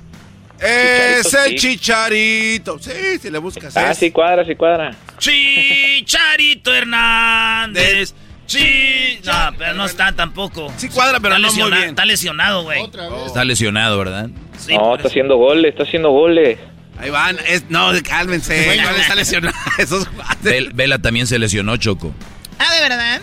Es 0.60 1.24
Chicharito, 1.26 1.44
el 1.46 1.50
sí. 1.52 1.56
chicharito. 1.58 2.80
Sí, 2.80 2.92
si 3.22 3.30
le 3.30 3.38
buscas. 3.38 3.76
Ah, 3.78 3.92
es. 3.92 3.98
sí 3.98 4.12
cuadra, 4.12 4.44
sí 4.46 4.56
cuadra. 4.56 4.94
Chicharito 5.18 6.74
Hernández. 6.74 8.14
Chi... 8.50 9.20
No, 9.24 9.34
pero 9.58 9.74
no 9.76 9.86
está 9.86 10.12
tampoco. 10.14 10.74
Sí 10.78 10.90
cuadra, 10.90 11.20
pero 11.20 11.36
está 11.36 11.40
no 11.48 11.48
muy 11.54 11.56
lesiona- 11.58 11.78
bien. 11.78 11.90
Está 11.90 12.06
lesionado, 12.06 12.64
güey. 12.64 12.84
Está 13.28 13.46
lesionado, 13.46 13.98
¿verdad? 14.00 14.30
Sí, 14.58 14.74
no, 14.74 14.80
por 14.82 14.98
está 14.98 15.08
haciendo 15.08 15.38
goles, 15.38 15.72
está 15.72 15.84
haciendo 15.84 16.10
goles. 16.10 16.58
Ahí 17.00 17.10
van. 17.12 17.38
Es, 17.48 17.66
no, 17.70 17.92
cálmense. 18.04 18.66
¿Cuál 18.84 18.96
está 18.96 19.16
lesionado? 19.16 19.56
Esos. 19.78 20.08
Vel- 20.44 20.72
Vela 20.74 20.98
también 21.00 21.28
se 21.28 21.38
lesionó, 21.40 21.78
Choco. 21.78 22.14
Ah, 22.58 22.74
¿de 22.74 22.82
verdad? 22.82 23.22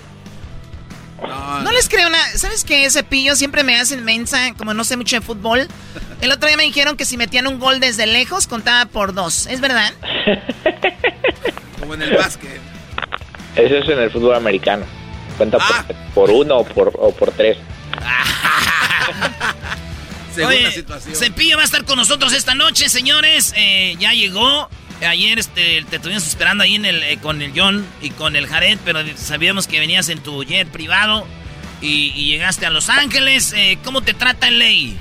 No, 1.27 1.61
No 1.63 1.73
les 1.73 1.89
creo 1.89 2.09
nada. 2.09 2.25
¿Sabes 2.37 2.63
qué? 2.65 2.89
Cepillo 2.91 3.35
siempre 3.37 3.65
me 3.65 3.77
hacen 3.79 4.05
mensa, 4.05 4.55
como 4.57 4.75
no 4.75 4.85
sé 4.85 4.97
mucho 4.97 5.17
de 5.17 5.23
fútbol. 5.23 5.67
El 6.21 6.31
otro 6.31 6.47
día 6.47 6.57
me 6.57 6.63
dijeron 6.63 6.97
que 6.97 7.05
si 7.05 7.17
metían 7.17 7.47
un 7.47 7.59
gol 7.59 7.81
desde 7.81 8.07
lejos, 8.07 8.47
contaba 8.47 8.87
por 8.87 9.13
dos. 9.13 9.47
¿Es 9.49 9.61
verdad? 9.61 9.93
Como 11.81 11.95
en 11.95 12.03
el 12.03 12.17
básquet. 12.17 12.61
Eso 13.57 13.77
es 13.77 13.89
en 13.89 13.99
el 13.99 14.11
fútbol 14.11 14.35
americano. 14.37 14.85
Cuenta 15.37 15.59
Ah. 15.61 15.85
por, 15.87 15.97
por 16.29 16.31
uno 16.31 16.59
o 16.59 16.65
por, 16.65 16.93
o 16.99 17.13
por 17.13 17.31
tres. 17.33 17.59
Según 20.35 20.51
Oye, 20.51 20.63
la 20.63 20.71
situación. 20.71 21.15
Cepillo 21.15 21.57
va 21.57 21.63
a 21.63 21.65
estar 21.65 21.85
con 21.85 21.97
nosotros 21.97 22.33
esta 22.33 22.55
noche, 22.55 22.89
señores. 22.89 23.53
Eh, 23.57 23.97
ya 23.99 24.13
llegó. 24.13 24.69
Ayer 25.07 25.39
este, 25.39 25.85
te 25.91 25.97
estuvimos 25.97 26.27
esperando 26.27 26.65
ahí 26.65 26.75
en 26.75 26.87
el, 26.87 27.03
eh, 27.03 27.19
con 27.21 27.43
el 27.43 27.53
John 27.55 27.85
y 28.01 28.11
con 28.11 28.35
el 28.35 28.47
Jared, 28.47 28.79
pero 28.83 29.01
sabíamos 29.17 29.67
que 29.67 29.79
venías 29.79 30.09
en 30.09 30.21
tu 30.21 30.43
jet 30.43 30.69
privado 30.69 31.27
y, 31.83 32.13
llegaste 32.31 32.65
a 32.65 32.71
Los 32.71 32.89
Ángeles. 32.89 33.53
Eh, 33.55 33.77
¿Cómo 33.85 34.01
te 34.01 34.15
trata 34.15 34.49
el 34.49 34.59
ley? 34.59 34.97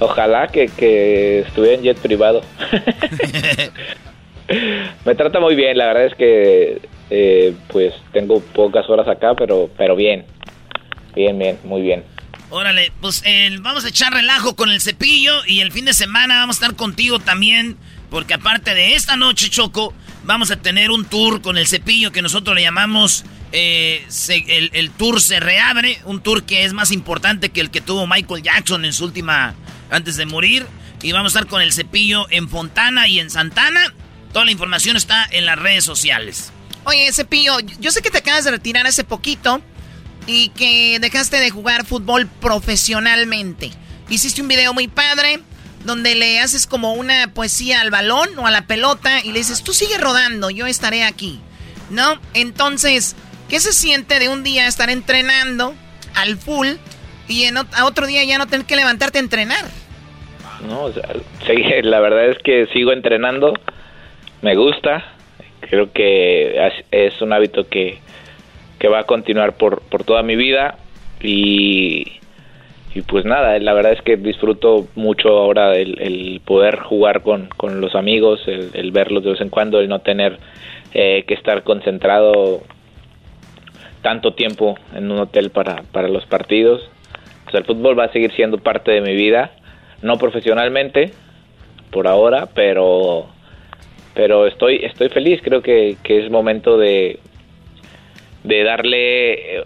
Ojalá 0.00 0.48
que, 0.48 0.66
que 0.66 1.40
estuviera 1.40 1.76
en 1.76 1.82
jet 1.82 1.98
privado. 1.98 2.42
Me 5.04 5.14
trata 5.14 5.40
muy 5.40 5.54
bien, 5.54 5.76
la 5.78 5.86
verdad 5.86 6.06
es 6.06 6.14
que 6.14 6.80
eh, 7.14 7.54
pues 7.68 7.92
tengo 8.12 8.40
pocas 8.40 8.88
horas 8.88 9.06
acá, 9.06 9.34
pero, 9.34 9.68
pero 9.76 9.94
bien. 9.94 10.24
Bien, 11.14 11.38
bien, 11.38 11.58
muy 11.64 11.82
bien. 11.82 12.04
Órale, 12.48 12.90
pues 13.00 13.22
vamos 13.60 13.84
a 13.84 13.88
echar 13.88 14.12
relajo 14.12 14.56
con 14.56 14.70
el 14.70 14.80
cepillo 14.80 15.32
y 15.46 15.60
el 15.60 15.72
fin 15.72 15.84
de 15.84 15.94
semana 15.94 16.36
vamos 16.36 16.56
a 16.56 16.64
estar 16.64 16.76
contigo 16.76 17.18
también 17.18 17.76
porque 18.12 18.34
aparte 18.34 18.74
de 18.74 18.94
esta 18.94 19.16
noche, 19.16 19.48
Choco, 19.48 19.94
vamos 20.24 20.50
a 20.50 20.56
tener 20.56 20.90
un 20.90 21.06
tour 21.06 21.40
con 21.40 21.56
el 21.56 21.66
cepillo 21.66 22.12
que 22.12 22.20
nosotros 22.20 22.54
le 22.54 22.60
llamamos 22.60 23.24
eh, 23.52 24.06
el, 24.48 24.90
tour 24.90 25.20
se 25.20 25.40
reabre, 25.40 25.98
un 26.04 26.22
tour 26.22 26.44
que 26.44 26.64
es 26.64 26.74
más 26.74 26.92
importante 26.92 27.48
que 27.48 27.62
el 27.62 27.70
que 27.70 27.80
tuvo 27.80 28.06
Michael 28.06 28.42
Jackson 28.42 28.84
en 28.84 28.92
su 28.92 29.04
última, 29.04 29.54
antes 29.90 30.16
de 30.16 30.26
morir. 30.26 30.66
Y 31.02 31.12
vamos 31.12 31.34
a 31.34 31.40
estar 31.40 31.50
con 31.50 31.62
el 31.62 31.72
cepillo 31.72 32.26
en 32.30 32.50
Fontana 32.50 33.08
y 33.08 33.18
en 33.18 33.30
Santana. 33.30 33.94
Toda 34.32 34.44
la 34.44 34.50
información 34.50 34.96
está 34.96 35.26
en 35.30 35.46
las 35.46 35.58
redes 35.58 35.84
sociales. 35.84 36.52
Oye, 36.84 37.12
cepillo, 37.12 37.58
yo 37.80 37.90
sé 37.90 38.02
que 38.02 38.10
te 38.10 38.18
acabas 38.18 38.44
de 38.44 38.50
retirar 38.50 38.86
hace 38.86 39.04
poquito 39.04 39.60
y 40.26 40.48
que 40.50 40.98
dejaste 41.00 41.38
de 41.38 41.50
jugar 41.50 41.84
fútbol 41.84 42.26
profesionalmente. 42.40 43.70
Hiciste 44.08 44.42
un 44.42 44.48
video 44.48 44.74
muy 44.74 44.88
padre 44.88 45.40
donde 45.84 46.14
le 46.14 46.40
haces 46.40 46.66
como 46.66 46.94
una 46.94 47.32
poesía 47.34 47.80
al 47.80 47.90
balón 47.90 48.38
o 48.38 48.46
a 48.46 48.50
la 48.50 48.66
pelota 48.66 49.20
y 49.24 49.32
le 49.32 49.38
dices, 49.38 49.62
tú 49.62 49.72
sigue 49.72 49.98
rodando, 49.98 50.50
yo 50.50 50.66
estaré 50.66 51.04
aquí. 51.04 51.40
¿No? 51.90 52.18
Entonces, 52.34 53.16
¿qué 53.48 53.60
se 53.60 53.72
siente 53.72 54.18
de 54.18 54.28
un 54.28 54.42
día 54.42 54.66
estar 54.66 54.90
entrenando 54.90 55.74
al 56.14 56.36
full 56.36 56.68
y 57.28 57.44
en, 57.44 57.58
a 57.58 57.84
otro 57.84 58.06
día 58.06 58.24
ya 58.24 58.38
no 58.38 58.46
tener 58.46 58.66
que 58.66 58.76
levantarte 58.76 59.18
a 59.18 59.22
entrenar? 59.22 59.64
No, 60.66 60.84
o 60.84 60.92
sea, 60.92 61.08
la 61.82 62.00
verdad 62.00 62.30
es 62.30 62.38
que 62.38 62.66
sigo 62.72 62.92
entrenando, 62.92 63.52
me 64.40 64.56
gusta, 64.56 65.04
creo 65.68 65.92
que 65.92 66.70
es 66.90 67.22
un 67.22 67.32
hábito 67.32 67.68
que, 67.68 67.98
que 68.78 68.88
va 68.88 69.00
a 69.00 69.04
continuar 69.04 69.56
por, 69.56 69.82
por 69.82 70.04
toda 70.04 70.22
mi 70.22 70.36
vida 70.36 70.76
y 71.20 72.20
y 72.94 73.00
pues 73.02 73.24
nada, 73.24 73.58
la 73.58 73.72
verdad 73.72 73.92
es 73.92 74.02
que 74.02 74.16
disfruto 74.16 74.86
mucho 74.96 75.28
ahora 75.30 75.76
el, 75.76 76.40
poder 76.44 76.80
jugar 76.80 77.22
con, 77.22 77.48
los 77.80 77.94
amigos, 77.94 78.42
el, 78.46 78.90
verlos 78.92 79.24
de 79.24 79.30
vez 79.30 79.40
en 79.40 79.48
cuando, 79.48 79.80
el 79.80 79.88
no 79.88 80.00
tener 80.00 80.38
eh, 80.92 81.24
que 81.26 81.32
estar 81.34 81.62
concentrado 81.62 82.60
tanto 84.02 84.34
tiempo 84.34 84.76
en 84.94 85.10
un 85.10 85.20
hotel 85.20 85.50
para, 85.50 85.82
para 85.90 86.08
los 86.08 86.26
partidos. 86.26 86.82
El 87.52 87.64
fútbol 87.64 87.98
va 87.98 88.04
a 88.04 88.12
seguir 88.12 88.32
siendo 88.32 88.58
parte 88.58 88.92
de 88.92 89.02
mi 89.02 89.14
vida, 89.14 89.52
no 90.00 90.16
profesionalmente 90.16 91.12
por 91.90 92.06
ahora, 92.06 92.48
pero 92.54 93.28
pero 94.14 94.46
estoy 94.46 94.84
estoy 94.84 95.08
feliz, 95.08 95.40
creo 95.42 95.62
que, 95.62 95.96
que 96.02 96.24
es 96.24 96.30
momento 96.30 96.78
de 96.78 97.18
de 98.44 98.64
darle 98.64 99.64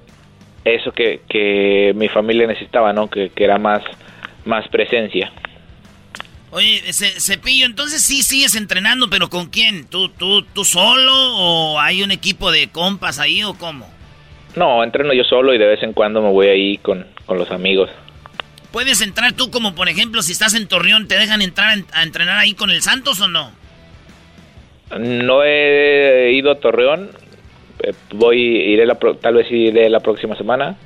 eso 0.64 0.92
que, 0.92 1.20
que 1.28 1.92
mi 1.94 2.08
familia 2.08 2.46
necesitaba, 2.46 2.92
¿no? 2.92 3.08
Que, 3.08 3.30
que 3.30 3.44
era 3.44 3.58
más, 3.58 3.82
más 4.44 4.68
presencia. 4.68 5.32
Oye, 6.50 6.80
Cepillo, 6.92 7.66
entonces 7.66 8.02
sí 8.02 8.22
sigues 8.22 8.54
entrenando, 8.54 9.10
pero 9.10 9.28
¿con 9.28 9.46
quién? 9.46 9.86
¿Tú, 9.86 10.08
tú, 10.08 10.42
¿Tú 10.42 10.64
solo 10.64 11.12
o 11.12 11.78
hay 11.80 12.02
un 12.02 12.10
equipo 12.10 12.50
de 12.50 12.68
compas 12.68 13.18
ahí 13.18 13.42
o 13.42 13.54
cómo? 13.54 13.88
No, 14.54 14.82
entreno 14.82 15.12
yo 15.12 15.24
solo 15.24 15.54
y 15.54 15.58
de 15.58 15.66
vez 15.66 15.82
en 15.82 15.92
cuando 15.92 16.22
me 16.22 16.30
voy 16.30 16.48
ahí 16.48 16.78
con, 16.78 17.06
con 17.26 17.38
los 17.38 17.50
amigos. 17.50 17.90
¿Puedes 18.72 19.00
entrar 19.00 19.32
tú 19.34 19.50
como, 19.50 19.74
por 19.74 19.88
ejemplo, 19.88 20.22
si 20.22 20.32
estás 20.32 20.54
en 20.54 20.66
Torreón, 20.66 21.08
te 21.08 21.18
dejan 21.18 21.42
entrar 21.42 21.78
a 21.92 22.02
entrenar 22.02 22.38
ahí 22.38 22.54
con 22.54 22.70
el 22.70 22.82
Santos 22.82 23.20
o 23.20 23.28
no? 23.28 23.52
No 24.90 25.42
he 25.42 26.32
ido 26.32 26.52
a 26.52 26.60
Torreón, 26.60 27.10
eh, 27.82 27.92
voy, 28.14 28.40
iré 28.40 28.86
la, 28.86 28.98
tal 29.20 29.34
vez 29.34 29.50
iré 29.50 29.88
la 29.90 30.00
próxima 30.00 30.36
semana. 30.36 30.76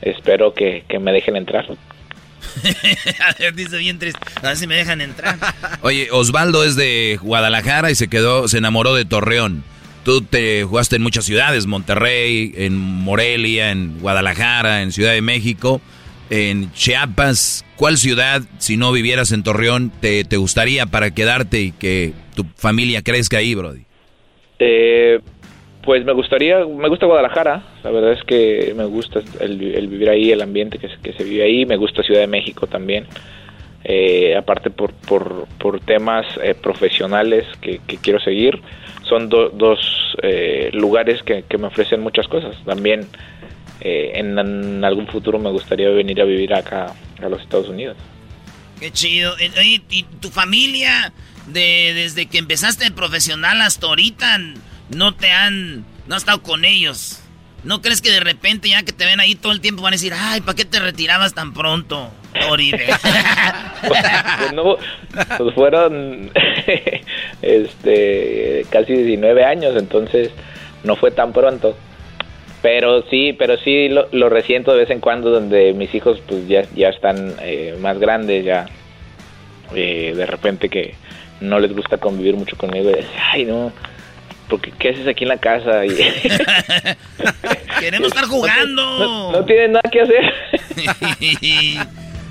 Espero 0.00 0.52
que, 0.54 0.84
me 1.00 1.12
dejen 1.12 1.36
entrar. 1.36 1.66
Dice 3.54 3.78
bien 3.78 3.98
triste. 3.98 4.20
A 4.42 4.48
ver 4.48 4.56
si 4.56 4.66
me 4.66 4.76
dejan 4.76 5.00
entrar. 5.00 5.38
Oye, 5.82 6.08
Osvaldo 6.10 6.64
es 6.64 6.76
de 6.76 7.18
Guadalajara 7.22 7.90
y 7.90 7.94
se 7.94 8.08
quedó, 8.08 8.48
se 8.48 8.58
enamoró 8.58 8.94
de 8.94 9.04
Torreón. 9.04 9.64
Tú 10.04 10.22
te 10.22 10.64
jugaste 10.64 10.96
en 10.96 11.02
muchas 11.02 11.24
ciudades, 11.24 11.66
Monterrey, 11.66 12.52
en 12.56 12.76
Morelia, 12.76 13.70
en 13.70 14.00
Guadalajara, 14.00 14.82
en 14.82 14.90
Ciudad 14.90 15.12
de 15.12 15.22
México, 15.22 15.80
en 16.28 16.72
Chiapas. 16.72 17.64
¿Cuál 17.76 17.96
ciudad, 17.96 18.42
si 18.58 18.76
no 18.76 18.90
vivieras 18.90 19.30
en 19.30 19.44
Torreón, 19.44 19.92
te, 20.00 20.24
te 20.24 20.36
gustaría 20.36 20.86
para 20.86 21.12
quedarte 21.12 21.60
y 21.60 21.70
que 21.70 22.14
tu 22.34 22.44
familia 22.56 23.02
crezca 23.02 23.38
ahí, 23.38 23.54
Brody? 23.54 23.84
Eh, 24.58 25.20
pues 25.82 26.04
me 26.04 26.12
gustaría, 26.12 26.64
me 26.64 26.88
gusta 26.88 27.06
Guadalajara, 27.06 27.62
la 27.82 27.90
verdad 27.90 28.12
es 28.12 28.22
que 28.24 28.72
me 28.76 28.84
gusta 28.84 29.20
el, 29.40 29.88
vivir 29.88 30.08
ahí, 30.08 30.30
el 30.30 30.40
ambiente 30.40 30.78
que, 30.78 30.88
que, 31.02 31.12
se 31.12 31.24
vive 31.24 31.42
ahí, 31.42 31.66
me 31.66 31.76
gusta 31.76 32.02
Ciudad 32.02 32.20
de 32.20 32.28
México 32.28 32.66
también, 32.66 33.06
eh, 33.84 34.36
aparte 34.36 34.70
por, 34.70 34.92
por, 34.92 35.48
por 35.58 35.80
temas 35.80 36.24
eh, 36.40 36.54
profesionales 36.54 37.44
que, 37.60 37.80
quiero 38.00 38.20
seguir, 38.20 38.60
son 39.08 39.28
dos 39.28 40.16
eh, 40.22 40.70
lugares 40.72 41.22
que, 41.24 41.44
me 41.58 41.66
ofrecen 41.66 42.00
muchas 42.00 42.28
cosas, 42.28 42.56
también 42.64 43.08
en, 43.80 44.84
algún 44.84 45.08
futuro 45.08 45.40
me 45.40 45.50
gustaría 45.50 45.88
venir 45.88 46.20
a 46.20 46.24
vivir 46.24 46.54
acá 46.54 46.94
a 47.20 47.28
los 47.28 47.40
Estados 47.40 47.68
Unidos. 47.68 47.96
Qué 48.78 48.92
chido, 48.92 49.34
¿y 49.40 50.02
tu 50.20 50.28
familia, 50.28 51.12
de, 51.46 51.92
desde 51.94 52.26
que 52.26 52.38
empezaste 52.38 52.84
de 52.84 52.90
profesional 52.90 53.60
hasta 53.60 53.86
ahorita 53.86 54.38
no 54.90 55.14
te 55.14 55.30
han, 55.30 55.84
no 56.06 56.14
has 56.14 56.22
estado 56.22 56.42
con 56.42 56.64
ellos. 56.64 57.18
¿No 57.64 57.80
crees 57.80 58.02
que 58.02 58.10
de 58.10 58.18
repente 58.18 58.68
ya 58.68 58.82
que 58.82 58.92
te 58.92 59.04
ven 59.04 59.20
ahí 59.20 59.36
todo 59.36 59.52
el 59.52 59.60
tiempo 59.60 59.82
van 59.82 59.92
a 59.92 59.96
decir, 59.96 60.12
ay, 60.16 60.40
¿para 60.40 60.56
qué 60.56 60.64
te 60.64 60.80
retirabas 60.80 61.32
tan 61.32 61.52
pronto, 61.54 62.10
Oribe? 62.50 62.86
pues 63.88 64.02
no, 64.52 64.76
pues 65.38 65.54
fueron 65.54 66.32
este, 67.42 68.66
casi 68.68 68.94
19 68.94 69.44
años, 69.44 69.76
entonces 69.76 70.30
no 70.82 70.96
fue 70.96 71.12
tan 71.12 71.32
pronto. 71.32 71.76
Pero 72.62 73.02
sí, 73.10 73.32
pero 73.32 73.56
sí 73.58 73.88
lo, 73.88 74.08
lo 74.10 74.28
resiento 74.28 74.72
de 74.72 74.78
vez 74.78 74.90
en 74.90 75.00
cuando 75.00 75.30
donde 75.30 75.72
mis 75.72 75.94
hijos 75.94 76.20
pues 76.28 76.46
ya, 76.48 76.64
ya 76.74 76.88
están 76.88 77.34
eh, 77.42 77.76
más 77.80 77.98
grandes, 77.98 78.44
ya 78.44 78.66
eh, 79.74 80.14
de 80.16 80.26
repente 80.26 80.68
que 80.68 80.94
no 81.40 81.58
les 81.58 81.74
gusta 81.74 81.98
convivir 81.98 82.36
mucho 82.36 82.56
conmigo 82.56 82.90
y 82.90 82.94
dicen, 82.94 83.10
ay 83.32 83.44
no, 83.44 83.72
porque 84.48 84.72
¿qué 84.78 84.90
haces 84.90 85.08
aquí 85.08 85.24
en 85.24 85.28
la 85.28 85.38
casa? 85.38 85.80
Queremos 87.80 88.08
estar 88.08 88.26
jugando. 88.26 89.32
No, 89.32 89.44
tienen 89.44 89.72
nada 89.72 89.90
que 89.90 90.02
hacer. 90.02 90.32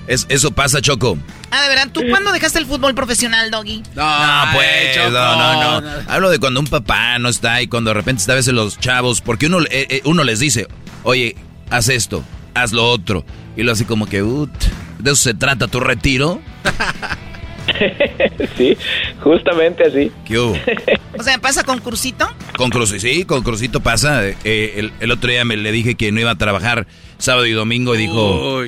eso 0.30 0.52
pasa, 0.52 0.82
Choco. 0.82 1.18
Ah, 1.50 1.64
de 1.64 1.70
verdad, 1.70 1.90
¿tú 1.92 2.02
cuándo 2.10 2.32
dejaste 2.32 2.60
el 2.60 2.66
fútbol 2.66 2.94
profesional, 2.94 3.52
Doggy? 3.52 3.84
No, 3.96 4.44
pues, 4.54 4.98
no, 4.98 5.10
no, 5.10 5.82
no, 5.82 5.90
Hablo 6.08 6.30
de 6.30 6.40
cuando 6.40 6.60
un 6.60 6.68
papá 6.68 7.18
no 7.20 7.28
está 7.28 7.62
y 7.62 7.68
cuando 7.68 7.90
de 7.90 7.96
repente 7.96 8.22
está 8.22 8.34
a 8.34 8.36
veces 8.36 8.54
los 8.54 8.80
chavos, 8.80 9.22
porque 9.22 9.48
uno, 9.48 9.62
eh, 9.64 9.88
eh, 9.90 10.02
uno 10.06 10.24
les 10.24 10.40
dice, 10.40 10.68
oye, 11.04 11.36
haz 11.70 11.90
esto, 11.90 12.24
haz 12.54 12.72
lo 12.72 12.88
otro. 12.88 13.26
Y 13.58 13.64
lo 13.64 13.72
así 13.72 13.84
como 13.84 14.06
que, 14.06 14.22
¿de 14.22 15.12
eso 15.12 15.16
se 15.16 15.34
trata 15.34 15.68
tu 15.68 15.80
retiro? 15.80 16.40
sí, 18.58 18.78
justamente 19.20 19.86
así. 19.86 20.12
¿Qué 20.26 20.40
hubo? 20.40 20.58
o 21.20 21.24
sea, 21.24 21.38
¿pasa 21.40 21.64
con 21.64 21.80
Crucito? 21.80 22.28
Con 22.58 22.70
Crucito, 22.70 23.00
sí, 23.00 23.26
con 23.26 23.44
Crucito 23.44 23.82
pasa. 23.82 24.28
Eh, 24.28 24.90
el, 25.00 25.12
otro 25.12 25.30
día 25.30 25.46
me 25.46 25.58
le 25.58 25.72
dije 25.72 25.96
que 25.96 26.12
no 26.12 26.20
iba 26.20 26.32
a 26.32 26.38
trabajar 26.38 26.88
sábado 27.18 27.46
y 27.46 27.52
domingo 27.52 27.96
y 27.96 28.00
dijo, 28.00 28.64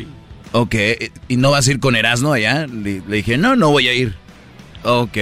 ok, 0.52 0.76
¿y 1.28 1.38
no 1.38 1.52
vas 1.52 1.68
a 1.68 1.72
ir 1.72 1.80
con 1.80 1.96
Erasmo 1.96 2.34
allá? 2.34 2.68
Le, 2.68 3.02
le 3.08 3.18
dije, 3.18 3.38
no, 3.38 3.56
no 3.56 3.70
voy 3.72 3.88
a 3.88 3.94
ir. 3.94 4.16
Ok. 4.84 5.18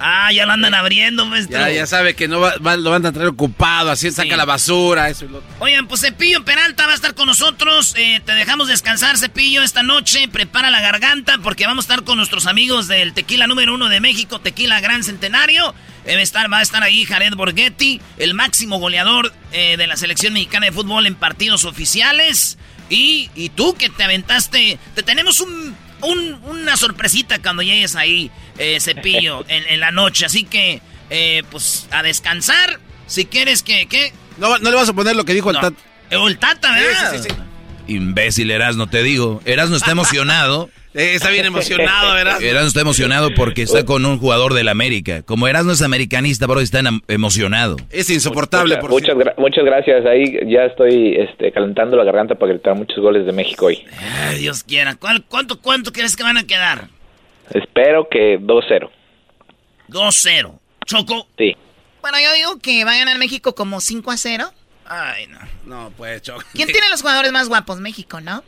Ah, 0.00 0.32
ya 0.32 0.46
lo 0.46 0.52
andan 0.52 0.74
abriendo, 0.74 1.26
maestro. 1.26 1.58
Ya, 1.58 1.70
ya 1.70 1.86
sabe 1.86 2.14
que 2.14 2.28
no 2.28 2.40
va, 2.40 2.76
lo 2.76 2.90
van 2.90 3.04
a 3.04 3.12
traer 3.12 3.28
ocupado, 3.28 3.90
así 3.90 4.10
saca 4.10 4.36
la 4.36 4.44
basura, 4.44 5.08
eso 5.08 5.24
y 5.24 5.28
lo 5.28 5.42
Oigan, 5.58 5.88
pues 5.88 6.02
Cepillo 6.02 6.44
Peralta 6.44 6.86
va 6.86 6.92
a 6.92 6.94
estar 6.94 7.14
con 7.14 7.26
nosotros. 7.26 7.94
Eh, 7.96 8.20
te 8.24 8.32
dejamos 8.32 8.68
descansar, 8.68 9.18
Cepillo, 9.18 9.62
esta 9.62 9.82
noche. 9.82 10.28
Prepara 10.28 10.70
la 10.70 10.80
garganta 10.80 11.38
porque 11.42 11.66
vamos 11.66 11.84
a 11.84 11.92
estar 11.92 12.04
con 12.04 12.16
nuestros 12.16 12.46
amigos 12.46 12.86
del 12.86 13.12
Tequila 13.12 13.46
número 13.46 13.74
uno 13.74 13.88
de 13.88 14.00
México, 14.00 14.40
Tequila 14.40 14.80
Gran 14.80 15.02
Centenario. 15.02 15.74
Debe 16.04 16.22
estar, 16.22 16.50
va 16.50 16.58
a 16.58 16.62
estar 16.62 16.82
ahí 16.82 17.04
Jared 17.04 17.34
Borghetti, 17.34 18.00
el 18.18 18.34
máximo 18.34 18.78
goleador 18.78 19.32
eh, 19.52 19.76
de 19.76 19.86
la 19.86 19.96
selección 19.96 20.32
mexicana 20.32 20.66
de 20.66 20.72
fútbol 20.72 21.06
en 21.06 21.16
partidos 21.16 21.64
oficiales. 21.64 22.56
Y, 22.88 23.30
y 23.34 23.50
tú 23.50 23.74
que 23.74 23.90
te 23.90 24.04
aventaste, 24.04 24.78
te 24.94 25.02
tenemos 25.02 25.40
un 25.40 25.76
una 26.02 26.76
sorpresita 26.76 27.40
cuando 27.40 27.62
llegues 27.62 27.96
ahí, 27.96 28.30
eh, 28.58 28.78
Cepillo, 28.80 29.44
en, 29.48 29.80
la 29.80 29.90
noche. 29.90 30.26
Así 30.26 30.44
que, 30.44 30.80
eh, 31.10 31.42
pues, 31.50 31.88
a 31.90 32.02
descansar. 32.02 32.80
Si 33.06 33.24
quieres 33.24 33.62
que, 33.62 33.86
¿qué? 33.86 34.12
No, 34.36 34.58
no 34.58 34.70
le 34.70 34.76
vas 34.76 34.88
a 34.88 34.92
poner 34.92 35.16
lo 35.16 35.24
que 35.24 35.34
dijo 35.34 35.50
el 35.50 35.56
Tata. 35.56 35.76
El 36.10 36.38
Tata, 36.38 36.72
¿verdad? 36.72 37.12
Sí, 37.12 37.18
sí, 37.22 37.28
sí. 37.28 37.94
Imbécil, 37.94 38.50
Erasno, 38.50 38.86
te 38.86 39.02
digo. 39.02 39.40
Erasno 39.44 39.76
está 39.76 39.92
emocionado. 39.92 40.70
Eh, 40.98 41.14
está 41.14 41.30
bien 41.30 41.46
emocionado, 41.46 42.12
¿verdad? 42.12 42.42
Erasno 42.42 42.66
está 42.66 42.80
emocionado 42.80 43.30
porque 43.36 43.62
está 43.62 43.84
con 43.84 44.04
un 44.04 44.18
jugador 44.18 44.52
del 44.52 44.66
América. 44.66 45.22
Como 45.22 45.46
Erasno 45.46 45.70
es 45.70 45.80
americanista, 45.80 46.48
pero 46.48 46.60
está 46.60 46.80
emocionado. 47.06 47.76
Es 47.90 48.10
insoportable. 48.10 48.74
Muchas, 48.82 49.14
por 49.14 49.38
muchas, 49.38 49.64
gracias. 49.64 50.04
Ahí 50.06 50.40
ya 50.52 50.64
estoy 50.64 51.14
este, 51.14 51.52
calentando 51.52 51.96
la 51.96 52.02
garganta 52.02 52.34
para 52.34 52.52
gritar 52.52 52.74
muchos 52.74 52.98
goles 52.98 53.24
de 53.26 53.32
México 53.32 53.66
hoy. 53.66 53.86
Dios 54.38 54.64
quiera. 54.64 54.96
¿Cuánto, 54.96 55.60
¿Cuánto 55.60 55.92
crees 55.92 56.16
que 56.16 56.24
van 56.24 56.36
a 56.36 56.44
quedar? 56.48 56.88
Espero 57.50 58.08
que 58.10 58.40
2-0. 58.40 58.90
2-0. 59.90 60.58
¿Choco? 60.84 61.28
Sí. 61.38 61.56
Bueno, 62.00 62.18
yo 62.20 62.32
digo 62.34 62.58
que 62.58 62.84
va 62.84 62.94
a 62.94 62.98
ganar 62.98 63.18
México 63.18 63.54
como 63.54 63.76
5-0. 63.76 64.50
Ay, 64.86 65.28
no. 65.28 65.38
No, 65.64 65.92
pues, 65.96 66.22
Choco. 66.22 66.42
¿Quién 66.54 66.66
tiene 66.66 66.88
los 66.90 67.02
jugadores 67.02 67.30
más 67.30 67.48
guapos? 67.48 67.78
México, 67.78 68.20
¿no? 68.20 68.42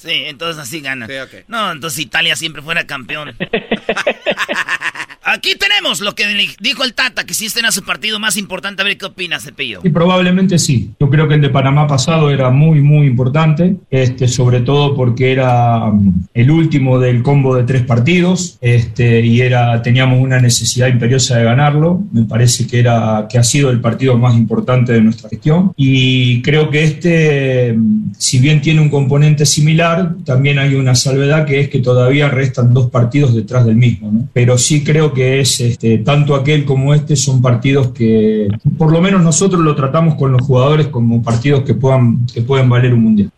Sí, 0.00 0.22
entonces 0.26 0.62
así 0.62 0.80
gana. 0.80 1.06
No, 1.46 1.72
entonces 1.72 1.98
Italia 1.98 2.34
siempre 2.34 2.62
fuera 2.62 2.86
campeón. 2.86 3.36
Aquí 5.22 5.54
tenemos 5.54 6.00
lo 6.00 6.14
que 6.14 6.24
dijo 6.60 6.82
el 6.82 6.94
Tata, 6.94 7.24
que 7.24 7.34
si 7.34 7.46
este 7.46 7.60
era 7.60 7.70
su 7.70 7.84
partido 7.84 8.18
más 8.18 8.38
importante, 8.38 8.80
a 8.80 8.84
ver 8.86 8.96
qué 8.96 9.04
opina 9.04 9.38
Cepillo. 9.38 9.80
Y 9.84 9.90
probablemente 9.90 10.58
sí. 10.58 10.92
Yo 10.98 11.10
creo 11.10 11.28
que 11.28 11.34
el 11.34 11.42
de 11.42 11.50
Panamá 11.50 11.86
pasado 11.86 12.30
era 12.30 12.50
muy, 12.50 12.80
muy 12.80 13.06
importante, 13.06 13.76
este, 13.90 14.26
sobre 14.26 14.60
todo 14.60 14.96
porque 14.96 15.30
era 15.30 15.84
um, 15.84 16.26
el 16.32 16.50
último 16.50 16.98
del 16.98 17.22
combo 17.22 17.54
de 17.54 17.64
tres 17.64 17.82
partidos 17.82 18.58
este, 18.62 19.20
y 19.20 19.42
era, 19.42 19.82
teníamos 19.82 20.20
una 20.20 20.40
necesidad 20.40 20.88
imperiosa 20.88 21.36
de 21.36 21.44
ganarlo. 21.44 22.02
Me 22.12 22.24
parece 22.24 22.66
que, 22.66 22.80
era, 22.80 23.28
que 23.30 23.38
ha 23.38 23.44
sido 23.44 23.70
el 23.70 23.80
partido 23.80 24.16
más 24.16 24.34
importante 24.34 24.94
de 24.94 25.02
nuestra 25.02 25.28
gestión. 25.28 25.72
Y 25.76 26.40
creo 26.40 26.70
que 26.70 26.82
este, 26.82 27.72
um, 27.72 28.12
si 28.18 28.38
bien 28.38 28.62
tiene 28.62 28.80
un 28.80 28.88
componente 28.88 29.44
similar, 29.44 29.89
también 30.24 30.58
hay 30.58 30.74
una 30.74 30.94
salvedad 30.94 31.46
que 31.46 31.60
es 31.60 31.68
que 31.68 31.80
todavía 31.80 32.28
restan 32.28 32.72
dos 32.74 32.90
partidos 32.90 33.34
detrás 33.34 33.64
del 33.66 33.76
mismo, 33.76 34.28
Pero 34.32 34.58
sí 34.58 34.84
creo 34.84 35.12
que 35.12 35.40
es 35.40 35.60
este, 35.60 35.98
tanto 35.98 36.34
aquel 36.34 36.64
como 36.64 36.94
este 36.94 37.16
son 37.16 37.42
partidos 37.42 37.88
que 37.88 38.48
por 38.78 38.92
lo 38.92 39.00
menos 39.00 39.22
nosotros 39.22 39.62
lo 39.62 39.74
tratamos 39.74 40.14
con 40.16 40.32
los 40.32 40.42
jugadores 40.42 40.88
como 40.88 41.22
partidos 41.22 41.62
que 41.62 41.74
puedan 41.74 42.26
que 42.26 42.42
pueden 42.42 42.68
valer 42.68 42.94
un 42.94 43.02
mundial. 43.02 43.30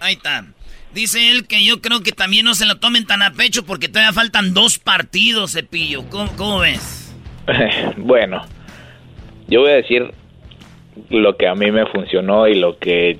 Ahí 0.00 0.14
está. 0.14 0.44
Dice 0.94 1.30
él 1.30 1.46
que 1.46 1.64
yo 1.64 1.80
creo 1.80 2.00
que 2.00 2.12
también 2.12 2.44
no 2.44 2.54
se 2.54 2.66
lo 2.66 2.78
tomen 2.78 3.06
tan 3.06 3.22
a 3.22 3.32
pecho 3.32 3.64
porque 3.64 3.88
todavía 3.88 4.12
faltan 4.12 4.54
dos 4.54 4.78
partidos, 4.78 5.52
Cepillo. 5.52 6.04
¿Cómo, 6.08 6.60
ves? 6.60 7.14
bueno, 7.96 8.44
yo 9.48 9.60
voy 9.60 9.70
a 9.70 9.74
decir 9.74 10.12
lo 11.10 11.36
que 11.36 11.46
a 11.46 11.54
mí 11.54 11.70
me 11.70 11.86
funcionó 11.86 12.48
y 12.48 12.54
lo 12.54 12.78
que 12.78 13.18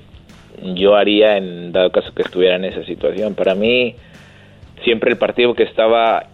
yo 0.61 0.95
haría 0.95 1.37
en 1.37 1.71
dado 1.71 1.91
caso 1.91 2.13
que 2.13 2.21
estuviera 2.21 2.55
en 2.55 2.65
esa 2.65 2.83
situación. 2.83 3.35
Para 3.35 3.55
mí, 3.55 3.95
siempre 4.83 5.11
el 5.11 5.17
partido 5.17 5.53
que 5.53 5.63
estaba 5.63 6.27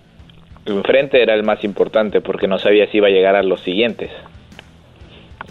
enfrente 0.66 1.22
era 1.22 1.34
el 1.34 1.44
más 1.44 1.64
importante 1.64 2.22
porque 2.22 2.48
no 2.48 2.60
sabía 2.60 2.88
si 2.88 2.98
iba 2.98 3.08
a 3.08 3.12
llegar 3.12 3.36
a 3.36 3.44
los 3.44 3.62
siguientes. 3.62 4.12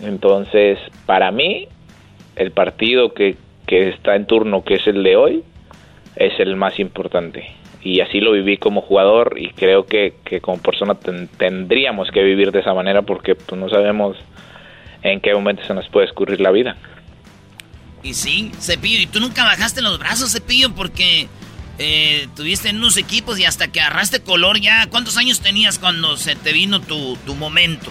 Entonces, 0.02 0.78
para 1.06 1.30
mí, 1.30 1.68
el 2.36 2.50
partido 2.50 3.14
que, 3.14 3.36
que 3.66 3.88
está 3.90 4.16
en 4.16 4.26
turno, 4.26 4.64
que 4.64 4.74
es 4.74 4.86
el 4.86 5.02
de 5.02 5.16
hoy, 5.16 5.44
es 6.16 6.38
el 6.40 6.56
más 6.56 6.78
importante. 6.78 7.46
Y 7.82 8.00
así 8.00 8.20
lo 8.20 8.32
viví 8.32 8.56
como 8.56 8.80
jugador 8.80 9.34
y 9.36 9.50
creo 9.50 9.84
que, 9.84 10.14
que 10.24 10.40
como 10.40 10.58
persona 10.58 10.94
tendríamos 11.36 12.10
que 12.10 12.22
vivir 12.22 12.50
de 12.50 12.60
esa 12.60 12.72
manera 12.72 13.02
porque 13.02 13.34
pues, 13.34 13.60
no 13.60 13.68
sabemos 13.68 14.16
en 15.02 15.20
qué 15.20 15.34
momento 15.34 15.62
se 15.64 15.74
nos 15.74 15.88
puede 15.90 16.06
escurrir 16.06 16.40
la 16.40 16.50
vida. 16.50 16.76
Y 18.04 18.12
sí, 18.12 18.52
Cepillo, 18.60 19.00
y 19.00 19.06
tú 19.06 19.18
nunca 19.18 19.44
bajaste 19.44 19.80
los 19.80 19.98
brazos, 19.98 20.30
Cepillo, 20.30 20.74
porque 20.74 21.26
eh, 21.78 22.28
tuviste 22.36 22.68
en 22.68 22.76
unos 22.76 22.98
equipos 22.98 23.38
y 23.38 23.46
hasta 23.46 23.68
que 23.68 23.80
agarraste 23.80 24.20
color 24.22 24.60
ya. 24.60 24.86
¿Cuántos 24.88 25.16
años 25.16 25.40
tenías 25.40 25.78
cuando 25.78 26.18
se 26.18 26.36
te 26.36 26.52
vino 26.52 26.80
tu, 26.80 27.16
momento? 27.34 27.90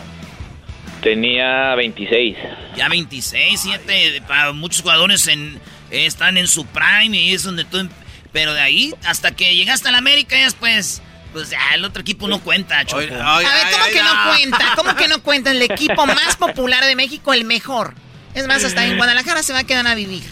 Tenía 1.02 1.73
26. 1.76 2.38
Ya 2.77 2.88
26, 2.88 3.60
7. 3.60 4.22
Para 4.27 4.53
muchos 4.53 4.84
jugadores 4.84 5.27
en, 5.27 5.60
están 5.90 6.38
en 6.38 6.48
su 6.48 6.65
prime 6.68 7.18
y 7.18 7.34
es 7.34 7.44
donde 7.44 7.65
tú. 7.65 7.80
Em, 7.80 7.90
pero 8.31 8.53
de 8.53 8.61
ahí, 8.61 8.94
hasta 9.06 9.31
que 9.31 9.56
llegaste 9.56 9.90
a 9.90 9.91
la 9.91 9.98
América, 9.98 10.38
ya 10.38 10.45
después. 10.45 11.02
Pues 11.34 11.49
ya, 11.49 11.57
el 11.73 11.84
otro 11.84 12.02
equipo 12.02 12.27
no 12.27 12.40
cuenta, 12.41 12.85
Choco. 12.85 13.02
a 13.02 13.40
ver, 13.40 13.48
¿cómo 13.72 13.85
que 13.91 14.03
no 14.03 14.30
cuenta? 14.30 14.73
¿Cómo 14.76 14.95
que 14.95 15.07
no 15.07 15.23
cuenta? 15.23 15.49
El 15.49 15.64
equipo 15.64 16.06
más 16.06 16.35
popular 16.35 16.85
de 16.85 16.95
México, 16.95 17.34
el 17.34 17.44
mejor. 17.44 17.95
Es 18.35 18.47
más, 18.47 18.64
hasta 18.64 18.85
en 18.85 18.97
Guadalajara 18.97 19.43
se 19.43 19.53
va 19.53 19.60
a 19.60 19.64
quedar 19.64 19.85
a 19.88 19.95
vivir. 19.95 20.23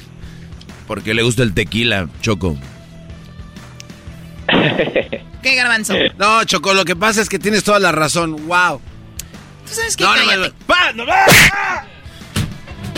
Porque 0.87 1.13
le 1.13 1.21
gusta 1.21 1.43
el 1.43 1.53
tequila, 1.53 2.09
Choco. 2.21 2.57
¿Qué 5.41 5.55
garbanzo? 5.55 5.93
No, 6.17 6.43
Choco, 6.43 6.73
lo 6.73 6.85
que 6.85 6.95
pasa 6.95 7.21
es 7.21 7.29
que 7.29 7.39
tienes 7.39 7.63
toda 7.63 7.79
la 7.79 7.91
razón. 7.91 8.47
Wow. 8.47 8.81
¿Tú 9.67 9.73
sabes 9.73 9.95
qué? 9.95 10.03
No, 10.03 10.15
no, 10.15 11.05
no, 11.05 11.13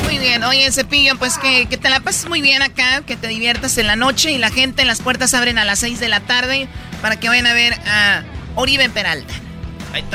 muy 0.03 0.17
bien, 0.17 0.43
oye 0.43 0.71
Cepillo, 0.71 1.17
pues 1.17 1.39
que, 1.39 1.65
te 1.65 1.89
la 1.89 1.99
pases 1.99 2.29
muy 2.29 2.41
bien 2.41 2.61
acá, 2.61 3.03
que 3.05 3.15
te 3.15 3.27
diviertas 3.27 3.77
en 3.79 3.87
la 3.87 3.95
noche 3.95 4.31
y 4.31 4.37
la 4.37 4.51
gente, 4.51 4.85
las 4.85 5.01
puertas 5.01 5.33
abren 5.33 5.57
a 5.57 5.65
las 5.65 5.79
6 5.79 5.99
de 5.99 6.07
la 6.07 6.19
tarde 6.19 6.67
para 7.01 7.19
que 7.19 7.29
vayan 7.29 7.47
a 7.47 7.53
ver 7.53 7.73
a 7.87 8.23
Oribe 8.55 8.89
Peralta. 8.89 9.33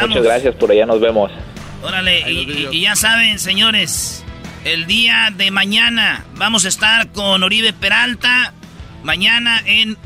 Muchas 0.01 0.23
gracias, 0.23 0.55
por 0.55 0.71
allá 0.71 0.87
nos 0.87 1.01
vemos. 1.01 1.33
Órale, 1.83 2.31
y 2.31 2.81
ya 2.81 2.95
saben, 2.95 3.39
señores, 3.39 4.25
el 4.65 4.87
día 4.87 5.33
de 5.35 5.51
mañana 5.51 6.25
vamos 6.37 6.65
a 6.65 6.69
estar 6.69 7.13
con 7.13 7.43
Oribe 7.43 7.73
Peralta. 7.73 8.53
Mañana 9.03 9.63
en 9.65 9.97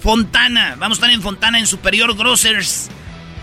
Fontana. 0.00 0.76
Vamos 0.78 0.98
a 0.98 1.00
estar 1.00 1.10
en 1.10 1.22
Fontana 1.22 1.58
en 1.58 1.66
Superior 1.66 2.16
Grocers. 2.16 2.90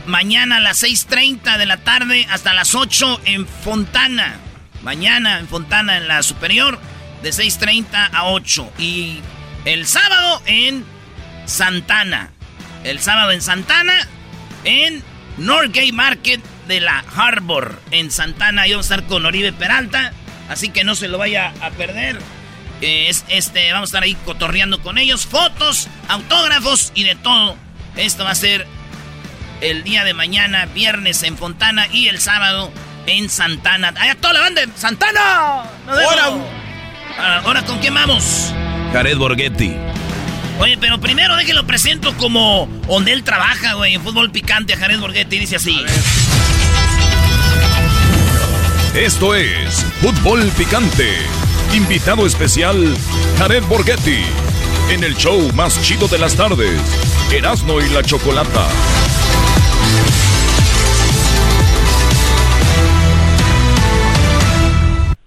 Mañana 0.07 0.57
a 0.57 0.59
las 0.59 0.83
6.30 0.83 1.57
de 1.57 1.65
la 1.65 1.77
tarde 1.77 2.27
hasta 2.29 2.53
las 2.53 2.75
8 2.75 3.21
en 3.25 3.47
Fontana. 3.47 4.35
Mañana 4.83 5.39
en 5.39 5.47
Fontana 5.47 5.97
en 5.97 6.07
la 6.07 6.23
Superior 6.23 6.79
de 7.21 7.29
6.30 7.29 8.09
a 8.11 8.25
8. 8.25 8.73
Y 8.79 9.19
el 9.65 9.85
sábado 9.85 10.41
en 10.45 10.85
Santana. 11.45 12.31
El 12.83 12.99
sábado 12.99 13.31
en 13.31 13.41
Santana 13.41 14.07
en 14.63 15.03
Norgate 15.37 15.91
Market 15.91 16.41
de 16.67 16.81
la 16.81 17.03
Harbor 17.15 17.79
en 17.91 18.11
Santana. 18.11 18.67
Y 18.67 18.71
vamos 18.71 18.89
a 18.89 18.95
estar 18.95 19.07
con 19.07 19.25
Oribe 19.25 19.53
Peralta. 19.53 20.13
Así 20.49 20.69
que 20.69 20.83
no 20.83 20.95
se 20.95 21.07
lo 21.07 21.17
vaya 21.17 21.53
a 21.61 21.71
perder. 21.71 22.19
Es, 22.81 23.25
este, 23.29 23.71
vamos 23.71 23.87
a 23.87 23.89
estar 23.89 24.03
ahí 24.03 24.15
cotorreando 24.25 24.81
con 24.81 24.97
ellos. 24.97 25.25
Fotos, 25.25 25.87
autógrafos 26.07 26.91
y 26.95 27.03
de 27.03 27.15
todo. 27.15 27.57
Esto 27.95 28.23
va 28.23 28.31
a 28.31 28.35
ser 28.35 28.67
el 29.61 29.83
día 29.83 30.03
de 30.03 30.13
mañana, 30.13 30.65
viernes 30.67 31.23
en 31.23 31.37
Fontana 31.37 31.87
y 31.91 32.07
el 32.07 32.19
sábado 32.19 32.71
en 33.07 33.29
Santana. 33.29 33.93
¡Allá 33.97 34.15
toda 34.15 34.33
la 34.33 34.41
banda 34.41 34.61
Santana! 34.75 35.63
¡Ahora! 35.87 37.41
¿Ahora 37.43 37.63
con 37.63 37.79
quién 37.79 37.93
vamos? 37.93 38.53
Jared 38.91 39.17
Borghetti. 39.17 39.73
Oye, 40.59 40.77
pero 40.77 40.99
primero 40.99 41.35
déjenlo 41.35 41.65
presento 41.65 42.15
como 42.17 42.67
donde 42.87 43.11
él 43.13 43.23
trabaja, 43.23 43.73
güey, 43.73 43.95
en 43.95 44.01
fútbol 44.01 44.31
picante 44.31 44.73
a 44.73 44.77
Jared 44.77 44.99
Borghetti. 44.99 45.39
Dice 45.39 45.57
así. 45.57 45.77
Esto 48.95 49.35
es 49.35 49.83
Fútbol 49.99 50.49
Picante. 50.57 51.17
Invitado 51.75 52.25
especial, 52.25 52.95
Jared 53.37 53.63
Borghetti. 53.65 54.23
En 54.89 55.03
el 55.03 55.13
show 55.15 55.51
más 55.53 55.81
chido 55.81 56.07
de 56.07 56.17
las 56.17 56.33
tardes, 56.37 56.79
Erasmo 57.29 57.81
y 57.81 57.89
la 57.89 58.01
Chocolata. 58.03 58.69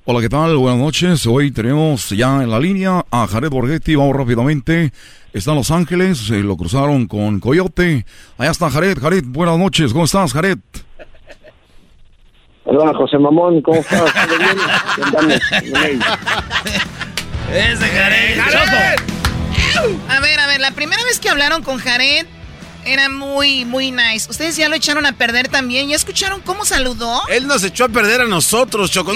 Hola, 0.06 0.20
¿qué 0.22 0.30
tal? 0.30 0.56
Buenas 0.56 0.80
noches. 0.80 1.26
Hoy 1.26 1.50
tenemos 1.50 2.08
ya 2.08 2.42
en 2.42 2.50
la 2.50 2.58
línea 2.58 3.04
a 3.10 3.26
Jared 3.26 3.50
Borghetti. 3.50 3.96
Vamos 3.96 4.16
rápidamente. 4.16 4.94
Está 5.34 5.50
en 5.50 5.58
Los 5.58 5.70
Ángeles. 5.70 6.30
Lo 6.30 6.56
cruzaron 6.56 7.06
con 7.06 7.38
Coyote. 7.38 8.06
Allá 8.38 8.50
está 8.50 8.70
Jared. 8.70 8.98
Jared, 8.98 9.24
buenas 9.26 9.58
noches. 9.58 9.92
¿Cómo 9.92 10.06
estás, 10.06 10.32
Jared? 10.32 10.58
Hola, 12.70 12.92
José 12.92 13.16
Mamón, 13.18 13.62
¿cómo 13.62 13.80
estás? 13.80 14.12
Ese 17.50 17.86
Jared. 17.86 18.38
A 20.10 20.20
ver, 20.20 20.38
a 20.38 20.46
ver, 20.46 20.60
la 20.60 20.72
primera 20.72 21.02
vez 21.04 21.18
que 21.18 21.30
hablaron 21.30 21.62
con 21.62 21.78
Jared 21.78 22.26
era 22.84 23.08
muy, 23.08 23.64
muy 23.64 23.90
nice. 23.90 24.30
Ustedes 24.30 24.58
ya 24.58 24.68
lo 24.68 24.74
echaron 24.76 25.06
a 25.06 25.12
perder 25.12 25.48
también. 25.48 25.88
¿Ya 25.88 25.96
escucharon 25.96 26.42
cómo 26.42 26.66
saludó? 26.66 27.22
Él 27.30 27.46
nos 27.46 27.64
echó 27.64 27.86
a 27.86 27.88
perder 27.88 28.20
a 28.20 28.26
nosotros, 28.26 28.90
Choco. 28.90 29.12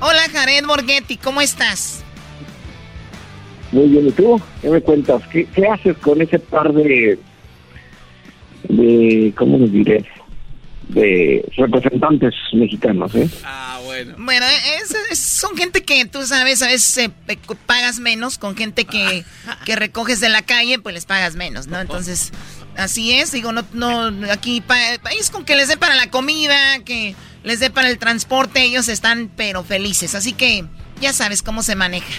Hola, 0.00 0.22
Jared 0.32 0.64
Borghetti, 0.64 1.18
¿cómo 1.18 1.42
estás? 1.42 2.02
Muy 3.72 3.88
bien, 3.88 4.08
¿y 4.08 4.10
tú? 4.12 4.40
¿Qué 4.62 4.70
me 4.70 4.80
cuentas? 4.80 5.20
¿Qué, 5.30 5.46
qué 5.54 5.66
haces 5.66 5.98
con 5.98 6.22
ese 6.22 6.38
par 6.38 6.72
de, 6.72 7.18
de, 8.70 9.34
¿cómo 9.36 9.58
les 9.58 9.70
diré? 9.70 10.13
De 10.88 11.44
representantes 11.56 12.34
mexicanos, 12.52 13.14
¿eh? 13.14 13.28
Ah, 13.44 13.80
bueno. 13.84 14.14
Bueno, 14.18 14.44
es- 14.80 14.94
es- 15.10 15.18
son 15.18 15.56
gente 15.56 15.82
que 15.82 16.04
tú 16.04 16.24
sabes, 16.26 16.62
a 16.62 16.66
veces 16.66 16.96
eh, 16.98 17.10
pagas 17.66 18.00
menos, 18.00 18.38
con 18.38 18.54
gente 18.56 18.84
que, 18.84 19.24
que 19.64 19.76
recoges 19.76 20.20
de 20.20 20.28
la 20.28 20.42
calle, 20.42 20.78
pues 20.78 20.94
les 20.94 21.06
pagas 21.06 21.36
menos, 21.36 21.66
¿no? 21.68 21.80
Entonces, 21.80 22.32
así 22.76 23.12
es, 23.12 23.32
digo, 23.32 23.52
no, 23.52 23.64
no, 23.72 24.12
aquí 24.30 24.60
pa- 24.60 24.94
es 25.18 25.30
con 25.30 25.44
que 25.44 25.56
les 25.56 25.68
dé 25.68 25.76
para 25.76 25.94
la 25.94 26.10
comida, 26.10 26.56
que 26.84 27.14
les 27.44 27.60
dé 27.60 27.70
para 27.70 27.88
el 27.88 27.98
transporte, 27.98 28.62
ellos 28.62 28.88
están 28.88 29.30
pero 29.36 29.64
felices, 29.64 30.14
así 30.14 30.32
que 30.32 30.64
ya 31.00 31.12
sabes 31.12 31.42
cómo 31.42 31.62
se 31.62 31.74
maneja. 31.76 32.12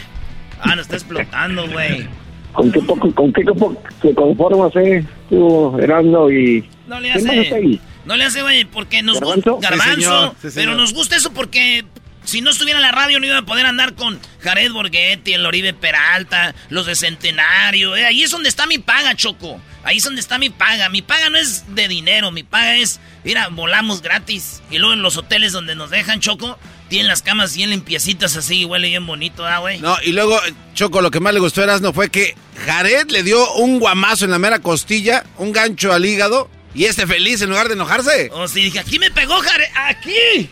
Ah, 0.60 0.76
no 0.76 0.82
está 0.82 0.96
explotando, 0.96 1.70
güey. 1.70 2.08
¿Con 2.54 2.72
qué 2.72 2.80
poco, 2.82 3.14
con 3.14 3.32
qué 3.34 3.44
poco 3.44 3.82
te 4.02 4.14
conformas, 4.16 4.72
eh? 4.78 5.06
Tú, 5.30 5.78
Erasmo 5.80 6.32
y... 6.32 6.68
No 6.88 7.00
le 7.00 7.12
¿Quién 7.12 7.26
más 7.28 7.36
está 7.36 7.56
hace. 7.56 7.66
ahí? 7.66 7.82
No 8.06 8.16
le 8.16 8.24
hace, 8.26 8.42
güey, 8.42 8.66
porque 8.66 9.02
nos 9.02 9.20
¿Garbanzo? 9.20 9.54
gusta. 9.56 9.70
Garbanzo. 9.70 9.96
Sí, 9.96 10.02
señor. 10.02 10.36
Sí, 10.42 10.50
pero 10.56 10.76
nos 10.76 10.94
gusta 10.94 11.16
eso 11.16 11.32
porque 11.34 11.86
si 12.24 12.42
no 12.42 12.50
estuviera 12.52 12.80
en 12.80 12.84
la 12.84 12.92
radio 12.92 13.20
no 13.20 13.26
iba 13.28 13.38
a 13.38 13.42
poder 13.46 13.66
andar 13.66 13.94
con 13.96 14.20
Jared 14.42 14.72
Borghetti, 14.72 15.34
el 15.34 15.46
Oribe 15.46 15.74
Peralta, 15.74 16.56
los 16.70 16.86
de 16.86 16.96
Centenario. 16.96 17.96
eh, 17.96 18.06
ahí 18.06 18.24
es 18.24 18.32
donde 18.32 18.50
está 18.50 18.66
mi 18.68 18.78
paga, 18.80 19.16
Choco. 19.16 19.60
Ahí 19.84 19.98
es 19.98 20.04
donde 20.04 20.22
está 20.22 20.38
mi 20.40 20.50
paga. 20.50 20.90
Mi 20.90 21.02
paga 21.04 21.30
no 21.30 21.38
es 21.38 21.76
de 21.76 21.88
dinero, 21.88 22.32
mi 22.32 22.42
paga 22.44 22.76
es, 22.78 23.00
mira, 23.24 23.50
volamos 23.50 24.02
gratis. 24.02 24.62
Y 24.72 24.78
luego 24.80 24.94
en 24.94 25.02
los 25.04 25.18
hoteles 25.18 25.52
donde 25.52 25.76
nos 25.76 25.92
dejan, 25.92 26.20
Choco, 26.20 26.58
tienen 26.90 27.08
las 27.08 27.22
camas 27.22 27.56
bien 27.56 27.70
limpiecitas 27.70 28.36
así, 28.36 28.62
y 28.62 28.66
huele 28.66 28.88
bien 28.88 29.06
bonito, 29.06 29.46
¿ah, 29.46 29.60
güey? 29.60 29.80
No, 29.80 29.96
y 30.04 30.12
luego, 30.12 30.40
Choco, 30.74 31.02
lo 31.02 31.12
que 31.12 31.20
más 31.20 31.34
le 31.34 31.40
gustó 31.40 31.62
a 31.62 31.66
Erasmo 31.66 31.94
fue 31.94 32.10
que 32.10 32.36
Jared 32.66 33.10
le 33.12 33.22
dio 33.22 33.54
un 33.56 33.80
guamazo 33.80 34.26
en 34.26 34.32
la 34.32 34.40
mera 34.40 34.60
costilla, 34.60 35.24
un 35.38 35.52
gancho 35.52 35.94
al 35.94 36.06
hígado, 36.06 36.50
y 36.76 36.86
este 36.86 37.08
feliz 37.08 37.42
en 37.42 37.50
lugar 37.50 37.68
de 37.68 37.74
enojarse. 37.74 38.30
Oh, 38.34 38.48
sí, 38.48 38.64
dije, 38.64 38.80
aquí 38.80 39.00
me 39.00 39.10
pegó, 39.12 39.36
Jared, 39.40 39.66
aquí. 39.76 40.50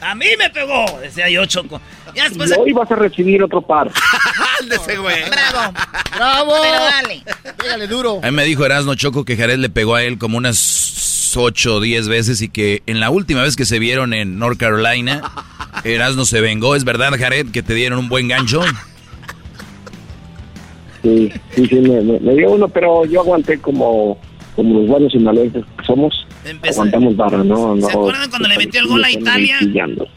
A 0.00 0.14
mí 0.16 0.26
me 0.36 0.50
pegó, 0.50 0.84
decía 1.00 1.28
yo, 1.30 1.46
Choco. 1.46 1.80
Ya 2.14 2.28
después... 2.28 2.50
Y 2.50 2.60
hoy 2.60 2.72
vas 2.72 2.90
a 2.90 2.96
recibir 2.96 3.42
otro 3.42 3.62
par. 3.62 3.90
ese 4.70 4.96
güey. 4.98 5.16
Bravo. 5.30 5.72
¡Bravo! 6.16 6.52
Pero 6.60 6.74
dale. 6.84 7.22
Pégale 7.56 7.86
duro. 7.86 8.18
A 8.22 8.26
mí 8.26 8.32
me 8.36 8.44
dijo 8.44 8.66
Erasmo 8.66 8.94
Choco 8.96 9.24
que 9.24 9.36
Jared 9.36 9.58
le 9.58 9.70
pegó 9.70 9.94
a 9.94 10.02
él 10.02 10.18
como 10.18 10.38
unas 10.38 11.32
8 11.36 11.76
o 11.76 11.80
10 11.80 12.08
veces 12.08 12.42
y 12.42 12.48
que 12.48 12.82
en 12.86 12.98
la 12.98 13.10
última 13.10 13.42
vez 13.42 13.54
que 13.54 13.64
se 13.64 13.78
vieron 13.78 14.12
en 14.12 14.38
North 14.40 14.58
Carolina, 14.58 15.22
Erasmo 15.84 16.24
se 16.24 16.40
vengó. 16.40 16.74
¿Es 16.74 16.82
verdad, 16.84 17.12
Jared, 17.16 17.52
que 17.52 17.62
te 17.62 17.72
dieron 17.74 18.00
un 18.00 18.08
buen 18.08 18.26
gancho? 18.26 18.60
Sí, 21.02 21.32
sí, 21.54 21.66
sí, 21.66 21.74
me, 21.76 22.00
me- 22.00 22.20
me 22.20 22.34
dio 22.34 22.50
uno, 22.50 22.68
pero 22.68 23.04
yo 23.06 23.20
aguanté 23.20 23.58
como, 23.58 24.18
como 24.54 24.80
los 24.80 24.88
buenos 24.88 25.12
sinaloenses 25.12 25.64
que 25.78 25.84
somos. 25.84 26.26
Aguantamos 26.68 27.16
barra, 27.16 27.38
¿no? 27.44 27.76
no 27.76 27.86
¿Se 27.86 27.92
acuerdan 27.92 28.28
cuando 28.30 28.48
le 28.48 28.58
metió 28.58 28.80
el 28.80 28.86
gol 28.88 29.04
a 29.04 29.10
Italia? 29.10 29.58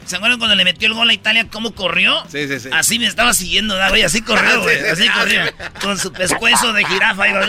¿Se 0.04 0.16
acuerdan 0.16 0.38
cuando 0.38 0.56
le 0.56 0.64
metió 0.64 0.88
el 0.88 0.94
gol 0.94 1.08
a 1.08 1.12
Italia 1.14 1.46
cómo 1.50 1.70
corrió? 1.72 2.14
Sí, 2.28 2.48
sí, 2.48 2.58
sí. 2.58 2.68
Así 2.72 2.98
me 2.98 3.06
estaba 3.06 3.32
siguiendo, 3.32 3.74
¿verdad, 3.74 3.90
güey, 3.90 4.02
así 4.02 4.22
corrió, 4.22 4.62
güey, 4.62 4.76
Sí, 4.76 4.82
sí, 4.82 4.90
así 4.90 5.02
sí. 5.04 5.08
corrió. 5.16 5.40
Con 5.82 5.98
su 5.98 6.12
pescuezo 6.12 6.72
de 6.72 6.84
jirafa. 6.84 7.28
iba, 7.28 7.40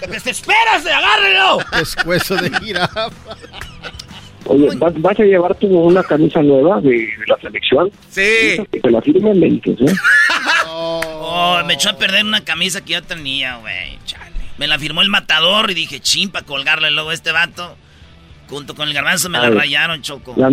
¡Que 0.00 0.20
te 0.20 0.30
espérase, 0.30 0.90
agárrelo! 0.92 1.58
Pescuezo 1.70 2.36
de 2.36 2.50
jirafa. 2.58 3.08
Oye, 4.48 4.68
¿vas, 4.76 4.92
vas 5.00 5.18
a 5.18 5.22
llevar 5.24 5.54
tú 5.56 5.66
una 5.66 6.02
camisa 6.04 6.40
nueva 6.42 6.80
de, 6.80 6.90
de 6.90 7.26
la 7.26 7.36
selección? 7.40 7.90
Sí. 8.10 8.56
Que 8.70 8.80
te 8.80 8.90
la 8.90 9.00
firmen, 9.02 9.38
me 9.40 9.46
dices, 9.46 9.76
¿eh? 9.80 9.94
Oh, 10.68 11.60
me 11.66 11.74
echó 11.74 11.90
a 11.90 11.96
perder 11.98 12.24
una 12.24 12.42
camisa 12.44 12.84
que 12.84 12.92
yo 12.94 13.02
tenía, 13.02 13.56
güey. 13.56 13.98
Me 14.58 14.66
la 14.66 14.78
firmó 14.78 15.02
el 15.02 15.08
matador 15.08 15.70
y 15.70 15.74
dije, 15.74 16.00
chin, 16.00 16.30
para 16.30 16.46
colgarle 16.46 16.90
luego 16.90 17.10
a 17.10 17.14
este 17.14 17.32
vato. 17.32 17.76
Junto 18.48 18.74
con 18.74 18.88
el 18.88 18.94
garbanzo 18.94 19.28
me 19.28 19.38
la 19.38 19.46
Ay. 19.48 19.54
rayaron, 19.54 20.02
Choco. 20.02 20.34
La, 20.36 20.50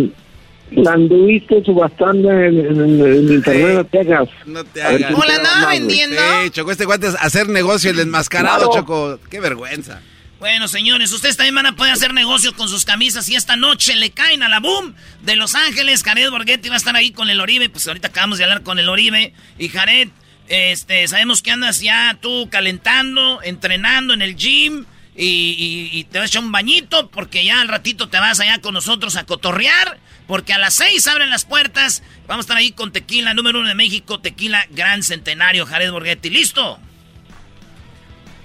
la 0.71 0.93
anduviste 0.93 1.63
subastando 1.63 2.31
en, 2.31 2.59
en, 2.59 2.81
en- 2.81 3.05
en 3.05 3.33
internet, 3.33 3.75
no 3.75 3.85
te 3.85 3.99
hagas. 3.99 4.29
No 4.45 4.63
te 4.63 4.81
hagas. 4.81 4.97
te 4.99 5.31
da 5.43 5.55
más, 5.61 5.79
güey. 5.81 5.99
Sí, 5.99 6.49
Choco, 6.51 6.71
este 6.71 6.85
guante 6.85 7.07
es 7.07 7.15
hacer 7.19 7.47
negocio, 7.49 7.91
el 7.91 7.97
desmascarado, 7.97 8.69
Claro. 8.71 8.73
Choco. 8.81 9.19
Qué 9.29 9.39
vergüenza. 9.39 10.01
Bueno, 10.39 10.67
señores, 10.67 11.13
ustedes 11.13 11.37
también 11.37 11.55
van 11.55 11.67
a 11.67 11.75
poder 11.77 11.93
hacer 11.93 12.13
negocios 12.13 12.53
con 12.53 12.67
sus 12.67 12.83
camisas 12.83 13.29
y 13.29 13.35
esta 13.35 13.55
noche 13.55 13.95
le 13.95 14.09
caen 14.11 14.43
a 14.43 14.49
la 14.49 14.59
boom 14.59 14.93
de 15.21 15.37
Los 15.37 15.55
Ángeles. 15.55 16.03
Jared 16.03 16.29
Borghetti 16.31 16.67
va 16.67 16.75
a 16.75 16.77
estar 16.77 16.95
ahí 16.97 17.11
con 17.11 17.29
el 17.29 17.39
Oribe. 17.39 17.69
Pues 17.69 17.87
ahorita 17.87 18.09
acabamos 18.09 18.39
de 18.39 18.43
hablar 18.43 18.61
con 18.63 18.77
el 18.77 18.89
Oribe. 18.89 19.33
Y 19.57 19.69
Jared, 19.69 20.09
este, 20.53 21.07
sabemos 21.07 21.41
que 21.41 21.51
andas 21.51 21.81
ya 21.81 22.17
tú 22.21 22.47
calentando, 22.49 23.41
entrenando 23.43 24.13
en 24.13 24.21
el 24.21 24.35
gym. 24.35 24.85
Y, 25.15 25.89
y- 25.93 25.99
y 25.99 26.03
te 26.05 26.17
vas 26.17 26.25
a 26.25 26.27
echar 26.31 26.43
un 26.43 26.51
bañito 26.51 27.09
porque 27.11 27.45
ya 27.45 27.61
al 27.61 27.67
ratito 27.67 28.09
te 28.09 28.17
vas 28.19 28.39
allá 28.39 28.59
con 28.61 28.73
nosotros 28.73 29.15
a 29.15 29.25
cotorrear. 29.25 29.97
Porque 30.25 30.53
a 30.53 30.57
las 30.57 30.73
seis 30.75 31.05
abren 31.07 31.29
las 31.29 31.45
puertas. 31.45 32.01
Vamos 32.27 32.43
a 32.43 32.45
estar 32.45 32.57
ahí 32.57 32.71
con 32.71 32.91
Tequila, 32.91 33.33
número 33.33 33.59
uno 33.59 33.67
de 33.67 33.75
México, 33.75 34.19
Tequila 34.21 34.65
Gran 34.71 35.03
Centenario, 35.03 35.65
Jared 35.65 35.91
Borghetti. 35.91 36.29
¿Listo? 36.29 36.79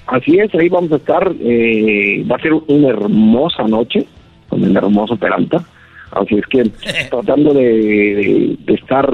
Así 0.07 0.39
es, 0.39 0.53
ahí 0.55 0.69
vamos 0.69 0.91
a 0.93 0.97
estar. 0.97 1.33
eh, 1.41 2.25
va 2.31 2.37
a 2.37 2.41
ser 2.41 2.53
una 2.53 2.89
hermosa 2.89 3.63
noche 3.65 4.07
con 4.49 4.65
el 4.65 4.77
hermoso 4.77 5.17
Peralta. 5.17 5.63
Así 6.11 6.35
es 6.37 6.47
que 6.47 6.65
tratando 7.11 7.53
de, 7.55 7.63
de- 7.63 8.57
de 8.59 8.75
estar 8.75 9.07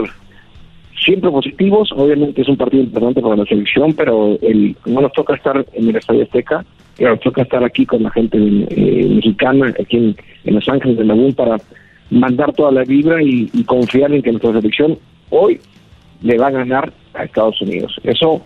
siempre 1.04 1.30
positivos. 1.30 1.90
Obviamente 1.92 2.42
es 2.42 2.48
un 2.48 2.56
partido 2.56 2.82
importante 2.82 3.20
para 3.20 3.36
la 3.36 3.44
selección, 3.44 3.92
pero 3.94 4.38
el, 4.42 4.76
no 4.86 5.00
nos 5.00 5.12
toca 5.12 5.34
estar 5.34 5.64
en 5.72 5.88
el 5.88 5.96
Estadio 5.96 6.22
Azteca, 6.22 6.64
pero 6.96 7.10
nos 7.10 7.20
toca 7.20 7.42
estar 7.42 7.62
aquí 7.64 7.86
con 7.86 8.02
la 8.02 8.10
gente 8.10 8.38
eh, 8.38 9.08
mexicana, 9.08 9.74
aquí 9.80 9.96
en, 9.96 10.16
en 10.44 10.54
Los 10.54 10.68
Ángeles 10.68 10.98
de 10.98 11.04
Lagún, 11.04 11.34
para 11.34 11.58
mandar 12.10 12.52
toda 12.52 12.72
la 12.72 12.84
vibra 12.84 13.22
y, 13.22 13.50
y 13.52 13.64
confiar 13.64 14.12
en 14.12 14.22
que 14.22 14.30
nuestra 14.30 14.52
selección 14.52 14.98
hoy 15.30 15.60
le 16.22 16.38
va 16.38 16.48
a 16.48 16.52
ganar 16.52 16.92
a 17.14 17.24
Estados 17.24 17.60
Unidos. 17.60 17.94
Eso 18.02 18.42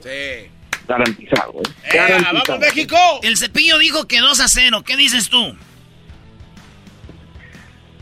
garantizado. 0.88 1.60
¿eh? 1.60 1.96
Garantizado. 1.96 2.58
México! 2.58 2.96
El 3.22 3.36
cepillo 3.36 3.78
dijo 3.78 4.06
que 4.08 4.20
2 4.20 4.40
a 4.40 4.48
0. 4.48 4.82
¿Qué 4.84 4.96
dices 4.96 5.28
tú? 5.28 5.54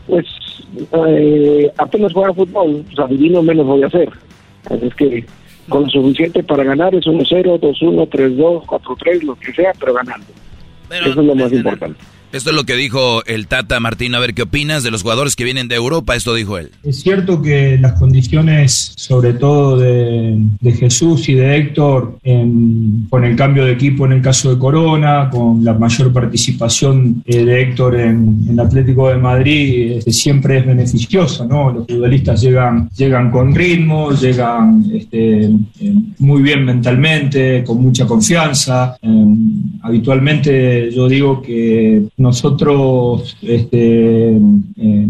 Pues 0.07 0.25
eh, 0.93 1.71
apenas 1.77 2.13
juega 2.13 2.33
fútbol, 2.33 2.83
pues 2.85 2.99
adivino 2.99 3.43
menos 3.43 3.65
voy 3.65 3.83
a 3.83 3.87
hacer. 3.87 4.09
Así 4.69 4.85
es 4.85 4.95
que 4.95 5.25
con 5.69 5.83
lo 5.83 5.89
suficiente 5.89 6.43
para 6.43 6.63
ganar 6.63 6.95
es 6.95 7.05
1-0, 7.05 7.59
2-1, 7.59 8.09
3-2, 8.09 8.65
4-3, 8.65 9.23
lo 9.23 9.35
que 9.35 9.53
sea, 9.53 9.73
pero 9.79 9.93
ganando. 9.93 10.27
Eso 10.89 11.09
es 11.09 11.15
lo 11.15 11.35
más 11.35 11.51
importante. 11.51 11.99
Esto 12.33 12.49
es 12.49 12.55
lo 12.57 12.65
que 12.65 12.75
dijo 12.75 13.23
el 13.25 13.47
Tata 13.47 13.79
Martín. 13.79 14.13
A 14.13 14.19
ver 14.19 14.33
qué 14.33 14.41
opinas 14.43 14.83
de 14.83 14.91
los 14.91 15.01
jugadores 15.01 15.35
que 15.37 15.45
vienen 15.45 15.69
de 15.69 15.75
Europa. 15.75 16.13
Esto 16.15 16.35
dijo 16.35 16.57
él. 16.57 16.71
Es 16.83 16.99
cierto 16.99 17.41
que 17.41 17.77
las 17.79 17.93
condiciones, 17.93 18.93
sobre 18.97 19.33
todo 19.33 19.77
de, 19.77 20.37
Jesús 20.77 21.29
y 21.29 21.33
de 21.35 21.55
Héctor, 21.57 22.19
en- 22.23 23.07
con 23.09 23.23
el 23.23 23.35
cambio 23.37 23.65
de 23.65 23.71
equipo 23.71 24.05
en 24.05 24.11
el 24.11 24.21
caso 24.21 24.53
de 24.53 24.59
Corona, 24.59 25.29
con 25.31 25.63
la 25.63 25.73
mayor 25.73 26.11
participación 26.11 27.23
eh, 27.25 27.45
de 27.45 27.61
Héctor 27.61 27.95
en, 27.99 28.45
en 28.49 28.59
Atlético 28.59 29.07
de 29.09 29.15
Madrid, 29.17 29.93
este, 29.93 30.11
siempre 30.11 30.57
es 30.59 30.65
beneficiosa, 30.67 31.45
¿no? 31.45 31.71
Los 31.71 31.87
futbolistas 31.87 32.41
llegan, 32.41 32.89
llegan 32.95 33.31
con 33.31 33.55
ritmo, 33.55 34.11
llegan 34.11 34.85
este, 34.93 35.45
eh, 35.45 35.93
muy 36.19 36.41
bien 36.41 36.65
mentalmente, 36.65 37.63
con 37.65 37.81
mucha 37.81 38.05
confianza. 38.05 38.97
Eh, 39.01 39.07
habitualmente 39.81 40.91
yo 40.91 41.07
digo 41.07 41.41
que 41.41 42.03
nosotros 42.17 43.37
este, 43.43 44.29
eh, 44.31 45.07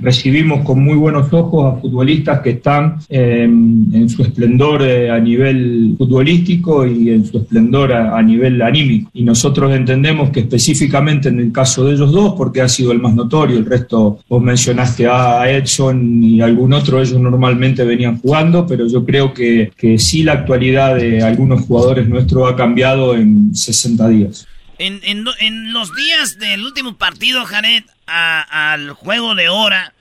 recibimos 0.00 0.64
con 0.64 0.82
muy 0.82 0.96
buenos 0.96 1.30
ojos 1.30 1.66
a 1.66 1.80
futbolistas 1.80 2.40
que 2.40 2.50
están 2.50 2.96
eh, 3.10 3.42
en 3.42 4.08
su 4.08 4.22
esplendor 4.22 4.82
eh, 4.82 5.10
a 5.10 5.18
nivel 5.20 5.94
futbolístico 5.98 6.86
y 6.86 7.10
en 7.10 7.26
su 7.26 7.36
esplendor 7.38 7.92
a, 7.92 8.22
nivel 8.22 8.62
anímico. 8.62 9.10
Y 9.12 9.22
nosotros 9.22 9.70
entendemos 9.74 10.30
que 10.30 10.40
específicamente 10.40 11.28
en 11.28 11.40
el 11.40 11.52
caso 11.52 11.84
de 11.84 11.92
ellos 11.92 12.10
dos, 12.10 12.34
porque 12.38 12.62
ha 12.62 12.68
sido 12.68 12.90
el 12.90 13.00
más 13.00 13.14
notorio, 13.14 13.58
el 13.58 13.66
resto 13.66 14.20
vos 14.26 14.42
mencionaste 14.42 15.06
a 15.06 15.50
Edson 15.50 16.24
y 16.24 16.40
algún 16.40 16.72
otro, 16.72 17.02
ellos 17.02 17.20
normalmente 17.20 17.84
venían 17.84 18.18
jugando, 18.18 18.66
pero 18.66 18.86
yo 18.86 19.04
creo 19.04 19.34
que 19.34 19.98
sí 19.98 20.22
la 20.22 20.32
actualidad 20.32 20.96
de 20.96 21.22
algunos 21.22 21.66
jugadores 21.66 22.08
nuestros 22.08 22.50
ha 22.50 22.56
cambiado 22.56 23.14
en 23.14 23.54
60 23.54 24.08
días. 24.08 24.46
En, 24.78 25.00
en, 25.04 25.72
los 25.72 25.94
días 25.94 26.38
del 26.38 26.64
último 26.64 26.96
partido, 26.96 27.44
Jared, 27.44 27.84
a- 28.06 28.72
al 28.72 28.90
juego 28.92 29.34
de 29.34 29.48
hora, 29.48 29.94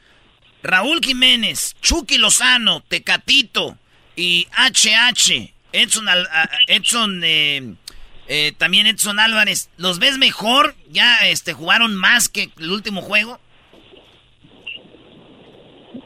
Raúl 0.63 0.99
Jiménez, 1.03 1.75
Chucky 1.81 2.17
Lozano, 2.17 2.81
Tecatito 2.81 3.77
y 4.15 4.47
HH, 4.51 5.53
Edson, 5.71 6.05
Edson 6.67 7.21
eh, 7.23 7.73
eh, 8.27 8.51
también 8.57 8.87
Edson 8.87 9.19
Álvarez, 9.19 9.69
¿los 9.77 9.99
ves 9.99 10.17
mejor? 10.17 10.75
¿Ya 10.89 11.27
este, 11.27 11.53
jugaron 11.53 11.95
más 11.95 12.27
que 12.29 12.49
el 12.59 12.71
último 12.71 13.01
juego? 13.01 13.39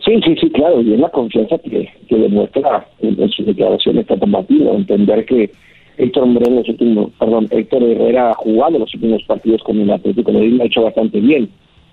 Sí, 0.05 0.13
sí, 0.25 0.35
sí, 0.39 0.49
claro, 0.51 0.81
y 0.81 0.93
es 0.93 0.99
la 0.99 1.09
confianza 1.09 1.57
que, 1.63 1.91
que 2.07 2.15
demuestra 2.15 2.87
en, 2.99 3.19
en 3.21 3.29
sus 3.31 3.45
declaraciones 3.45 4.07
Tata 4.07 4.25
Martino, 4.25 4.73
entender 4.75 5.25
que 5.25 5.51
Héctor 5.99 6.25
Moreno, 6.27 6.57
los 6.57 6.69
últimos, 6.69 7.11
perdón, 7.19 7.47
Héctor 7.51 7.83
Herrera 7.83 8.31
ha 8.31 8.33
jugado 8.35 8.79
los 8.79 8.93
últimos 8.93 9.21
partidos 9.23 9.61
con 9.63 9.81
el 9.81 9.91
Atlético 9.91 10.31
de 10.31 10.57
ha 10.61 10.65
hecho 10.65 10.83
bastante 10.83 11.19
bien. 11.19 11.49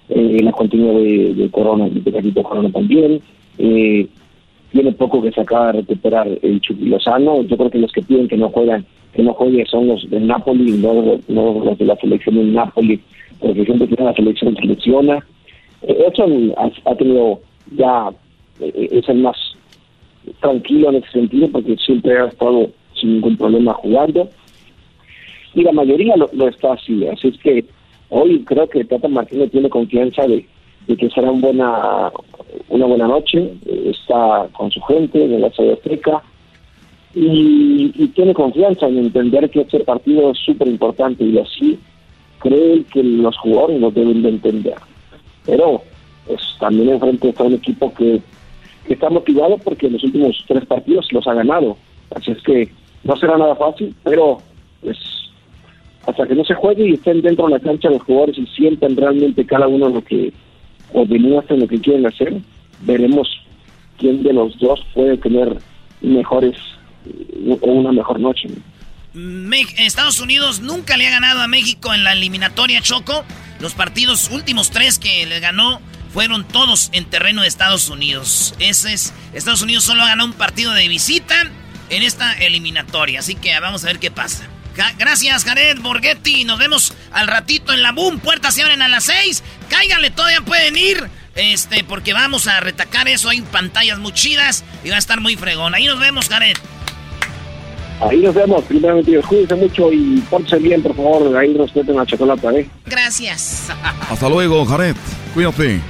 Eh, 0.08 0.38
la 0.42 0.52
continuidad 0.52 0.94
de, 0.94 1.34
de 1.34 1.50
Corona, 1.50 1.88
de 1.88 2.12
Carlito 2.12 2.44
Corona 2.44 2.70
también. 2.70 3.20
Eh, 3.58 4.06
tiene 4.70 4.92
poco 4.92 5.20
que 5.20 5.32
se 5.32 5.40
acaba 5.40 5.72
de 5.72 5.80
recuperar 5.80 6.28
el 6.40 6.60
Chucky 6.60 6.84
Lozano. 6.84 7.42
Yo 7.42 7.56
creo 7.56 7.70
que 7.70 7.78
los 7.78 7.90
que 7.90 8.02
piden 8.02 8.28
que 8.28 8.36
no 8.36 8.48
juegan, 8.50 8.86
que 9.12 9.24
no 9.24 9.32
juegue 9.32 9.66
son 9.66 9.88
los 9.88 10.08
del 10.08 10.28
Napoli, 10.28 10.78
no, 10.78 11.18
no 11.26 11.64
los 11.64 11.76
de 11.76 11.86
la 11.86 11.96
selección 11.96 12.36
del 12.36 12.52
Napoli, 12.52 13.00
porque 13.40 13.64
siempre 13.64 13.88
que 13.88 14.04
la 14.04 14.14
selección 14.14 14.54
selecciona. 14.54 15.26
Eh, 15.82 16.04
Edson 16.06 16.54
ha, 16.56 16.70
ha 16.90 16.94
tenido 16.94 17.40
ya, 17.76 18.10
eh, 18.60 18.88
es 18.92 19.08
el 19.08 19.18
más 19.18 19.36
tranquilo 20.40 20.90
en 20.90 20.96
ese 20.96 21.10
sentido, 21.10 21.48
porque 21.50 21.76
siempre 21.76 22.16
ha 22.20 22.26
estado 22.26 22.70
sin 22.98 23.14
ningún 23.14 23.36
problema 23.36 23.74
jugando. 23.74 24.28
Y 25.54 25.62
la 25.62 25.72
mayoría 25.72 26.16
lo, 26.16 26.28
lo 26.32 26.48
está 26.48 26.74
así, 26.74 27.06
así 27.06 27.28
es 27.28 27.38
que 27.38 27.64
hoy 28.08 28.44
creo 28.44 28.68
que 28.68 28.84
Tata 28.84 29.08
Martínez 29.08 29.50
tiene 29.50 29.68
confianza 29.68 30.26
de, 30.26 30.46
que 30.86 31.10
será 31.10 31.30
un 31.30 31.40
buena, 31.40 32.10
una 32.68 32.86
buena 32.86 33.08
noche, 33.08 33.54
eh, 33.66 33.90
está 33.90 34.48
con 34.52 34.70
su 34.70 34.80
gente 34.82 35.24
en 35.24 35.40
la 35.40 35.50
Ciudad 35.50 35.74
Azteca 35.74 36.22
y, 37.14 37.92
y 37.94 38.08
tiene 38.08 38.34
confianza 38.34 38.86
en 38.86 38.98
entender 38.98 39.48
que 39.50 39.62
este 39.62 39.80
partido 39.80 40.30
es 40.30 40.38
súper 40.38 40.68
importante 40.68 41.24
y 41.24 41.38
así 41.38 41.78
cree 42.38 42.84
que 42.92 43.02
los 43.02 43.36
jugadores 43.38 43.80
lo 43.80 43.90
deben 43.90 44.22
de 44.22 44.28
entender. 44.28 44.76
Pero 45.44 45.82
pues, 46.26 46.40
también 46.60 46.90
enfrente 46.90 47.28
está 47.30 47.44
un 47.44 47.54
equipo 47.54 47.92
que, 47.94 48.20
que 48.86 48.94
está 48.94 49.08
motivado 49.10 49.58
porque 49.58 49.86
en 49.86 49.94
los 49.94 50.04
últimos 50.04 50.44
tres 50.46 50.64
partidos 50.66 51.10
los 51.12 51.26
ha 51.26 51.34
ganado. 51.34 51.76
Así 52.14 52.32
es 52.32 52.42
que 52.42 52.68
no 53.06 53.16
será 53.16 53.38
nada 53.38 53.54
fácil, 53.54 53.94
pero 54.02 54.38
pues 54.80 54.96
hasta 56.06 56.26
que 56.26 56.34
no 56.34 56.44
se 56.44 56.54
juegue 56.54 56.88
y 56.88 56.94
estén 56.94 57.22
dentro 57.22 57.46
de 57.46 57.52
la 57.52 57.60
cancha 57.60 57.88
los 57.88 58.02
jugadores 58.02 58.38
y 58.38 58.46
sientan 58.46 58.96
realmente 58.96 59.44
cada 59.44 59.66
uno 59.66 59.88
lo 59.88 60.02
que 60.04 60.32
o 60.92 61.04
demuestren 61.04 61.60
lo 61.60 61.68
que 61.68 61.80
quieren 61.80 62.06
hacer, 62.06 62.36
veremos 62.82 63.28
quién 63.98 64.22
de 64.22 64.32
los 64.32 64.56
dos 64.58 64.84
puede 64.94 65.16
tener 65.16 65.58
mejores 66.00 66.56
eh, 67.06 67.58
o 67.60 67.70
una 67.70 67.92
mejor 67.92 68.20
noche. 68.20 68.48
Estados 69.78 70.20
Unidos 70.20 70.60
nunca 70.60 70.96
le 70.96 71.06
ha 71.06 71.10
ganado 71.10 71.40
a 71.40 71.48
México 71.48 71.94
en 71.94 72.04
la 72.04 72.12
eliminatoria 72.12 72.82
Choco. 72.82 73.24
Los 73.60 73.74
partidos 73.74 74.30
últimos 74.30 74.70
tres 74.70 74.98
que 74.98 75.24
le 75.24 75.40
ganó 75.40 75.80
fueron 76.12 76.46
todos 76.46 76.90
en 76.92 77.06
terreno 77.06 77.42
de 77.42 77.48
Estados 77.48 77.88
Unidos. 77.88 78.54
Ese 78.58 78.92
es 78.92 79.14
Estados 79.32 79.62
Unidos 79.62 79.84
solo 79.84 80.02
ha 80.02 80.08
ganado 80.08 80.28
un 80.28 80.34
partido 80.34 80.72
de 80.72 80.86
visita 80.88 81.34
en 81.90 82.02
esta 82.02 82.32
eliminatoria, 82.34 83.20
así 83.20 83.34
que 83.34 83.58
vamos 83.60 83.84
a 83.84 83.88
ver 83.88 83.98
qué 83.98 84.10
pasa. 84.10 84.44
Gracias, 84.98 85.44
Jared 85.44 85.78
Borghetti. 85.80 86.44
Nos 86.44 86.58
vemos 86.58 86.92
al 87.12 87.26
ratito 87.26 87.72
en 87.72 87.82
la 87.82 87.92
boom. 87.92 88.18
Puertas 88.18 88.54
se 88.54 88.62
abren 88.62 88.82
a 88.82 88.88
las 88.88 89.04
6. 89.04 89.42
Cáiganle, 89.70 90.10
todavía 90.10 90.42
pueden 90.42 90.76
ir. 90.76 91.08
Este, 91.34 91.84
porque 91.84 92.12
vamos 92.12 92.46
a 92.46 92.60
retacar 92.60 93.08
eso. 93.08 93.28
Hay 93.28 93.40
pantallas 93.40 93.98
muy 93.98 94.12
chidas 94.12 94.64
y 94.84 94.90
va 94.90 94.96
a 94.96 94.98
estar 94.98 95.20
muy 95.20 95.36
fregón. 95.36 95.74
Ahí 95.74 95.86
nos 95.86 95.98
vemos, 95.98 96.28
Jared. 96.28 96.56
Ahí 98.00 98.18
nos 98.18 98.34
vemos, 98.34 98.62
primeramente 98.64 99.10
Dios, 99.10 99.24
cuídense 99.24 99.54
mucho 99.54 99.90
y 99.90 100.22
pórtense 100.28 100.58
bien, 100.58 100.82
por 100.82 100.94
favor, 100.94 101.34
ahí 101.34 101.56
respeten 101.56 101.96
la 101.96 102.04
chocolate, 102.04 102.46
¿eh? 102.60 102.70
Gracias. 102.84 103.68
Hasta 104.10 104.28
luego, 104.28 104.66
Jared. 104.66 104.94
Cuídate. 105.32 105.80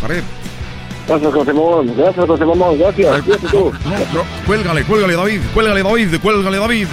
Jared. 0.00 0.24
Gracias, 1.10 1.34
José 1.34 1.52
Mamón, 1.52 1.96
gracias, 1.96 2.24
José 2.24 2.44
Mamón, 2.44 2.78
gracias, 2.78 3.22
cuídate 3.22 3.48
tú. 3.48 3.72
Cuélgale, 4.46 4.84
cuélgale, 4.84 5.16
David. 5.16 5.40
Cuélgale, 5.52 5.82
David. 5.82 6.20
Cuélgale, 6.22 6.58
David. 6.58 6.86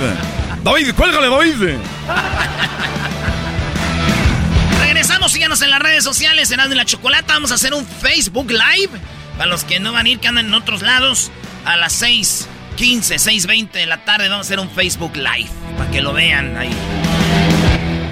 David, 0.64 0.96
cuélgale, 0.96 1.30
David. 1.30 1.78
Regresamos, 4.82 5.32
síganos 5.32 5.62
en 5.62 5.70
las 5.70 5.80
redes 5.80 6.04
sociales, 6.04 6.50
en 6.50 6.68
de 6.68 6.76
la 6.76 6.84
Chocolata. 6.86 7.36
Vamos 7.36 7.52
a 7.52 7.56
hacer 7.56 7.76
un 7.76 7.86
Facebook 7.86 8.50
Live. 8.50 8.90
Para 9.38 9.52
los 9.52 9.64
que 9.64 9.80
no 9.80 9.94
van 9.94 10.08
a 10.08 10.10
ir, 10.10 10.18
que 10.20 10.28
andan 10.28 10.48
en 10.48 10.54
otros 10.56 10.82
lados, 10.82 11.30
a 11.66 11.78
las 11.78 12.02
6.15, 12.02 13.20
6.20 13.20 13.72
de 13.74 13.86
la 13.86 14.04
tarde 14.04 14.30
vamos 14.30 14.48
a 14.48 14.48
hacer 14.48 14.60
un 14.60 14.72
Facebook 14.72 15.16
Live. 15.16 15.52
Para 15.78 15.92
que 15.92 16.02
lo 16.02 16.14
vean 16.14 16.58
ahí. 16.58 16.72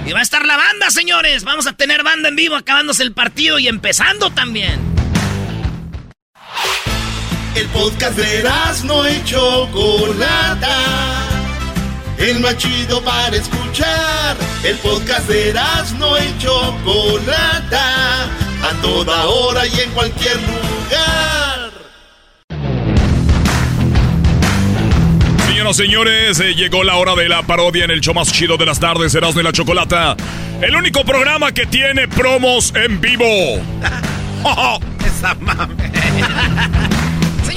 Y 0.06 0.12
va 0.12 0.20
a 0.20 0.22
estar 0.22 0.46
la 0.46 0.56
banda, 0.56 0.88
señores. 0.90 1.42
Vamos 1.42 1.66
a 1.66 1.72
tener 1.72 2.04
banda 2.04 2.28
en 2.28 2.36
vivo 2.36 2.54
acabándose 2.54 3.02
el 3.02 3.10
partido 3.10 3.58
y 3.58 3.66
empezando 3.66 4.30
también. 4.30 4.94
El 7.56 7.66
podcast 7.68 8.18
de 8.18 8.44
no 8.84 9.08
y 9.08 9.24
Chocolata. 9.24 10.76
El 12.18 12.40
más 12.40 12.58
chido 12.58 13.02
para 13.02 13.34
escuchar. 13.34 14.36
El 14.62 14.76
podcast 14.76 15.26
de 15.26 15.54
no 15.98 16.18
y 16.18 16.38
Chocolata. 16.38 18.24
A 18.62 18.82
toda 18.82 19.24
hora 19.24 19.66
y 19.66 19.80
en 19.80 19.90
cualquier 19.92 20.36
lugar. 20.36 21.70
Señoras 25.46 25.78
y 25.78 25.82
señores, 25.82 26.40
eh, 26.40 26.54
llegó 26.54 26.84
la 26.84 26.96
hora 26.96 27.14
de 27.14 27.26
la 27.30 27.42
parodia 27.42 27.86
en 27.86 27.90
el 27.90 28.02
show 28.02 28.12
más 28.12 28.30
chido 28.30 28.58
de 28.58 28.66
las 28.66 28.78
tardes, 28.78 29.14
Erasmo 29.14 29.40
y 29.40 29.44
la 29.44 29.52
Chocolata. 29.52 30.14
El 30.60 30.76
único 30.76 31.04
programa 31.04 31.52
que 31.52 31.64
tiene 31.64 32.06
promos 32.06 32.74
en 32.74 33.00
vivo. 33.00 33.24
Esa 35.06 35.34
mame. 35.36 35.90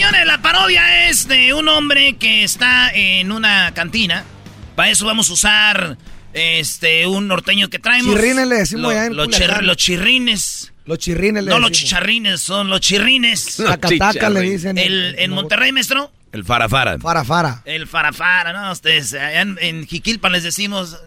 Señores, 0.10 0.28
la 0.28 0.42
parodia 0.42 1.08
es 1.10 1.28
de 1.28 1.54
un 1.54 1.68
hombre 1.68 2.16
que 2.18 2.44
está 2.44 2.90
en 2.94 3.32
una 3.32 3.72
cantina. 3.76 4.24
Para 4.76 4.90
eso 4.90 5.06
vamos 5.06 5.30
a 5.30 5.34
usar 5.34 5.98
este 6.34 7.06
un 7.06 7.28
norteño 7.28 7.70
que 7.70 7.78
traemos. 7.78 8.16
Chirrines 8.16 8.48
le 8.48 8.56
decimos 8.56 8.82
Lo- 8.84 8.90
allá 8.90 9.06
en 9.06 9.16
los, 9.16 9.28
Culiacán. 9.28 9.58
chir- 9.60 9.62
los 9.62 9.78
chirrines. 9.78 10.74
Los 10.86 10.98
chirrines 10.98 11.44
le 11.44 11.52
No 11.52 11.60
los 11.60 11.72
chicharrines, 11.72 12.42
son 12.42 12.70
los 12.72 12.80
chirrines. 12.82 13.58
Tacataca 13.64 14.32
le 14.32 14.42
dicen. 14.42 14.80
El, 14.80 15.14
en 15.20 15.30
Monterrey, 15.32 15.72
maestro, 15.72 16.12
El 16.32 16.44
farafara. 16.44 16.98
Farafara. 16.98 17.62
el 17.66 17.86
farafara, 17.88 18.52
¿no? 18.52 18.72
Ustedes, 18.72 19.14
allá 19.14 19.42
en, 19.42 19.60
en 19.62 19.86
Jiquilpan 19.86 20.32
les 20.32 20.42
decimos, 20.42 20.98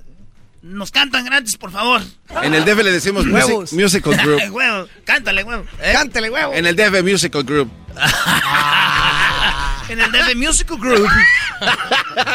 nos 0.62 0.90
cantan 0.90 1.24
gratis, 1.24 1.56
por 1.56 1.70
favor. 1.72 2.00
En 2.42 2.54
el 2.54 2.64
DF 2.64 2.82
le 2.82 2.92
decimos 2.92 3.26
music- 3.26 3.48
Huevos. 3.48 3.72
Musical 3.72 4.16
Group. 4.16 4.40
huevo, 4.52 4.88
cántale, 5.04 5.42
huevo. 5.44 5.64
¿eh? 5.80 5.90
Cántele, 5.92 6.30
huevo. 6.30 6.54
En 6.54 6.66
el 6.66 6.76
DF 6.76 7.02
Musical 7.02 7.44
Group. 7.44 7.70
En 9.88 10.00
el 10.00 10.10
DF 10.10 10.34
Musical 10.36 10.78
Group. 10.78 11.06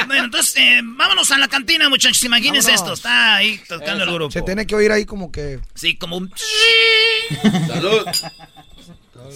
bueno, 0.05 0.25
entonces, 0.25 0.55
eh, 0.57 0.79
vámonos 0.83 1.31
a 1.31 1.39
la 1.39 1.47
cantina, 1.47 1.89
muchachos. 1.89 2.23
Imagínense 2.23 2.69
Vámonos. 2.71 2.99
esto. 2.99 3.07
Está 3.09 3.35
ahí 3.35 3.59
tocando 3.67 4.03
el 4.03 4.13
grupo. 4.13 4.29
Se 4.31 4.43
tiene 4.43 4.67
que 4.67 4.75
oír 4.75 4.91
ahí 4.91 5.05
como 5.05 5.31
que. 5.31 5.59
Sí, 5.73 5.95
como 5.97 6.17
un... 6.17 6.31
Salud. 7.67 8.05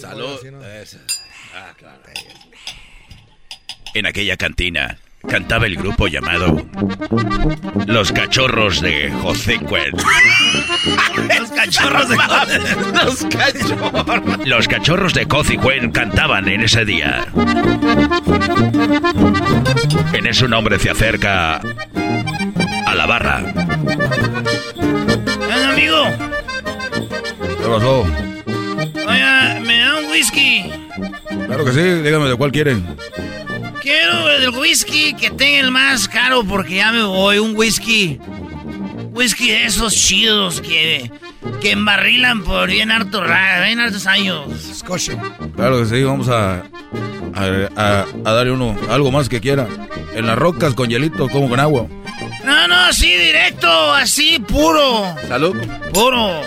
Salud. 0.00 0.38
Eso. 0.80 0.98
Ah, 1.56 1.72
claro. 1.76 2.00
En 3.94 4.06
aquella 4.06 4.36
cantina 4.36 4.98
cantaba 5.28 5.66
el 5.66 5.76
grupo 5.76 6.08
llamado 6.08 6.66
Los 7.86 8.12
Cachorros 8.12 8.80
de 8.80 9.10
José 9.22 9.58
Cuen. 9.60 9.92
Los 11.38 11.50
cachorros 11.50 12.08
de... 12.08 12.16
Los 13.04 13.24
cachorros. 13.26 14.46
Los 14.46 14.68
Cachorros 14.68 15.14
de 15.14 15.26
Cozy 15.26 15.56
Cuen 15.56 15.90
cantaban 15.90 16.48
en 16.48 16.62
ese 16.62 16.84
día. 16.84 17.24
En 20.12 20.26
eso 20.26 20.46
un 20.46 20.54
hombre 20.54 20.78
se 20.78 20.90
acerca 20.90 21.60
a 22.86 22.94
la 22.94 23.06
barra. 23.06 23.38
Amigo, 25.72 26.04
¿Qué 27.38 27.68
pasó? 27.68 28.06
oiga, 29.08 29.60
me 29.64 29.78
da 29.78 29.98
un 29.98 30.10
whisky. 30.10 30.70
Claro 31.46 31.64
que 31.64 31.72
sí, 31.72 31.80
dígame 31.80 32.28
de 32.28 32.36
cuál 32.36 32.52
quieren. 32.52 32.84
Quiero 33.82 34.28
el 34.30 34.50
whisky 34.50 35.12
que 35.14 35.30
tenga 35.30 35.60
el 35.60 35.70
más 35.70 36.08
caro 36.08 36.44
porque 36.44 36.76
ya 36.76 36.92
me 36.92 37.02
voy. 37.02 37.38
Un 37.38 37.56
whisky. 37.56 38.18
Whisky 39.12 39.48
de 39.48 39.66
esos 39.66 39.94
chidos 39.94 40.60
que, 40.60 41.10
que 41.60 41.72
embarrilan 41.72 42.42
por 42.44 42.68
bien 42.70 42.90
harto 42.90 43.20
bien 43.22 43.80
hartos 43.80 44.06
años. 44.06 44.46
Scotia. 44.74 45.18
Claro 45.56 45.80
que 45.80 45.86
sí, 45.86 46.02
vamos 46.02 46.28
a, 46.28 46.62
a, 47.34 47.68
a- 47.76 48.06
a 48.24 48.32
darle 48.32 48.52
uno, 48.52 48.76
algo 48.88 49.10
más 49.10 49.28
que 49.28 49.40
quiera. 49.40 49.66
En 50.14 50.26
las 50.26 50.38
rocas 50.38 50.74
con 50.74 50.88
hielito, 50.88 51.28
como 51.28 51.48
con 51.48 51.60
agua. 51.60 51.86
No, 52.44 52.66
no, 52.68 52.74
así 52.86 53.06
directo, 53.16 53.92
así 53.92 54.38
puro. 54.40 55.14
Salud. 55.28 55.56
Puro. 55.92 56.42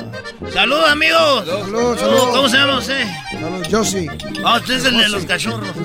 Salud, 0.53 0.83
amigos. 0.89 1.45
Salud, 1.47 1.97
salud. 1.97 2.19
¿Cómo 2.31 2.49
se 2.49 2.57
llama 2.57 2.77
usted? 2.79 3.07
Salud, 3.31 3.65
Yo 3.69 3.83
sí. 3.85 4.07
Ah, 4.43 4.57
usted 4.57 4.75
es 4.75 4.85
el 4.85 4.97
de 4.97 5.09
los 5.09 5.25
cachorros. 5.25 5.69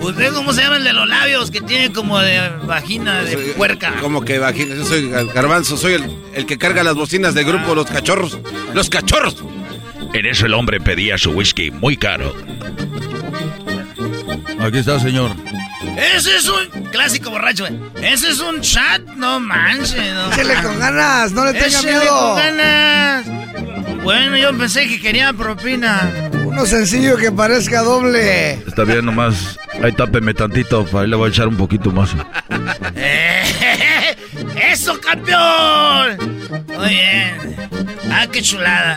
¿Usted 0.00 0.32
cómo 0.32 0.52
se 0.54 0.62
llama 0.62 0.76
el 0.76 0.84
de 0.84 0.92
los 0.94 1.06
labios 1.08 1.50
que 1.50 1.60
tiene 1.60 1.92
como 1.92 2.18
de 2.20 2.48
vagina 2.64 3.22
de 3.22 3.32
Soy- 3.32 3.52
puerca? 3.56 3.94
Como 4.00 4.22
que 4.24 4.38
vagina. 4.38 4.74
Yo 4.74 4.84
soy 4.86 5.10
Garbanzo, 5.10 5.76
soy 5.76 5.94
el, 5.94 6.10
el 6.34 6.46
que 6.46 6.56
carga 6.58 6.82
las 6.82 6.94
bocinas 6.94 7.34
del 7.34 7.44
grupo 7.44 7.74
Los 7.74 7.86
Cachorros. 7.86 8.38
¡Los 8.72 8.88
Cachorros! 8.88 9.36
En 10.14 10.26
eso 10.26 10.46
el 10.46 10.54
hombre 10.54 10.80
pedía 10.80 11.18
su 11.18 11.30
whisky 11.32 11.70
muy 11.70 11.96
caro. 11.96 12.34
Aquí 14.60 14.78
está, 14.78 14.98
señor. 14.98 15.32
Ese 15.96 16.36
es 16.36 16.48
un 16.48 16.84
clásico 16.90 17.30
borracho, 17.30 17.66
güey. 17.66 17.78
Ese 18.02 18.30
es 18.30 18.40
un 18.40 18.60
chat, 18.60 19.00
no 19.16 19.40
manches. 19.40 19.94
No, 20.14 20.28
Échale 20.32 20.54
con 20.62 20.78
ganas, 20.78 21.32
no 21.32 21.44
le 21.44 21.52
tenga 21.52 21.66
Échale 21.66 21.90
miedo. 21.92 22.18
con 22.18 22.36
ganas. 22.36 23.26
Bueno, 24.02 24.36
yo 24.36 24.56
pensé 24.56 24.88
que 24.88 25.00
quería 25.00 25.32
propina. 25.32 26.10
Uno 26.44 26.64
sencillo 26.64 27.16
que 27.16 27.30
parezca 27.30 27.82
doble. 27.82 28.52
Está 28.66 28.84
bien, 28.84 29.04
nomás. 29.04 29.58
Ahí 29.82 29.92
tápeme 29.92 30.32
tantito, 30.34 30.86
ahí 30.98 31.06
le 31.06 31.16
voy 31.16 31.28
a 31.28 31.32
echar 31.32 31.48
un 31.48 31.56
poquito 31.56 31.90
más. 31.90 32.10
¡Eso, 34.80 34.98
campeón! 34.98 36.16
Muy 36.74 36.88
bien. 36.88 37.54
Ah, 38.10 38.26
qué 38.32 38.40
chulada. 38.40 38.96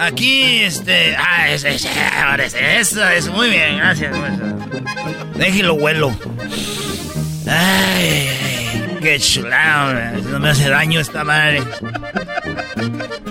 Aquí, 0.00 0.62
este. 0.62 1.14
Ah, 1.14 1.46
ahora 2.26 2.46
ese, 2.46 2.80
eso, 2.80 3.08
eso. 3.08 3.32
Muy 3.32 3.48
bien, 3.48 3.76
gracias. 3.76 4.12
Déjelo 5.36 5.76
vuelo. 5.76 6.12
Ay, 7.46 8.28
qué 9.00 9.18
chulada. 9.18 10.12
No 10.30 10.38
me 10.40 10.50
hace 10.50 10.68
daño 10.68 11.00
esta 11.00 11.24
madre. 11.24 11.62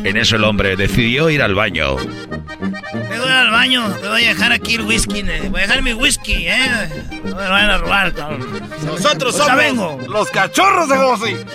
En 0.03 0.17
eso 0.17 0.35
el 0.37 0.43
hombre 0.43 0.75
decidió 0.75 1.29
ir 1.29 1.41
al 1.41 1.55
baño. 1.55 1.95
Me 1.97 3.19
voy 3.19 3.29
al 3.29 3.51
baño, 3.51 3.89
te 4.01 4.07
voy 4.07 4.23
a 4.25 4.29
dejar 4.29 4.51
aquí 4.51 4.75
el 4.75 4.81
whisky. 4.81 5.19
eh. 5.19 5.47
Voy 5.49 5.59
a 5.59 5.63
dejar 5.67 5.81
mi 5.81 5.93
whisky, 5.93 6.47
¿eh? 6.47 6.89
No 7.23 7.35
me 7.35 7.43
lo 7.43 7.49
vayan 7.49 7.69
a 7.69 7.77
robar, 7.77 8.13
cabrón. 8.13 8.47
Nosotros 8.85 9.39
Ahorita 9.39 9.69
somos 9.69 9.97
vengo. 9.99 10.13
los 10.13 10.29
cachorros 10.29 10.89
de 10.89 10.97
José. 10.97 11.45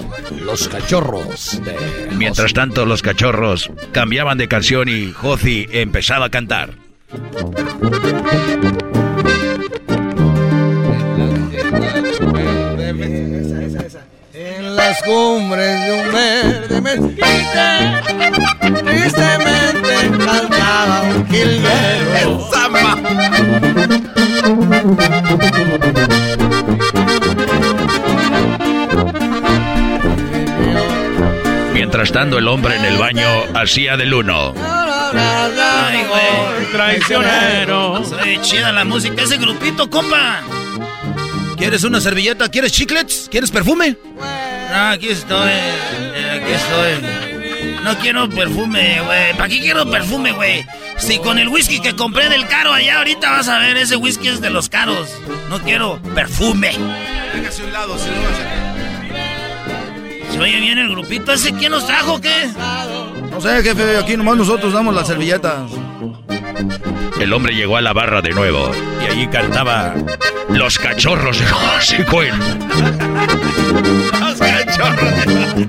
Los 0.45 0.69
cachorros 0.69 1.61
de... 1.65 1.77
Mientras 2.17 2.53
tanto, 2.53 2.85
los 2.87 3.03
cachorros 3.03 3.71
cambiaban 3.93 4.39
de 4.39 4.49
canción 4.49 4.89
y 4.89 5.13
Josi 5.13 5.67
empezaba 5.73 6.27
a 6.27 6.31
cantar. 6.31 6.71
Las 14.95 15.03
cumbres 15.03 15.85
de 15.85 15.93
un 15.93 16.13
verde 16.13 16.81
mezquite, 16.81 17.23
tristemente 18.85 20.25
cantaba 20.25 21.03
un 21.03 21.27
jilguero. 21.29 22.49
Mientras 31.73 32.13
tanto, 32.13 32.39
el 32.39 32.49
hombre 32.49 32.77
en 32.77 32.85
el 32.85 32.97
baño 32.97 33.27
hacía 33.55 33.97
del 33.97 34.15
uno. 34.15 34.55
Ay, 34.57 36.05
güey. 36.09 36.71
Traicionero. 36.73 38.05
Soy 38.05 38.41
chida 38.43 38.73
la 38.73 38.85
música, 38.85 39.23
ese 39.23 39.37
grupito, 39.39 39.89
compa. 39.91 40.41
¿Quieres 41.57 41.85
una 41.85 42.01
servilleta? 42.01 42.49
¿Quieres 42.49 42.73
chiclets? 42.73 43.29
¿Quieres 43.31 43.51
perfume? 43.51 43.97
No, 44.75 44.89
aquí 44.91 45.09
estoy. 45.09 45.51
eh, 45.51 46.41
Aquí 46.43 46.53
estoy. 46.53 47.83
No 47.85 47.97
quiero 47.99 48.29
perfume, 48.29 49.01
güey. 49.05 49.33
¿Para 49.37 49.49
qué 49.49 49.61
quiero 49.61 49.89
perfume, 49.91 50.33
güey? 50.33 50.67
Si 50.97 51.19
con 51.19 51.39
el 51.39 51.49
whisky 51.49 51.81
que 51.81 51.95
compré 51.95 52.29
del 52.29 52.47
caro 52.49 52.73
allá 52.73 52.99
ahorita 52.99 53.31
vas 53.31 53.49
a 53.49 53.59
ver, 53.59 53.77
ese 53.77 53.97
whisky 53.97 54.29
es 54.29 54.41
de 54.41 54.51
los 54.51 54.69
caros. 54.69 55.09
No 55.51 55.61
quiero 55.61 56.01
perfume. 56.15 56.71
Hágase 57.35 57.63
un 57.65 57.73
lado, 57.73 57.97
si 57.99 58.09
no 58.11 58.17
vas 58.23 58.41
a... 58.41 60.33
¿Se 60.33 60.41
oye 60.41 60.59
bien 60.61 60.79
el 60.79 60.89
grupito 60.89 61.33
ese? 61.33 61.53
¿Quién 61.55 61.71
los 61.73 61.87
trajo 61.87 62.21
qué? 62.21 62.49
No 63.31 63.41
sé, 63.41 63.63
jefe, 63.63 63.97
aquí 63.99 64.17
nomás 64.17 64.37
nosotros 64.37 64.73
damos 64.73 64.95
las 64.95 65.07
servilletas. 65.07 65.71
El 67.21 67.33
hombre 67.33 67.55
llegó 67.55 67.77
a 67.77 67.81
la 67.81 67.93
barra 67.93 68.21
de 68.23 68.31
nuevo 68.31 68.71
y 69.03 69.07
allí 69.11 69.27
cantaba 69.29 69.95
Los 70.49 70.79
cachorros 70.79 71.39
de 71.39 71.47
José 71.47 72.05
Cuen. 72.05 72.35
Los 74.21 74.39
cachorros 74.39 75.27
de 75.27 75.69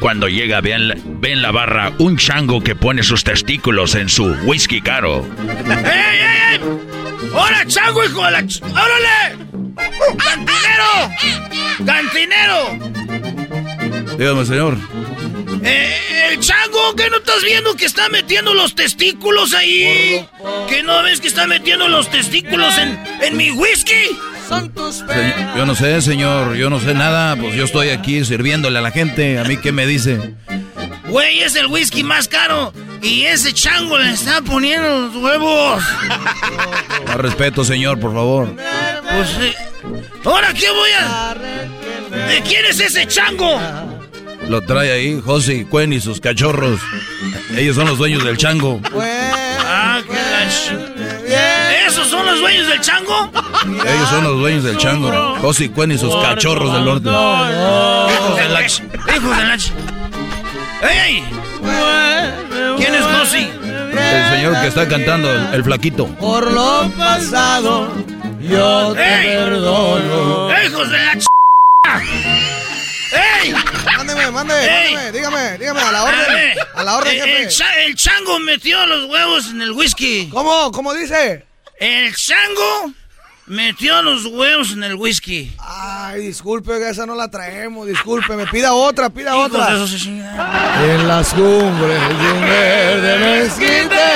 Cuando 0.00 0.28
llega, 0.28 0.60
ve 0.60 0.72
en, 0.72 0.88
la, 0.88 0.96
ve 1.04 1.32
en 1.32 1.42
la 1.42 1.52
barra 1.52 1.92
un 1.98 2.16
chango 2.16 2.60
que 2.62 2.74
pone 2.74 3.02
sus 3.04 3.22
testículos 3.24 3.94
en 3.94 4.08
su 4.08 4.24
whisky 4.44 4.80
caro. 4.80 5.24
¡Ey, 5.68 5.76
ey, 5.84 6.54
ey! 6.54 6.60
¡Hola, 7.34 7.64
chango, 7.66 8.02
hijo 8.04 8.24
de 8.24 8.30
la... 8.32 8.42
ch- 8.42 8.62
¡Órale! 8.64 9.36
¡Cantinero! 10.18 11.10
¡Cantinero! 11.86 12.78
Dígame, 14.18 14.44
señor. 14.44 14.76
Eh, 15.64 16.30
el 16.32 16.40
chango, 16.40 16.94
¿qué 16.96 17.08
no 17.10 17.18
estás 17.18 17.42
viendo 17.42 17.74
que 17.76 17.84
está 17.84 18.08
metiendo 18.08 18.54
los 18.54 18.74
testículos 18.74 19.54
ahí? 19.54 20.26
¿Que 20.68 20.82
no 20.82 21.02
ves 21.02 21.20
que 21.20 21.28
está 21.28 21.46
metiendo 21.46 21.88
los 21.88 22.10
testículos 22.10 22.76
en, 22.78 22.98
en 23.22 23.36
mi 23.36 23.50
whisky? 23.50 24.18
Señor, 24.48 25.56
Yo 25.56 25.66
no 25.66 25.74
sé, 25.74 26.02
señor. 26.02 26.56
Yo 26.56 26.68
no 26.68 26.78
sé 26.80 26.94
nada. 26.94 27.36
Pues 27.36 27.54
yo 27.54 27.64
estoy 27.64 27.90
aquí 27.90 28.24
sirviéndole 28.24 28.78
a 28.78 28.82
la 28.82 28.90
gente. 28.90 29.38
¿A 29.38 29.44
mí 29.44 29.56
qué 29.56 29.72
me 29.72 29.86
dice? 29.86 30.34
Güey, 31.08 31.42
es 31.42 31.54
el 31.54 31.66
whisky 31.66 32.02
más 32.02 32.28
caro. 32.28 32.72
Y 33.00 33.22
ese 33.22 33.52
chango 33.52 33.98
le 33.98 34.10
está 34.10 34.40
poniendo 34.42 35.08
los 35.08 35.16
huevos. 35.16 35.82
Más 37.06 37.16
respeto, 37.16 37.64
señor, 37.64 37.98
por 37.98 38.12
favor. 38.12 38.54
Pues, 38.54 39.28
eh, 39.40 39.54
¿ahora 40.24 40.52
qué 40.54 40.70
voy 40.70 40.90
a...? 41.00 41.34
¿De 42.28 42.42
quién 42.42 42.64
es 42.66 42.78
ese 42.78 43.06
chango? 43.06 43.58
Lo 44.48 44.60
trae 44.62 44.92
ahí 44.92 45.20
José 45.24 45.66
Cuen 45.68 45.92
y 45.92 46.00
sus 46.00 46.20
cachorros. 46.20 46.80
Ellos 47.56 47.76
son 47.76 47.86
los 47.86 47.98
dueños 47.98 48.24
del 48.24 48.36
chango. 48.36 48.80
Ah, 49.64 50.00
qué 50.06 50.12
la 50.12 50.48
ch- 50.50 51.86
¿Esos 51.86 52.08
son 52.08 52.26
los 52.26 52.38
dueños 52.40 52.66
del 52.68 52.80
chango? 52.80 53.30
Ellos 53.86 54.08
son 54.10 54.24
los 54.24 54.38
dueños 54.38 54.64
del 54.64 54.76
chango. 54.78 55.36
José 55.40 55.70
Cuen 55.70 55.92
y 55.92 55.98
sus 55.98 56.14
cachorros 56.16 56.72
del 56.72 56.84
norte. 56.84 57.08
Hijos 57.08 58.36
de 58.36 58.48
la 58.48 58.62
Hijos 58.62 59.36
de 59.36 59.44
la 59.44 59.58
¡Ey! 60.90 61.24
¿Quién 62.76 62.94
es 62.94 63.02
Josi? 63.04 63.48
El 63.96 64.34
señor 64.36 64.60
que 64.60 64.66
está 64.66 64.88
cantando, 64.88 65.32
el, 65.32 65.54
el 65.54 65.64
flaquito. 65.64 66.06
Por 66.16 66.50
lo 66.50 66.90
pasado, 66.98 67.88
yo 68.40 68.92
te 68.94 69.00
¡Ey! 69.02 69.36
perdono. 69.36 70.48
¡Hijos 70.66 70.90
de 70.90 70.98
la 70.98 71.16
ch... 71.18 71.26
¡Ey! 73.12 73.54
Mándeme, 73.96 74.30
mándeme, 74.30 74.60
Ey. 74.86 74.94
mándeme, 74.94 75.12
dígame, 75.12 75.58
dígame, 75.58 75.80
a 75.80 75.92
la 75.92 76.02
orden. 76.04 76.20
Espérame. 76.20 76.54
A 76.74 76.84
la 76.84 76.96
orden, 76.96 77.12
El- 77.14 77.20
jefe. 77.22 77.42
El, 77.42 77.48
cha- 77.50 77.78
el 77.80 77.94
chango 77.94 78.38
metió 78.40 78.86
los 78.86 79.10
huevos 79.10 79.46
en 79.48 79.62
el 79.62 79.72
whisky. 79.72 80.28
¿Cómo? 80.32 80.70
¿Cómo 80.72 80.94
dice? 80.94 81.44
El 81.78 82.14
chango 82.14 82.92
metió 83.46 84.00
los 84.02 84.24
huevos 84.26 84.70
en 84.72 84.84
el 84.84 84.94
whisky. 84.94 85.52
Ay, 85.58 86.20
disculpe, 86.26 86.88
esa 86.88 87.04
no 87.06 87.14
la 87.14 87.28
traemos, 87.30 87.86
disculpe, 87.86 88.34
me 88.36 88.46
pida 88.46 88.72
otra, 88.72 89.10
pida 89.10 89.32
Hijos 89.36 89.46
otra. 89.52 89.74
de 89.74 90.94
En 90.94 91.08
las 91.08 91.34
cumbres 91.34 92.00
de 92.18 92.32
un 92.32 92.40
verde 92.40 93.18
mezquite, 93.18 94.10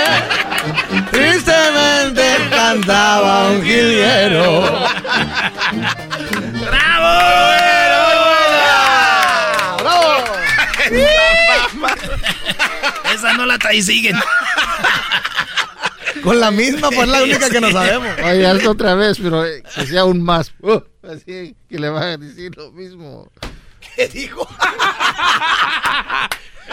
tristemente 1.11 2.37
cantaba 2.51 3.51
un 3.51 3.63
jilguero. 3.63 4.63
¡Bravo! 6.61 6.71
¡Bravo! 6.71 7.76
Esa 13.17 13.33
no 13.35 13.47
la 13.47 13.59
trae, 13.59 13.81
siguen. 13.81 14.17
Con 16.23 16.39
la 16.39 16.51
misma, 16.51 16.91
pues 16.91 17.09
la 17.09 17.23
única 17.23 17.49
que 17.49 17.61
no 17.61 17.71
sabemos. 17.71 18.09
Oye, 18.23 18.47
hazlo 18.47 18.73
otra 18.73 18.95
vez, 18.95 19.19
pero 19.23 19.47
eh, 19.47 19.63
que 19.75 19.87
sea 19.87 20.03
aún 20.03 20.21
más. 20.21 20.53
Uh, 20.61 20.81
así 21.03 21.57
que 21.69 21.79
le 21.79 21.89
van 21.89 22.03
a 22.03 22.17
decir 22.19 22.55
lo 22.57 22.73
mismo. 22.73 23.31
¿Qué 23.97 24.09
dijo? 24.09 24.47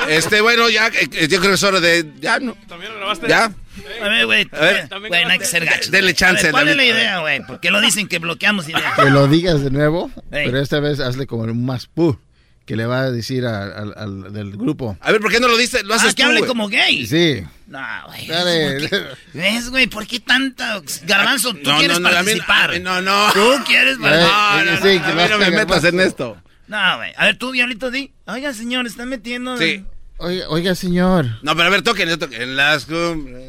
Este, 0.09 0.41
bueno, 0.41 0.69
ya, 0.69 0.87
eh, 0.87 1.07
eh, 1.13 1.27
yo 1.29 1.39
creo 1.39 1.51
que 1.51 1.55
es 1.55 1.63
hora 1.63 1.79
de... 1.79 2.05
Ya, 2.19 2.37
¿no? 2.39 2.57
¿También 2.67 2.91
lo 2.91 2.97
grabaste? 2.97 3.27
Ya. 3.27 3.53
A 4.01 4.09
ver, 4.09 4.25
güey. 4.25 4.49
A 4.51 4.59
ver. 4.59 4.89
Güey, 5.07 5.23
no 5.23 5.31
hay 5.31 5.39
que 5.39 5.45
ser 5.45 5.63
gacho. 5.63 5.91
Denle 5.91 6.13
chance, 6.13 6.43
ver, 6.43 6.51
¿Cuál 6.51 6.67
es 6.67 6.75
la 6.75 6.83
idea, 6.83 7.19
güey? 7.19 7.41
¿Por 7.45 7.61
qué 7.61 7.71
lo 7.71 7.79
dicen 7.79 8.09
que 8.09 8.19
bloqueamos 8.19 8.67
ideas? 8.67 8.95
Que 8.95 9.09
lo 9.09 9.27
digas 9.27 9.63
de 9.63 9.71
nuevo, 9.71 10.11
pero 10.29 10.59
esta 10.59 10.81
vez 10.81 10.99
hazle 10.99 11.25
como 11.25 11.43
un 11.43 11.65
más 11.65 11.87
pu 11.87 12.19
que 12.65 12.75
le 12.77 12.85
va 12.85 13.01
a 13.01 13.11
decir 13.11 13.45
a- 13.45 13.63
al, 13.65 13.93
al 13.97 14.31
del 14.33 14.51
grupo. 14.55 14.97
A 15.01 15.11
ver, 15.11 15.19
¿por 15.21 15.31
qué 15.31 15.39
no 15.39 15.47
lo 15.47 15.57
dices? 15.57 15.83
Lo 15.83 15.93
haces 15.95 16.11
Ah, 16.11 16.15
que 16.15 16.23
tú, 16.23 16.29
hable 16.29 16.45
como 16.45 16.69
gay. 16.69 17.05
Sí. 17.05 17.43
No, 17.67 17.79
güey. 18.07 18.27
¿Ves, 19.33 19.69
güey? 19.69 19.87
¿Por 19.87 20.07
qué 20.07 20.19
tanta... 20.19 20.81
Garbanzo, 21.05 21.53
tú 21.53 21.69
No, 21.69 21.77
quieres 21.79 21.99
no, 21.99 22.09
no, 22.09 22.15
participar. 22.15 22.71
mí 22.73 22.79
no, 22.79 23.01
no. 23.01 23.31
Tú 23.33 23.49
quieres 23.65 23.97
participar. 23.97 24.65
No, 24.65 24.71
no, 24.71 24.79
no, 24.79 24.81
sí, 24.81 25.01
no 25.29 25.37
me 25.39 25.51
metas 25.51 25.83
en 25.83 25.99
esto. 25.99 26.37
No, 26.67 26.97
güey. 26.97 27.11
A 27.17 27.25
ver, 27.25 27.37
tú, 27.37 27.51
Diablito, 27.51 27.91
di. 27.91 28.11
Oiga, 28.25 28.53
señor, 28.53 28.85
está 28.87 29.05
metiendo... 29.05 29.57
Sí. 29.57 29.83
Oiga, 30.17 30.45
oiga, 30.47 30.75
señor. 30.75 31.25
No, 31.41 31.55
pero 31.55 31.67
a 31.67 31.71
ver, 31.71 31.81
toquen, 31.81 32.17
toquen. 32.17 32.41
En 32.43 32.55
las 32.55 32.85
cumbres. 32.85 33.43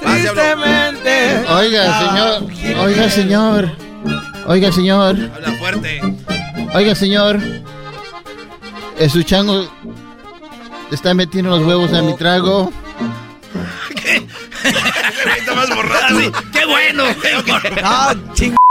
Tristemente. 0.00 1.44
Oiga, 1.48 2.00
señor. 2.00 2.78
Oiga, 2.84 3.10
señor. 3.10 3.76
Oiga, 4.46 4.72
señor. 4.72 5.16
Habla 5.34 5.52
fuerte. 5.58 6.00
Oiga, 6.74 6.94
señor. 6.94 7.40
Es 8.98 9.12
su 9.12 9.22
chango 9.22 9.68
está 10.90 11.14
metiendo 11.14 11.50
los 11.50 11.66
huevos 11.66 11.92
a 11.92 12.02
mi 12.02 12.16
trago. 12.16 12.72
¿Qué? 13.94 14.26
Está 15.38 15.54
más 15.54 15.74
borrado. 15.74 16.20
Sí, 16.20 16.32
¡Qué 16.52 16.64
bueno! 16.64 17.04
Ah, 17.82 18.14
ching... 18.34 18.54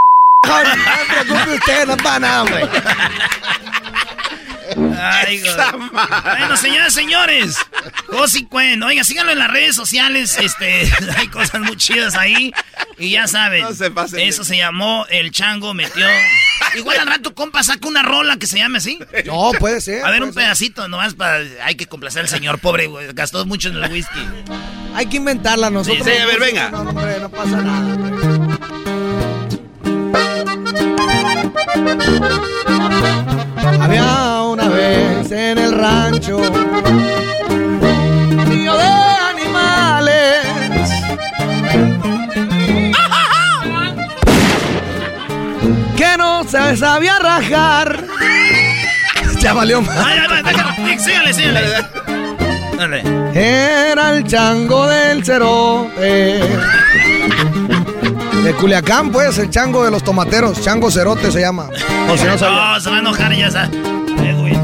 No 0.45 0.53
se 0.61 1.23
preocupe 1.26 1.56
usted, 1.56 1.88
no 1.88 1.97
para 1.97 2.19
nada, 2.19 2.43
hombre. 2.43 2.69
Ay, 4.99 5.41
bueno, 6.39 6.57
señoras 6.57 6.93
y 6.93 6.95
señores. 6.95 7.57
Josi 8.07 8.45
Cuen. 8.45 8.81
Oiga, 8.83 9.03
síganlo 9.03 9.31
en 9.31 9.39
las 9.39 9.51
redes 9.51 9.75
sociales. 9.75 10.37
Este, 10.39 10.89
hay 11.17 11.27
cosas 11.27 11.61
muy 11.61 11.75
chidas 11.77 12.15
ahí. 12.15 12.53
Y 12.97 13.11
ya 13.11 13.27
saben. 13.27 13.61
No 13.63 13.73
se 13.73 13.91
pasen 13.91 14.19
eso 14.21 14.43
se 14.43 14.57
llamó 14.57 15.05
El 15.09 15.31
Chango 15.31 15.73
Metió. 15.73 16.05
Igual 16.75 16.99
al 16.99 17.07
rato, 17.07 17.33
compa, 17.33 17.63
saca 17.63 17.87
una 17.87 18.03
rola 18.03 18.37
que 18.37 18.47
se 18.47 18.57
llame 18.57 18.77
así. 18.77 18.99
No, 19.25 19.51
puede 19.59 19.81
ser. 19.81 20.05
A 20.05 20.11
ver, 20.11 20.23
un 20.23 20.33
ser. 20.33 20.43
pedacito 20.43 20.87
nomás 20.87 21.13
para. 21.13 21.43
Hay 21.63 21.75
que 21.75 21.85
complacer 21.85 22.23
al 22.23 22.29
señor, 22.29 22.59
pobre, 22.59 22.87
güey. 22.87 23.13
Gastó 23.13 23.45
mucho 23.45 23.69
en 23.69 23.77
el 23.77 23.91
whisky. 23.91 24.19
Hay 24.93 25.07
que 25.07 25.17
inventarla 25.17 25.69
nosotros. 25.69 26.05
Sí, 26.05 26.13
sí, 26.13 26.17
a 26.17 26.25
ver, 26.25 26.39
venga. 26.39 26.69
No, 26.69 26.81
hombre, 26.81 27.19
no 27.19 27.29
pasa 27.29 27.61
nada. 27.61 27.95
Había 33.81 34.03
una 34.56 34.69
vez 34.69 35.30
en 35.34 35.57
el 35.57 35.73
rancho 35.73 36.38
un 36.38 36.53
de 38.48 38.69
animales. 38.69 40.45
Que 45.98 46.18
no 46.18 46.44
se 46.44 46.77
sabía 46.77 47.19
rajar. 47.19 48.03
Ya 49.41 49.53
valió 49.53 49.80
más. 49.80 49.95
Ay, 49.98 50.18
ay, 50.22 50.27
ay, 50.38 50.44
déjalo. 50.44 50.69
Sí, 50.76 50.99
Sígale, 50.99 51.34
sígale. 51.34 51.61
Dale. 52.77 53.03
Era 53.91 54.15
el 54.15 54.23
chango 54.23 54.88
del 54.88 55.23
cerote. 55.23 56.40
De 58.44 58.53
Culiacán, 58.60 59.11
pues, 59.11 59.38
el 59.38 59.52
chango 59.52 59.84
de 59.86 59.91
los 59.91 60.03
tomateros. 60.03 60.60
Chango 60.64 60.90
cerote 60.90 61.32
se 61.32 61.41
llama. 61.41 61.68
Por 62.07 62.18
si 62.18 62.26
no 62.26 62.38
sabía. 62.40 62.72
No, 62.73 62.80
se 62.80 62.90
va 62.90 62.95
a 62.95 62.99
enojar 62.99 63.34
ya, 63.36 63.52
sa- 63.52 63.69
Güey. 64.15 64.55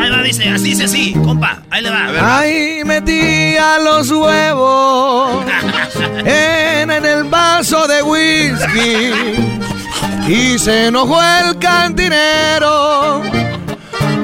Ahí 0.00 0.10
va, 0.10 0.22
dice, 0.22 0.48
así 0.48 0.64
dice 0.64 0.84
así, 0.84 1.12
compa. 1.24 1.62
Ahí 1.70 1.82
le 1.82 1.90
va. 1.90 2.38
Ahí 2.38 2.82
metía 2.84 3.78
los 3.78 4.10
huevos 4.10 5.44
en, 6.24 6.90
en 6.90 7.04
el 7.04 7.24
vaso 7.24 7.86
de 7.86 8.02
whisky 8.02 9.12
y 10.28 10.58
se 10.58 10.86
enojó 10.88 11.20
el 11.22 11.58
cantinero 11.58 13.22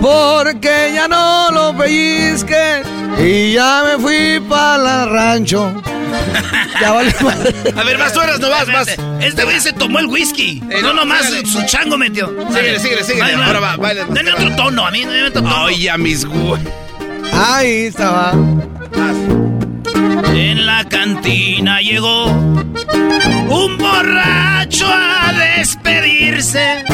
porque 0.02 0.90
ya 0.92 1.06
no 1.06 1.50
lo 1.52 1.78
pellizque 1.78 2.82
y 3.18 3.52
ya 3.52 3.84
me 3.86 4.02
fui 4.02 4.40
para 4.48 5.04
el 5.04 5.10
rancho. 5.10 5.72
Ya 6.80 6.90
vale 6.90 7.14
madre. 7.22 7.54
A 7.76 7.84
ver, 7.84 7.96
más 7.96 8.16
horas 8.16 8.40
no 8.40 8.50
vas, 8.50 8.66
más. 8.66 8.88
Este 9.20 9.44
güey 9.44 9.60
se 9.60 9.72
tomó 9.72 10.00
el 10.00 10.06
whisky. 10.06 10.60
Eh, 10.68 10.80
no, 10.82 10.92
nomás 10.92 11.26
sígale. 11.26 11.46
su 11.46 11.62
chango 11.64 11.96
metió. 11.96 12.26
Síguele, 12.48 12.80
síguele, 12.80 13.04
síguele. 13.04 13.34
Ahora 13.34 13.60
va, 13.60 13.76
baile. 13.76 14.04
Denle 14.08 14.32
otro 14.32 14.56
tono, 14.56 14.84
a 14.84 14.90
mí 14.90 15.04
no 15.04 15.12
me 15.12 15.22
otro 15.28 15.42
tono. 15.42 15.64
Oye, 15.64 15.88
a 15.88 15.96
mis 15.96 16.24
güey. 16.24 16.60
Ahí 17.32 17.86
estaba. 17.86 18.32
En 20.34 20.66
la 20.66 20.88
cantina 20.88 21.80
llegó 21.80 22.26
un 22.26 23.78
borracho 23.78 24.86
a 24.88 25.32
despedirse. 25.56 26.84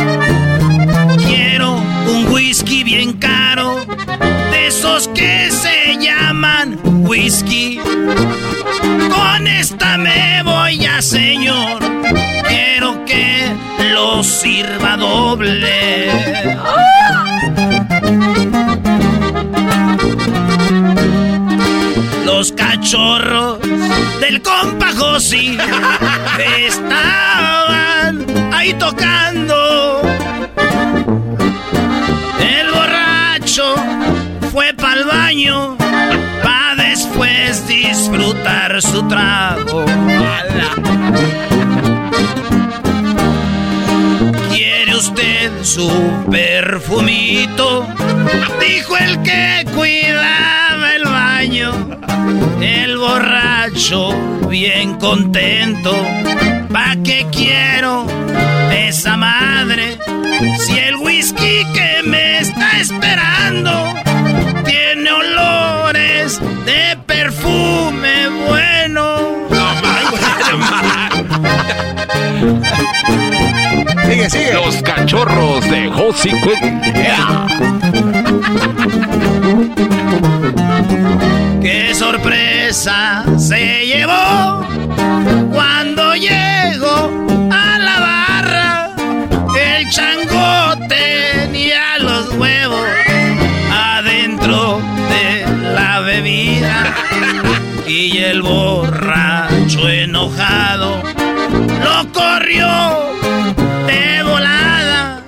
Quiero 1.29 1.75
un 1.75 2.33
whisky 2.33 2.83
bien 2.85 3.13
caro, 3.13 3.85
de 4.51 4.67
esos 4.69 5.09
que 5.09 5.51
se 5.51 5.99
llaman 5.99 6.81
whisky. 7.07 7.79
Con 7.79 9.47
esta 9.47 9.99
me 9.99 10.43
voy 10.43 10.87
a 10.87 11.03
señor, 11.03 11.81
quiero 12.49 13.05
que 13.05 13.55
lo 13.93 14.25
sirva 14.25 14.97
doble. 14.97 16.11
Los 22.25 22.53
cachorros 22.53 23.59
del 24.21 24.41
compa 24.41 24.93
Josi 24.97 25.59
estaban 26.67 28.25
ahí 28.55 28.73
tocando. 28.75 30.03
Fue 34.59 34.75
pa'l 34.75 35.05
baño 35.05 35.77
pa' 36.43 36.75
después 36.77 37.65
disfrutar 37.69 38.83
su 38.83 39.07
trago. 39.07 39.85
¿Quiere 44.53 44.97
usted 44.97 45.53
su 45.63 45.89
perfumito? 46.29 47.87
Dijo 48.59 48.97
el 48.97 49.23
que 49.23 49.65
cuidaba 49.77 50.93
el 50.97 51.05
baño. 51.05 51.71
El 52.61 52.99
borracho, 52.99 54.11
bien 54.49 54.97
contento. 54.97 55.95
¿Pa' 56.73 56.97
qué 57.05 57.29
quiero 57.31 58.09
esa 58.73 59.17
madre? 59.17 59.99
Si 60.67 60.77
el 60.77 60.97
whisky 60.97 61.65
que 61.73 62.03
me 62.05 62.41
está 62.41 62.81
esperando 62.81 64.08
Sigue, 74.09 74.31
sigue. 74.31 74.53
Los 74.55 74.83
cachorros 74.83 75.65
de 75.69 75.89
Josi 75.89 76.31
¡Qué 81.61 81.95
sorpresa 81.95 83.25
se 83.37 83.87
llevó 83.87 84.65
cuando 85.53 86.15
llegó 86.15 87.27
a 87.51 87.79
la 87.79 88.01
barra! 88.01 88.91
El 89.55 89.91
chango 89.91 90.87
tenía 90.89 91.99
los 91.99 92.33
huevos 92.35 92.89
adentro 93.71 94.81
de 95.11 95.73
la 95.75 96.01
bebida 96.01 96.95
y 97.87 98.19
el 98.19 98.43
enojado. 99.87 101.03
Lo 101.85 102.13
corrió 102.13 102.67
de 103.87 104.23
volada 104.25 105.23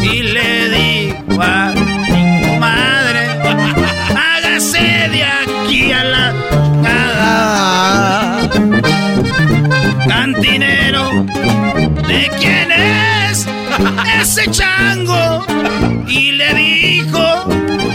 y 0.00 0.22
le 0.22 0.68
dijo 0.70 1.42
a 1.42 1.72
mi 1.72 2.58
madre 2.58 3.20
hágase 4.16 5.08
de 5.10 5.24
aquí 5.24 5.92
a 5.92 6.04
la 6.04 6.32
nada 6.82 8.48
cantinero 10.08 11.24
de 12.08 12.30
quién 12.38 12.72
es 12.72 13.46
ese 14.20 14.50
chango 14.50 15.44
y 16.06 16.32
le 16.32 16.54
dijo 16.54 17.44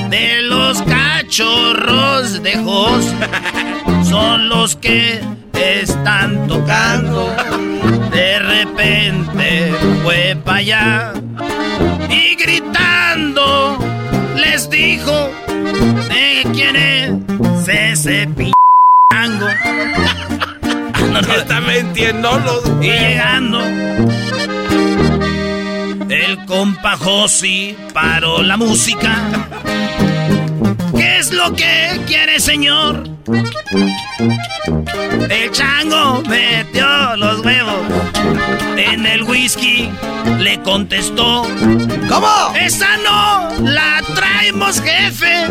de 0.10 0.42
los 0.44 0.82
cachorros 0.84 2.42
de 2.44 2.58
Jos 2.58 3.06
son 4.10 4.50
los 4.50 4.76
que 4.76 5.22
están 5.82 6.48
tocando 6.48 7.34
de 8.12 8.40
repente 8.40 9.74
fue 10.04 10.38
para 10.44 10.58
allá 10.58 11.14
y 12.10 12.36
gritando 12.36 13.78
les 14.36 14.70
dijo 14.70 15.30
de 16.10 16.48
quién 16.54 16.76
es 16.76 17.68
ese 17.68 18.28
p***ango. 18.28 19.48
No, 21.08 21.22
no, 21.22 22.40
los. 22.40 22.64
y 22.82 22.90
llegando 22.90 23.60
el 26.10 26.46
compa 26.46 26.96
Josi 26.98 27.76
paró 27.94 28.44
la 28.44 28.58
música. 28.58 29.16
¿Qué 31.28 31.34
es 31.34 31.40
lo 31.40 31.54
que 31.54 32.02
quiere, 32.08 32.40
señor? 32.40 33.04
El 35.30 35.52
chango 35.52 36.24
metió 36.26 37.18
los 37.18 37.44
huevos 37.44 37.82
en 38.78 39.06
el 39.06 39.24
whisky. 39.24 39.92
Le 40.40 40.62
contestó: 40.62 41.46
¿Cómo? 42.08 42.54
Esa 42.58 42.96
no 43.04 43.50
la 43.60 44.02
traemos, 44.16 44.80
jefe. 44.80 45.48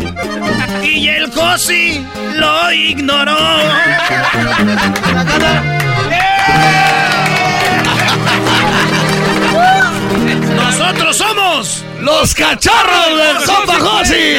Y 0.81 1.09
el 1.09 1.31
Josi 1.31 2.03
lo 2.33 2.71
ignoró. 2.71 3.37
Nosotros 10.55 11.17
somos 11.17 11.83
¡Los 12.01 12.35
cachorros 12.35 13.17
del 13.17 13.37
compa 13.45 13.79
Josi! 13.79 14.35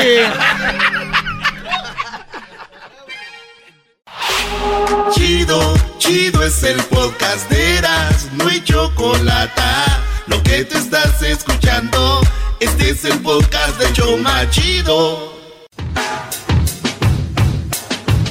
Chido, 5.12 5.74
chido 5.98 6.42
es 6.42 6.62
el 6.62 6.80
podcast 6.84 7.50
de 7.50 7.78
Eras, 7.78 8.28
no 8.34 8.48
hay 8.48 8.62
chocolate. 8.62 9.62
Lo 10.26 10.42
que 10.42 10.64
te 10.64 10.78
estás 10.78 11.22
escuchando, 11.22 12.20
este 12.60 12.90
es 12.90 13.04
el 13.04 13.18
podcast 13.20 13.78
de 13.78 13.92
Choma 13.92 14.48
Chido. 14.50 15.38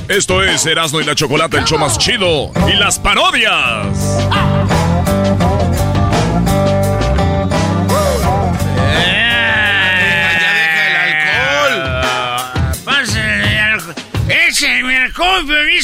Esto 0.07 0.41
es 0.41 0.65
Erasmo 0.65 1.01
y 1.01 1.03
la 1.03 1.15
Chocolate, 1.15 1.57
el 1.57 1.65
show 1.65 1.79
chido. 1.97 2.51
Y 2.67 2.73
las 2.77 2.97
parodias. 2.97 3.97
¡Pásale 4.29 4.76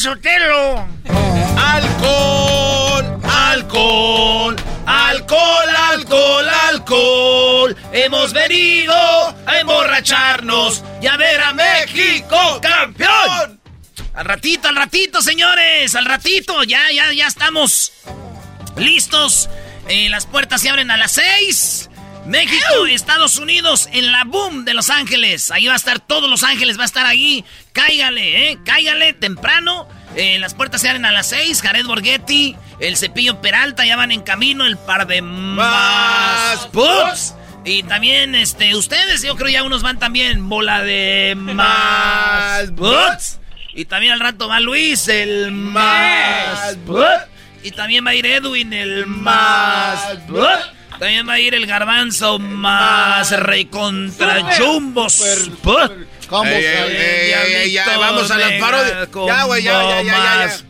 Sotelo! 0.03 0.85
Alcohol, 1.55 3.21
alcohol, 3.23 4.55
alcohol, 4.85 5.69
alcohol, 5.69 6.49
alcohol. 6.49 7.75
Hemos 7.93 8.33
venido 8.33 8.93
a 8.93 9.59
emborracharnos 9.61 10.83
y 11.01 11.07
a 11.07 11.15
ver 11.15 11.39
a 11.39 11.53
México 11.53 12.59
campeón. 12.61 13.61
Al 14.13 14.25
ratito, 14.25 14.67
al 14.67 14.75
ratito, 14.75 15.21
señores. 15.21 15.95
Al 15.95 16.03
ratito. 16.03 16.63
Ya, 16.63 16.91
ya, 16.91 17.13
ya 17.13 17.27
estamos 17.27 17.93
listos. 18.75 19.49
Eh, 19.87 20.09
las 20.09 20.25
puertas 20.25 20.59
se 20.59 20.69
abren 20.69 20.91
a 20.91 20.97
las 20.97 21.13
seis. 21.13 21.89
México, 22.25 22.85
Estados 22.89 23.37
Unidos, 23.37 23.89
en 23.91 24.11
la 24.11 24.23
boom 24.23 24.65
de 24.65 24.73
Los 24.73 24.89
Ángeles. 24.89 25.51
Ahí 25.51 25.67
va 25.67 25.73
a 25.73 25.77
estar 25.77 25.99
todos 25.99 26.29
Los 26.29 26.43
Ángeles, 26.43 26.77
va 26.77 26.83
a 26.83 26.85
estar 26.85 27.05
ahí. 27.05 27.43
Cáigale, 27.73 28.51
¿eh? 28.51 28.59
Cáigale 28.65 29.13
temprano. 29.13 29.87
Eh, 30.15 30.37
las 30.39 30.53
puertas 30.53 30.81
se 30.81 30.89
abren 30.89 31.05
a 31.05 31.11
las 31.11 31.29
seis. 31.29 31.61
Jared 31.61 31.85
Borghetti, 31.85 32.55
el 32.79 32.97
Cepillo 32.97 33.41
Peralta 33.41 33.85
ya 33.85 33.95
van 33.95 34.11
en 34.11 34.21
camino. 34.21 34.65
El 34.65 34.77
par 34.77 35.07
de 35.07 35.21
más 35.21 36.67
puts. 36.67 37.35
Y 37.65 37.83
también, 37.83 38.35
este, 38.35 38.75
ustedes, 38.75 39.21
yo 39.23 39.35
creo 39.35 39.49
ya 39.49 39.63
unos 39.63 39.81
van 39.81 39.99
también. 39.99 40.47
Bola 40.47 40.81
de 40.81 41.33
más 41.37 42.71
puts. 42.71 43.39
Y 43.75 43.85
también 43.85 44.13
al 44.13 44.19
rato 44.19 44.47
va 44.47 44.59
Luis, 44.59 45.07
el 45.07 45.51
más 45.51 46.77
put. 46.85 47.05
Y 47.63 47.71
también 47.71 48.05
va 48.05 48.11
a 48.11 48.15
ir 48.15 48.25
Edwin, 48.25 48.71
el 48.71 49.07
más 49.07 49.99
put. 50.27 50.47
También 50.99 51.27
va 51.27 51.33
a 51.33 51.39
ir 51.39 51.53
el 51.53 51.65
garbanzo 51.65 52.39
más 52.39 53.31
rey 53.39 53.65
contra 53.65 54.55
Jumbos. 54.57 55.49
put. 55.61 55.91
Ey, 56.45 56.53
ey, 56.53 56.65
ey, 56.65 57.31
ey, 57.31 57.53
ey, 57.55 57.71
ya, 57.71 57.97
vamos 57.97 58.31
a 58.31 58.37
las 58.37 58.53
parodias. 58.53 59.09
Ya, 59.27 59.43
güey, 59.43 59.63
ya, 59.63 59.83
ya, 59.83 60.01
ya, 60.01 60.47
ya. 60.47 60.63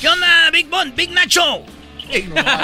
¿Qué 0.00 0.08
onda, 0.08 0.50
Big 0.52 0.68
Bon, 0.68 0.92
Big 0.94 1.10
Nacho? 1.10 1.64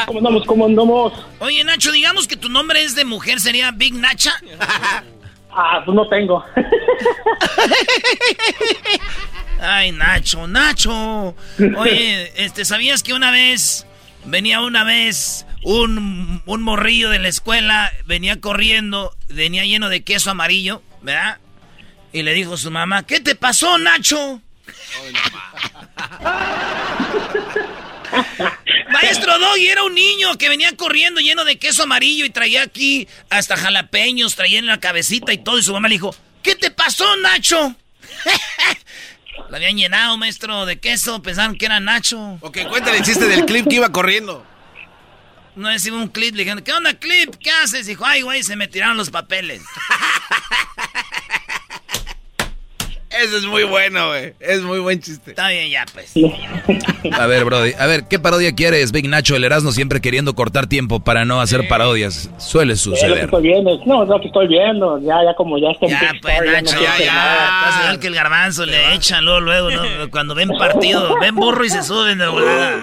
¿Cómo 0.06 0.18
andamos? 0.18 0.44
¿Cómo 0.46 0.66
andamos? 0.66 1.12
Oye, 1.38 1.64
Nacho, 1.64 1.92
digamos 1.92 2.28
que 2.28 2.36
tu 2.36 2.50
nombre 2.50 2.82
es 2.84 2.94
de 2.94 3.06
mujer, 3.06 3.40
¿sería 3.40 3.70
Big 3.70 3.94
Nacha? 3.94 4.34
Ah, 5.52 5.82
pues 5.84 5.94
no 5.94 6.06
tengo. 6.08 6.44
Ay, 9.60 9.92
Nacho, 9.92 10.46
Nacho. 10.46 11.34
Oye, 11.78 12.32
este, 12.36 12.64
¿sabías 12.64 13.02
que 13.02 13.14
una 13.14 13.30
vez 13.30 13.86
venía 14.24 14.60
una 14.60 14.84
vez 14.84 15.46
un, 15.62 16.42
un 16.44 16.62
morrillo 16.62 17.10
de 17.10 17.18
la 17.18 17.28
escuela, 17.28 17.92
venía 18.06 18.40
corriendo, 18.40 19.14
venía 19.28 19.64
lleno 19.64 19.88
de 19.88 20.02
queso 20.02 20.30
amarillo, 20.30 20.82
¿verdad? 21.02 21.38
Y 22.12 22.22
le 22.22 22.32
dijo 22.34 22.54
a 22.54 22.58
su 22.58 22.70
mamá, 22.70 23.04
¿qué 23.04 23.20
te 23.20 23.34
pasó, 23.34 23.78
Nacho? 23.78 24.40
Maestro 28.90 29.38
Doggy 29.38 29.68
era 29.68 29.84
un 29.84 29.94
niño 29.94 30.36
que 30.36 30.48
venía 30.48 30.76
corriendo 30.76 31.20
lleno 31.20 31.44
de 31.44 31.58
queso 31.58 31.84
amarillo 31.84 32.24
y 32.24 32.30
traía 32.30 32.62
aquí 32.62 33.06
hasta 33.28 33.56
jalapeños, 33.56 34.34
traía 34.34 34.58
en 34.58 34.66
la 34.66 34.80
cabecita 34.80 35.32
y 35.32 35.38
todo. 35.38 35.58
Y 35.58 35.62
su 35.62 35.72
mamá 35.72 35.88
le 35.88 35.94
dijo, 35.94 36.14
¿qué 36.42 36.56
te 36.56 36.70
pasó, 36.70 37.16
Nacho? 37.18 37.76
La 39.48 39.56
habían 39.56 39.76
llenado, 39.76 40.16
maestro, 40.16 40.66
de 40.66 40.78
queso, 40.78 41.22
pensaron 41.22 41.56
que 41.56 41.66
era 41.66 41.80
Nacho. 41.80 42.38
Ok, 42.40 42.58
cuéntale 42.68 42.98
el 42.98 43.04
chiste 43.04 43.26
del 43.26 43.46
clip 43.46 43.68
que 43.68 43.76
iba 43.76 43.90
corriendo. 43.90 44.44
No 45.60 45.68
decía 45.68 45.92
un 45.92 46.08
clip, 46.08 46.34
le 46.34 46.44
dijeron, 46.44 46.62
¿qué 46.64 46.72
onda, 46.72 46.94
clip? 46.94 47.34
¿Qué 47.38 47.50
haces? 47.50 47.86
Dijo, 47.86 48.04
ay, 48.06 48.22
güey, 48.22 48.42
se 48.42 48.56
me 48.56 48.66
tiraron 48.66 48.96
los 48.96 49.10
papeles. 49.10 49.62
Ese 53.10 53.38
es 53.38 53.44
muy 53.44 53.64
bueno, 53.64 54.08
güey. 54.08 54.34
Es 54.38 54.62
muy 54.62 54.78
buen 54.78 55.00
chiste. 55.00 55.32
Está 55.32 55.48
bien, 55.48 55.68
ya, 55.68 55.84
pues. 55.92 56.14
A 57.12 57.26
ver, 57.26 57.44
Brody, 57.44 57.72
a 57.78 57.86
ver, 57.86 58.04
¿qué 58.08 58.20
parodia 58.20 58.54
quieres, 58.54 58.92
Big 58.92 59.08
Nacho? 59.08 59.34
El 59.34 59.42
Erasmo 59.42 59.72
siempre 59.72 60.00
queriendo 60.00 60.34
cortar 60.34 60.68
tiempo 60.68 61.00
para 61.00 61.24
no 61.24 61.40
hacer 61.40 61.66
parodias. 61.68 62.30
Suele 62.38 62.74
lo 62.74 62.78
suceder. 62.78 63.24
estoy 63.24 63.42
viendo. 63.42 63.78
No, 63.84 64.04
no, 64.06 64.20
que 64.20 64.28
estoy 64.28 64.46
viendo. 64.46 64.98
Ya, 65.00 65.16
ya 65.24 65.34
como 65.36 65.58
ya 65.58 65.70
está 65.72 65.86
en 65.86 65.90
Ya, 65.92 66.12
pues, 66.22 66.34
Star, 66.34 66.46
ya 66.46 66.62
no 66.62 66.70
Nacho, 66.70 66.80
ya, 66.82 66.98
ya. 67.04 67.12
nada. 67.12 67.98
Que 68.00 68.06
el 68.06 68.14
garbanzo 68.14 68.64
le 68.64 68.94
echan 68.94 69.24
luego, 69.24 69.40
luego, 69.40 69.70
¿no? 69.72 70.10
Cuando 70.10 70.34
ven 70.36 70.48
partido, 70.56 71.18
ven 71.20 71.34
burro 71.34 71.64
y 71.64 71.68
se 71.70 71.82
suben 71.82 72.16
de 72.16 72.28
volada. 72.28 72.80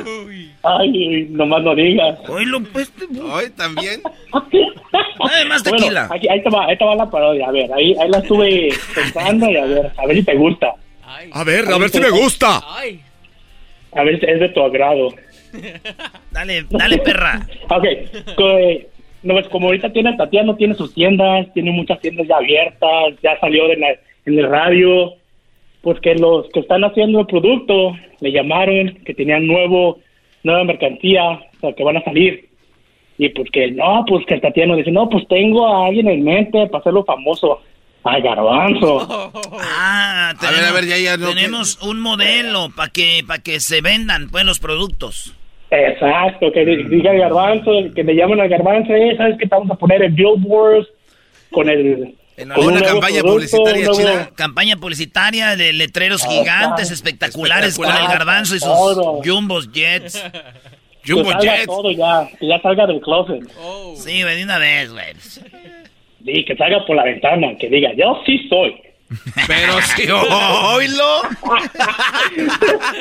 Ay, 0.80 1.28
nomás 1.30 1.64
no 1.64 1.76
digas. 1.76 2.20
Oílo, 2.30 2.62
pues. 2.74 2.92
Hoy 3.32 3.50
también. 3.56 4.02
Además, 5.20 5.64
Bueno, 5.64 5.78
tequila. 5.78 6.08
aquí- 6.12 6.28
ahí, 6.30 6.42
te 6.44 6.50
va, 6.50 6.66
ahí 6.66 6.78
te 6.78 6.86
va 6.86 6.96
la 6.96 7.10
parodia. 7.10 7.48
A 7.48 7.52
ver, 7.52 7.72
ahí, 7.74 7.96
ahí 8.00 8.10
la 8.10 8.20
estuve 8.20 8.70
pensando 8.94 9.50
y 9.50 9.58
a 9.58 9.66
ver, 9.66 9.92
a 9.98 10.06
ver 10.06 10.16
si 10.18 10.24
te 10.24 10.36
gusta. 10.36 10.74
A 11.32 11.44
ver, 11.44 11.66
a 11.72 11.78
ver 11.78 11.90
si 11.90 12.00
me 12.00 12.10
gusta. 12.10 12.62
A 13.94 14.04
ver 14.04 14.20
si 14.20 14.26
es 14.26 14.40
de 14.40 14.50
tu 14.50 14.62
agrado. 14.62 15.10
Dale, 16.32 16.66
dale, 16.70 16.98
perra. 17.00 17.48
Ok, 17.70 17.84
que, 18.38 18.88
no, 19.24 19.34
pues, 19.34 19.48
como 19.48 19.68
ahorita 19.68 19.92
tiene 19.92 20.16
Tatiana, 20.18 20.56
tiene 20.56 20.76
sus 20.76 20.94
tiendas, 20.94 21.52
tiene 21.54 21.72
muchas 21.72 22.00
tiendas 22.02 22.28
ya 22.28 22.36
abiertas, 22.38 23.14
ya 23.24 23.40
salió 23.40 23.68
de 23.68 23.78
la, 23.78 23.88
en 24.26 24.38
el 24.40 24.48
radio, 24.48 25.14
pues 25.82 26.00
que 26.02 26.14
los 26.16 26.48
que 26.54 26.60
están 26.60 26.84
haciendo 26.84 27.22
el 27.22 27.26
producto 27.28 27.94
le 28.20 28.32
llamaron 28.32 28.94
que 29.06 29.14
tenían 29.16 29.48
nuevo, 29.48 30.00
nueva 30.48 30.64
mercancía, 30.64 31.24
o 31.30 31.60
sea, 31.62 31.74
que 31.74 31.84
van 31.84 31.98
a 31.98 32.04
salir. 32.04 32.48
Y 33.20 33.30
pues 33.30 33.50
que 33.52 33.72
no, 33.72 34.04
pues 34.08 34.26
que 34.26 34.40
Tatiana 34.40 34.76
dice, 34.76 34.92
no, 34.92 35.10
pues 35.10 35.28
tengo 35.28 35.68
a 35.68 35.88
alguien 35.88 36.08
en 36.08 36.24
mente 36.24 36.66
para 36.68 36.80
hacerlo 36.82 37.04
famoso. 37.06 37.62
Ay, 38.04 38.22
garbanzo. 38.22 39.32
Ah, 39.60 40.34
A 40.40 40.52
ver, 40.52 40.64
a 40.66 40.72
ver, 40.72 40.86
ya, 40.86 40.98
ya, 40.98 41.18
no, 41.18 41.30
tenemos 41.30 41.82
un 41.82 42.00
modelo 42.00 42.70
para 42.76 42.90
que, 42.92 43.22
para 43.28 43.42
que 43.42 43.60
se 43.60 43.82
vendan, 43.82 44.30
pues, 44.30 44.46
los 44.46 44.60
productos. 44.60 45.34
Exacto, 45.70 46.52
que 46.52 46.66
di- 46.66 46.84
diga 46.84 47.12
el 47.12 47.20
garbanzo, 47.20 47.72
que 47.96 48.04
le 48.04 48.16
llaman 48.16 48.40
al 48.40 48.50
garbanzo, 48.50 48.94
eh, 48.94 49.16
¿sabes 49.18 49.36
qué? 49.38 49.46
Te 49.48 49.56
vamos 49.56 49.72
a 49.72 49.76
poner 49.76 50.02
el 50.04 50.12
billboards 50.14 50.88
con 51.52 51.70
el... 51.70 52.16
con 52.38 52.66
un 52.68 52.74
nuevo 52.76 53.00
producto, 53.02 53.62
un 53.64 54.04
nuevo- 54.04 54.30
Campaña 54.36 54.78
publicitaria 54.78 55.56
de 55.56 55.74
letreros 55.74 56.24
Ah, 56.24 56.30
gigantes, 56.30 56.92
espectaculares, 56.92 57.76
con 57.76 57.86
el 57.86 57.92
Espectacular. 57.92 58.20
garbanzo 58.20 58.56
y 58.56 58.60
sus 58.60 58.70
Todo. 58.70 59.22
jumbos 59.24 59.72
jets. 59.72 60.24
que 61.04 61.14
salga 61.24 61.66
todo 61.66 61.92
ya, 61.92 62.28
que 62.40 62.48
ya 62.48 62.62
salga 62.62 62.86
del 62.86 63.00
closet. 63.02 63.42
Sí, 63.96 64.22
güey, 64.24 64.36
de 64.38 64.44
una 64.44 64.58
vez, 64.60 64.92
güey. 64.92 65.06
Sí, 66.26 66.44
que 66.46 66.56
salga 66.58 66.86
por 66.86 66.96
la 66.96 67.06
ventana, 67.06 67.56
que 67.60 67.70
diga, 67.70 67.92
yo 67.96 68.22
sí 68.26 68.46
soy. 68.50 68.76
Pero 69.48 69.82
si 69.82 70.10
oílo. 70.12 71.22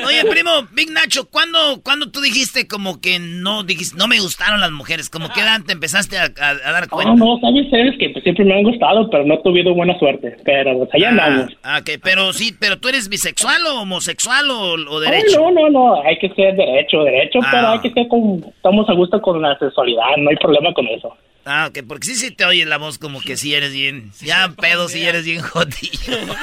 Oye, 0.05 0.23
primo, 0.29 0.51
Big 0.71 0.91
Nacho, 0.91 1.29
¿cuándo, 1.29 1.81
¿cuándo 1.83 2.09
tú 2.11 2.21
dijiste 2.21 2.67
como 2.67 3.01
que 3.01 3.19
no 3.19 3.63
dijiste, 3.63 3.97
no 3.97 4.07
me 4.07 4.19
gustaron 4.19 4.59
las 4.61 4.71
mujeres? 4.71 5.09
Como 5.09 5.29
que 5.29 5.41
edad 5.41 5.61
te 5.65 5.73
empezaste 5.73 6.17
a, 6.17 6.23
a- 6.39 6.49
a 6.69 6.71
dar 6.71 6.87
cuenta? 6.89 7.13
No, 7.15 7.35
no, 7.35 7.39
sabes, 7.41 7.69
sabes 7.69 7.93
que 7.99 8.09
pues, 8.09 8.23
siempre 8.23 8.45
me 8.45 8.55
han 8.55 8.63
gustado, 8.63 9.09
pero 9.09 9.25
no 9.25 9.35
he 9.35 9.37
tenido 9.43 9.73
buena 9.73 9.97
suerte. 9.99 10.37
Pero 10.45 10.77
pues 10.77 10.89
allá 10.93 11.09
andamos. 11.09 11.53
Ah, 11.63 11.79
ok, 11.81 11.89
pero 12.03 12.33
sí, 12.33 12.55
pero 12.59 12.77
tú 12.79 12.87
eres 12.89 13.09
bisexual 13.09 13.65
o 13.67 13.81
homosexual 13.81 14.49
o, 14.49 14.73
o 14.73 14.99
Ay, 15.01 15.05
derecho. 15.11 15.39
no, 15.39 15.51
no, 15.51 15.69
no, 15.69 16.01
hay 16.03 16.17
que 16.19 16.29
ser 16.29 16.55
derecho, 16.55 17.03
derecho, 17.03 17.39
Ah. 17.43 17.47
pero 17.51 17.67
hay 17.69 17.79
que 17.79 17.91
ser 17.91 18.07
con, 18.07 18.43
estamos 18.55 18.89
a 18.89 18.93
gusto 18.93 19.21
con 19.21 19.41
la 19.41 19.57
sexualidad, 19.59 20.03
no 20.17 20.29
hay 20.29 20.35
problema 20.37 20.73
con 20.73 20.87
eso. 20.87 21.15
Ah, 21.49 21.67
ok, 21.69 21.79
porque 21.87 22.07
sí 22.07 22.15
se 22.15 22.31
te 22.31 22.43
oye 22.43 22.65
la 22.65 22.77
voz 22.77 22.97
como 22.97 23.21
que 23.21 23.37
sí 23.37 23.55
eres 23.55 23.71
bien, 23.71 24.11
ya 24.19 24.49
pedo 24.49 24.89
sí 24.89 25.01
eres 25.03 25.23
bien 25.23 25.41
jodido. 25.41 25.77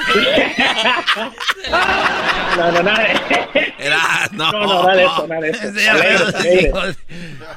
No, 2.57 2.71
no, 2.71 2.83
nada. 2.83 4.29
no. 4.31 4.51
No, 4.51 4.65
no, 4.65 4.83
nada 4.83 4.95
de 4.95 5.03
eso, 5.03 5.27
nada 5.27 5.41
de 5.41 5.49
eso. 5.49 5.61
Sí, 5.73 5.83
ya 5.83 5.91
Alegre, 5.91 6.17
pedo, 6.17 6.31
sí, 6.31 6.37
alegre. 6.47 6.71
jodido. 6.71 6.95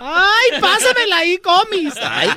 Ay, 0.01 0.61
pásamela 0.61 1.17
ahí, 1.19 1.39
comis. 1.39 1.95
Ay, 2.03 2.29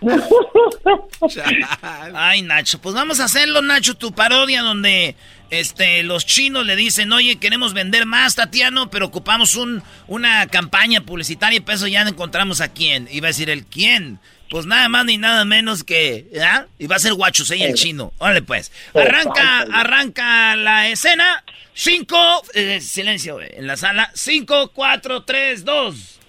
Ay, 2.14 2.42
Nacho, 2.42 2.80
pues 2.80 2.94
vamos 2.94 3.20
a 3.20 3.24
hacerlo, 3.24 3.62
Nacho, 3.62 3.94
tu 3.94 4.12
parodia 4.12 4.62
donde 4.62 5.16
este 5.50 6.02
los 6.02 6.26
chinos 6.26 6.66
le 6.66 6.76
dicen, 6.76 7.12
oye, 7.12 7.36
queremos 7.36 7.74
vender 7.74 8.06
más, 8.06 8.34
Tatiano, 8.34 8.90
pero 8.90 9.06
ocupamos 9.06 9.56
un, 9.56 9.82
una 10.06 10.46
campaña 10.46 11.00
publicitaria 11.00 11.58
y 11.58 11.60
para 11.60 11.76
eso 11.76 11.86
ya 11.86 12.02
encontramos 12.02 12.60
a 12.60 12.68
quién. 12.72 13.08
Iba 13.10 13.28
a 13.28 13.30
decir 13.30 13.50
el 13.50 13.64
quién, 13.66 14.18
Pues 14.50 14.66
nada 14.66 14.88
más 14.88 15.04
ni 15.04 15.18
nada 15.18 15.44
menos 15.44 15.84
que, 15.84 16.26
¿ya? 16.32 16.66
Y 16.78 16.86
va 16.86 16.96
a 16.96 17.00
ser 17.00 17.14
Guachusei 17.14 17.62
el 17.62 17.74
chino. 17.74 18.12
Órale 18.18 18.42
pues. 18.42 18.70
Arranca, 18.94 19.66
arranca 19.72 20.54
la 20.56 20.88
escena. 20.88 21.42
Cinco, 21.74 22.16
eh, 22.54 22.80
silencio 22.80 23.40
en 23.40 23.66
la 23.66 23.76
sala. 23.76 24.10
Cinco, 24.14 24.70
cuatro, 24.72 25.24
tres, 25.24 25.64
dos. 25.64 26.20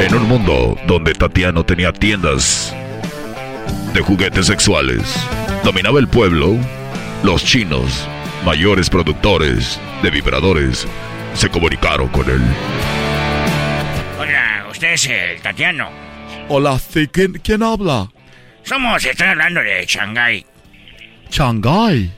En 0.00 0.14
un 0.14 0.28
mundo 0.28 0.76
donde 0.86 1.12
Tatiano 1.12 1.64
tenía 1.64 1.92
tiendas 1.92 2.74
de 3.92 4.00
juguetes 4.00 4.46
sexuales, 4.46 5.02
dominaba 5.64 6.00
el 6.00 6.08
pueblo, 6.08 6.56
los 7.22 7.44
chinos, 7.44 8.08
mayores 8.44 8.90
productores 8.90 9.78
de 10.02 10.10
vibradores, 10.10 10.86
se 11.34 11.48
comunicaron 11.50 12.08
con 12.08 12.28
él. 12.28 12.42
Usted 14.70 14.92
es 14.92 15.06
el 15.06 15.40
Tatiano. 15.40 15.90
Hola, 16.48 16.78
sí, 16.78 17.08
¿quién, 17.08 17.32
quién 17.34 17.62
habla? 17.62 18.08
Somos, 18.62 19.04
estoy 19.04 19.28
hablando 19.28 19.62
de 19.62 19.84
Shanghái. 19.86 20.44
Shanghái. 21.30 22.12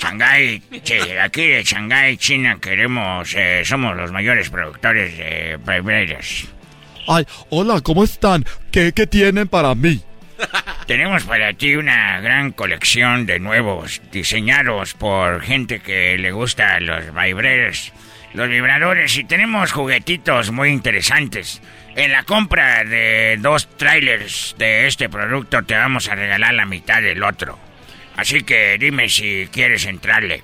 Shanghái, 0.00 0.62
sí, 0.82 0.94
aquí 1.22 1.46
de 1.46 1.62
Shanghái, 1.62 2.16
China, 2.16 2.58
queremos, 2.60 3.34
eh, 3.34 3.62
somos 3.64 3.96
los 3.96 4.12
mayores 4.12 4.50
productores 4.50 5.16
de 5.16 5.58
vibradores. 5.58 6.46
Ay, 7.08 7.24
hola, 7.50 7.80
¿cómo 7.80 8.02
están? 8.04 8.44
¿Qué, 8.72 8.92
qué 8.92 9.06
tienen 9.06 9.46
para 9.46 9.74
mí? 9.74 10.02
Tenemos 10.86 11.24
para 11.24 11.52
ti 11.54 11.76
una 11.76 12.20
gran 12.20 12.52
colección 12.52 13.26
de 13.26 13.38
nuevos 13.38 14.02
diseñados 14.12 14.94
por 14.94 15.42
gente 15.42 15.80
que 15.80 16.18
le 16.18 16.32
gusta 16.32 16.78
los 16.80 17.06
vibradores, 17.06 17.92
los 18.34 18.48
vibradores 18.48 19.16
y 19.16 19.24
tenemos 19.24 19.72
juguetitos 19.72 20.50
muy 20.50 20.70
interesantes. 20.70 21.62
En 21.96 22.12
la 22.12 22.24
compra 22.24 22.84
de 22.84 23.38
dos 23.40 23.68
trailers 23.78 24.54
de 24.58 24.86
este 24.86 25.08
producto 25.08 25.62
te 25.62 25.74
vamos 25.74 26.08
a 26.08 26.14
regalar 26.14 26.52
la 26.52 26.66
mitad 26.66 27.00
del 27.00 27.22
otro. 27.22 27.58
Así 28.16 28.42
que 28.42 28.76
dime 28.78 29.08
si 29.08 29.48
quieres 29.50 29.86
entrarle. 29.86 30.42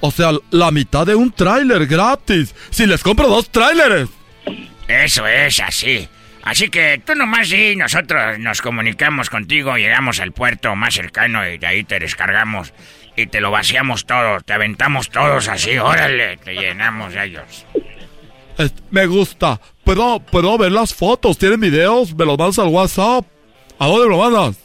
O 0.00 0.12
sea, 0.12 0.30
la 0.50 0.70
mitad 0.70 1.04
de 1.04 1.16
un 1.16 1.32
tráiler 1.32 1.86
gratis. 1.86 2.54
Si 2.70 2.86
les 2.86 3.02
compro 3.02 3.26
dos 3.26 3.50
tráileres. 3.50 4.08
Eso 4.86 5.26
es 5.26 5.58
así. 5.58 6.08
Así 6.44 6.68
que 6.68 7.02
tú 7.04 7.16
nomás 7.16 7.50
y 7.52 7.74
nosotros 7.74 8.38
nos 8.38 8.62
comunicamos 8.62 9.30
contigo, 9.30 9.76
llegamos 9.76 10.20
al 10.20 10.30
puerto 10.30 10.76
más 10.76 10.94
cercano 10.94 11.48
y 11.48 11.58
de 11.58 11.66
ahí 11.66 11.84
te 11.84 11.98
descargamos 11.98 12.72
y 13.16 13.26
te 13.26 13.40
lo 13.40 13.50
vaciamos 13.50 14.06
todo, 14.06 14.40
te 14.40 14.52
aventamos 14.52 15.10
todos 15.10 15.48
así, 15.48 15.78
órale, 15.78 16.36
te 16.38 16.54
llenamos 16.54 17.14
de 17.14 17.24
ellos. 17.24 17.66
Me 18.90 19.06
gusta. 19.06 19.60
¿Puedo, 19.84 20.20
¿Puedo 20.20 20.56
ver 20.58 20.72
las 20.72 20.94
fotos? 20.94 21.38
¿Tienen 21.38 21.60
videos? 21.60 22.14
¿Me 22.14 22.24
los 22.24 22.38
mandas 22.38 22.58
al 22.58 22.68
WhatsApp? 22.68 23.24
¿A 23.78 23.86
dónde 23.86 24.06
me 24.06 24.16
lo 24.16 24.18
mandas? 24.18 24.56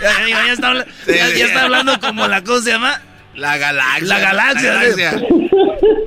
ya, 0.00 0.52
está, 0.52 1.62
hablando 1.62 1.98
como 2.00 2.26
la 2.28 2.42
cosa 2.42 2.62
se 2.62 2.70
llama. 2.70 3.00
La 3.34 3.56
galaxia. 3.56 4.06
La 4.06 4.18
galaxia. 4.18 5.22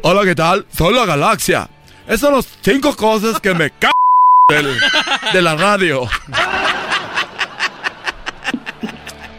Hola, 0.03 0.23
¿qué 0.23 0.35
tal? 0.35 0.65
Soy 0.75 0.93
la 0.93 1.05
galaxia. 1.05 1.69
Esas 2.05 2.19
son 2.21 2.33
las 2.35 2.47
cinco 2.61 2.95
cosas 2.95 3.39
que 3.39 3.53
me 3.53 3.67
c 3.67 3.87
de 5.33 5.41
la 5.41 5.55
radio. 5.55 6.09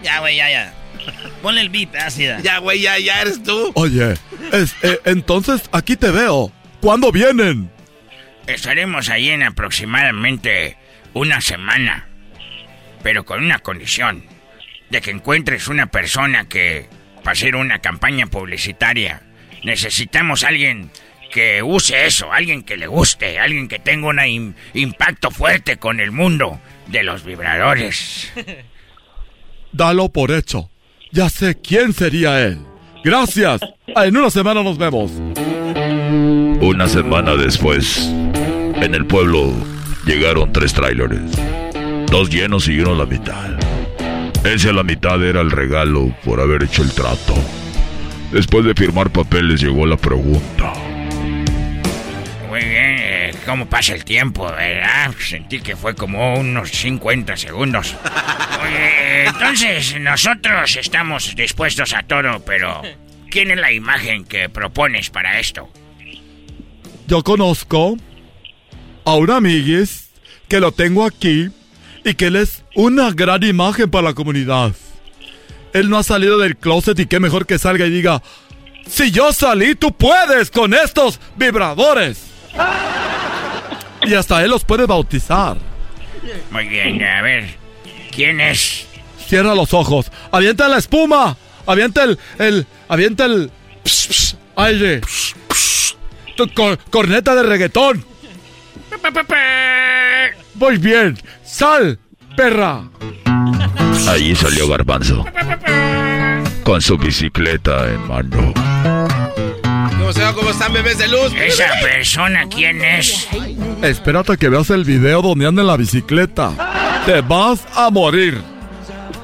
Ya, 0.02 0.20
güey, 0.20 0.36
ya, 0.36 0.50
ya. 0.50 0.74
Ponle 1.42 1.60
el 1.60 1.68
beep, 1.68 1.94
así. 1.96 2.26
Ya, 2.42 2.58
güey, 2.58 2.80
ya, 2.80 2.98
ya 2.98 3.20
eres 3.20 3.42
tú. 3.42 3.72
Oye, 3.74 4.14
eh, 4.52 5.00
entonces 5.04 5.62
aquí 5.72 5.96
te 5.96 6.10
veo. 6.10 6.50
¿Cuándo 6.82 7.12
vienen? 7.12 7.70
Estaremos 8.48 9.08
ahí 9.08 9.30
en 9.30 9.44
aproximadamente 9.44 10.76
una 11.14 11.40
semana. 11.40 12.08
Pero 13.04 13.24
con 13.24 13.44
una 13.44 13.60
condición. 13.60 14.24
De 14.90 15.00
que 15.00 15.12
encuentres 15.12 15.68
una 15.68 15.86
persona 15.86 16.48
que, 16.48 16.88
para 17.22 17.32
hacer 17.32 17.54
una 17.54 17.78
campaña 17.78 18.26
publicitaria, 18.26 19.22
necesitamos 19.62 20.42
alguien 20.42 20.90
que 21.30 21.62
use 21.62 22.04
eso, 22.04 22.32
alguien 22.32 22.64
que 22.64 22.76
le 22.76 22.88
guste, 22.88 23.38
alguien 23.38 23.68
que 23.68 23.78
tenga 23.78 24.08
un 24.08 24.56
impacto 24.74 25.30
fuerte 25.30 25.76
con 25.76 26.00
el 26.00 26.10
mundo 26.10 26.60
de 26.88 27.04
los 27.04 27.24
vibradores. 27.24 28.32
Dalo 29.72 30.08
por 30.08 30.32
hecho. 30.32 30.68
Ya 31.12 31.30
sé 31.30 31.60
quién 31.62 31.92
sería 31.92 32.40
él. 32.42 32.58
Gracias. 33.04 33.60
En 33.86 34.16
una 34.16 34.30
semana 34.30 34.64
nos 34.64 34.76
vemos. 34.78 35.12
Una 36.62 36.88
semana 36.88 37.34
después, 37.34 37.98
en 38.06 38.94
el 38.94 39.04
pueblo 39.04 39.52
llegaron 40.06 40.52
tres 40.52 40.72
trailers. 40.72 41.20
Dos 42.06 42.30
llenos 42.30 42.68
y 42.68 42.78
uno 42.78 42.94
la 42.94 43.04
mitad. 43.04 43.50
Ese 44.44 44.72
la 44.72 44.84
mitad 44.84 45.20
era 45.24 45.40
el 45.40 45.50
regalo 45.50 46.14
por 46.24 46.40
haber 46.40 46.62
hecho 46.62 46.84
el 46.84 46.94
trato. 46.94 47.34
Después 48.30 48.64
de 48.64 48.74
firmar 48.74 49.10
papeles 49.10 49.60
llegó 49.60 49.86
la 49.86 49.96
pregunta. 49.96 50.72
Muy 52.48 52.60
bien, 52.60 52.96
eh, 53.00 53.34
¿cómo 53.44 53.66
pasa 53.66 53.94
el 53.94 54.04
tiempo, 54.04 54.44
verdad? 54.44 55.12
Sentí 55.18 55.60
que 55.60 55.74
fue 55.74 55.96
como 55.96 56.38
unos 56.38 56.70
50 56.70 57.36
segundos. 57.38 57.96
Entonces 59.26 59.98
nosotros 59.98 60.76
estamos 60.76 61.34
dispuestos 61.34 61.92
a 61.92 62.04
todo, 62.04 62.38
pero 62.44 62.82
¿quién 63.30 63.50
es 63.50 63.58
la 63.58 63.72
imagen 63.72 64.24
que 64.24 64.48
propones 64.48 65.10
para 65.10 65.40
esto? 65.40 65.68
Yo 67.12 67.22
conozco 67.22 67.98
a 69.04 69.14
un 69.16 69.30
amiguis 69.30 70.08
que 70.48 70.60
lo 70.60 70.72
tengo 70.72 71.04
aquí 71.04 71.50
y 72.06 72.14
que 72.14 72.28
él 72.28 72.36
es 72.36 72.64
una 72.74 73.10
gran 73.10 73.42
imagen 73.42 73.90
para 73.90 74.08
la 74.08 74.14
comunidad. 74.14 74.72
Él 75.74 75.90
no 75.90 75.98
ha 75.98 76.04
salido 76.04 76.38
del 76.38 76.56
closet 76.56 76.98
y 76.98 77.04
qué 77.04 77.20
mejor 77.20 77.44
que 77.44 77.58
salga 77.58 77.84
y 77.84 77.90
diga, 77.90 78.22
si 78.86 79.10
yo 79.10 79.30
salí, 79.34 79.74
tú 79.74 79.92
puedes 79.92 80.50
con 80.50 80.72
estos 80.72 81.20
vibradores. 81.36 82.28
Y 84.06 84.14
hasta 84.14 84.42
él 84.42 84.48
los 84.48 84.64
puede 84.64 84.86
bautizar. 84.86 85.58
Muy 86.50 86.66
bien, 86.66 87.04
a 87.04 87.20
ver, 87.20 87.44
¿quién 88.10 88.40
es? 88.40 88.86
Cierra 89.26 89.54
los 89.54 89.74
ojos, 89.74 90.10
avienta 90.30 90.66
la 90.66 90.78
espuma, 90.78 91.36
avienta 91.66 92.04
el, 92.04 92.18
el, 92.38 92.66
avienta 92.88 93.26
el 93.26 93.50
aire. 94.56 95.02
Corneta 96.90 97.34
de 97.34 97.42
reggaetón. 97.42 98.04
Muy 100.54 100.76
bien, 100.78 101.18
sal, 101.44 101.98
perra. 102.36 102.82
Allí 104.08 104.34
salió 104.34 104.68
Garbanzo. 104.68 105.24
Con 106.64 106.80
su 106.80 106.96
bicicleta 106.96 107.88
en 107.88 108.06
mano. 108.06 108.52
¿Cómo 109.98 110.12
se 110.12 110.22
va? 110.22 110.32
¿Cómo 110.34 110.50
están, 110.50 110.72
bebés 110.72 110.98
de 110.98 111.08
luz? 111.08 111.32
¿Esa 111.34 111.68
persona 111.80 112.44
quién 112.48 112.84
es? 112.84 113.28
Espérate 113.82 114.36
que 114.36 114.48
veas 114.48 114.70
el 114.70 114.84
video 114.84 115.22
donde 115.22 115.46
anda 115.46 115.62
en 115.62 115.68
la 115.68 115.76
bicicleta. 115.76 117.02
Te 117.06 117.20
vas 117.20 117.66
a 117.74 117.90
morir. 117.90 118.40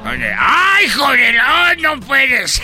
¡Ay, 0.05 0.89
joder! 0.89 1.35
No, 1.81 2.01
puedes. 2.01 2.63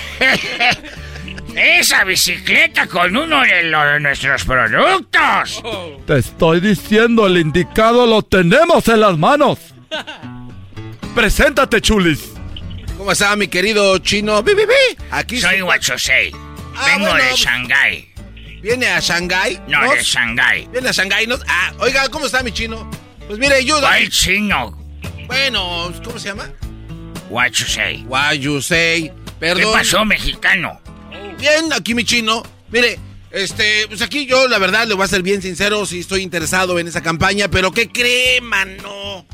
Esa 1.56 2.04
bicicleta 2.04 2.86
con 2.86 3.16
uno 3.16 3.42
de 3.42 4.00
nuestros 4.00 4.44
productos. 4.44 5.62
Te 6.06 6.18
estoy 6.18 6.60
diciendo, 6.60 7.26
el 7.26 7.38
indicado 7.38 8.06
lo 8.06 8.22
tenemos 8.22 8.88
en 8.88 9.00
las 9.00 9.16
manos. 9.16 9.58
Preséntate, 11.14 11.80
chulis. 11.80 12.32
¿Cómo 12.98 13.12
está 13.12 13.36
mi 13.36 13.46
querido 13.48 13.98
chino? 13.98 14.42
¡Bi, 14.42 14.52
Aquí 15.10 15.40
soy 15.40 15.62
Wachosei. 15.62 16.32
Ah, 16.76 16.86
Vengo 16.86 17.14
de 17.14 17.32
Shanghái. 17.36 18.08
¿Viene 18.60 18.86
a 18.88 18.98
Shanghái? 18.98 19.60
No, 19.68 19.92
de 19.92 20.02
Shanghái. 20.02 20.68
¿Viene 20.72 20.88
a 20.88 20.92
Shanghái? 20.92 21.28
Ah, 21.46 21.72
oiga, 21.78 22.08
¿cómo 22.08 22.26
está 22.26 22.42
mi 22.42 22.50
chino? 22.50 22.90
Pues 23.28 23.38
mire, 23.38 23.64
yo... 23.64 23.78
¿Cuál 23.78 24.08
chino? 24.08 24.76
Bueno, 25.26 25.92
¿cómo 26.04 26.18
se 26.18 26.28
llama? 26.28 26.50
Wachosei. 27.30 28.04
Wachosei. 28.06 29.12
Perdón. 29.38 29.64
¿Qué 29.64 29.72
pasó, 29.72 30.04
mexicano? 30.04 30.80
Bien, 31.38 31.72
aquí 31.72 31.94
mi 31.94 32.04
chino. 32.04 32.42
Mire, 32.70 32.98
este, 33.30 33.86
pues 33.88 34.02
aquí 34.02 34.26
yo, 34.26 34.48
la 34.48 34.58
verdad, 34.58 34.86
le 34.86 34.94
voy 34.94 35.04
a 35.04 35.08
ser 35.08 35.22
bien 35.22 35.42
sincero, 35.42 35.86
si 35.86 36.00
estoy 36.00 36.22
interesado 36.22 36.78
en 36.78 36.88
esa 36.88 37.02
campaña, 37.02 37.48
pero 37.48 37.72
¿qué 37.72 37.88
cree, 37.88 38.40
mano? 38.40 39.26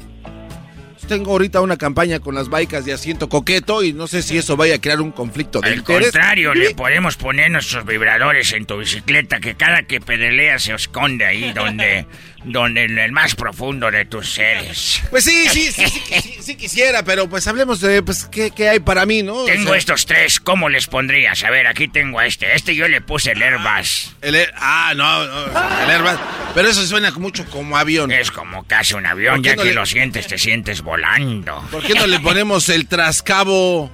tengo 1.10 1.32
ahorita 1.32 1.60
una 1.60 1.76
campaña 1.76 2.20
con 2.20 2.36
las 2.36 2.48
baicas 2.48 2.84
de 2.84 2.92
asiento 2.92 3.28
coqueto 3.28 3.82
y 3.82 3.92
no 3.92 4.06
sé 4.06 4.22
si 4.22 4.38
eso 4.38 4.56
vaya 4.56 4.76
a 4.76 4.80
crear 4.80 5.00
un 5.00 5.10
conflicto 5.10 5.60
de 5.60 5.70
Al 5.70 5.82
contrario, 5.82 6.54
le 6.54 6.72
podemos 6.76 7.16
poner 7.16 7.50
nuestros 7.50 7.84
vibradores 7.84 8.52
en 8.52 8.64
tu 8.64 8.78
bicicleta 8.78 9.40
que 9.40 9.56
cada 9.56 9.82
que 9.82 10.00
pedalea 10.00 10.60
se 10.60 10.72
esconde 10.72 11.24
ahí 11.24 11.52
donde 11.52 12.06
donde 12.44 12.84
en 12.84 12.98
el 12.98 13.12
más 13.12 13.34
profundo 13.34 13.90
de 13.90 14.04
tus 14.04 14.32
seres. 14.32 15.02
Pues 15.10 15.24
sí, 15.24 15.48
sí, 15.48 15.72
sí, 15.72 15.86
sí, 15.86 16.36
sí, 16.40 16.56
quisiera, 16.56 17.02
pero 17.02 17.28
pues 17.28 17.46
hablemos 17.46 17.80
de 17.80 18.02
pues 18.02 18.24
qué, 18.26 18.50
qué 18.50 18.68
hay 18.68 18.80
para 18.80 19.06
mí, 19.06 19.22
¿no? 19.22 19.44
Tengo 19.44 19.74
estos 19.74 20.06
tres, 20.06 20.40
¿cómo 20.40 20.68
les 20.68 20.86
pondrías? 20.86 21.44
A 21.44 21.50
ver, 21.50 21.66
aquí 21.66 21.88
tengo 21.88 22.18
a 22.18 22.26
este. 22.26 22.54
Este 22.54 22.74
yo 22.74 22.88
le 22.88 23.00
puse 23.00 23.32
el 23.32 23.42
Airbus. 23.42 24.16
El 24.22 24.36
ah, 24.56 24.92
no, 24.96 25.26
no, 25.26 25.46
el 25.84 25.90
Airbus. 25.90 26.18
Pero 26.54 26.68
eso 26.68 26.86
suena 26.86 27.10
mucho 27.12 27.44
como 27.46 27.76
avión. 27.76 28.10
Es 28.10 28.30
como 28.30 28.64
casi 28.66 28.94
un 28.94 29.06
avión, 29.06 29.42
ya 29.42 29.56
que 29.56 29.72
lo 29.72 29.86
sientes, 29.86 30.26
te 30.26 30.38
sientes 30.38 30.82
volando. 30.82 31.62
¿Por 31.70 31.82
qué 31.82 31.94
no 31.94 32.06
le 32.06 32.20
ponemos 32.20 32.68
el 32.68 32.88
trascabo? 32.88 33.90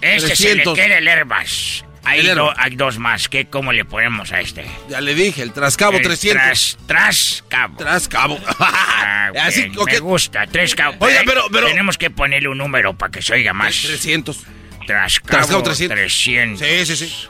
Este 0.00 0.36
se 0.36 0.54
le 0.54 0.62
queda 0.62 0.98
el 0.98 1.08
Airbus. 1.08 1.84
Hay, 2.04 2.26
hay, 2.56 2.76
dos 2.76 2.98
más. 2.98 3.28
¿Qué, 3.28 3.46
¿Cómo 3.46 3.72
le 3.72 3.84
ponemos 3.84 4.32
a 4.32 4.40
este? 4.40 4.64
Ya 4.88 5.00
le 5.00 5.14
dije, 5.14 5.42
el 5.42 5.52
Trascabo 5.52 6.00
300. 6.00 6.32
Tras, 6.32 6.78
trascabo. 6.86 7.76
Trascabo. 7.76 8.38
ah, 8.58 9.30
Así, 9.42 9.70
Me 9.86 9.98
gusta, 9.98 10.46
Trascabo. 10.46 10.96
Pero, 10.98 11.46
pero... 11.52 11.66
Tenemos 11.68 11.98
que 11.98 12.10
ponerle 12.10 12.48
un 12.48 12.58
número 12.58 12.96
para 12.96 13.10
que 13.10 13.22
se 13.22 13.34
oiga 13.34 13.52
más. 13.52 13.82
300. 13.82 14.38
Trascabo, 14.86 15.30
Trascabo 15.30 15.62
300. 15.62 15.98
300. 15.98 16.66
Sí, 16.66 16.96
sí, 16.96 17.06
sí. 17.06 17.28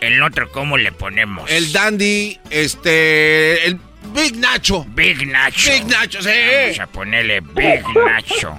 El 0.00 0.22
otro, 0.22 0.50
¿cómo 0.50 0.78
le 0.78 0.92
ponemos? 0.92 1.50
El 1.50 1.72
Dandy, 1.72 2.38
este... 2.48 3.66
El 3.66 3.78
Big 4.14 4.36
Nacho. 4.36 4.84
Big 4.88 5.26
Nacho. 5.26 5.70
Big 5.70 5.84
Nacho, 5.86 6.22
sí. 6.22 6.30
Vamos 6.62 6.80
a 6.80 6.86
ponerle 6.86 7.40
Big 7.40 7.84
Nacho. 8.06 8.58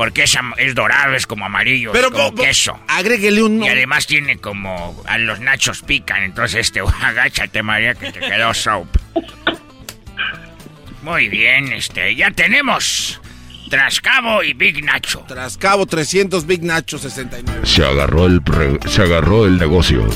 Porque 0.00 0.22
es, 0.22 0.34
es 0.56 0.74
dorado, 0.74 1.14
es 1.14 1.26
como 1.26 1.44
amarillo, 1.44 1.92
Pero, 1.92 2.06
es 2.06 2.14
como 2.14 2.34
queso. 2.34 2.80
Agréguele 2.88 3.42
un... 3.42 3.62
Y 3.62 3.68
además 3.68 4.06
tiene 4.06 4.38
como... 4.38 4.98
A 5.06 5.18
los 5.18 5.40
nachos 5.40 5.82
pican, 5.82 6.22
entonces 6.22 6.60
este... 6.60 6.80
Agáchate, 7.02 7.62
María, 7.62 7.94
que 7.94 8.10
te 8.10 8.18
quedó 8.18 8.54
soap. 8.54 8.86
Muy 11.02 11.28
bien, 11.28 11.74
este... 11.74 12.14
Ya 12.14 12.30
tenemos... 12.30 13.20
Trascabo 13.68 14.42
y 14.42 14.54
Big 14.54 14.82
Nacho. 14.82 15.22
Trascabo 15.28 15.84
300, 15.84 16.46
Big 16.46 16.62
Nacho 16.62 16.96
69. 16.96 17.66
Se 17.66 17.84
agarró 17.84 18.24
el, 18.24 18.40
se 18.86 19.02
agarró 19.02 19.44
el 19.44 19.58
negocio. 19.58 20.08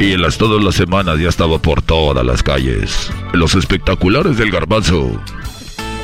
Y 0.00 0.12
en 0.12 0.22
las 0.22 0.38
todas 0.38 0.60
las 0.60 0.74
semanas 0.74 1.20
ya 1.20 1.28
estaba 1.28 1.62
por 1.62 1.82
todas 1.82 2.26
las 2.26 2.42
calles. 2.42 3.12
Los 3.32 3.54
espectaculares 3.54 4.36
del 4.38 4.50
garbanzo 4.50 5.22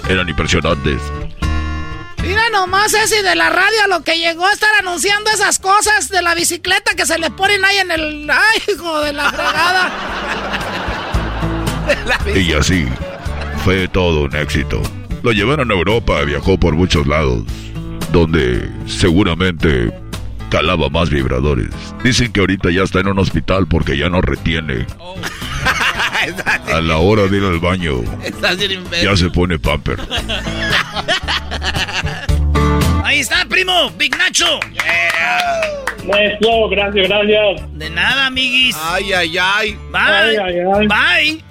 eran 0.08 0.28
impresionantes. 0.28 1.02
Mira 2.22 2.50
nomás 2.50 2.92
ese 2.94 3.22
de 3.22 3.34
la 3.34 3.50
radio 3.50 3.86
lo 3.88 4.02
que 4.02 4.18
llegó 4.18 4.46
a 4.46 4.52
estar 4.52 4.70
anunciando 4.80 5.30
esas 5.30 5.58
cosas 5.58 6.08
de 6.08 6.22
la 6.22 6.34
bicicleta 6.34 6.94
que 6.94 7.06
se 7.06 7.18
le 7.18 7.30
ponen 7.30 7.64
ahí 7.64 7.78
en 7.78 7.90
el... 7.90 8.30
¡Ay, 8.30 8.62
hijo 8.72 9.00
de 9.00 9.12
la 9.12 9.30
fregada! 9.30 9.92
y 12.34 12.52
así, 12.52 12.86
fue 13.64 13.88
todo 13.88 14.22
un 14.24 14.34
éxito. 14.34 14.82
Lo 15.22 15.32
llevaron 15.32 15.70
a 15.70 15.74
Europa, 15.74 16.22
viajó 16.22 16.58
por 16.58 16.74
muchos 16.74 17.06
lados, 17.06 17.44
donde 18.12 18.70
seguramente 18.86 19.92
calaba 20.50 20.88
más 20.88 21.10
vibradores. 21.10 21.70
Dicen 22.02 22.32
que 22.32 22.40
ahorita 22.40 22.70
ya 22.70 22.82
está 22.82 23.00
en 23.00 23.08
un 23.08 23.18
hospital 23.18 23.66
porque 23.66 23.96
ya 23.96 24.08
no 24.08 24.20
retiene. 24.20 24.86
A 26.72 26.80
la 26.80 26.96
hora 26.96 27.26
de 27.28 27.36
ir 27.36 27.44
al 27.44 27.60
baño, 27.60 28.02
ya 29.02 29.16
se 29.16 29.30
pone 29.30 29.58
pamper. 29.58 29.98
Ahí 33.16 33.20
está, 33.20 33.46
primo, 33.48 33.90
Big 33.96 34.14
Nacho. 34.14 34.60
Maestro, 36.04 36.68
gracias, 36.68 37.08
gracias. 37.08 37.78
De 37.78 37.88
nada, 37.88 38.26
amiguis. 38.26 38.76
Ay, 38.78 39.10
ay, 39.10 39.38
ay. 39.40 39.70
Bye. 39.90 40.02
Ay, 40.02 40.36
ay, 40.36 40.54
ay. 40.60 40.86
Bye. 40.86 41.42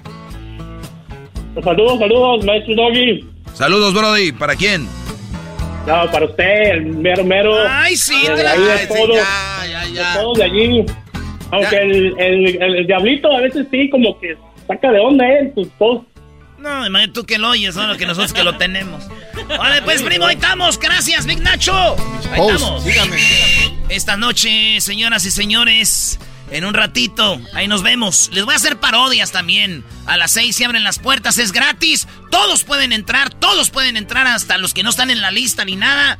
Saludos, 1.64 1.98
saludos, 1.98 2.44
maestro 2.44 2.72
Doggy. 2.76 3.28
Saludos, 3.52 3.94
Brody. 3.94 4.30
¿Para 4.30 4.54
quién? 4.54 4.86
No, 5.88 6.08
para 6.12 6.26
usted, 6.26 6.70
el 6.70 6.86
mero 6.86 7.24
mero. 7.24 7.56
Ay, 7.68 7.96
sí, 7.96 8.14
de 8.14 8.46
ahí 8.46 8.62
de 8.62 8.86
todos, 8.86 9.16
ya, 9.16 9.66
ya, 9.68 9.88
ya. 9.88 10.12
De 10.12 10.20
todos 10.20 10.38
de 10.38 10.44
allí. 10.44 10.86
Aunque 11.50 11.76
el, 11.78 12.14
el, 12.20 12.62
el, 12.62 12.86
diablito 12.86 13.36
a 13.36 13.40
veces 13.40 13.66
sí, 13.72 13.90
como 13.90 14.16
que 14.20 14.36
saca 14.68 14.92
de 14.92 15.00
onda, 15.00 15.28
¿eh? 15.28 15.50
Sus 15.56 15.66
posts. 15.70 16.06
No, 16.66 17.12
tú 17.12 17.24
que 17.24 17.38
lo 17.38 17.50
oyes, 17.50 17.76
no, 17.76 17.96
que 17.96 18.06
nosotros 18.06 18.32
que 18.32 18.42
lo 18.42 18.58
tenemos. 18.58 19.04
Vale, 19.48 19.82
pues, 19.82 20.02
primo, 20.02 20.26
ahí 20.26 20.34
estamos. 20.34 20.78
Gracias, 20.80 21.24
Big 21.24 21.40
Nacho. 21.40 21.96
Ahí 22.32 22.40
estamos. 22.40 22.84
Dígame, 22.84 23.16
dígame. 23.16 23.84
Esta 23.88 24.16
noche, 24.16 24.80
señoras 24.80 25.24
y 25.24 25.30
señores, 25.30 26.18
en 26.50 26.64
un 26.64 26.74
ratito, 26.74 27.40
ahí 27.54 27.68
nos 27.68 27.84
vemos. 27.84 28.30
Les 28.32 28.44
voy 28.44 28.54
a 28.54 28.56
hacer 28.56 28.80
parodias 28.80 29.30
también. 29.30 29.84
A 30.06 30.16
las 30.16 30.32
seis 30.32 30.56
se 30.56 30.64
abren 30.64 30.82
las 30.82 30.98
puertas, 30.98 31.38
es 31.38 31.52
gratis. 31.52 32.08
Todos 32.32 32.64
pueden 32.64 32.92
entrar, 32.92 33.32
todos 33.32 33.70
pueden 33.70 33.96
entrar, 33.96 34.26
hasta 34.26 34.58
los 34.58 34.74
que 34.74 34.82
no 34.82 34.90
están 34.90 35.10
en 35.10 35.20
la 35.20 35.30
lista 35.30 35.64
ni 35.64 35.76
nada. 35.76 36.18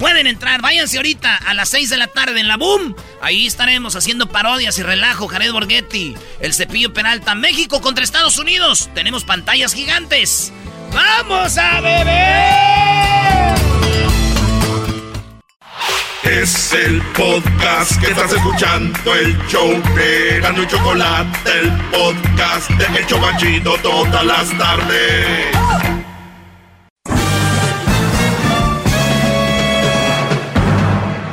Pueden 0.00 0.26
entrar, 0.26 0.62
váyanse 0.62 0.96
ahorita 0.96 1.36
a 1.36 1.52
las 1.52 1.68
6 1.68 1.90
de 1.90 1.98
la 1.98 2.06
tarde 2.06 2.40
en 2.40 2.48
la 2.48 2.56
Boom. 2.56 2.96
Ahí 3.20 3.46
estaremos 3.46 3.96
haciendo 3.96 4.30
parodias 4.30 4.78
y 4.78 4.82
relajo. 4.82 5.28
Jared 5.28 5.52
Borghetti, 5.52 6.14
el 6.40 6.54
cepillo 6.54 6.94
Peralta, 6.94 7.34
México 7.34 7.82
contra 7.82 8.02
Estados 8.02 8.38
Unidos. 8.38 8.88
Tenemos 8.94 9.24
pantallas 9.24 9.74
gigantes. 9.74 10.54
¡Vamos 10.94 11.58
a 11.58 11.82
beber! 11.82 13.60
Es 16.24 16.72
el 16.72 17.02
podcast 17.12 18.00
que 18.00 18.06
estás 18.12 18.32
escuchando, 18.32 19.14
el 19.14 19.36
show 19.48 19.70
de 19.94 20.40
Gano 20.40 20.62
y 20.62 20.66
Chocolate, 20.66 21.50
el 21.60 21.70
podcast 21.90 22.70
de 22.70 22.98
El 23.00 23.06
Chocachito 23.06 23.76
todas 23.82 24.24
las 24.24 24.48
tardes. 24.56 25.99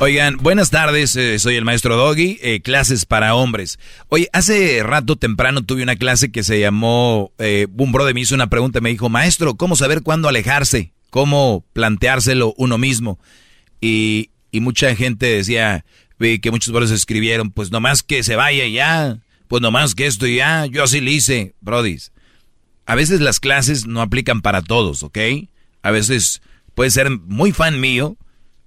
Oigan, 0.00 0.38
buenas 0.38 0.70
tardes, 0.70 1.14
eh, 1.14 1.38
soy 1.38 1.54
el 1.54 1.64
maestro 1.64 1.96
Doggy, 1.96 2.38
eh, 2.42 2.60
clases 2.60 3.06
para 3.06 3.36
hombres. 3.36 3.78
Oye, 4.08 4.28
hace 4.32 4.82
rato 4.82 5.14
temprano 5.14 5.62
tuve 5.62 5.84
una 5.84 5.94
clase 5.94 6.32
que 6.32 6.42
se 6.42 6.58
llamó, 6.58 7.32
eh, 7.38 7.68
un 7.76 7.92
brother 7.92 8.12
me 8.12 8.20
hizo 8.20 8.34
una 8.34 8.48
pregunta, 8.48 8.80
me 8.80 8.90
dijo, 8.90 9.08
maestro, 9.08 9.54
¿cómo 9.54 9.76
saber 9.76 10.02
cuándo 10.02 10.28
alejarse? 10.28 10.92
¿Cómo 11.10 11.64
planteárselo 11.72 12.54
uno 12.56 12.76
mismo? 12.76 13.20
Y, 13.80 14.30
mucha 14.52 14.94
gente 14.96 15.26
decía, 15.26 15.84
vi 16.18 16.40
que 16.40 16.50
muchos 16.50 16.72
brothers 16.72 16.92
escribieron, 16.92 17.52
pues 17.52 17.70
nomás 17.70 18.02
que 18.02 18.24
se 18.24 18.34
vaya 18.34 18.66
ya, 18.66 19.18
pues 19.46 19.62
nomás 19.62 19.94
que 19.94 20.06
esto 20.06 20.26
ya, 20.26 20.66
yo 20.66 20.82
así 20.82 21.00
le 21.00 21.12
hice, 21.12 21.54
brodis. 21.60 22.12
A 22.84 22.96
veces 22.96 23.20
las 23.20 23.38
clases 23.38 23.86
no 23.86 24.02
aplican 24.02 24.42
para 24.42 24.60
todos, 24.60 25.04
¿ok? 25.04 25.18
A 25.82 25.92
veces 25.92 26.42
puede 26.74 26.90
ser 26.90 27.10
muy 27.10 27.52
fan 27.52 27.80
mío, 27.80 28.16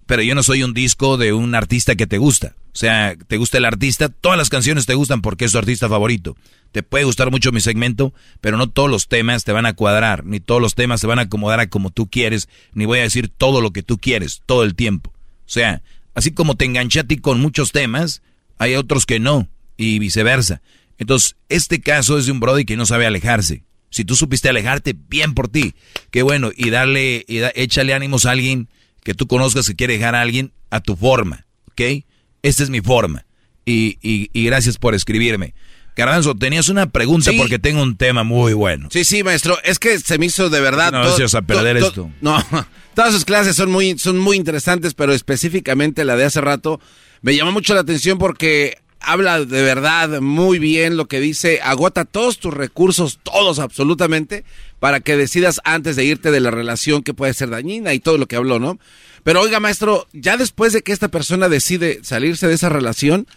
pero 0.08 0.24
yo 0.24 0.34
no 0.34 0.42
soy 0.42 0.64
un 0.64 0.74
disco 0.74 1.18
de 1.18 1.34
un 1.34 1.54
artista 1.54 1.96
que 1.96 2.08
te 2.08 2.18
gusta. 2.18 2.56
O 2.74 2.80
sea, 2.80 3.16
te 3.28 3.38
gusta 3.38 3.58
el 3.58 3.66
artista, 3.66 4.10
todas 4.10 4.38
las 4.38 4.50
canciones 4.50 4.86
te 4.86 4.94
gustan 4.94 5.22
porque 5.22 5.46
es 5.46 5.52
tu 5.52 5.58
artista 5.58 5.90
favorito. 5.90 6.38
Te 6.72 6.84
puede 6.84 7.04
gustar 7.06 7.30
mucho 7.30 7.52
mi 7.52 7.60
segmento, 7.60 8.14
pero 8.40 8.58
no 8.58 8.70
todos 8.70 8.90
los 8.90 9.08
temas 9.08 9.44
te 9.44 9.52
van 9.52 9.66
a 9.66 9.74
cuadrar, 9.74 10.26
ni 10.26 10.40
todos 10.40 10.62
los 10.62 10.76
temas 10.76 11.02
se 11.02 11.08
van 11.08 11.20
a 11.20 11.24
acomodar 11.24 11.60
a 11.60 11.68
como 11.68 11.92
tú 11.92 12.08
quieres, 12.08 12.50
ni 12.74 12.86
voy 12.86 13.00
a 13.00 13.04
decir 13.04 13.30
todo 13.30 13.62
lo 13.62 13.72
que 13.72 13.84
tú 13.84 13.98
quieres, 13.98 14.42
todo 14.46 14.64
el 14.64 14.76
tiempo. 14.76 15.12
O 15.12 15.50
sea, 15.50 15.82
así 16.14 16.32
como 16.32 16.56
te 16.56 16.66
enganché 16.66 17.02
a 17.02 17.04
ti 17.04 17.18
con 17.18 17.40
muchos 17.40 17.72
temas, 17.72 18.22
hay 18.58 18.76
otros 18.76 19.06
que 19.06 19.20
no, 19.20 19.48
y 19.76 20.00
viceversa. 20.00 20.62
Entonces, 20.98 21.36
este 21.50 21.82
caso 21.82 22.18
es 22.18 22.26
de 22.26 22.32
un 22.32 22.40
brody 22.40 22.66
que 22.66 22.78
no 22.78 22.86
sabe 22.86 23.06
alejarse. 23.06 23.64
Si 23.90 24.06
tú 24.06 24.16
supiste 24.16 24.50
alejarte, 24.50 24.96
bien 25.08 25.34
por 25.34 25.48
ti. 25.48 25.74
Qué 26.12 26.22
bueno, 26.22 26.52
y 26.56 26.70
darle, 26.70 27.26
y 27.28 27.40
échale 27.56 27.94
ánimos 27.94 28.26
a 28.26 28.32
alguien 28.32 28.70
que 29.08 29.14
tú 29.14 29.26
conozcas 29.26 29.66
que 29.70 29.74
quiere 29.78 29.94
dejar 29.98 30.16
a 30.16 30.22
alguien 30.22 30.52
a 30.70 30.82
tu 30.82 30.98
forma, 30.98 31.46
¿ok? 31.72 32.04
Esta 32.44 32.62
es 32.64 32.70
mi 32.70 32.82
forma. 32.82 33.26
Y, 33.64 33.98
y, 34.02 34.30
y 34.34 34.44
gracias 34.44 34.78
por 34.78 34.96
escribirme. 34.96 35.54
Garbanzo, 35.96 36.36
tenías 36.36 36.68
una 36.68 36.88
pregunta 36.90 37.32
Sí. 37.32 37.38
porque 37.38 37.58
tengo 37.58 37.82
un 37.84 37.96
tema 37.96 38.26
muy 38.26 38.52
bueno. 38.52 38.90
Sí, 38.92 39.06
sí, 39.06 39.24
maestro. 39.24 39.58
Es 39.64 39.80
que 39.80 39.98
se 40.00 40.18
me 40.18 40.26
hizo 40.26 40.50
de 40.50 40.60
verdad. 40.60 40.92
No, 40.92 41.04
todo- 41.04 41.38
a 41.38 41.42
perder 41.42 41.80
to- 41.80 41.84
to- 41.84 41.88
esto. 41.88 42.12
No, 42.20 42.44
todas 42.96 43.14
sus 43.14 43.24
clases 43.24 43.56
son 43.56 43.72
muy, 43.72 43.98
son 43.98 44.20
muy 44.20 44.36
interesantes, 44.36 44.94
pero 44.94 45.14
específicamente 45.14 46.04
la 46.04 46.18
de 46.18 46.26
hace 46.26 46.42
rato 46.42 46.82
me 47.22 47.34
llamó 47.34 47.54
mucho 47.54 47.74
la 47.76 47.80
atención 47.80 48.18
porque 48.18 48.78
habla 49.00 49.46
de 49.46 49.62
verdad 49.62 50.22
muy 50.22 50.60
bien 50.60 50.98
lo 50.98 51.08
que 51.08 51.20
dice, 51.20 51.60
agota 51.62 52.06
todos 52.06 52.40
tus 52.40 52.54
recursos, 52.54 53.20
todos 53.24 53.60
absolutamente, 53.60 54.44
para 54.80 55.00
que 55.00 55.18
decidas 55.18 55.62
antes 55.64 55.96
de 55.96 56.06
irte 56.06 56.32
de 56.32 56.40
la 56.40 56.52
relación 56.52 57.04
que 57.04 57.14
puede 57.14 57.34
ser 57.34 57.50
dañina 57.50 57.94
y 57.94 58.00
todo 58.00 58.18
lo 58.18 58.28
que 58.28 58.36
habló, 58.36 58.60
¿no? 58.60 58.80
Pero 59.24 59.42
oiga, 59.42 59.60
maestro, 59.60 60.08
ya 60.14 60.38
después 60.38 60.74
de 60.74 60.82
que 60.82 60.92
esta 60.92 61.10
persona 61.10 61.50
decide 61.50 62.00
salirse 62.04 62.48
de 62.48 62.54
esa 62.54 62.70
relación, 62.70 63.28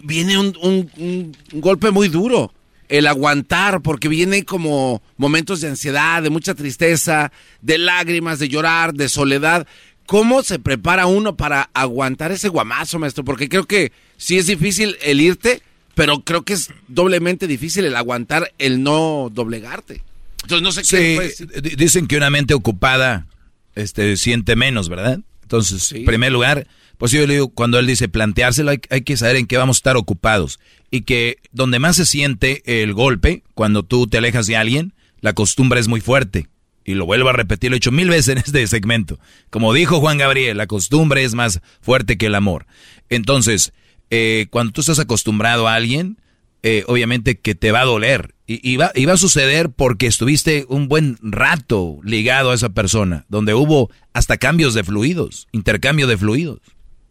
viene 0.00 0.38
un, 0.38 0.56
un 0.60 1.32
golpe 1.60 1.90
muy 1.90 2.08
duro 2.08 2.52
el 2.88 3.06
aguantar, 3.06 3.80
porque 3.80 4.08
viene 4.08 4.44
como 4.44 5.02
momentos 5.16 5.60
de 5.60 5.68
ansiedad, 5.68 6.22
de 6.22 6.30
mucha 6.30 6.54
tristeza, 6.54 7.32
de 7.62 7.78
lágrimas, 7.78 8.38
de 8.38 8.48
llorar, 8.48 8.94
de 8.94 9.08
soledad. 9.08 9.66
¿Cómo 10.06 10.42
se 10.42 10.58
prepara 10.58 11.06
uno 11.06 11.36
para 11.36 11.70
aguantar 11.72 12.30
ese 12.30 12.48
guamazo, 12.48 12.98
maestro? 12.98 13.24
Porque 13.24 13.48
creo 13.48 13.64
que 13.64 13.90
sí 14.24 14.38
es 14.38 14.46
difícil 14.46 14.96
el 15.02 15.20
irte, 15.20 15.60
pero 15.94 16.20
creo 16.24 16.44
que 16.44 16.54
es 16.54 16.70
doblemente 16.88 17.46
difícil 17.46 17.84
el 17.84 17.94
aguantar 17.94 18.54
el 18.56 18.82
no 18.82 19.30
doblegarte. 19.30 20.00
Entonces 20.42 20.62
no 20.62 20.72
sé 20.72 20.82
qué. 20.82 21.76
Dicen 21.76 22.06
que 22.06 22.16
una 22.16 22.30
mente 22.30 22.54
ocupada 22.54 23.26
este, 23.74 24.16
siente 24.16 24.56
menos, 24.56 24.88
¿verdad? 24.88 25.20
Entonces, 25.42 25.92
en 25.92 26.06
primer 26.06 26.32
lugar, 26.32 26.66
pues 26.96 27.12
yo 27.12 27.26
le 27.26 27.34
digo, 27.34 27.48
cuando 27.50 27.78
él 27.78 27.86
dice 27.86 28.08
planteárselo, 28.08 28.70
hay, 28.70 28.80
hay, 28.88 29.02
que 29.02 29.18
saber 29.18 29.36
en 29.36 29.46
qué 29.46 29.58
vamos 29.58 29.76
a 29.76 29.80
estar 29.80 29.96
ocupados. 29.98 30.58
Y 30.90 31.02
que 31.02 31.36
donde 31.52 31.78
más 31.78 31.96
se 31.96 32.06
siente 32.06 32.62
el 32.82 32.94
golpe, 32.94 33.42
cuando 33.52 33.82
tú 33.82 34.06
te 34.06 34.16
alejas 34.16 34.46
de 34.46 34.56
alguien, 34.56 34.94
la 35.20 35.34
costumbre 35.34 35.80
es 35.80 35.88
muy 35.88 36.00
fuerte. 36.00 36.48
Y 36.82 36.94
lo 36.94 37.04
vuelvo 37.04 37.28
a 37.28 37.34
repetir, 37.34 37.70
lo 37.70 37.76
he 37.76 37.78
hecho 37.78 37.92
mil 37.92 38.08
veces 38.08 38.28
en 38.28 38.38
este 38.38 38.66
segmento. 38.68 39.18
Como 39.50 39.74
dijo 39.74 40.00
Juan 40.00 40.16
Gabriel, 40.16 40.56
la 40.56 40.66
costumbre 40.66 41.24
es 41.24 41.34
más 41.34 41.60
fuerte 41.82 42.16
que 42.16 42.26
el 42.26 42.34
amor. 42.34 42.66
Entonces, 43.10 43.74
eh, 44.10 44.46
cuando 44.50 44.72
tú 44.72 44.80
estás 44.80 44.98
acostumbrado 44.98 45.68
a 45.68 45.74
alguien, 45.74 46.18
eh, 46.62 46.84
obviamente 46.86 47.38
que 47.38 47.54
te 47.54 47.72
va 47.72 47.80
a 47.80 47.84
doler. 47.84 48.34
Y, 48.46 48.76
va, 48.76 48.92
y 48.94 49.06
va 49.06 49.14
a 49.14 49.18
suceder 49.18 49.70
porque 49.70 50.06
estuviste 50.06 50.66
un 50.68 50.86
buen 50.86 51.16
rato 51.22 51.98
ligado 52.04 52.50
a 52.50 52.54
esa 52.54 52.68
persona, 52.68 53.24
donde 53.30 53.54
hubo 53.54 53.90
hasta 54.12 54.36
cambios 54.36 54.74
de 54.74 54.84
fluidos, 54.84 55.48
intercambio 55.52 56.06
de 56.06 56.18
fluidos. 56.18 56.60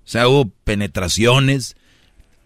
O 0.06 0.07
sea, 0.07 0.28
hubo 0.28 0.52
penetraciones 0.64 1.76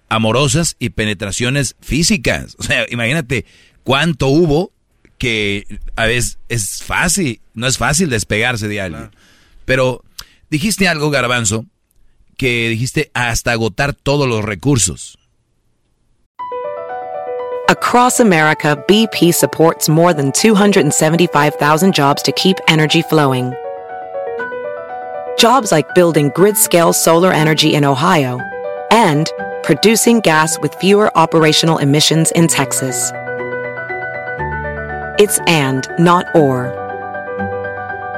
amorosas 0.10 0.76
y 0.80 0.90
penetraciones 0.90 1.76
físicas. 1.82 2.56
O 2.60 2.64
sea, 2.64 2.86
imagínate 2.90 3.46
cuánto 3.84 4.28
hubo 4.28 4.72
que 5.18 5.80
a 5.96 6.06
veces 6.06 6.38
es 6.50 6.84
fácil, 6.84 7.42
no 7.54 7.68
es 7.68 7.78
fácil 7.78 8.10
despegarse 8.10 8.68
de 8.68 8.82
alguien. 8.82 9.12
Pero 9.66 10.04
dijiste 10.50 10.88
algo, 10.88 11.10
garbanzo, 11.10 11.66
que 12.38 12.70
dijiste 12.70 13.12
hasta 13.14 13.52
agotar 13.52 13.94
todos 13.94 14.28
los 14.28 14.46
recursos. 14.46 15.18
Across 17.70 18.22
America, 18.22 18.82
BP 18.88 19.34
supports 19.34 19.90
more 19.90 20.14
than 20.14 20.32
275,000 20.32 21.94
jobs 21.94 22.22
to 22.24 22.32
keep 22.32 22.56
energy 22.70 23.02
flowing. 23.02 23.54
Jobs 25.38 25.72
like 25.72 25.94
building 25.94 26.32
grid-scale 26.34 26.94
solar 26.94 27.34
energy 27.34 27.76
in 27.76 27.84
Ohio 27.84 28.40
and 28.90 29.30
producing 29.64 30.22
gas 30.22 30.58
with 30.62 30.74
fewer 30.76 31.12
operational 31.18 31.78
emissions 31.80 32.32
in 32.32 32.48
Texas. 32.48 33.12
It's 35.20 35.40
and, 35.46 35.86
not 36.00 36.26
or. 36.36 36.87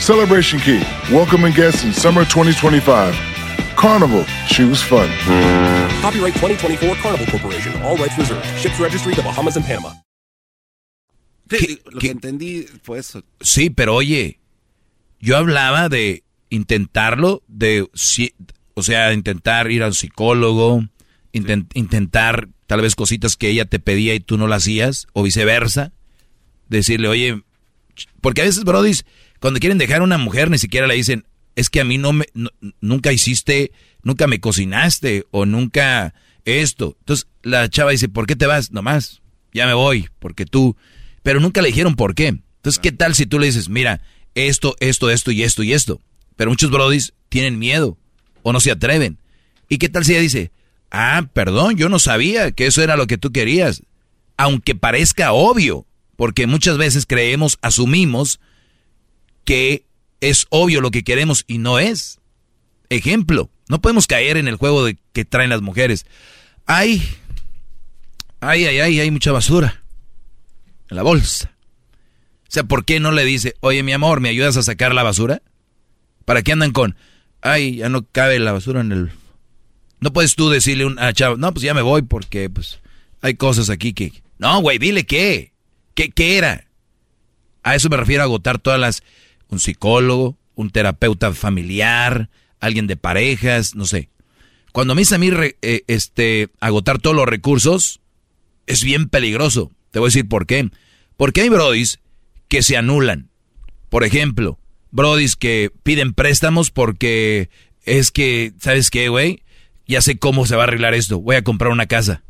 Celebration 0.00 0.58
Key, 0.60 0.82
welcoming 1.12 1.52
guests 1.52 1.84
in 1.84 1.92
summer 1.92 2.24
2025. 2.24 3.14
Carnival, 3.76 4.24
choose 4.48 4.82
fun. 4.82 5.08
Copyright 6.00 6.34
2024 6.34 6.96
Carnival 6.96 7.26
Corporation, 7.26 7.72
all 7.82 7.96
rights 7.96 8.16
reserved. 8.18 8.44
Ships 8.58 8.78
registry 8.80 9.14
the 9.14 9.22
Bahamas 9.22 9.56
and 9.56 9.64
Panama. 9.64 9.92
Sí, 11.50 11.80
lo 11.90 12.00
que 12.00 12.10
entendí 12.10 12.66
fue 12.82 12.98
eso. 12.98 13.22
Sí, 13.40 13.70
pero 13.70 13.94
oye, 13.94 14.38
yo 15.20 15.36
hablaba 15.36 15.88
de 15.88 16.24
intentarlo, 16.50 17.42
de, 17.48 17.86
o 18.74 18.82
sea, 18.82 19.12
intentar 19.12 19.70
ir 19.70 19.82
al 19.82 19.94
psicólogo, 19.94 20.84
intent, 21.32 21.70
intentar 21.76 22.48
tal 22.66 22.80
vez 22.80 22.94
cositas 22.94 23.36
que 23.36 23.48
ella 23.48 23.66
te 23.66 23.78
pedía 23.78 24.14
y 24.14 24.20
tú 24.20 24.38
no 24.38 24.46
las 24.48 24.62
hacías, 24.62 25.06
o 25.12 25.22
viceversa. 25.22 25.92
Decirle, 26.68 27.08
oye, 27.08 27.42
porque 28.20 28.40
a 28.40 28.44
veces, 28.44 28.64
Brody, 28.64 28.92
cuando 29.42 29.58
quieren 29.58 29.76
dejar 29.76 30.02
a 30.02 30.04
una 30.04 30.18
mujer, 30.18 30.50
ni 30.50 30.58
siquiera 30.58 30.86
le 30.86 30.94
dicen, 30.94 31.26
es 31.56 31.68
que 31.68 31.80
a 31.80 31.84
mí 31.84 31.98
no 31.98 32.12
me, 32.12 32.26
nunca 32.80 33.12
hiciste, 33.12 33.72
nunca 34.04 34.28
me 34.28 34.38
cocinaste, 34.38 35.26
o 35.32 35.46
nunca 35.46 36.14
esto. 36.44 36.96
Entonces 37.00 37.26
la 37.42 37.68
chava 37.68 37.90
dice, 37.90 38.08
¿por 38.08 38.28
qué 38.28 38.36
te 38.36 38.46
vas? 38.46 38.70
Nomás, 38.70 39.20
ya 39.52 39.66
me 39.66 39.74
voy, 39.74 40.08
porque 40.20 40.46
tú, 40.46 40.76
pero 41.24 41.40
nunca 41.40 41.60
le 41.60 41.70
dijeron 41.70 41.96
por 41.96 42.14
qué. 42.14 42.28
Entonces, 42.28 42.78
¿qué 42.78 42.92
tal 42.92 43.16
si 43.16 43.26
tú 43.26 43.40
le 43.40 43.46
dices, 43.46 43.68
mira, 43.68 44.00
esto, 44.36 44.76
esto, 44.78 45.10
esto 45.10 45.32
y 45.32 45.42
esto 45.42 45.64
y 45.64 45.72
esto? 45.72 46.00
Pero 46.36 46.50
muchos 46.50 46.70
brodis 46.70 47.12
tienen 47.28 47.58
miedo 47.58 47.98
o 48.44 48.52
no 48.52 48.60
se 48.60 48.70
atreven. 48.70 49.18
¿Y 49.68 49.78
qué 49.78 49.88
tal 49.88 50.04
si 50.04 50.12
ella 50.12 50.20
dice, 50.20 50.52
ah, 50.92 51.28
perdón, 51.32 51.76
yo 51.76 51.88
no 51.88 51.98
sabía 51.98 52.52
que 52.52 52.66
eso 52.66 52.80
era 52.80 52.96
lo 52.96 53.08
que 53.08 53.18
tú 53.18 53.32
querías? 53.32 53.82
Aunque 54.36 54.76
parezca 54.76 55.32
obvio, 55.32 55.84
porque 56.14 56.46
muchas 56.46 56.78
veces 56.78 57.06
creemos, 57.06 57.58
asumimos 57.60 58.38
que 59.44 59.84
es 60.20 60.46
obvio 60.50 60.80
lo 60.80 60.90
que 60.90 61.04
queremos 61.04 61.44
y 61.46 61.58
no 61.58 61.78
es. 61.78 62.18
Ejemplo, 62.88 63.50
no 63.68 63.80
podemos 63.80 64.06
caer 64.06 64.36
en 64.36 64.48
el 64.48 64.56
juego 64.56 64.84
de 64.84 64.98
que 65.12 65.24
traen 65.24 65.50
las 65.50 65.62
mujeres. 65.62 66.06
Ay, 66.66 67.02
ay, 68.40 68.66
ay, 68.66 68.80
ay, 68.80 69.00
hay 69.00 69.10
mucha 69.10 69.32
basura 69.32 69.82
en 70.90 70.96
la 70.96 71.02
bolsa. 71.02 71.52
O 72.42 72.50
sea, 72.52 72.64
¿por 72.64 72.84
qué 72.84 73.00
no 73.00 73.12
le 73.12 73.24
dice, 73.24 73.54
oye, 73.60 73.82
mi 73.82 73.92
amor, 73.92 74.20
¿me 74.20 74.28
ayudas 74.28 74.58
a 74.58 74.62
sacar 74.62 74.94
la 74.94 75.02
basura? 75.02 75.40
¿Para 76.26 76.42
qué 76.42 76.52
andan 76.52 76.72
con, 76.72 76.96
ay, 77.40 77.76
ya 77.76 77.88
no 77.88 78.04
cabe 78.04 78.38
la 78.38 78.52
basura 78.52 78.82
en 78.82 78.92
el... 78.92 79.10
No 80.00 80.12
puedes 80.12 80.34
tú 80.34 80.50
decirle 80.50 80.84
a 80.84 80.88
una 80.88 81.12
chava, 81.12 81.36
no, 81.36 81.52
pues 81.54 81.62
ya 81.62 81.72
me 81.72 81.82
voy 81.82 82.02
porque, 82.02 82.50
pues, 82.50 82.80
hay 83.22 83.34
cosas 83.34 83.70
aquí 83.70 83.94
que... 83.94 84.12
No, 84.38 84.60
güey, 84.60 84.78
dile 84.78 85.06
qué. 85.06 85.52
¿Qué, 85.94 86.10
¿Qué 86.10 86.36
era? 86.36 86.66
A 87.62 87.74
eso 87.74 87.88
me 87.88 87.96
refiero 87.96 88.22
a 88.22 88.24
agotar 88.24 88.58
todas 88.58 88.78
las... 88.78 89.02
Un 89.52 89.60
psicólogo, 89.60 90.38
un 90.54 90.70
terapeuta 90.70 91.32
familiar, 91.34 92.30
alguien 92.58 92.86
de 92.86 92.96
parejas, 92.96 93.74
no 93.74 93.84
sé. 93.84 94.08
Cuando 94.72 94.94
me 94.94 95.02
dice 95.02 95.16
a 95.16 95.18
mí 95.18 95.30
eh, 95.30 95.82
este, 95.86 96.48
agotar 96.58 96.98
todos 96.98 97.14
los 97.14 97.26
recursos, 97.26 98.00
es 98.66 98.82
bien 98.82 99.10
peligroso. 99.10 99.70
Te 99.90 99.98
voy 99.98 100.06
a 100.06 100.08
decir 100.08 100.26
por 100.26 100.46
qué. 100.46 100.70
Porque 101.18 101.42
hay 101.42 101.50
brodis 101.50 102.00
que 102.48 102.62
se 102.62 102.78
anulan. 102.78 103.28
Por 103.90 104.04
ejemplo, 104.04 104.58
brodis 104.90 105.36
que 105.36 105.70
piden 105.82 106.14
préstamos 106.14 106.70
porque 106.70 107.50
es 107.84 108.10
que, 108.10 108.54
¿sabes 108.58 108.90
qué, 108.90 109.08
güey? 109.08 109.42
Ya 109.86 110.00
sé 110.00 110.18
cómo 110.18 110.46
se 110.46 110.56
va 110.56 110.62
a 110.62 110.66
arreglar 110.68 110.94
esto. 110.94 111.20
Voy 111.20 111.36
a 111.36 111.44
comprar 111.44 111.70
una 111.70 111.86
casa. 111.86 112.22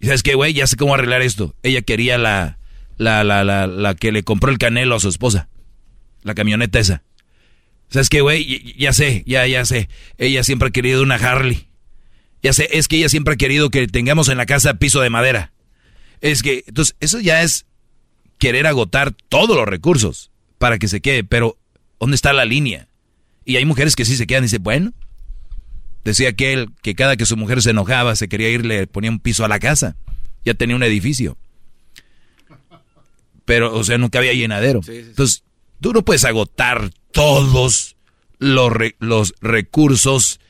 ¿Y 0.00 0.06
sabes 0.06 0.22
qué, 0.22 0.34
güey? 0.34 0.52
Ya 0.52 0.66
sé 0.66 0.76
cómo 0.76 0.94
arreglar 0.94 1.22
esto. 1.22 1.54
Ella 1.62 1.80
quería 1.80 2.18
la, 2.18 2.58
la, 2.98 3.24
la, 3.24 3.44
la, 3.44 3.66
la 3.66 3.94
que 3.94 4.12
le 4.12 4.22
compró 4.22 4.50
el 4.50 4.58
canelo 4.58 4.96
a 4.96 5.00
su 5.00 5.08
esposa. 5.08 5.48
La 6.22 6.34
camioneta 6.34 6.78
esa. 6.78 7.02
¿Sabes 7.88 8.08
qué, 8.08 8.22
güey? 8.22 8.74
Ya 8.78 8.92
sé, 8.92 9.22
ya, 9.26 9.46
ya 9.46 9.64
sé. 9.64 9.88
Ella 10.16 10.42
siempre 10.44 10.68
ha 10.68 10.72
querido 10.72 11.02
una 11.02 11.16
Harley. 11.16 11.68
Ya 12.42 12.52
sé, 12.52 12.68
es 12.72 12.88
que 12.88 12.96
ella 12.96 13.08
siempre 13.08 13.34
ha 13.34 13.36
querido 13.36 13.70
que 13.70 13.86
tengamos 13.86 14.28
en 14.28 14.38
la 14.38 14.46
casa 14.46 14.74
piso 14.74 15.00
de 15.00 15.10
madera. 15.10 15.52
Es 16.20 16.42
que, 16.42 16.64
entonces, 16.66 16.96
eso 17.00 17.20
ya 17.20 17.42
es 17.42 17.66
querer 18.38 18.66
agotar 18.66 19.12
todos 19.28 19.56
los 19.56 19.66
recursos 19.66 20.30
para 20.58 20.78
que 20.78 20.88
se 20.88 21.00
quede. 21.00 21.22
Pero, 21.22 21.58
¿dónde 22.00 22.14
está 22.14 22.32
la 22.32 22.44
línea? 22.44 22.88
Y 23.44 23.56
hay 23.56 23.64
mujeres 23.64 23.94
que 23.94 24.04
sí 24.04 24.16
se 24.16 24.26
quedan 24.26 24.44
y 24.44 24.46
dicen, 24.46 24.62
bueno, 24.62 24.92
decía 26.04 26.30
aquel 26.30 26.70
que 26.82 26.94
cada 26.94 27.16
que 27.16 27.26
su 27.26 27.36
mujer 27.36 27.60
se 27.62 27.70
enojaba, 27.70 28.16
se 28.16 28.28
quería 28.28 28.48
ir, 28.48 28.64
le 28.64 28.86
ponía 28.86 29.10
un 29.10 29.20
piso 29.20 29.44
a 29.44 29.48
la 29.48 29.58
casa. 29.58 29.96
Ya 30.44 30.54
tenía 30.54 30.76
un 30.76 30.82
edificio. 30.82 31.36
Pero, 33.44 33.74
o 33.74 33.84
sea, 33.84 33.98
nunca 33.98 34.18
había 34.18 34.32
llenadero. 34.32 34.80
Entonces, 34.86 35.44
tú 35.82 35.92
no 35.92 36.02
puedes 36.02 36.24
agotar 36.24 36.90
todos 37.12 37.96
los, 38.38 38.72
los 38.98 39.34
recursos 39.42 40.40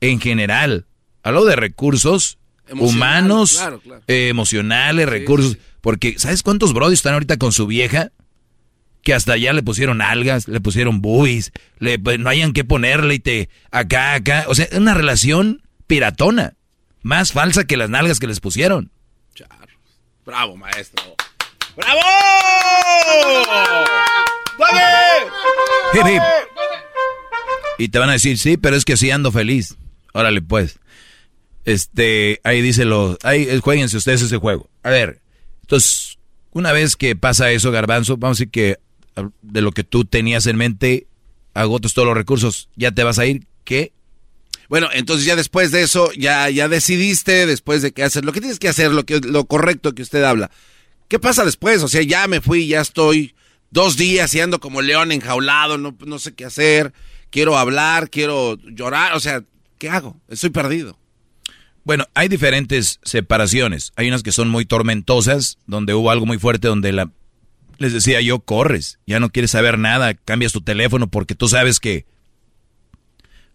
en 0.00 0.20
general. 0.20 0.86
Hablo 1.22 1.44
de 1.44 1.54
recursos 1.56 2.38
humanos, 2.72 3.62
eh, 4.08 4.28
emocionales, 4.28 5.08
recursos. 5.08 5.58
Porque, 5.80 6.18
¿sabes 6.18 6.42
cuántos 6.42 6.72
brodis 6.72 6.98
están 6.98 7.14
ahorita 7.14 7.36
con 7.36 7.52
su 7.52 7.66
vieja? 7.66 8.10
Que 9.02 9.14
hasta 9.14 9.34
allá 9.34 9.52
le 9.52 9.62
pusieron 9.62 10.02
algas, 10.02 10.48
le 10.48 10.60
pusieron 10.60 11.00
boobies, 11.00 11.52
le, 11.78 11.98
pues, 11.98 12.18
no 12.18 12.28
hayan 12.28 12.52
que 12.52 12.64
ponerle 12.64 13.14
y 13.14 13.20
te 13.20 13.48
acá, 13.70 14.14
acá. 14.14 14.46
O 14.48 14.54
sea, 14.54 14.64
es 14.66 14.76
una 14.76 14.94
relación 14.94 15.62
piratona. 15.86 16.54
Más 17.02 17.32
falsa 17.32 17.64
que 17.64 17.76
las 17.76 17.88
nalgas 17.90 18.18
que 18.18 18.26
les 18.26 18.40
pusieron. 18.40 18.90
Bravo, 20.26 20.56
maestro. 20.56 21.16
¡Bravo! 21.76 22.00
¡Dale! 24.58 26.20
Y 27.78 27.88
te 27.88 27.98
van 27.98 28.10
a 28.10 28.14
decir, 28.14 28.38
sí, 28.38 28.56
pero 28.56 28.76
es 28.76 28.84
que 28.84 28.96
sí 28.96 29.10
ando 29.10 29.30
feliz. 29.30 29.76
Órale, 30.12 30.42
pues. 30.42 30.78
Este, 31.64 32.40
ahí 32.44 32.60
dice 32.62 32.84
lo, 32.84 33.18
ahí 33.22 33.46
eh, 33.48 33.60
jueguense 33.62 33.96
ustedes 33.96 34.22
ese 34.22 34.38
juego. 34.38 34.68
A 34.82 34.90
ver, 34.90 35.20
entonces, 35.60 36.18
una 36.50 36.72
vez 36.72 36.96
que 36.96 37.14
pasa 37.14 37.50
eso, 37.50 37.70
Garbanzo, 37.70 38.16
vamos 38.16 38.38
a 38.38 38.40
decir 38.40 38.50
que 38.50 38.78
ah, 39.16 39.28
de 39.42 39.60
lo 39.60 39.72
que 39.72 39.84
tú 39.84 40.04
tenías 40.04 40.46
en 40.46 40.56
mente, 40.56 41.06
agotas 41.54 41.94
todos 41.94 42.08
los 42.08 42.16
recursos, 42.16 42.68
ya 42.74 42.92
te 42.92 43.04
vas 43.04 43.18
a 43.18 43.26
ir, 43.26 43.46
¿qué? 43.64 43.92
Bueno, 44.68 44.88
entonces 44.92 45.26
ya 45.26 45.36
después 45.36 45.70
de 45.70 45.82
eso, 45.82 46.10
ya, 46.12 46.48
ya 46.50 46.68
decidiste, 46.68 47.46
después 47.46 47.82
de 47.82 47.92
que 47.92 48.02
hacer 48.02 48.24
lo 48.24 48.32
que 48.32 48.40
tienes 48.40 48.58
que 48.58 48.68
hacer, 48.68 48.90
lo, 48.90 49.04
que, 49.04 49.20
lo 49.20 49.44
correcto 49.44 49.94
que 49.94 50.02
usted 50.02 50.22
habla. 50.24 50.50
¿Qué 51.08 51.18
pasa 51.18 51.44
después? 51.44 51.82
O 51.82 51.88
sea, 51.88 52.02
ya 52.02 52.26
me 52.28 52.40
fui, 52.40 52.66
ya 52.66 52.80
estoy 52.80 53.34
dos 53.70 53.96
días 53.96 54.34
y 54.34 54.40
ando 54.40 54.60
como 54.60 54.82
león 54.82 55.12
enjaulado, 55.12 55.78
no, 55.78 55.96
no 56.06 56.18
sé 56.18 56.34
qué 56.34 56.44
hacer, 56.44 56.92
quiero 57.30 57.58
hablar, 57.58 58.10
quiero 58.10 58.58
llorar, 58.64 59.14
o 59.14 59.20
sea, 59.20 59.44
¿qué 59.78 59.90
hago? 59.90 60.20
Estoy 60.28 60.50
perdido. 60.50 60.98
Bueno, 61.84 62.04
hay 62.14 62.28
diferentes 62.28 63.00
separaciones. 63.02 63.92
Hay 63.96 64.08
unas 64.08 64.22
que 64.22 64.32
son 64.32 64.50
muy 64.50 64.66
tormentosas, 64.66 65.58
donde 65.66 65.94
hubo 65.94 66.10
algo 66.10 66.26
muy 66.26 66.38
fuerte, 66.38 66.68
donde 66.68 66.92
la, 66.92 67.10
les 67.78 67.92
decía 67.92 68.20
yo, 68.20 68.40
corres, 68.40 68.98
ya 69.06 69.20
no 69.20 69.30
quieres 69.30 69.52
saber 69.52 69.78
nada, 69.78 70.14
cambias 70.14 70.52
tu 70.52 70.60
teléfono 70.60 71.08
porque 71.08 71.34
tú 71.34 71.48
sabes 71.48 71.80
que 71.80 72.04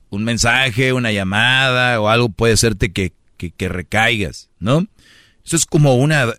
un 0.10 0.24
mensaje, 0.24 0.94
una 0.94 1.12
llamada 1.12 2.00
o 2.00 2.10
algo 2.10 2.30
puede 2.30 2.54
hacerte 2.54 2.92
que, 2.92 3.14
que, 3.38 3.52
que 3.52 3.70
recaigas, 3.70 4.50
¿no? 4.60 4.88
Eso 5.46 5.56
es 5.56 5.66
como 5.66 5.96
una... 5.96 6.34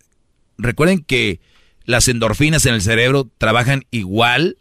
Recuerden 0.57 1.03
que 1.03 1.39
las 1.85 2.07
endorfinas 2.07 2.65
en 2.65 2.73
el 2.73 2.81
cerebro 2.81 3.29
trabajan 3.37 3.85
igual 3.91 4.57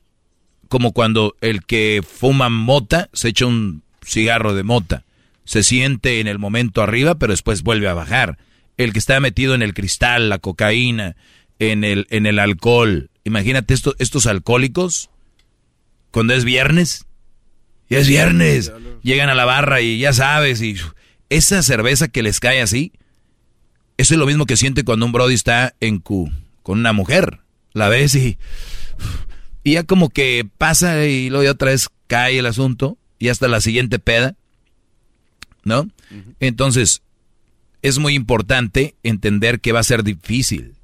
como 0.68 0.92
cuando 0.92 1.36
el 1.40 1.64
que 1.64 2.02
fuma 2.06 2.48
mota 2.48 3.08
se 3.12 3.28
echa 3.28 3.46
un 3.46 3.82
cigarro 4.04 4.54
de 4.54 4.62
mota. 4.62 5.04
Se 5.44 5.62
siente 5.62 6.20
en 6.20 6.26
el 6.26 6.38
momento 6.38 6.82
arriba, 6.82 7.16
pero 7.16 7.32
después 7.32 7.62
vuelve 7.62 7.88
a 7.88 7.94
bajar. 7.94 8.38
El 8.76 8.92
que 8.92 8.98
está 8.98 9.20
metido 9.20 9.54
en 9.54 9.62
el 9.62 9.74
cristal, 9.74 10.28
la 10.28 10.38
cocaína, 10.38 11.16
en 11.58 11.84
el, 11.84 12.06
en 12.10 12.26
el 12.26 12.38
alcohol. 12.38 13.10
Imagínate 13.24 13.72
esto, 13.74 13.94
estos 13.98 14.26
alcohólicos, 14.26 15.10
cuando 16.10 16.34
es 16.34 16.44
viernes, 16.44 17.06
ya 17.88 17.98
es 17.98 18.08
viernes, 18.08 18.72
llegan 19.02 19.28
a 19.28 19.34
la 19.34 19.44
barra 19.44 19.80
y 19.80 19.98
ya 19.98 20.12
sabes, 20.12 20.60
y 20.62 20.76
esa 21.30 21.62
cerveza 21.62 22.08
que 22.08 22.22
les 22.22 22.40
cae 22.40 22.60
así, 22.60 22.92
eso 23.96 24.14
es 24.14 24.18
lo 24.18 24.26
mismo 24.26 24.46
que 24.46 24.56
siente 24.56 24.84
cuando 24.84 25.06
un 25.06 25.12
brody 25.12 25.34
está 25.34 25.74
en 25.80 26.00
Q 26.00 26.32
con 26.64 26.80
una 26.80 26.92
mujer. 26.92 27.38
La 27.72 27.88
ves 27.88 28.16
y, 28.16 28.38
y 29.62 29.74
ya 29.74 29.84
como 29.84 30.08
que 30.08 30.48
pasa 30.58 31.06
y 31.06 31.30
luego 31.30 31.44
ya 31.44 31.52
otra 31.52 31.70
vez 31.70 31.88
cae 32.08 32.38
el 32.40 32.46
asunto 32.46 32.98
y 33.20 33.28
hasta 33.28 33.46
la 33.46 33.60
siguiente 33.60 34.00
peda. 34.00 34.34
¿No? 35.62 35.88
Entonces, 36.40 37.02
es 37.80 37.98
muy 37.98 38.14
importante 38.14 38.96
entender 39.02 39.60
que 39.60 39.72
va 39.72 39.80
a 39.80 39.84
ser 39.84 40.02
difícil. 40.02 40.74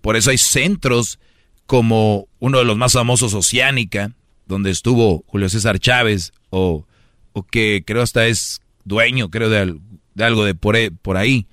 Por 0.00 0.16
eso 0.16 0.30
hay 0.30 0.38
centros 0.38 1.18
como 1.66 2.28
uno 2.38 2.58
de 2.58 2.64
los 2.64 2.76
más 2.76 2.92
famosos, 2.92 3.34
Oceánica, 3.34 4.12
donde 4.46 4.70
estuvo 4.70 5.24
Julio 5.26 5.48
César 5.48 5.78
Chávez, 5.78 6.32
o, 6.50 6.86
o 7.32 7.42
que 7.42 7.82
creo 7.86 8.02
hasta 8.02 8.26
es 8.26 8.60
dueño, 8.84 9.30
creo, 9.30 9.48
de, 9.48 9.76
de 10.14 10.24
algo 10.24 10.44
de 10.44 10.54
por, 10.54 10.76
e, 10.76 10.90
por 10.90 11.16
ahí. 11.16 11.46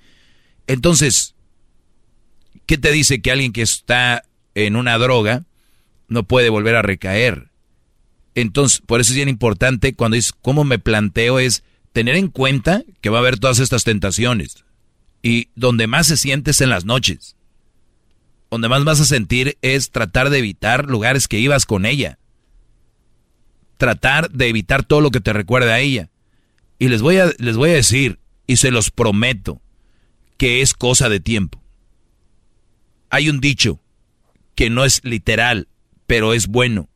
Entonces, 0.66 1.34
¿Qué 2.68 2.76
te 2.76 2.92
dice 2.92 3.22
que 3.22 3.30
alguien 3.30 3.54
que 3.54 3.62
está 3.62 4.24
en 4.54 4.76
una 4.76 4.98
droga 4.98 5.46
no 6.06 6.24
puede 6.24 6.50
volver 6.50 6.76
a 6.76 6.82
recaer? 6.82 7.48
Entonces, 8.34 8.82
por 8.84 9.00
eso 9.00 9.12
es 9.12 9.16
bien 9.16 9.30
importante 9.30 9.94
cuando 9.94 10.16
dices, 10.16 10.34
¿cómo 10.42 10.64
me 10.64 10.78
planteo? 10.78 11.38
Es 11.38 11.64
tener 11.94 12.14
en 12.14 12.28
cuenta 12.28 12.84
que 13.00 13.08
va 13.08 13.16
a 13.16 13.20
haber 13.20 13.38
todas 13.38 13.58
estas 13.58 13.84
tentaciones. 13.84 14.66
Y 15.22 15.48
donde 15.54 15.86
más 15.86 16.08
se 16.08 16.18
siente 16.18 16.50
es 16.50 16.60
en 16.60 16.68
las 16.68 16.84
noches. 16.84 17.36
Donde 18.50 18.68
más 18.68 18.84
vas 18.84 19.00
a 19.00 19.06
sentir 19.06 19.56
es 19.62 19.90
tratar 19.90 20.28
de 20.28 20.36
evitar 20.36 20.84
lugares 20.90 21.26
que 21.26 21.38
ibas 21.38 21.64
con 21.64 21.86
ella. 21.86 22.18
Tratar 23.78 24.30
de 24.30 24.46
evitar 24.46 24.84
todo 24.84 25.00
lo 25.00 25.10
que 25.10 25.22
te 25.22 25.32
recuerde 25.32 25.72
a 25.72 25.80
ella. 25.80 26.10
Y 26.78 26.88
les 26.88 27.00
voy 27.00 27.16
a, 27.16 27.32
les 27.38 27.56
voy 27.56 27.70
a 27.70 27.76
decir, 27.76 28.18
y 28.46 28.56
se 28.56 28.70
los 28.70 28.90
prometo, 28.90 29.62
que 30.36 30.60
es 30.60 30.74
cosa 30.74 31.08
de 31.08 31.20
tiempo. 31.20 31.62
Hay 33.10 33.28
un 33.28 33.40
dicho 33.40 33.80
que 34.54 34.70
no 34.70 34.84
es 34.84 35.00
literal, 35.04 35.68
pero 36.06 36.34
es 36.34 36.46
bueno. 36.46 36.88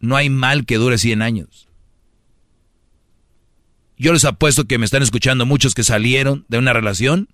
No 0.00 0.16
hay 0.16 0.30
mal 0.30 0.66
que 0.66 0.76
dure 0.76 0.98
100 0.98 1.22
años. 1.22 1.68
Yo 3.96 4.12
les 4.12 4.24
apuesto 4.24 4.66
que 4.66 4.78
me 4.78 4.84
están 4.84 5.02
escuchando 5.02 5.44
muchos 5.46 5.74
que 5.74 5.82
salieron 5.82 6.44
de 6.48 6.58
una 6.58 6.72
relación 6.72 7.28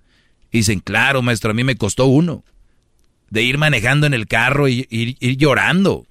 y 0.51 0.59
dicen, 0.59 0.81
claro, 0.81 1.20
maestro, 1.20 1.51
a 1.51 1.55
mí 1.55 1.65
me 1.65 1.77
costó 1.77 2.07
uno. 2.07 2.45
De 3.28 3.43
ir 3.43 3.59
manejando 3.59 4.07
en 4.07 4.15
el 4.15 4.27
carro 4.27 4.69
y 4.69 4.86
ir, 4.91 5.16
llorando. 5.36 6.07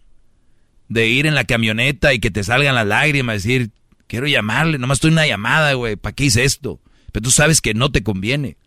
De 0.89 1.07
ir 1.07 1.25
en 1.25 1.33
la 1.33 1.45
camioneta 1.45 2.13
y 2.13 2.19
que 2.19 2.29
te 2.29 2.43
salgan 2.43 2.75
las 2.75 2.85
lágrimas, 2.85 3.43
decir, 3.43 3.71
quiero 4.07 4.27
llamarle, 4.27 4.77
nomás 4.77 4.97
estoy 4.97 5.11
una 5.11 5.25
llamada, 5.25 5.73
güey, 5.73 5.95
¿para 5.95 6.13
qué 6.13 6.25
hice 6.25 6.43
esto? 6.43 6.79
Pero 7.11 7.23
tú 7.23 7.31
sabes 7.31 7.61
que 7.61 7.73
no 7.73 7.91
te 7.91 8.03
conviene 8.03 8.57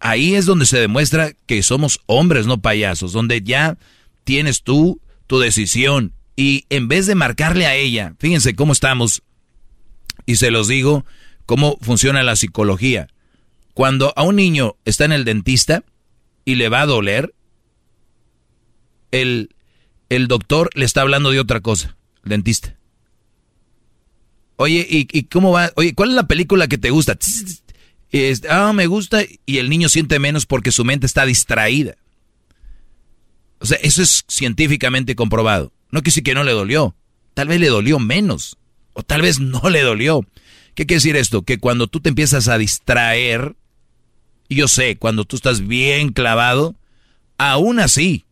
ahí 0.00 0.34
es 0.34 0.46
donde 0.46 0.66
se 0.66 0.78
demuestra 0.78 1.32
que 1.46 1.62
somos 1.62 2.00
hombres, 2.06 2.46
no 2.46 2.60
payasos, 2.60 3.12
donde 3.12 3.42
ya 3.42 3.78
tienes 4.24 4.62
tú 4.62 5.00
tu 5.26 5.38
decisión 5.38 6.12
y 6.34 6.64
en 6.70 6.88
vez 6.88 7.06
de 7.06 7.14
marcarle 7.14 7.66
a 7.66 7.74
ella, 7.74 8.14
fíjense 8.18 8.56
cómo 8.56 8.72
estamos, 8.72 9.22
y 10.26 10.36
se 10.36 10.50
los 10.50 10.68
digo, 10.68 11.04
cómo 11.44 11.76
funciona 11.82 12.22
la 12.22 12.34
psicología. 12.34 13.08
Cuando 13.74 14.12
a 14.16 14.22
un 14.22 14.36
niño 14.36 14.76
está 14.84 15.04
en 15.04 15.12
el 15.12 15.24
dentista 15.24 15.84
y 16.44 16.54
le 16.54 16.68
va 16.68 16.80
a 16.80 16.86
doler, 16.86 17.34
el, 19.10 19.54
el 20.08 20.28
doctor 20.28 20.70
le 20.74 20.84
está 20.84 21.02
hablando 21.02 21.30
de 21.30 21.40
otra 21.40 21.60
cosa, 21.60 21.96
el 22.24 22.30
dentista. 22.30 22.76
Oye, 24.56 24.86
¿y, 24.88 25.08
¿y, 25.12 25.24
cómo 25.24 25.52
va? 25.52 25.72
Oye, 25.76 25.94
¿cuál 25.94 26.10
es 26.10 26.14
la 26.14 26.26
película 26.26 26.68
que 26.68 26.78
te 26.78 26.90
gusta? 26.90 27.18
Ah, 28.48 28.72
me 28.72 28.86
gusta, 28.86 29.22
y 29.46 29.58
el 29.58 29.70
niño 29.70 29.88
siente 29.88 30.18
menos 30.18 30.46
porque 30.46 30.72
su 30.72 30.84
mente 30.84 31.06
está 31.06 31.24
distraída. 31.26 31.96
O 33.60 33.66
sea, 33.66 33.78
eso 33.82 34.02
es 34.02 34.24
científicamente 34.28 35.14
comprobado. 35.14 35.72
No 35.90 36.02
que 36.02 36.10
que 36.10 36.34
no 36.34 36.44
le 36.44 36.52
dolió, 36.52 36.94
tal 37.34 37.48
vez 37.48 37.60
le 37.60 37.68
dolió 37.68 37.98
menos, 37.98 38.56
o 38.92 39.02
tal 39.02 39.22
vez 39.22 39.40
no 39.40 39.68
le 39.70 39.82
dolió. 39.82 40.24
¿Qué 40.74 40.86
quiere 40.86 40.98
decir 40.98 41.16
esto? 41.16 41.42
Que 41.42 41.58
cuando 41.58 41.88
tú 41.88 42.00
te 42.00 42.08
empiezas 42.08 42.48
a 42.48 42.58
distraer, 42.58 43.56
y 44.48 44.56
yo 44.56 44.68
sé, 44.68 44.96
cuando 44.96 45.24
tú 45.24 45.36
estás 45.36 45.66
bien 45.66 46.12
clavado, 46.12 46.76
aún 47.38 47.80
así, 47.80 48.24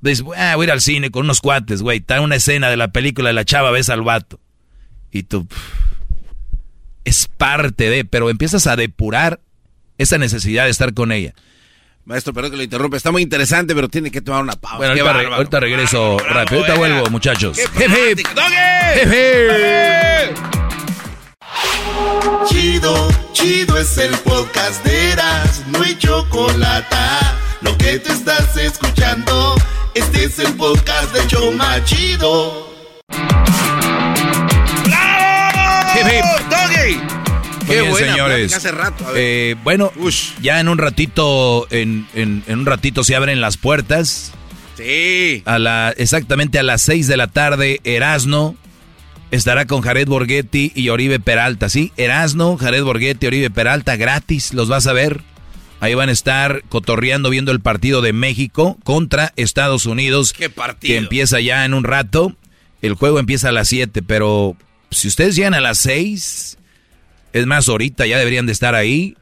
dices, 0.00 0.24
ah, 0.36 0.54
voy 0.56 0.64
a 0.64 0.68
ir 0.68 0.72
al 0.72 0.80
cine 0.80 1.10
con 1.10 1.24
unos 1.24 1.40
cuates, 1.40 1.82
güey, 1.82 1.98
está 1.98 2.20
una 2.20 2.36
escena 2.36 2.70
de 2.70 2.76
la 2.76 2.92
película 2.92 3.28
de 3.28 3.34
la 3.34 3.44
chava, 3.44 3.70
ves 3.70 3.90
al 3.90 4.02
vato. 4.02 4.40
Y 5.12 5.24
tú 5.24 5.46
es 7.10 7.26
parte 7.26 7.90
de, 7.90 8.04
pero 8.04 8.30
empiezas 8.30 8.68
a 8.68 8.76
depurar 8.76 9.40
esa 9.98 10.16
necesidad 10.16 10.64
de 10.64 10.70
estar 10.70 10.94
con 10.94 11.10
ella. 11.10 11.34
Maestro, 12.04 12.32
perdón 12.32 12.52
que 12.52 12.56
lo 12.56 12.62
interrumpe, 12.62 12.96
está 12.96 13.10
muy 13.10 13.22
interesante, 13.22 13.74
pero 13.74 13.88
tiene 13.88 14.10
que 14.10 14.20
tomar 14.20 14.42
una 14.42 14.54
pausa. 14.54 14.78
Bueno, 14.78 15.34
ahorita, 15.34 15.60
regreso 15.60 16.18
rápido, 16.18 16.60
ahorita 16.60 16.78
vuelvo, 16.78 17.10
muchachos. 17.10 17.58
Chido, 22.48 23.08
chido 23.32 23.78
es 23.78 23.98
el 23.98 24.14
podcast 24.18 24.84
de 24.84 25.10
Eras, 25.10 25.64
no 25.68 25.82
hay 25.82 25.96
chocolate. 25.98 26.96
Lo 27.60 27.76
que 27.76 27.98
te 27.98 28.12
estás 28.12 28.56
escuchando, 28.56 29.56
este 29.94 30.24
es 30.24 30.38
el 30.38 30.54
podcast 30.54 31.12
de 31.12 31.26
Choma 31.26 31.84
Chido. 31.84 32.69
Señores. 38.06 38.54
Hace 38.54 38.72
rato, 38.72 39.04
eh, 39.14 39.56
bueno, 39.62 39.92
ya 40.40 40.60
en 40.60 40.68
un 40.68 40.78
ratito, 40.78 41.66
en, 41.70 42.06
un 42.48 42.66
ratito 42.66 43.04
se 43.04 43.16
abren 43.16 43.40
las 43.40 43.56
puertas. 43.56 44.32
Sí. 44.76 45.42
A 45.44 45.58
la, 45.58 45.94
exactamente 45.96 46.58
a 46.58 46.62
las 46.62 46.82
6 46.82 47.06
de 47.06 47.16
la 47.16 47.26
tarde, 47.26 47.80
Erasno 47.84 48.56
estará 49.30 49.66
con 49.66 49.80
Jared 49.82 50.08
Borghetti 50.08 50.72
y 50.74 50.88
Oribe 50.88 51.20
Peralta, 51.20 51.68
¿sí? 51.68 51.92
Erasno, 51.96 52.56
Jared 52.56 52.82
Borghetti, 52.82 53.26
Oribe 53.26 53.50
Peralta, 53.50 53.96
gratis, 53.96 54.52
los 54.54 54.68
vas 54.68 54.86
a 54.86 54.92
ver. 54.92 55.22
Ahí 55.80 55.94
van 55.94 56.10
a 56.10 56.12
estar 56.12 56.62
cotorreando 56.68 57.30
viendo 57.30 57.52
el 57.52 57.60
partido 57.60 58.02
de 58.02 58.12
México 58.12 58.78
contra 58.84 59.32
Estados 59.36 59.86
Unidos. 59.86 60.34
¿Qué 60.34 60.50
partido? 60.50 60.92
Que 60.92 60.98
empieza 60.98 61.40
ya 61.40 61.64
en 61.64 61.72
un 61.72 61.84
rato. 61.84 62.36
El 62.82 62.94
juego 62.94 63.18
empieza 63.18 63.48
a 63.48 63.52
las 63.52 63.68
7, 63.68 64.02
pero 64.02 64.56
si 64.90 65.08
ustedes 65.08 65.36
llegan 65.36 65.54
a 65.54 65.60
las 65.60 65.78
6, 65.78 66.58
es 67.32 67.46
más, 67.46 67.68
ahorita 67.68 68.06
ya 68.06 68.18
deberían 68.18 68.46
de 68.46 68.52
estar 68.52 68.74
ahí. 68.74 69.16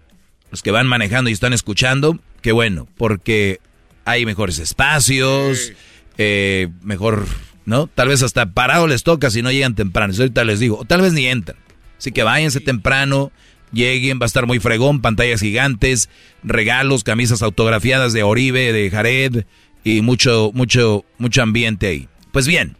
Los 0.50 0.62
que 0.62 0.70
van 0.70 0.86
manejando 0.86 1.28
y 1.28 1.34
están 1.34 1.52
escuchando, 1.52 2.18
qué 2.40 2.52
bueno, 2.52 2.88
porque 2.96 3.60
hay 4.06 4.24
mejores 4.24 4.58
espacios, 4.58 5.72
eh, 6.16 6.68
mejor, 6.82 7.26
¿no? 7.66 7.86
Tal 7.86 8.08
vez 8.08 8.22
hasta 8.22 8.52
parado 8.52 8.86
les 8.86 9.02
toca 9.02 9.30
si 9.30 9.42
no 9.42 9.52
llegan 9.52 9.74
temprano. 9.74 10.12
Eso 10.12 10.22
ahorita 10.22 10.44
les 10.44 10.58
digo, 10.58 10.78
o 10.78 10.84
tal 10.86 11.02
vez 11.02 11.12
ni 11.12 11.26
entran. 11.26 11.58
Así 11.98 12.12
que 12.12 12.22
váyanse 12.22 12.60
temprano, 12.60 13.30
lleguen, 13.72 14.18
va 14.18 14.24
a 14.24 14.26
estar 14.26 14.46
muy 14.46 14.60
fregón, 14.60 15.02
pantallas 15.02 15.40
gigantes, 15.40 16.08
regalos, 16.42 17.04
camisas 17.04 17.42
autografiadas 17.42 18.12
de 18.14 18.22
Oribe, 18.22 18.72
de 18.72 18.90
Jared 18.90 19.44
y 19.84 20.00
mucho, 20.00 20.50
mucho, 20.54 21.04
mucho 21.18 21.42
ambiente 21.42 21.88
ahí. 21.88 22.08
Pues 22.32 22.46
bien, 22.46 22.76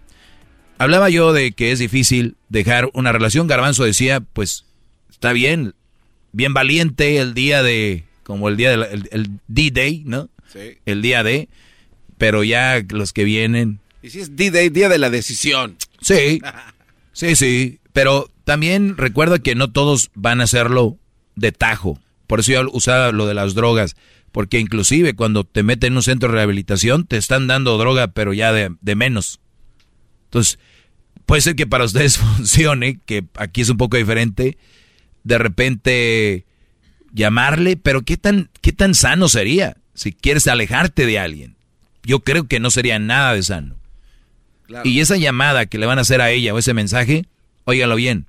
hablaba 0.78 1.10
yo 1.10 1.32
de 1.32 1.52
que 1.52 1.72
es 1.72 1.78
difícil 1.78 2.36
dejar 2.48 2.88
una 2.94 3.12
relación. 3.12 3.46
Garbanzo 3.46 3.84
decía, 3.84 4.20
pues 4.20 4.64
está 5.18 5.32
bien, 5.32 5.74
bien 6.30 6.54
valiente 6.54 7.18
el 7.18 7.34
día 7.34 7.64
de, 7.64 8.04
como 8.22 8.48
el 8.48 8.56
día 8.56 8.70
del 8.70 9.08
el, 9.10 9.40
D-Day, 9.48 10.04
¿no? 10.06 10.30
Sí. 10.52 10.78
El 10.86 11.02
día 11.02 11.24
de, 11.24 11.48
pero 12.18 12.44
ya 12.44 12.84
los 12.90 13.12
que 13.12 13.24
vienen. 13.24 13.80
Y 14.00 14.10
si 14.10 14.20
es 14.20 14.36
D-Day, 14.36 14.68
día 14.68 14.88
de 14.88 14.98
la 14.98 15.10
decisión. 15.10 15.76
Sí, 16.00 16.40
sí, 17.12 17.34
sí, 17.34 17.80
pero 17.92 18.30
también 18.44 18.96
recuerda 18.96 19.40
que 19.40 19.56
no 19.56 19.72
todos 19.72 20.12
van 20.14 20.40
a 20.40 20.44
hacerlo 20.44 20.98
de 21.34 21.50
tajo. 21.50 21.98
Por 22.28 22.38
eso 22.38 22.52
yo 22.52 22.70
usaba 22.70 23.10
lo 23.10 23.26
de 23.26 23.34
las 23.34 23.56
drogas. 23.56 23.96
Porque 24.30 24.60
inclusive 24.60 25.14
cuando 25.14 25.42
te 25.42 25.64
meten 25.64 25.94
en 25.94 25.96
un 25.96 26.02
centro 26.04 26.28
de 26.28 26.36
rehabilitación 26.36 27.06
te 27.06 27.16
están 27.16 27.48
dando 27.48 27.76
droga, 27.76 28.08
pero 28.08 28.32
ya 28.32 28.52
de, 28.52 28.72
de 28.80 28.94
menos. 28.94 29.40
Entonces, 30.26 30.60
puede 31.26 31.42
ser 31.42 31.56
que 31.56 31.66
para 31.66 31.84
ustedes 31.84 32.18
funcione, 32.36 33.00
que 33.04 33.24
aquí 33.34 33.62
es 33.62 33.68
un 33.68 33.78
poco 33.78 33.96
diferente. 33.96 34.58
De 35.24 35.38
repente 35.38 36.46
llamarle, 37.12 37.76
pero 37.76 38.02
¿qué 38.02 38.16
tan, 38.16 38.50
qué 38.60 38.72
tan 38.72 38.94
sano 38.94 39.28
sería 39.28 39.76
si 39.94 40.12
quieres 40.12 40.46
alejarte 40.46 41.06
de 41.06 41.18
alguien? 41.18 41.56
Yo 42.02 42.20
creo 42.20 42.46
que 42.46 42.60
no 42.60 42.70
sería 42.70 42.98
nada 42.98 43.34
de 43.34 43.42
sano. 43.42 43.76
Claro. 44.66 44.88
Y 44.88 45.00
esa 45.00 45.16
llamada 45.16 45.66
que 45.66 45.78
le 45.78 45.86
van 45.86 45.98
a 45.98 46.02
hacer 46.02 46.20
a 46.20 46.30
ella 46.30 46.54
o 46.54 46.58
ese 46.58 46.74
mensaje, 46.74 47.26
óigalo 47.64 47.96
bien, 47.96 48.26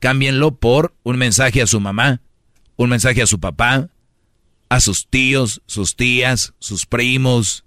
cámbienlo 0.00 0.56
por 0.56 0.94
un 1.02 1.16
mensaje 1.16 1.62
a 1.62 1.66
su 1.66 1.80
mamá, 1.80 2.20
un 2.76 2.90
mensaje 2.90 3.22
a 3.22 3.26
su 3.26 3.38
papá, 3.38 3.88
a 4.68 4.80
sus 4.80 5.08
tíos, 5.08 5.62
sus 5.66 5.96
tías, 5.96 6.54
sus 6.58 6.86
primos, 6.86 7.64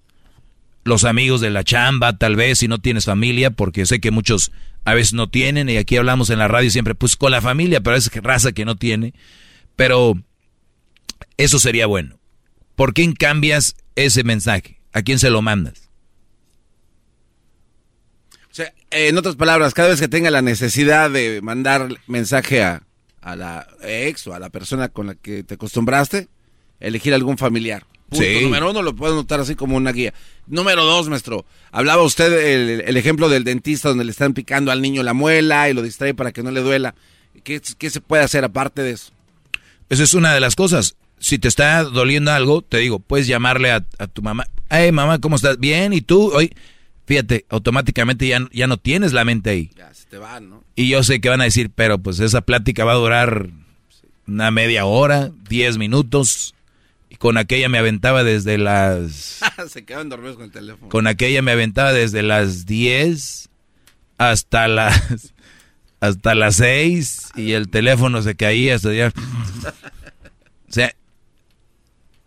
los 0.84 1.04
amigos 1.04 1.42
de 1.42 1.50
la 1.50 1.64
chamba, 1.64 2.18
tal 2.18 2.36
vez 2.36 2.60
si 2.60 2.68
no 2.68 2.80
tienes 2.80 3.06
familia, 3.06 3.52
porque 3.52 3.86
sé 3.86 4.00
que 4.00 4.12
muchos 4.12 4.52
a 4.86 4.94
veces 4.94 5.14
no 5.14 5.30
tienen, 5.30 5.70
y 5.70 5.78
aquí 5.78 5.98
hablamos 5.98 6.30
en 6.30 6.40
la 6.40 6.48
radio 6.48 6.70
siempre, 6.70 6.96
pues 6.96 7.16
con 7.16 7.32
la 7.32 7.42
familia, 7.42 7.82
pero 7.82 7.96
es 7.96 8.12
raza 8.22 8.52
que 8.52 8.66
no 8.66 8.76
tiene. 8.76 9.14
Pero 9.76 10.16
eso 11.38 11.60
sería 11.60 11.86
bueno. 11.86 12.20
¿Por 12.76 12.94
quién 12.94 13.14
cambias 13.14 13.76
ese 13.96 14.24
mensaje? 14.24 14.80
¿A 14.92 15.02
quién 15.02 15.20
se 15.20 15.30
lo 15.30 15.42
mandas? 15.42 15.90
O 18.52 18.56
sea, 18.56 18.74
en 18.92 19.18
otras 19.18 19.36
palabras, 19.36 19.74
cada 19.74 19.90
vez 19.90 20.00
que 20.00 20.08
tenga 20.08 20.30
la 20.30 20.42
necesidad 20.42 21.10
de 21.10 21.42
mandar 21.42 21.90
mensaje 22.08 22.62
a, 22.62 22.84
a 23.22 23.36
la 23.36 23.68
ex 23.82 24.28
o 24.28 24.34
a 24.34 24.40
la 24.40 24.50
persona 24.50 24.90
con 24.90 25.08
la 25.08 25.16
que 25.16 25.44
te 25.44 25.56
acostumbraste, 25.56 26.28
elegir 26.80 27.14
algún 27.14 27.38
familiar. 27.38 27.86
Punto. 28.14 28.26
Sí. 28.26 28.44
Número 28.44 28.72
uno 28.72 28.82
lo 28.82 28.96
puedo 28.96 29.16
notar 29.16 29.40
así 29.40 29.56
como 29.56 29.76
una 29.76 29.92
guía. 29.92 30.14
Número 30.48 30.84
dos, 30.86 31.10
maestro. 31.10 31.46
Hablaba 31.72 32.04
usted 32.04 32.32
el, 32.32 32.82
el 32.82 32.98
ejemplo 32.98 33.30
del 33.30 33.44
dentista 33.44 33.90
donde 33.90 34.06
le 34.06 34.12
están 34.12 34.34
picando 34.34 34.72
al 34.72 34.82
niño 34.82 35.04
la 35.04 35.14
muela 35.14 35.70
y 35.70 35.74
lo 35.74 35.82
distrae 35.82 36.14
para 36.14 36.32
que 36.32 36.44
no 36.44 36.52
le 36.52 36.62
duela. 36.62 36.96
¿Qué, 37.44 37.62
qué 37.78 37.90
se 37.90 38.00
puede 38.02 38.24
hacer 38.24 38.44
aparte 38.46 38.82
de 38.84 38.92
eso? 38.92 39.12
Esa 39.90 40.04
es 40.04 40.14
una 40.14 40.34
de 40.34 40.40
las 40.40 40.56
cosas. 40.56 40.96
Si 41.20 41.40
te 41.40 41.48
está 41.48 41.84
doliendo 41.84 42.32
algo, 42.32 42.62
te 42.62 42.78
digo, 42.78 43.00
puedes 43.00 43.28
llamarle 43.28 43.72
a, 43.72 43.86
a 43.98 44.08
tu 44.08 44.22
mamá. 44.22 44.46
Hey, 44.70 44.92
mamá, 44.92 45.20
¿cómo 45.20 45.36
estás? 45.36 45.58
Bien, 45.60 45.94
¿y 45.94 46.02
tú? 46.02 46.32
Hoy, 46.34 46.54
fíjate, 47.06 47.46
automáticamente 47.50 48.28
ya, 48.28 48.48
ya 48.52 48.68
no 48.68 48.78
tienes 48.78 49.14
la 49.14 49.24
mente 49.24 49.50
ahí. 49.50 49.72
Ya 49.78 49.94
se 49.94 50.06
te 50.06 50.18
va, 50.18 50.40
¿no? 50.40 50.64
Y 50.76 50.90
yo 50.90 51.04
sé 51.04 51.22
que 51.22 51.30
van 51.30 51.42
a 51.42 51.46
decir, 51.46 51.72
pero 51.74 51.98
pues 51.98 52.20
esa 52.20 52.42
plática 52.42 52.86
va 52.86 52.94
a 52.94 52.96
durar 52.96 53.50
una 54.28 54.52
media 54.52 54.86
hora, 54.86 55.32
diez 55.50 55.78
minutos. 55.78 56.56
Con 57.24 57.38
aquella 57.38 57.70
me 57.70 57.78
aventaba 57.78 58.26
desde 58.26 58.58
las... 58.58 59.40
se 59.70 59.86
quedan 59.86 60.10
dormidos 60.10 60.36
con 60.36 60.44
el 60.44 60.52
teléfono. 60.52 60.90
Con 60.90 61.08
aquella 61.08 61.42
me 61.42 61.54
aventaba 61.54 61.94
desde 61.94 62.22
las 62.22 62.66
10 62.66 63.50
hasta 64.18 64.68
las 64.68 65.34
hasta 66.02 66.36
las 66.36 66.58
6 66.58 67.30
y 67.38 67.54
el 67.54 67.70
teléfono 67.70 68.22
se 68.24 68.36
caía 68.36 68.76
hasta 68.76 68.94
ya. 68.94 69.14
O 70.70 70.74
sea, 70.74 70.94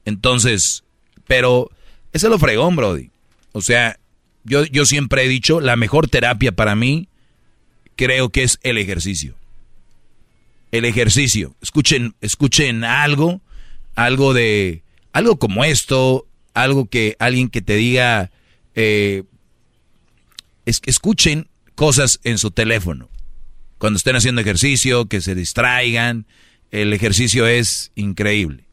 entonces, 0.07 0.83
pero 1.27 1.69
eso 2.15 2.29
es 2.29 2.31
lo 2.31 2.39
fregón, 2.39 2.75
Brody. 2.75 3.11
O 3.53 3.61
sea, 3.61 3.99
yo, 4.45 4.65
yo 4.65 4.87
siempre 4.87 5.25
he 5.25 5.29
dicho, 5.29 5.61
la 5.61 5.77
mejor 5.77 6.09
terapia 6.09 6.53
para 6.53 6.75
mí 6.75 7.11
creo 7.97 8.31
que 8.31 8.45
es 8.45 8.59
el 8.63 8.79
ejercicio. 8.79 9.35
El 10.73 10.87
ejercicio. 10.87 11.55
Escuchen, 11.61 12.15
escuchen 12.23 12.83
algo, 12.83 13.43
algo 13.95 14.33
de, 14.33 14.85
algo 15.17 15.39
como 15.39 15.65
esto, 15.65 16.27
algo 16.53 16.91
que 16.91 17.17
alguien 17.19 17.49
que 17.49 17.63
te 17.63 17.75
diga, 17.75 18.31
eh, 18.75 19.23
es, 20.67 20.83
escuchen 20.85 21.49
cosas 21.75 22.21
en 22.23 22.37
su 22.37 22.51
teléfono. 22.51 23.09
Cuando 23.79 23.97
estén 23.97 24.15
haciendo 24.15 24.43
ejercicio, 24.43 25.07
que 25.07 25.23
se 25.23 25.35
distraigan. 25.35 26.27
El 26.71 26.93
ejercicio 26.93 27.47
es 27.47 27.93
increíble. 27.95 28.65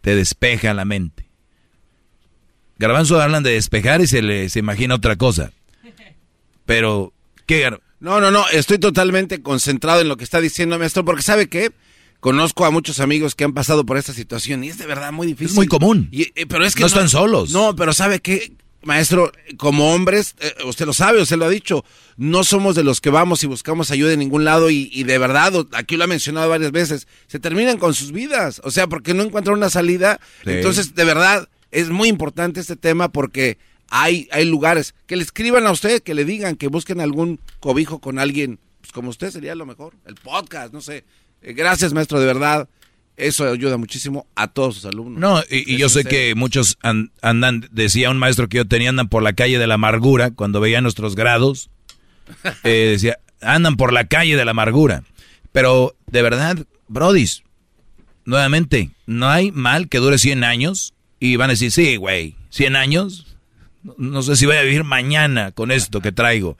Te 0.00 0.14
despeja 0.14 0.74
la 0.74 0.84
mente. 0.84 1.26
Garbanzo 2.78 3.20
hablan 3.20 3.42
de 3.42 3.54
despejar 3.54 4.00
y 4.00 4.06
se 4.06 4.22
le 4.22 4.48
se 4.50 4.60
imagina 4.60 4.94
otra 4.94 5.16
cosa. 5.16 5.50
Pero, 6.66 7.12
¿qué 7.46 7.58
gar 7.58 7.80
No, 7.98 8.20
no, 8.20 8.30
no, 8.30 8.48
estoy 8.50 8.78
totalmente 8.78 9.42
concentrado 9.42 10.02
en 10.02 10.08
lo 10.08 10.16
que 10.16 10.24
está 10.24 10.40
diciendo 10.40 10.78
maestro, 10.78 11.04
porque 11.04 11.22
¿sabe 11.22 11.48
qué? 11.48 11.72
Conozco 12.24 12.64
a 12.64 12.70
muchos 12.70 13.00
amigos 13.00 13.34
que 13.34 13.44
han 13.44 13.52
pasado 13.52 13.84
por 13.84 13.98
esta 13.98 14.14
situación 14.14 14.64
y 14.64 14.70
es 14.70 14.78
de 14.78 14.86
verdad 14.86 15.12
muy 15.12 15.26
difícil. 15.26 15.48
Es 15.48 15.56
muy 15.56 15.66
común. 15.66 16.08
Y, 16.10 16.22
eh, 16.22 16.46
pero 16.48 16.64
es 16.64 16.74
que 16.74 16.80
no, 16.80 16.86
están 16.86 17.10
solos. 17.10 17.50
No, 17.50 17.76
pero 17.76 17.92
¿sabe 17.92 18.20
qué? 18.20 18.54
Maestro, 18.82 19.30
como 19.58 19.92
hombres, 19.92 20.34
eh, 20.40 20.54
usted 20.64 20.86
lo 20.86 20.94
sabe, 20.94 21.20
usted 21.20 21.36
lo 21.36 21.44
ha 21.44 21.50
dicho, 21.50 21.84
no 22.16 22.42
somos 22.42 22.76
de 22.76 22.82
los 22.82 23.02
que 23.02 23.10
vamos 23.10 23.44
y 23.44 23.46
buscamos 23.46 23.90
ayuda 23.90 24.14
en 24.14 24.20
ningún 24.20 24.42
lado 24.42 24.70
y, 24.70 24.88
y, 24.90 25.02
de 25.02 25.18
verdad, 25.18 25.52
aquí 25.72 25.98
lo 25.98 26.04
ha 26.04 26.06
mencionado 26.06 26.48
varias 26.48 26.72
veces, 26.72 27.08
se 27.26 27.38
terminan 27.40 27.76
con 27.76 27.92
sus 27.92 28.10
vidas, 28.10 28.62
o 28.64 28.70
sea, 28.70 28.86
porque 28.86 29.12
no 29.12 29.22
encuentran 29.22 29.58
una 29.58 29.68
salida. 29.68 30.18
Sí. 30.44 30.52
Entonces, 30.52 30.94
de 30.94 31.04
verdad, 31.04 31.50
es 31.72 31.90
muy 31.90 32.08
importante 32.08 32.58
este 32.58 32.76
tema 32.76 33.12
porque 33.12 33.58
hay, 33.90 34.30
hay 34.32 34.46
lugares 34.46 34.94
que 35.06 35.16
le 35.16 35.24
escriban 35.24 35.66
a 35.66 35.72
usted, 35.72 36.02
que 36.02 36.14
le 36.14 36.24
digan, 36.24 36.56
que 36.56 36.68
busquen 36.68 37.02
algún 37.02 37.38
cobijo 37.60 37.98
con 37.98 38.18
alguien, 38.18 38.60
pues 38.80 38.92
como 38.92 39.10
usted 39.10 39.30
sería 39.30 39.54
lo 39.54 39.66
mejor, 39.66 39.92
el 40.06 40.14
podcast, 40.14 40.72
no 40.72 40.80
sé. 40.80 41.04
Eh, 41.44 41.52
gracias, 41.52 41.92
maestro, 41.92 42.18
de 42.18 42.26
verdad. 42.26 42.68
Eso 43.16 43.48
ayuda 43.48 43.76
muchísimo 43.76 44.26
a 44.34 44.48
todos 44.48 44.76
sus 44.76 44.86
alumnos. 44.86 45.20
No, 45.20 45.40
y, 45.48 45.74
y 45.74 45.78
yo 45.78 45.88
sé 45.88 46.04
que 46.04 46.34
muchos 46.34 46.78
an, 46.82 47.12
andan, 47.22 47.68
decía 47.70 48.10
un 48.10 48.18
maestro 48.18 48.48
que 48.48 48.56
yo 48.56 48.66
tenía, 48.66 48.88
andan 48.88 49.08
por 49.08 49.22
la 49.22 49.34
calle 49.34 49.58
de 49.58 49.68
la 49.68 49.74
amargura, 49.74 50.32
cuando 50.32 50.58
veía 50.60 50.80
nuestros 50.80 51.14
grados, 51.14 51.70
eh, 52.64 52.88
decía, 52.90 53.18
andan 53.40 53.76
por 53.76 53.92
la 53.92 54.06
calle 54.08 54.36
de 54.36 54.44
la 54.44 54.50
amargura. 54.50 55.04
Pero, 55.52 55.94
de 56.10 56.22
verdad, 56.22 56.66
brodis, 56.88 57.44
nuevamente, 58.24 58.90
no 59.06 59.28
hay 59.28 59.52
mal 59.52 59.88
que 59.88 59.98
dure 59.98 60.18
100 60.18 60.42
años, 60.42 60.94
y 61.20 61.36
van 61.36 61.50
a 61.50 61.52
decir, 61.52 61.70
sí, 61.70 61.94
güey, 61.94 62.34
100 62.50 62.74
años, 62.74 63.36
no, 63.84 63.94
no 63.98 64.22
sé 64.22 64.34
si 64.34 64.46
voy 64.46 64.56
a 64.56 64.62
vivir 64.62 64.82
mañana 64.82 65.52
con 65.52 65.70
esto 65.70 66.00
que 66.00 66.10
traigo. 66.10 66.56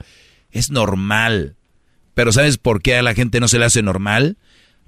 Es 0.51 0.71
normal. 0.71 1.57
Pero 2.13 2.31
¿sabes 2.31 2.57
por 2.57 2.81
qué 2.81 2.95
a 2.95 3.01
la 3.01 3.13
gente 3.13 3.41
no 3.41 3.49
se 3.49 3.59
le 3.59 3.65
hace 3.65 3.81
normal? 3.81 4.37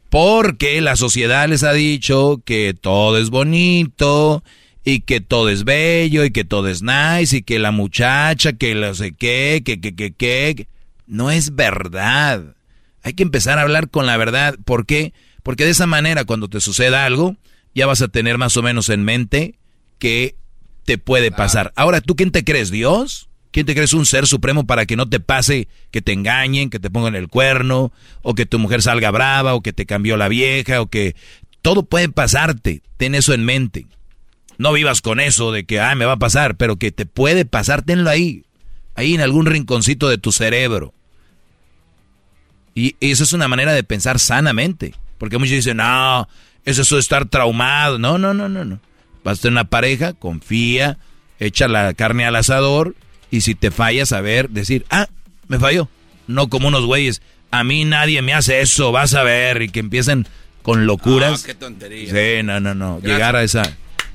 Porque 0.10 0.80
la 0.82 0.95
sociedad 0.95 1.48
les 1.50 1.64
ha 1.64 1.74
dicho 1.74 2.42
que 2.45 2.74
todo 2.80 3.18
es 3.18 3.30
bonito 3.30 4.44
y 4.84 5.02
que 5.02 5.19
todo 5.19 5.50
es 5.50 5.66
bello 5.66 6.24
y 6.24 6.32
que 6.32 6.45
todo 6.45 6.69
es 6.69 6.82
nice 6.82 7.38
y 7.38 7.42
que 7.42 7.60
la 7.60 7.72
muchacha, 7.72 8.53
que 8.53 8.74
no 8.74 8.94
sé 8.94 9.11
qué, 9.11 9.61
que, 9.66 9.82
que, 9.82 9.95
que, 9.95 10.14
que. 10.14 10.68
No 11.08 11.30
es 11.30 11.56
verdad. 11.56 12.56
Hay 13.03 13.14
que 13.14 13.24
empezar 13.24 13.60
a 13.60 13.64
hablar 13.64 13.90
con 13.90 14.06
la 14.06 14.18
verdad. 14.18 14.56
¿Por 14.64 14.86
qué? 14.86 15.14
Porque 15.44 15.66
de 15.66 15.72
esa 15.72 15.88
manera 15.88 16.26
cuando 16.26 16.48
te 16.48 16.61
suceda 16.61 17.06
algo, 17.06 17.36
ya 17.74 17.86
vas 17.86 18.02
a 18.02 18.08
tener 18.08 18.38
más 18.38 18.56
o 18.58 18.61
menos 18.61 18.90
en 18.90 19.03
mente 19.03 19.56
que 20.00 20.36
te 20.86 20.98
puede 20.98 21.32
pasar. 21.32 21.74
Ahora, 21.76 22.00
¿tú 22.02 22.16
quién 22.16 22.32
te 22.32 22.44
crees? 22.45 22.72
¿Dios? 22.72 23.27
¿Quién 23.58 23.66
te 23.66 23.74
crees 23.74 23.94
un 23.94 24.06
ser 24.06 24.27
supremo 24.27 24.68
para 24.68 24.86
que 24.86 24.95
no 24.95 25.10
te 25.10 25.19
pase 25.19 25.68
que 25.90 26.03
te 26.03 26.14
engañen, 26.14 26.69
que 26.69 26.77
te 26.77 26.92
pongan 26.92 27.16
el 27.16 27.27
cuerno, 27.27 27.92
o 28.22 28.36
que 28.36 28.45
tu 28.45 28.60
mujer 28.60 28.84
salga 28.84 29.10
brava, 29.10 29.56
o 29.56 29.64
que 29.64 29.74
te 29.74 29.88
cambió 29.88 30.16
la 30.16 30.27
vieja, 30.27 30.80
o 30.80 30.86
que 30.92 31.16
todo 31.64 31.82
puede 31.82 32.08
pasarte? 32.08 32.84
Ten 32.98 33.16
eso 33.16 33.34
en 33.34 33.44
mente. 33.45 33.88
No 34.60 34.74
vivas 34.74 35.02
con 35.02 35.19
eso 35.19 35.52
de 35.52 35.64
que, 35.64 35.80
ah, 35.80 35.95
me 35.95 36.06
va 36.06 36.11
a 36.11 36.19
pasar, 36.19 36.56
pero 36.56 36.76
que 36.76 36.92
te 36.92 37.08
puede 37.08 37.45
pasar, 37.45 37.82
tenlo 37.82 38.11
ahí. 38.11 38.44
Ahí 38.94 39.16
en 39.16 39.22
algún 39.22 39.48
rinconcito 39.48 40.08
de 40.08 40.19
tu 40.19 40.32
cerebro. 40.32 40.94
Y 42.76 42.95
eso 43.00 43.24
es 43.24 43.34
una 43.34 43.48
manera 43.48 43.74
de 43.74 43.84
pensar 43.84 44.19
sanamente. 44.19 44.94
Porque 45.18 45.40
muchos 45.40 45.56
dicen, 45.56 45.77
no, 45.77 46.30
eso 46.64 46.84
es 46.84 46.92
estar 46.92 47.26
traumado. 47.26 47.98
No, 47.98 48.19
no, 48.19 48.36
no, 48.36 48.50
no, 48.50 48.66
no. 48.66 48.80
Vas 49.24 49.40
a 49.40 49.42
tener 49.42 49.53
una 49.53 49.68
pareja, 49.68 50.14
confía, 50.14 51.00
echa 51.40 51.68
la 51.68 51.95
carne 51.95 52.24
al 52.24 52.36
asador 52.36 52.94
y 53.32 53.42
si 53.42 53.56
te 53.56 53.72
fallas, 53.72 54.12
a 54.12 54.22
ver, 54.22 54.50
decir, 54.50 54.86
ah, 54.90 55.08
me 55.48 55.60
falló. 55.60 55.90
No 56.28 56.50
como 56.50 56.68
unos 56.68 56.86
güeyes, 56.86 57.22
a 57.52 57.64
mí 57.64 57.86
nadie 57.86 58.22
me 58.22 58.34
hace 58.34 58.62
eso, 58.62 58.92
vas 58.92 59.14
a 59.14 59.24
ver, 59.24 59.62
y 59.62 59.70
que 59.70 59.80
empiecen 59.80 60.28
con 60.62 60.86
locuras. 60.86 61.44
Ah, 61.44 61.46
qué 61.46 61.54
tontería. 61.54 62.12
Sí, 62.12 62.44
no, 62.44 62.60
no, 62.60 62.76
no. 62.76 63.00
Llegar 63.00 63.36
a 63.36 63.44
esa 63.44 63.64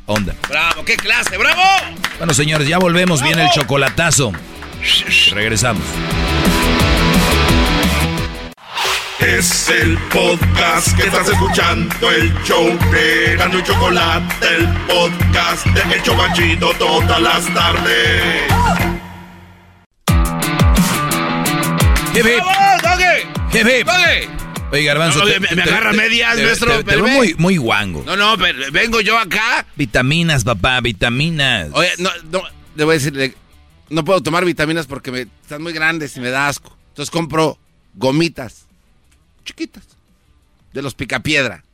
onda. 0.07 0.35
Bravo, 0.49 0.85
qué 0.85 0.97
clase, 0.97 1.39
bravo. 1.39 1.63
Bueno, 2.19 2.35
señores, 2.35 2.69
ya 2.69 2.79
volvemos. 2.79 3.23
Viene 3.23 3.45
el 3.45 3.51
chocolatazo. 3.51 4.33
Regresamos. 5.33 5.83
Es 9.21 9.69
el 9.69 9.97
podcast 10.13 10.97
que 10.97 11.05
estás 11.05 11.29
escuchando, 11.29 12.11
el 12.11 12.35
show 12.43 12.67
de 12.91 13.37
Gano 13.37 13.61
y 13.61 13.63
Chocolate, 13.63 14.47
el 14.57 14.69
podcast 14.89 15.65
de 15.67 15.95
El 15.95 16.03
Chobachito 16.03 16.75
todas 16.75 17.23
las 17.23 17.55
tardes. 17.55 18.92
Hip, 22.15 22.27
hip. 22.27 22.43
Hip, 23.55 23.67
hip. 23.67 23.89
Oye, 24.73 24.85
Garbanzo. 24.85 25.19
No, 25.21 25.25
te- 25.27 25.41
me- 25.41 25.49
me 25.55 25.63
te- 25.63 25.71
agarra 25.71 25.91
te- 25.91 25.97
medias, 25.97 26.37
maestro, 26.37 26.83
te- 26.85 26.97
veo 26.97 27.07
muy, 27.07 27.35
muy 27.35 27.57
guango. 27.59 28.03
No, 28.07 28.17
no, 28.17 28.37
pero 28.39 28.71
vengo 28.73 29.01
yo 29.01 29.19
acá. 29.19 29.67
Vitaminas, 29.77 30.45
papá, 30.45 30.81
vitaminas. 30.81 31.69
Oye, 31.73 31.91
no, 31.99 32.11
no, 32.31 32.43
le 32.75 32.85
voy 32.85 32.97
a 32.97 32.99
decir, 32.99 33.35
no 33.91 34.05
puedo 34.05 34.23
tomar 34.23 34.45
vitaminas 34.45 34.87
porque 34.87 35.11
me, 35.13 35.21
están 35.43 35.63
muy 35.63 35.73
grandes 35.75 36.17
y 36.17 36.21
me 36.21 36.31
da 36.31 36.49
asco. 36.49 36.77
Entonces 36.89 37.11
compro 37.11 37.59
gomitas 37.95 38.67
chiquitas 39.45 39.85
de 40.73 40.81
los 40.83 40.95
picapiedra. 40.95 41.65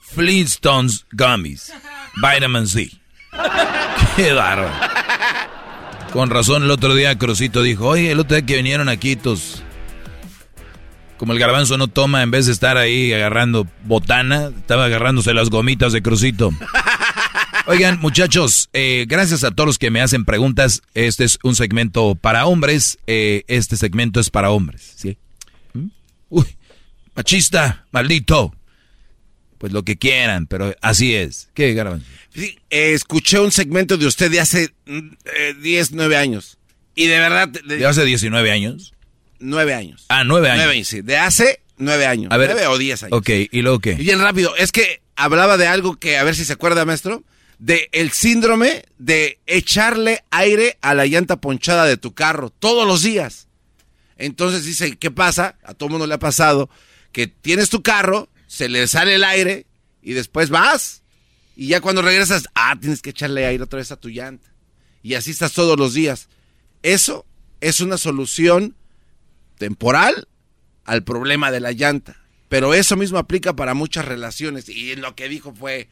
Flintstones 0.00 1.04
Gummies. 1.12 1.72
Vitamin 2.16 2.66
C. 2.66 2.90
Qué 4.16 4.32
bárbaro. 4.32 4.72
Con 6.12 6.30
razón 6.30 6.62
el 6.62 6.70
otro 6.70 6.94
día 6.94 7.18
Crucito 7.18 7.62
dijo, 7.62 7.88
oye, 7.88 8.10
el 8.12 8.20
otro 8.20 8.36
día 8.38 8.46
que 8.46 8.56
vinieron 8.56 8.88
aquí 8.88 9.14
tus... 9.16 9.62
Como 11.18 11.32
el 11.32 11.38
garbanzo 11.40 11.76
no 11.76 11.88
toma, 11.88 12.22
en 12.22 12.30
vez 12.30 12.46
de 12.46 12.52
estar 12.52 12.76
ahí 12.76 13.12
agarrando 13.12 13.66
botana, 13.84 14.52
estaba 14.56 14.84
agarrándose 14.84 15.34
las 15.34 15.50
gomitas 15.50 15.92
de 15.92 16.00
Crucito. 16.00 16.52
Oigan, 17.66 17.98
muchachos, 18.00 18.70
eh, 18.72 19.04
gracias 19.08 19.42
a 19.42 19.50
todos 19.50 19.66
los 19.66 19.78
que 19.78 19.90
me 19.90 20.00
hacen 20.00 20.24
preguntas. 20.24 20.80
Este 20.94 21.24
es 21.24 21.40
un 21.42 21.56
segmento 21.56 22.14
para 22.14 22.46
hombres. 22.46 22.98
eh, 23.08 23.42
este 23.48 23.76
segmento 23.76 24.20
es 24.20 24.30
para 24.30 24.50
hombres. 24.50 24.94
¿sí? 24.94 25.18
¿Mm? 25.74 25.88
Uy, 26.30 26.46
machista, 27.16 27.84
maldito. 27.90 28.54
Pues 29.58 29.72
lo 29.72 29.82
que 29.82 29.98
quieran, 29.98 30.46
pero 30.46 30.72
así 30.80 31.16
es. 31.16 31.50
¿Qué, 31.52 31.74
garbanzo? 31.74 32.06
Sí, 32.32 32.56
eh, 32.70 32.92
escuché 32.94 33.40
un 33.40 33.50
segmento 33.50 33.96
de 33.96 34.06
usted 34.06 34.30
de 34.30 34.38
hace 34.38 34.72
mm, 34.86 35.08
eh, 35.36 35.54
10, 35.60 35.92
9 35.92 36.16
años. 36.16 36.58
Y 36.94 37.08
de 37.08 37.18
verdad... 37.18 37.48
De, 37.48 37.76
¿De 37.76 37.86
hace 37.86 38.04
19 38.04 38.52
años? 38.52 38.94
9 39.38 39.74
años. 39.74 40.06
Ah, 40.08 40.24
9 40.24 40.48
años. 40.50 40.64
9 40.64 40.72
años, 40.76 40.88
sí. 40.88 41.00
De 41.02 41.16
hace 41.16 41.60
9 41.78 42.06
años. 42.06 42.32
A 42.32 42.36
ver. 42.36 42.50
9 42.52 42.66
o 42.68 42.78
10 42.78 43.02
años. 43.04 43.18
Ok, 43.18 43.30
¿y 43.50 43.62
luego 43.62 43.78
qué? 43.78 43.92
Y 43.92 44.04
bien 44.04 44.20
rápido, 44.20 44.54
es 44.56 44.72
que 44.72 45.02
hablaba 45.16 45.56
de 45.56 45.66
algo 45.66 45.96
que, 45.96 46.18
a 46.18 46.24
ver 46.24 46.34
si 46.34 46.44
se 46.44 46.52
acuerda, 46.52 46.84
maestro, 46.84 47.24
de 47.58 47.88
el 47.92 48.12
síndrome 48.12 48.84
de 48.98 49.38
echarle 49.46 50.24
aire 50.30 50.78
a 50.80 50.94
la 50.94 51.06
llanta 51.06 51.40
ponchada 51.40 51.84
de 51.86 51.96
tu 51.96 52.14
carro 52.14 52.50
todos 52.50 52.86
los 52.86 53.02
días. 53.02 53.48
Entonces 54.16 54.64
dice, 54.64 54.96
¿qué 54.96 55.10
pasa? 55.10 55.56
A 55.64 55.74
todo 55.74 55.88
mundo 55.88 56.06
le 56.06 56.14
ha 56.14 56.18
pasado 56.18 56.70
que 57.12 57.26
tienes 57.26 57.70
tu 57.70 57.82
carro, 57.82 58.28
se 58.46 58.68
le 58.68 58.86
sale 58.86 59.14
el 59.14 59.24
aire 59.24 59.66
y 60.02 60.12
después 60.12 60.50
vas. 60.50 61.02
Y 61.56 61.68
ya 61.68 61.80
cuando 61.80 62.02
regresas, 62.02 62.44
ah, 62.54 62.76
tienes 62.80 63.02
que 63.02 63.10
echarle 63.10 63.46
aire 63.46 63.64
otra 63.64 63.78
vez 63.78 63.90
a 63.90 63.96
tu 63.96 64.08
llanta. 64.08 64.52
Y 65.02 65.14
así 65.14 65.30
estás 65.30 65.52
todos 65.52 65.78
los 65.78 65.94
días. 65.94 66.28
Eso 66.82 67.26
es 67.60 67.80
una 67.80 67.98
solución 67.98 68.76
temporal 69.58 70.28
al 70.84 71.04
problema 71.04 71.50
de 71.50 71.60
la 71.60 71.72
llanta. 71.72 72.16
Pero 72.48 72.72
eso 72.72 72.96
mismo 72.96 73.18
aplica 73.18 73.54
para 73.54 73.74
muchas 73.74 74.06
relaciones. 74.06 74.68
Y 74.68 74.96
lo 74.96 75.14
que 75.14 75.28
dijo 75.28 75.54
fue 75.54 75.88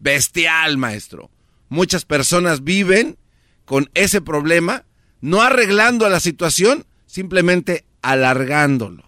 bestial, 0.00 0.76
maestro. 0.76 1.30
Muchas 1.68 2.04
personas 2.04 2.64
viven 2.64 3.16
con 3.64 3.88
ese 3.94 4.20
problema, 4.20 4.84
no 5.20 5.42
arreglando 5.42 6.08
la 6.08 6.18
situación, 6.18 6.84
simplemente 7.06 7.84
alargándolo. 8.02 9.04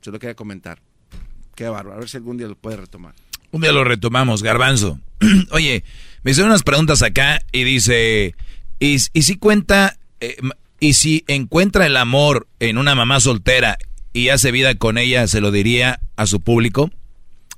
Se 0.00 0.10
lo 0.10 0.18
quería 0.18 0.34
comentar. 0.34 0.80
Qué 1.54 1.68
bárbaro. 1.68 1.96
A 1.96 2.00
ver 2.00 2.08
si 2.08 2.16
algún 2.16 2.38
día 2.38 2.48
lo 2.48 2.56
puede 2.56 2.78
retomar. 2.78 3.14
Un 3.50 3.60
día 3.60 3.72
lo 3.72 3.84
retomamos, 3.84 4.42
garbanzo. 4.42 4.98
Oye, 5.50 5.84
me 6.22 6.30
hicieron 6.30 6.50
unas 6.50 6.62
preguntas 6.62 7.02
acá 7.02 7.40
y 7.52 7.64
dice, 7.64 8.34
¿y, 8.80 8.96
y 9.12 9.22
si 9.22 9.36
cuenta, 9.36 9.98
eh, 10.20 10.36
y 10.82 10.94
si 10.94 11.22
encuentra 11.28 11.86
el 11.86 11.96
amor 11.96 12.48
en 12.58 12.76
una 12.76 12.96
mamá 12.96 13.20
soltera 13.20 13.78
y 14.12 14.30
hace 14.30 14.50
vida 14.50 14.74
con 14.74 14.98
ella, 14.98 15.28
se 15.28 15.40
lo 15.40 15.52
diría 15.52 16.00
a 16.16 16.26
su 16.26 16.40
público? 16.40 16.90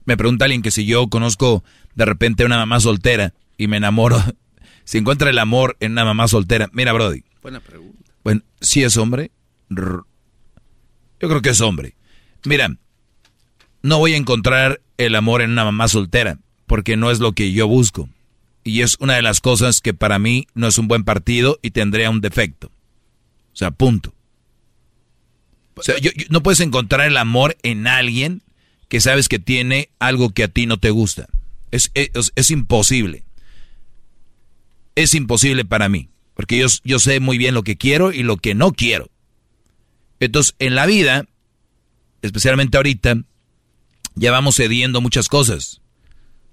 Me 0.05 0.19
pregunta 0.19 0.45
alguien 0.45 0.61
que 0.61 0.71
si 0.71 0.85
yo 0.85 1.09
conozco 1.09 1.65
de 1.95 2.05
repente 2.05 2.45
una 2.45 2.59
mamá 2.59 2.81
soltera 2.81 3.33
y 3.57 3.67
me 3.67 3.79
enamoro, 3.79 4.23
si 4.85 4.99
encuentra 4.99 5.31
el 5.31 5.39
amor 5.39 5.79
en 5.81 5.93
una 5.93 6.05
mamá 6.05 6.29
soltera, 6.29 6.69
mira 6.75 6.93
Brody, 6.93 7.25
Buena 7.41 7.61
pregunta. 7.61 8.13
bueno, 8.23 8.43
si 8.61 8.83
es 8.83 8.99
hombre, 8.99 9.31
yo 9.71 10.05
creo 11.19 11.41
que 11.41 11.49
es 11.49 11.63
hombre. 11.63 11.97
Mira, 12.45 12.77
no 13.81 13.99
voy 14.01 14.13
a 14.13 14.19
encontrar 14.19 14.83
el 14.99 15.15
amor 15.15 15.41
en 15.41 15.53
una 15.53 15.65
mamá 15.65 15.89
soltera, 15.89 16.41
porque 16.67 16.99
no 16.99 17.11
es 17.11 17.21
lo 17.21 17.33
que 17.33 17.53
yo 17.53 17.69
busco. 17.69 18.11
Y 18.65 18.83
es 18.83 18.99
una 19.01 19.15
de 19.15 19.23
las 19.23 19.41
cosas 19.41 19.81
que 19.81 19.95
para 19.95 20.19
mí 20.19 20.47
no 20.55 20.67
es 20.67 20.77
un 20.77 20.89
buen 20.89 21.05
partido 21.05 21.59
y 21.63 21.71
tendría 21.71 22.11
un 22.11 22.21
defecto. 22.21 22.71
O 23.55 23.57
sea, 23.57 23.71
punto. 23.71 24.13
O 25.77 25.83
sea, 25.83 25.97
yo- 25.99 26.11
no 26.29 26.43
puedes 26.43 26.61
encontrar 26.61 27.07
el 27.07 27.17
amor 27.17 27.57
en 27.63 27.87
alguien 27.87 28.43
que 28.89 29.01
sabes 29.01 29.29
que 29.29 29.39
tiene 29.39 29.91
algo 29.99 30.31
que 30.31 30.45
a 30.45 30.49
ti 30.49 30.67
no 30.67 30.79
te 30.79 30.91
gusta. 30.91 31.29
Es, 31.71 31.91
es, 31.95 32.51
imposible. 32.51 33.25
Es 34.95 35.15
imposible 35.15 35.65
para 35.65 35.89
mí, 35.89 36.11
porque 36.35 36.59
yo, 36.59 36.67
yo 36.85 36.99
sé 37.01 37.19
muy 37.19 37.39
bien 37.39 37.55
lo 37.55 37.65
que 37.65 37.77
quiero 37.77 38.13
y 38.13 38.23
lo 38.23 38.37
que 38.37 38.55
no 38.55 38.73
quiero. 38.73 39.11
Entonces, 40.21 40.55
en 40.61 40.77
la 40.77 40.87
vida, 40.87 41.27
especialmente 42.23 42.77
ahorita, 42.77 43.17
ya 44.15 44.31
vamos 44.31 44.57
cediendo 44.57 45.01
muchas 45.01 45.29
cosas. 45.29 45.81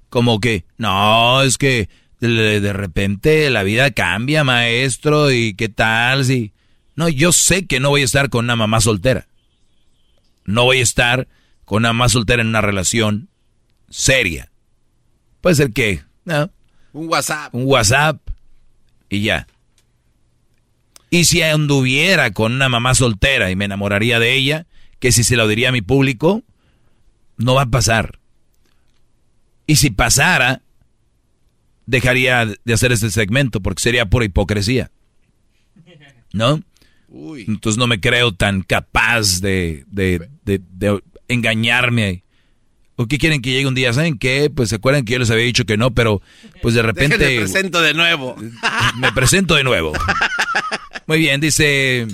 Como 0.09 0.39
que, 0.39 0.65
no, 0.77 1.43
es 1.43 1.57
que 1.59 1.89
de, 2.19 2.59
de 2.59 2.73
repente 2.73 3.49
la 3.51 3.61
vida 3.61 3.91
cambia, 3.91 4.43
maestro, 4.43 5.31
y 5.31 5.53
qué 5.53 5.69
tal 5.69 6.25
si... 6.25 6.53
No, 6.95 7.09
yo 7.09 7.31
sé 7.31 7.65
que 7.65 7.79
no 7.79 7.89
voy 7.89 8.01
a 8.01 8.05
estar 8.05 8.29
con 8.29 8.45
una 8.45 8.55
mamá 8.55 8.81
soltera. 8.81 9.27
No 10.45 10.65
voy 10.65 10.79
a 10.79 10.83
estar 10.83 11.27
con 11.65 11.77
una 11.83 11.93
mamá 11.93 12.09
soltera 12.09 12.41
en 12.41 12.49
una 12.49 12.61
relación 12.61 13.29
seria. 13.89 14.51
Puede 15.41 15.55
ser 15.55 15.71
que, 15.71 16.03
¿no? 16.25 16.49
Un 16.93 17.07
WhatsApp. 17.07 17.55
un 17.55 17.63
WhatsApp 17.65 18.19
y 19.09 19.21
ya. 19.21 19.47
Y 21.09 21.25
si 21.25 21.41
anduviera 21.41 22.31
con 22.31 22.53
una 22.53 22.69
mamá 22.69 22.95
soltera 22.95 23.51
y 23.51 23.55
me 23.55 23.65
enamoraría 23.65 24.19
de 24.19 24.33
ella, 24.33 24.65
que 24.99 25.11
si 25.11 25.23
se 25.23 25.35
lo 25.35 25.47
diría 25.47 25.69
a 25.69 25.73
mi 25.73 25.81
público, 25.81 26.43
no 27.37 27.55
va 27.55 27.63
a 27.63 27.69
pasar. 27.69 28.19
Y 29.67 29.77
si 29.77 29.89
pasara, 29.89 30.61
dejaría 31.85 32.45
de 32.45 32.73
hacer 32.73 32.91
este 32.91 33.11
segmento 33.11 33.61
porque 33.61 33.81
sería 33.81 34.05
pura 34.05 34.25
hipocresía. 34.25 34.91
¿No? 36.33 36.61
Entonces 37.13 37.77
no 37.77 37.87
me 37.87 37.99
creo 37.99 38.33
tan 38.33 38.61
capaz 38.61 39.41
de, 39.41 39.83
de, 39.87 40.29
de- 40.45 40.61
de 40.71 41.01
engañarme. 41.27 42.23
¿O 42.95 43.07
qué 43.07 43.17
quieren 43.17 43.41
que 43.41 43.51
llegue 43.51 43.67
un 43.67 43.75
día? 43.75 43.91
¿Saben 43.93 44.17
qué? 44.17 44.49
Pues 44.53 44.69
se 44.69 44.75
acuerdan 44.75 45.03
que 45.05 45.13
yo 45.13 45.19
les 45.19 45.29
había 45.31 45.45
dicho 45.45 45.65
que 45.65 45.75
no, 45.77 45.91
pero 45.91 46.21
pues 46.61 46.75
de 46.75 46.81
repente... 46.83 47.17
Déjenme 47.17 47.41
presento 47.41 47.81
de 47.81 47.93
nuevo. 47.93 48.35
Me 48.97 49.11
presento 49.11 49.55
de 49.55 49.63
nuevo. 49.63 49.91
Muy 51.07 51.17
bien, 51.19 51.41
dice, 51.41 52.07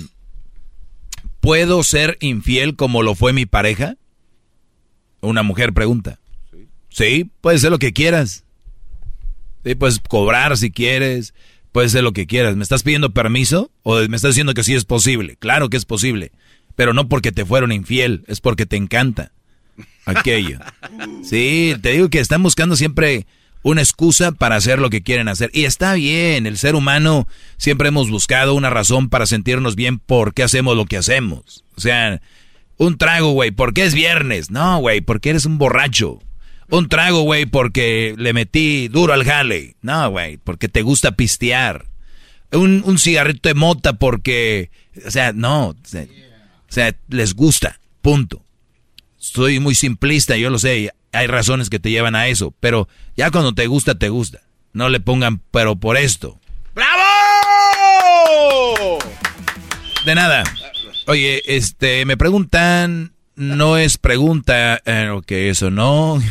¿puedo 1.40 1.82
ser 1.82 2.16
infiel 2.20 2.74
como 2.76 3.02
lo 3.02 3.14
fue 3.14 3.32
mi 3.32 3.46
pareja? 3.46 3.96
Una 5.20 5.42
mujer 5.42 5.72
pregunta. 5.72 6.20
Sí, 6.90 7.30
puede 7.40 7.58
ser 7.58 7.70
lo 7.70 7.78
que 7.78 7.92
quieras. 7.92 8.44
Sí, 9.64 9.74
puedes 9.74 9.98
cobrar 10.00 10.56
si 10.56 10.70
quieres, 10.70 11.34
puedes 11.72 11.92
hacer 11.92 12.04
lo 12.04 12.12
que 12.12 12.26
quieras. 12.26 12.56
¿Me 12.56 12.62
estás 12.62 12.82
pidiendo 12.82 13.10
permiso 13.10 13.70
o 13.82 13.96
me 14.08 14.16
estás 14.16 14.30
diciendo 14.30 14.54
que 14.54 14.64
sí 14.64 14.74
es 14.74 14.84
posible? 14.84 15.36
Claro 15.36 15.68
que 15.68 15.76
es 15.76 15.84
posible, 15.84 16.32
pero 16.76 16.94
no 16.94 17.08
porque 17.08 17.32
te 17.32 17.44
fueron 17.44 17.72
infiel, 17.72 18.24
es 18.26 18.40
porque 18.40 18.66
te 18.66 18.76
encanta 18.76 19.32
aquello. 20.06 20.58
Sí, 21.22 21.74
te 21.82 21.90
digo 21.90 22.08
que 22.08 22.20
están 22.20 22.42
buscando 22.42 22.74
siempre 22.74 23.26
una 23.62 23.82
excusa 23.82 24.32
para 24.32 24.56
hacer 24.56 24.78
lo 24.78 24.90
que 24.90 25.02
quieren 25.02 25.28
hacer. 25.28 25.50
Y 25.52 25.64
está 25.64 25.94
bien, 25.94 26.46
el 26.46 26.56
ser 26.56 26.74
humano 26.74 27.26
siempre 27.56 27.88
hemos 27.88 28.10
buscado 28.10 28.54
una 28.54 28.70
razón 28.70 29.08
para 29.08 29.26
sentirnos 29.26 29.76
bien 29.76 29.98
porque 29.98 30.42
hacemos 30.42 30.76
lo 30.76 30.86
que 30.86 30.96
hacemos. 30.96 31.64
O 31.76 31.80
sea, 31.80 32.20
un 32.76 32.96
trago, 32.96 33.32
güey, 33.32 33.50
porque 33.50 33.84
es 33.84 33.94
viernes. 33.94 34.50
No, 34.50 34.78
güey, 34.78 35.00
porque 35.00 35.30
eres 35.30 35.44
un 35.44 35.58
borracho. 35.58 36.20
Un 36.70 36.88
trago, 36.88 37.22
güey, 37.22 37.46
porque 37.46 38.14
le 38.16 38.32
metí 38.32 38.88
duro 38.88 39.14
al 39.14 39.24
jale. 39.24 39.76
No, 39.80 40.10
güey, 40.10 40.36
porque 40.36 40.68
te 40.68 40.82
gusta 40.82 41.12
pistear. 41.12 41.86
Un, 42.52 42.82
un 42.84 42.98
cigarrito 42.98 43.48
de 43.48 43.54
mota 43.54 43.94
porque, 43.94 44.70
o 45.06 45.10
sea, 45.10 45.32
no, 45.32 45.68
o 45.68 45.76
sea, 46.68 46.94
les 47.08 47.34
gusta, 47.34 47.80
punto. 48.00 48.42
Soy 49.16 49.60
muy 49.60 49.74
simplista, 49.74 50.36
yo 50.36 50.48
lo 50.50 50.58
sé, 50.58 50.92
hay 51.12 51.26
razones 51.26 51.70
que 51.70 51.78
te 51.78 51.90
llevan 51.90 52.14
a 52.14 52.28
eso, 52.28 52.54
pero 52.60 52.88
ya 53.16 53.30
cuando 53.30 53.52
te 53.54 53.66
gusta, 53.66 53.98
te 53.98 54.08
gusta. 54.08 54.40
No 54.72 54.88
le 54.88 55.00
pongan, 55.00 55.40
pero 55.50 55.76
por 55.76 55.96
esto. 55.96 56.38
¡Bravo! 56.74 56.98
De 60.04 60.14
nada. 60.14 60.44
Oye, 61.06 61.42
este, 61.46 62.04
me 62.04 62.16
preguntan, 62.16 63.12
no 63.34 63.78
es 63.78 63.98
pregunta, 63.98 64.80
eh, 64.84 65.08
ok, 65.10 65.32
eso 65.32 65.70
no. 65.70 66.22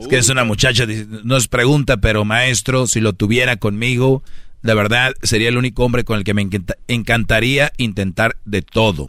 Es 0.00 0.08
que 0.08 0.18
es 0.18 0.28
una 0.28 0.44
muchacha, 0.44 0.86
no 1.24 1.36
es 1.36 1.48
pregunta, 1.48 1.96
pero 1.98 2.24
maestro, 2.24 2.86
si 2.86 3.00
lo 3.00 3.12
tuviera 3.12 3.56
conmigo, 3.56 4.22
de 4.62 4.74
verdad 4.74 5.14
sería 5.22 5.48
el 5.48 5.56
único 5.56 5.84
hombre 5.84 6.04
con 6.04 6.18
el 6.18 6.24
que 6.24 6.34
me 6.34 6.48
encantaría 6.88 7.72
intentar 7.76 8.36
de 8.44 8.62
todo. 8.62 9.08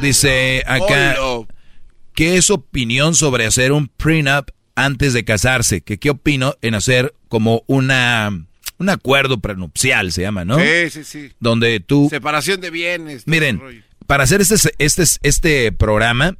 Dice 0.00 0.62
acá, 0.66 1.16
¿qué 2.14 2.36
es 2.36 2.50
opinión 2.50 3.14
sobre 3.14 3.46
hacer 3.46 3.72
un 3.72 3.88
prenup 3.88 4.50
antes 4.74 5.12
de 5.12 5.24
casarse? 5.24 5.80
¿Qué, 5.80 5.98
¿Qué 5.98 6.10
opino 6.10 6.54
en 6.62 6.74
hacer 6.74 7.14
como 7.28 7.62
una 7.66 8.46
un 8.78 8.88
acuerdo 8.90 9.38
prenupcial, 9.38 10.12
se 10.12 10.22
llama, 10.22 10.44
¿no? 10.44 10.58
Sí, 10.58 10.90
sí, 10.90 11.04
sí. 11.04 11.32
Donde 11.40 11.80
tú... 11.80 12.08
Separación 12.10 12.60
de 12.60 12.70
bienes. 12.70 13.26
Miren, 13.26 13.60
para 14.06 14.24
hacer 14.24 14.40
este, 14.40 14.56
este, 14.78 15.04
este 15.22 15.72
programa, 15.72 16.36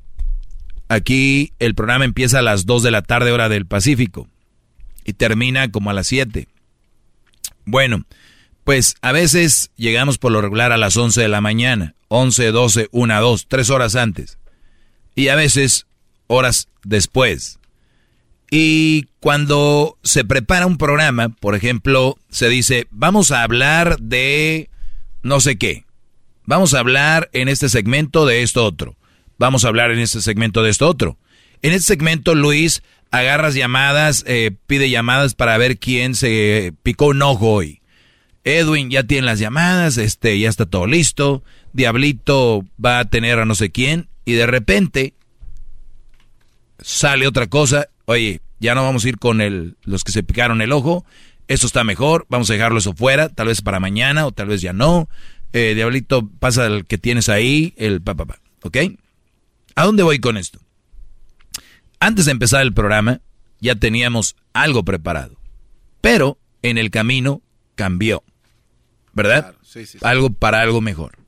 Aquí 0.89 1.52
el 1.58 1.74
programa 1.74 2.05
empieza 2.05 2.39
a 2.39 2.42
las 2.42 2.66
2 2.66 2.82
de 2.82 2.90
la 2.90 3.02
tarde 3.02 3.32
hora 3.32 3.48
del 3.48 3.66
Pacífico 3.66 4.28
y 5.05 5.15
termina 5.15 5.70
como 5.70 5.90
a 5.90 5.94
las 5.94 6.06
7. 6.06 6.48
Bueno, 7.65 8.05
pues 8.65 8.97
a 9.00 9.12
veces 9.12 9.70
llegamos 9.76 10.18
por 10.18 10.32
lo 10.32 10.40
regular 10.40 10.73
a 10.73 10.76
las 10.76 10.97
11 10.97 11.20
de 11.20 11.28
la 11.28 11.40
mañana, 11.40 11.94
11, 12.08 12.50
12, 12.52 12.89
1, 12.92 13.20
2, 13.20 13.47
3 13.48 13.70
horas 13.70 13.97
antes. 13.97 14.39
Y 15.15 15.28
a 15.28 15.34
veces 15.34 15.86
horas 16.26 16.68
después. 16.84 17.58
Y 18.50 19.06
cuando 19.20 19.98
se 20.02 20.24
prepara 20.24 20.66
un 20.66 20.78
programa, 20.78 21.31
por 21.31 21.55
ejemplo, 21.55 22.16
se 22.28 22.48
dice, 22.48 22.86
vamos 22.90 23.32
a 23.32 23.42
hablar 23.42 23.98
de 24.00 24.70
no 25.23 25.40
sé 25.40 25.56
qué. 25.58 25.84
Vamos 26.44 26.74
a 26.74 26.78
hablar 26.78 27.28
en 27.32 27.48
este 27.48 27.68
segmento 27.68 28.24
de 28.24 28.42
esto 28.42 28.65
otro. 28.65 28.97
Vamos 29.39 29.65
a 29.65 29.68
hablar 29.68 29.90
en 29.90 29.98
este 29.98 30.23
segmento 30.23 30.62
de 30.62 30.70
esto 30.70 30.89
otro. 30.89 31.18
En 31.62 31.73
este 31.73 31.89
segmento, 31.89 32.34
Luis, 32.34 32.82
agarras 33.10 33.55
llamadas, 33.55 34.24
eh, 34.26 34.52
pide 34.66 34.90
llamadas 34.90 35.34
para 35.34 35.56
ver 35.58 35.78
quién 35.78 36.15
se 36.15 36.73
picó 36.82 37.06
un 37.06 37.23
ojo 37.23 37.52
hoy. 37.52 37.81
Edwin 38.44 38.90
ya 38.90 39.02
tiene 39.02 39.26
las 39.26 39.40
llamadas, 39.40 39.98
este, 39.98 40.39
ya 40.39 40.48
está 40.48 40.66
todo 40.66 40.86
listo. 40.86 41.42
Diablito 41.73 42.65
va 42.82 43.00
a 43.00 43.05
tener 43.06 43.40
a 43.40 43.44
no 43.44 43.55
sé 43.55 43.70
quién. 43.70 44.08
Y 44.24 44.32
de 44.32 44.47
repente 44.47 45.15
sale 46.78 47.26
otra 47.26 47.48
cosa. 47.48 47.89
Oye, 48.05 48.40
ya 48.60 48.74
no 48.74 48.84
vamos 48.84 49.05
a 49.05 49.08
ir 49.08 49.18
con 49.18 49.40
el, 49.40 49.76
los 49.82 50.05
que 50.05 50.12
se 50.12 50.23
picaron 50.23 50.62
el 50.62 50.73
ojo. 50.73 51.05
Esto 51.48 51.66
está 51.66 51.82
mejor. 51.84 52.26
Vamos 52.28 52.48
a 52.48 52.52
dejarlo 52.52 52.78
eso 52.78 52.94
fuera. 52.94 53.28
Tal 53.28 53.48
vez 53.48 53.62
para 53.62 53.81
mañana 53.81 54.26
o 54.26 54.32
tal 54.32 54.47
vez 54.47 54.60
ya 54.60 54.73
no. 54.73 55.08
Eh, 55.52 55.73
Diablito, 55.74 56.28
pasa 56.39 56.66
el 56.66 56.86
que 56.86 56.98
tienes 56.98 57.28
ahí, 57.28 57.74
el 57.76 58.00
papá. 58.00 58.26
Pa, 58.26 58.39
¿Ok? 58.62 58.76
¿A 59.76 59.84
dónde 59.84 60.02
voy 60.02 60.18
con 60.18 60.38
esto? 60.38 60.58
Antes 62.00 62.24
de 62.24 62.32
empezar 62.32 62.62
el 62.62 62.72
programa 62.72 63.20
ya 63.60 63.74
teníamos 63.74 64.34
algo 64.55 64.84
preparado, 64.84 65.38
pero 66.00 66.38
en 66.62 66.78
el 66.78 66.90
camino 66.90 67.42
cambió, 67.74 68.24
¿verdad? 69.12 69.55
sí, 69.62 69.86
sí, 69.86 69.98
Algo 70.02 70.30
para 70.30 70.60
algo 70.62 70.80
mejor. 70.80 71.18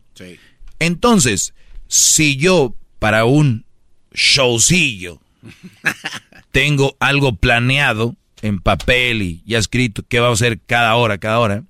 Entonces, 0.78 1.54
si 1.88 2.36
yo 2.36 2.74
para 2.98 3.24
un 3.24 3.66
showcillo 4.12 5.20
tengo 6.50 6.96
algo 7.00 7.36
planeado 7.36 8.16
en 8.40 8.60
papel 8.60 9.22
y 9.22 9.42
ya 9.46 9.58
escrito 9.58 10.04
qué 10.08 10.20
va 10.20 10.28
a 10.28 10.32
hacer 10.32 10.60
cada 10.60 10.94
hora, 10.96 11.18
cada 11.18 11.38
hora, 11.38 11.64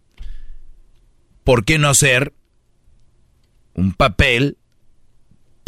¿por 1.42 1.64
qué 1.64 1.78
no 1.78 1.88
hacer 1.88 2.32
un 3.74 3.92
papel 3.92 4.58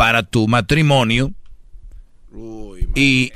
para 0.01 0.23
tu 0.23 0.49
matrimonio 0.49 1.35
y, 2.95 3.33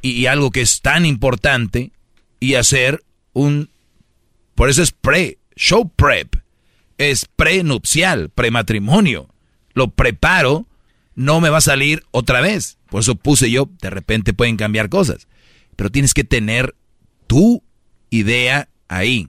y, 0.00 0.24
algo 0.24 0.50
que 0.50 0.62
es 0.62 0.80
tan 0.80 1.04
importante 1.04 1.92
y 2.40 2.54
hacer 2.54 3.04
un... 3.34 3.68
Por 4.54 4.70
eso 4.70 4.82
es 4.82 4.90
pre, 4.90 5.36
show 5.54 5.92
prep, 5.94 6.34
es 6.96 7.26
prenupcial, 7.26 8.30
prematrimonio. 8.30 9.28
Lo 9.74 9.88
preparo, 9.88 10.66
no 11.14 11.42
me 11.42 11.50
va 11.50 11.58
a 11.58 11.60
salir 11.60 12.02
otra 12.10 12.40
vez. 12.40 12.78
Por 12.88 13.02
eso 13.02 13.14
puse 13.14 13.50
yo, 13.50 13.68
de 13.82 13.90
repente 13.90 14.32
pueden 14.32 14.56
cambiar 14.56 14.88
cosas. 14.88 15.28
Pero 15.76 15.90
tienes 15.90 16.14
que 16.14 16.24
tener 16.24 16.74
tu 17.26 17.62
idea 18.08 18.70
ahí. 18.88 19.28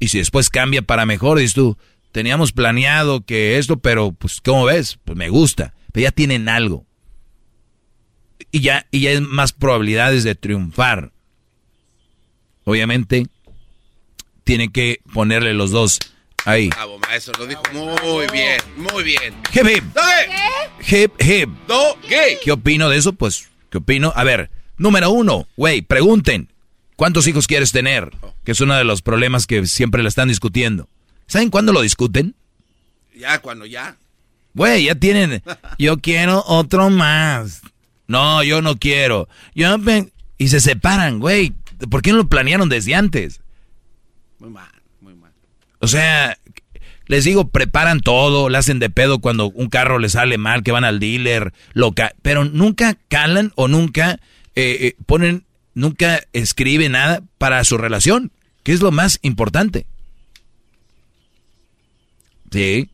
Y 0.00 0.08
si 0.08 0.18
después 0.18 0.50
cambia 0.50 0.82
para 0.82 1.06
mejor, 1.06 1.38
dices 1.38 1.54
tú, 1.54 1.78
teníamos 2.10 2.50
planeado 2.50 3.20
que 3.20 3.56
esto, 3.58 3.78
pero 3.78 4.10
pues, 4.10 4.40
¿cómo 4.40 4.64
ves? 4.64 4.98
Pues 5.04 5.16
me 5.16 5.28
gusta 5.28 5.74
ya 6.02 6.12
tienen 6.12 6.48
algo. 6.48 6.86
Y 8.50 8.60
ya, 8.60 8.86
y 8.90 9.00
ya 9.00 9.10
hay 9.10 9.20
más 9.20 9.52
probabilidades 9.52 10.24
de 10.24 10.34
triunfar. 10.34 11.12
Obviamente, 12.64 13.26
tienen 14.44 14.70
que 14.70 15.00
ponerle 15.12 15.54
los 15.54 15.70
dos 15.70 15.98
ahí. 16.44 16.68
Bravo, 16.68 16.98
maestro, 16.98 17.34
lo 17.38 17.46
dijo 17.46 17.62
muy 17.72 18.26
bien, 18.32 18.60
muy 18.76 19.02
bien. 19.02 19.34
Hip, 19.52 19.66
hip. 19.66 19.84
Hip, 20.88 21.12
hip. 21.20 21.50
¿Qué 22.42 22.52
opino 22.52 22.88
de 22.88 22.96
eso? 22.96 23.12
Pues, 23.12 23.48
¿qué 23.70 23.78
opino? 23.78 24.12
A 24.14 24.24
ver, 24.24 24.50
número 24.76 25.10
uno, 25.10 25.46
güey, 25.56 25.82
pregunten. 25.82 26.48
¿Cuántos 26.96 27.26
hijos 27.28 27.46
quieres 27.46 27.70
tener? 27.70 28.10
Que 28.44 28.52
es 28.52 28.60
uno 28.60 28.74
de 28.74 28.84
los 28.84 29.02
problemas 29.02 29.46
que 29.46 29.66
siempre 29.66 30.02
le 30.02 30.08
están 30.08 30.28
discutiendo. 30.28 30.88
¿Saben 31.26 31.50
cuándo 31.50 31.72
lo 31.72 31.82
discuten? 31.82 32.34
Ya, 33.14 33.40
cuando 33.40 33.66
ya. 33.66 33.96
Güey, 34.58 34.86
ya 34.86 34.96
tienen. 34.96 35.40
Yo 35.78 35.98
quiero 35.98 36.42
otro 36.44 36.90
más. 36.90 37.62
No, 38.08 38.42
yo 38.42 38.60
no 38.60 38.76
quiero. 38.76 39.28
Yo 39.54 39.76
y 40.36 40.48
se 40.48 40.58
separan, 40.58 41.20
güey. 41.20 41.54
¿Por 41.88 42.02
qué 42.02 42.10
no 42.10 42.18
lo 42.18 42.28
planearon 42.28 42.68
desde 42.68 42.96
antes? 42.96 43.40
Muy 44.40 44.50
mal, 44.50 44.68
muy 45.00 45.14
mal. 45.14 45.30
O 45.78 45.86
sea, 45.86 46.36
les 47.06 47.22
digo, 47.22 47.50
preparan 47.50 48.00
todo, 48.00 48.48
le 48.48 48.58
hacen 48.58 48.80
de 48.80 48.90
pedo 48.90 49.20
cuando 49.20 49.48
un 49.48 49.68
carro 49.68 50.00
le 50.00 50.08
sale 50.08 50.38
mal, 50.38 50.64
que 50.64 50.72
van 50.72 50.82
al 50.82 50.98
dealer, 50.98 51.52
loca, 51.72 52.12
pero 52.22 52.44
nunca 52.44 52.98
calan 53.06 53.52
o 53.54 53.68
nunca 53.68 54.18
eh, 54.56 54.76
eh, 54.80 54.96
ponen, 55.06 55.44
nunca 55.74 56.20
escriben 56.32 56.92
nada 56.92 57.22
para 57.38 57.62
su 57.62 57.78
relación, 57.78 58.32
que 58.64 58.72
es 58.72 58.80
lo 58.80 58.90
más 58.90 59.20
importante. 59.22 59.86
Sí. 62.50 62.90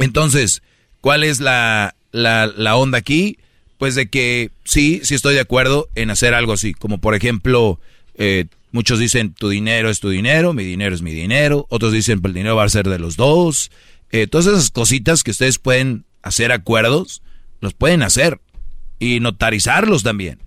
Entonces, 0.00 0.62
¿cuál 1.00 1.24
es 1.24 1.40
la, 1.40 1.94
la, 2.12 2.76
onda 2.76 2.98
aquí? 2.98 3.38
Pues 3.78 3.94
de 3.94 4.08
que 4.08 4.50
sí, 4.64 5.00
sí 5.04 5.14
estoy 5.14 5.34
de 5.34 5.40
acuerdo 5.40 5.88
en 5.94 6.10
hacer 6.10 6.34
algo 6.34 6.52
así, 6.52 6.74
como 6.74 6.98
por 6.98 7.14
ejemplo, 7.14 7.78
eh, 8.14 8.46
muchos 8.72 8.98
dicen 8.98 9.32
tu 9.32 9.48
dinero 9.48 9.90
es 9.90 10.00
tu 10.00 10.10
dinero, 10.10 10.52
mi 10.52 10.64
dinero 10.64 10.94
es 10.94 11.02
mi 11.02 11.12
dinero, 11.12 11.66
otros 11.68 11.92
dicen 11.92 12.20
pues, 12.20 12.30
el 12.30 12.34
dinero 12.34 12.56
va 12.56 12.64
a 12.64 12.68
ser 12.68 12.88
de 12.88 12.98
los 12.98 13.16
dos, 13.16 13.70
eh, 14.10 14.26
todas 14.26 14.46
esas 14.46 14.70
cositas 14.70 15.22
que 15.22 15.30
ustedes 15.30 15.58
pueden 15.58 16.04
hacer 16.22 16.52
acuerdos, 16.52 17.22
los 17.60 17.74
pueden 17.74 18.02
hacer 18.02 18.40
y 18.98 19.20
notarizarlos 19.20 20.02
también, 20.02 20.40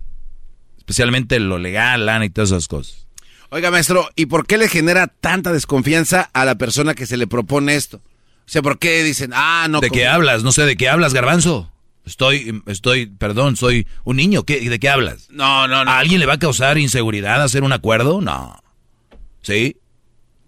especialmente 0.78 1.40
lo 1.40 1.58
legal, 1.58 2.06
lana 2.06 2.24
y 2.24 2.30
todas 2.30 2.50
esas 2.50 2.68
cosas. 2.68 3.06
Oiga, 3.50 3.70
maestro, 3.70 4.08
¿y 4.16 4.26
por 4.26 4.46
qué 4.46 4.58
le 4.58 4.68
genera 4.68 5.06
tanta 5.06 5.52
desconfianza 5.52 6.28
a 6.32 6.44
la 6.44 6.56
persona 6.56 6.94
que 6.94 7.06
se 7.06 7.16
le 7.16 7.28
propone 7.28 7.76
esto? 7.76 8.00
O 8.46 8.50
sea, 8.54 8.62
¿por 8.62 8.78
qué 8.78 9.02
dicen, 9.02 9.30
ah, 9.34 9.66
no? 9.70 9.80
¿De 9.80 9.90
qué 9.90 10.06
hablas? 10.06 10.42
No 10.42 10.52
sé, 10.52 10.62
¿de 10.62 10.76
qué 10.76 10.88
hablas, 10.88 11.14
garbanzo? 11.14 11.70
Estoy, 12.06 12.62
estoy, 12.66 13.06
perdón, 13.06 13.56
soy 13.56 13.86
un 14.04 14.16
niño. 14.16 14.42
¿Qué, 14.44 14.68
¿De 14.68 14.78
qué 14.78 14.90
hablas? 14.90 15.28
No, 15.30 15.66
no, 15.66 15.84
no. 15.84 15.90
¿A 15.90 15.98
alguien 15.98 16.20
le 16.20 16.26
va 16.26 16.34
a 16.34 16.38
causar 16.38 16.76
inseguridad 16.76 17.42
hacer 17.42 17.62
un 17.62 17.72
acuerdo? 17.72 18.20
No. 18.20 18.62
¿Sí? 19.42 19.76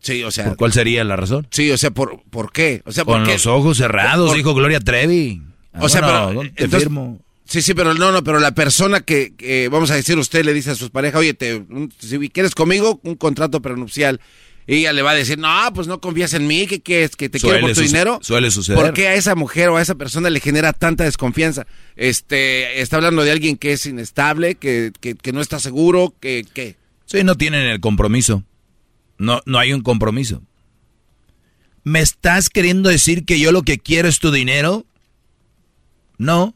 Sí, 0.01 0.23
o 0.23 0.31
sea. 0.31 0.55
¿Cuál 0.55 0.73
sería 0.73 1.03
la 1.05 1.17
razón? 1.17 1.47
Sí, 1.51 1.71
o 1.71 1.79
sea, 1.79 1.91
¿por, 1.91 2.23
por 2.31 2.53
qué? 2.53 2.83
O 2.85 2.93
sea, 2.93 3.05
¿por 3.05 3.17
Con 3.17 3.25
qué? 3.25 3.33
los 3.33 3.47
ojos 3.47 3.79
cerrados, 3.79 4.29
Por- 4.29 4.37
dijo 4.37 4.55
Gloria 4.55 4.81
Trevi. 4.81 5.43
O 5.81 5.89
sea, 5.89 6.01
Ah, 6.05 6.29
pero. 6.29 6.41
te 6.43 6.65
entonces- 6.65 6.83
firmo. 6.89 7.21
Sí, 7.49 7.63
sí, 7.63 7.75
pero 7.75 7.95
no, 7.95 8.11
no, 8.11 8.25
pero 8.25 8.41
la 8.41 8.53
persona 8.55 9.03
que, 9.03 9.69
vamos 9.71 9.93
a 9.93 9.95
decir, 9.95 10.19
usted 10.19 10.45
le 10.45 10.53
dice 10.53 10.73
a 10.73 10.75
sus 10.75 10.91
parejas, 10.91 11.21
oye, 11.21 11.33
te, 11.33 11.63
si 12.01 12.19
quieres 12.31 12.57
conmigo, 12.57 13.01
un 13.05 13.15
contrato 13.15 13.63
prenupcial. 13.63 14.21
Y 14.69 14.77
ella 14.79 14.93
le 14.93 15.03
va 15.03 15.13
a 15.13 15.15
decir, 15.15 15.39
no, 15.39 15.49
pues 15.75 15.87
no 15.87 16.01
confías 16.01 16.35
en 16.35 16.47
mí, 16.47 16.67
que, 16.67 16.81
que 16.81 17.05
es 17.05 17.15
que 17.15 17.29
te 17.29 17.39
Suele 17.39 17.61
quiero 17.61 17.67
por 17.69 17.77
tu 17.77 17.87
dinero. 17.87 18.19
suele 18.23 18.51
suceder. 18.51 18.81
¿Por 18.83 18.93
qué 18.93 19.09
a 19.09 19.15
esa 19.15 19.37
mujer 19.37 19.69
o 19.69 19.77
a 19.77 19.83
esa 19.83 19.95
persona 19.95 20.29
le 20.29 20.41
genera 20.41 20.73
tanta 20.73 21.05
desconfianza? 21.05 21.67
Este, 21.95 22.81
está 22.81 22.97
hablando 22.97 23.23
de 23.23 23.31
alguien 23.31 23.57
que 23.57 23.73
es 23.73 23.87
inestable, 23.87 24.57
que, 24.57 24.91
que, 25.01 25.15
que 25.15 25.33
no 25.33 25.41
está 25.41 25.61
seguro, 25.61 26.15
que, 26.21 26.45
que. 26.53 26.77
Sí, 27.05 27.23
no 27.23 27.37
tienen 27.37 27.63
el 27.67 27.79
compromiso. 27.81 28.43
No, 29.19 29.41
no 29.47 29.59
hay 29.59 29.73
un 29.73 29.83
compromiso. 29.83 30.43
¿Me 31.85 32.01
estás 32.01 32.49
queriendo 32.49 32.89
decir 32.89 33.25
que 33.25 33.39
yo 33.39 33.53
lo 33.53 33.63
que 33.63 33.79
quiero 33.79 34.09
es 34.09 34.19
tu 34.19 34.33
dinero? 34.33 34.85
No, 36.19 36.55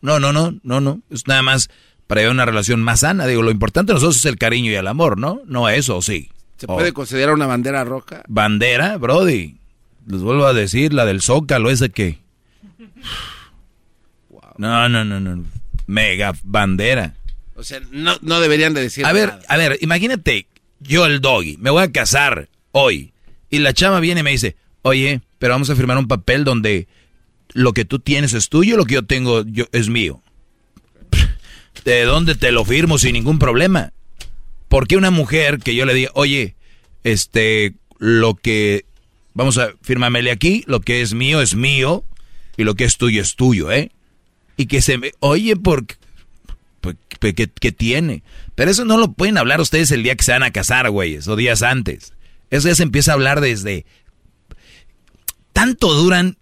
no, 0.00 0.18
no, 0.18 0.32
no, 0.32 0.58
no, 0.62 0.80
no. 0.80 1.02
Es 1.10 1.26
nada 1.26 1.42
más 1.42 1.68
para 2.06 2.22
llevar 2.22 2.34
una 2.34 2.46
relación 2.46 2.82
más 2.82 3.00
sana. 3.00 3.26
Digo, 3.26 3.42
lo 3.42 3.50
importante 3.50 3.92
de 3.92 3.94
nosotros 3.96 4.16
es 4.16 4.24
el 4.24 4.38
cariño 4.38 4.70
y 4.70 4.74
el 4.74 4.86
amor, 4.86 5.18
¿no? 5.18 5.42
No 5.46 5.68
eso, 5.68 6.00
sí. 6.00 6.30
¿Se 6.62 6.66
Oh. 6.68 6.76
puede 6.76 6.92
considerar 6.92 7.34
una 7.34 7.48
bandera 7.48 7.82
roja? 7.82 8.22
Bandera, 8.28 8.96
Brody. 8.96 9.56
Les 10.06 10.20
vuelvo 10.20 10.46
a 10.46 10.54
decir, 10.54 10.92
la 10.92 11.04
del 11.04 11.20
Zócalo, 11.20 11.70
ese 11.70 11.90
que. 11.90 12.20
No, 14.58 14.88
no, 14.88 15.04
no, 15.04 15.18
no. 15.18 15.44
Mega 15.88 16.34
bandera. 16.44 17.14
O 17.56 17.64
sea, 17.64 17.80
no, 17.90 18.14
no 18.22 18.38
deberían 18.40 18.74
de 18.74 18.80
decir 18.82 19.04
A 19.04 19.12
ver, 19.12 19.28
nada. 19.30 19.42
a 19.48 19.56
ver, 19.56 19.78
imagínate, 19.80 20.46
yo 20.78 21.04
el 21.06 21.20
doggy, 21.20 21.56
me 21.58 21.70
voy 21.70 21.82
a 21.82 21.90
casar 21.90 22.48
hoy. 22.70 23.12
Y 23.50 23.58
la 23.58 23.72
chava 23.72 23.98
viene 23.98 24.20
y 24.20 24.22
me 24.24 24.30
dice, 24.30 24.54
oye, 24.82 25.20
pero 25.40 25.54
vamos 25.54 25.68
a 25.68 25.74
firmar 25.74 25.98
un 25.98 26.06
papel 26.06 26.44
donde 26.44 26.86
lo 27.54 27.72
que 27.72 27.84
tú 27.84 27.98
tienes 27.98 28.34
es 28.34 28.48
tuyo, 28.48 28.76
lo 28.76 28.84
que 28.84 28.94
yo 28.94 29.02
tengo 29.04 29.42
yo, 29.44 29.64
es 29.72 29.88
mío. 29.88 30.22
¿De 31.84 32.04
dónde 32.04 32.36
te 32.36 32.52
lo 32.52 32.64
firmo 32.64 32.98
sin 32.98 33.14
ningún 33.14 33.40
problema? 33.40 33.92
Porque 34.72 34.96
una 34.96 35.10
mujer 35.10 35.58
que 35.58 35.74
yo 35.74 35.84
le 35.84 35.92
diga, 35.92 36.10
oye, 36.14 36.54
este, 37.04 37.74
lo 37.98 38.36
que, 38.36 38.86
vamos 39.34 39.58
a, 39.58 39.68
fírmamele 39.82 40.30
aquí, 40.30 40.64
lo 40.66 40.80
que 40.80 41.02
es 41.02 41.12
mío 41.12 41.42
es 41.42 41.54
mío, 41.54 42.04
y 42.56 42.64
lo 42.64 42.74
que 42.74 42.84
es 42.84 42.96
tuyo 42.96 43.20
es 43.20 43.36
tuyo, 43.36 43.70
¿eh? 43.70 43.90
Y 44.56 44.64
que 44.68 44.80
se 44.80 44.96
me, 44.96 45.12
oye, 45.20 45.56
porque, 45.56 45.96
pues, 46.80 46.96
¿qué, 47.20 47.34
qué- 47.34 47.50
qué 47.60 47.70
tiene? 47.70 48.22
Pero 48.54 48.70
eso 48.70 48.86
no 48.86 48.96
lo 48.96 49.12
pueden 49.12 49.36
hablar 49.36 49.60
ustedes 49.60 49.90
el 49.90 50.02
día 50.04 50.16
que 50.16 50.24
se 50.24 50.32
van 50.32 50.42
a 50.42 50.52
casar, 50.52 50.88
güeyes, 50.88 51.28
o 51.28 51.36
días 51.36 51.62
antes. 51.62 52.14
Eso 52.48 52.68
ya 52.68 52.74
se 52.74 52.82
empieza 52.82 53.10
a 53.10 53.14
hablar 53.16 53.42
desde... 53.42 53.84
Tanto 55.52 55.92
duran 55.92 56.38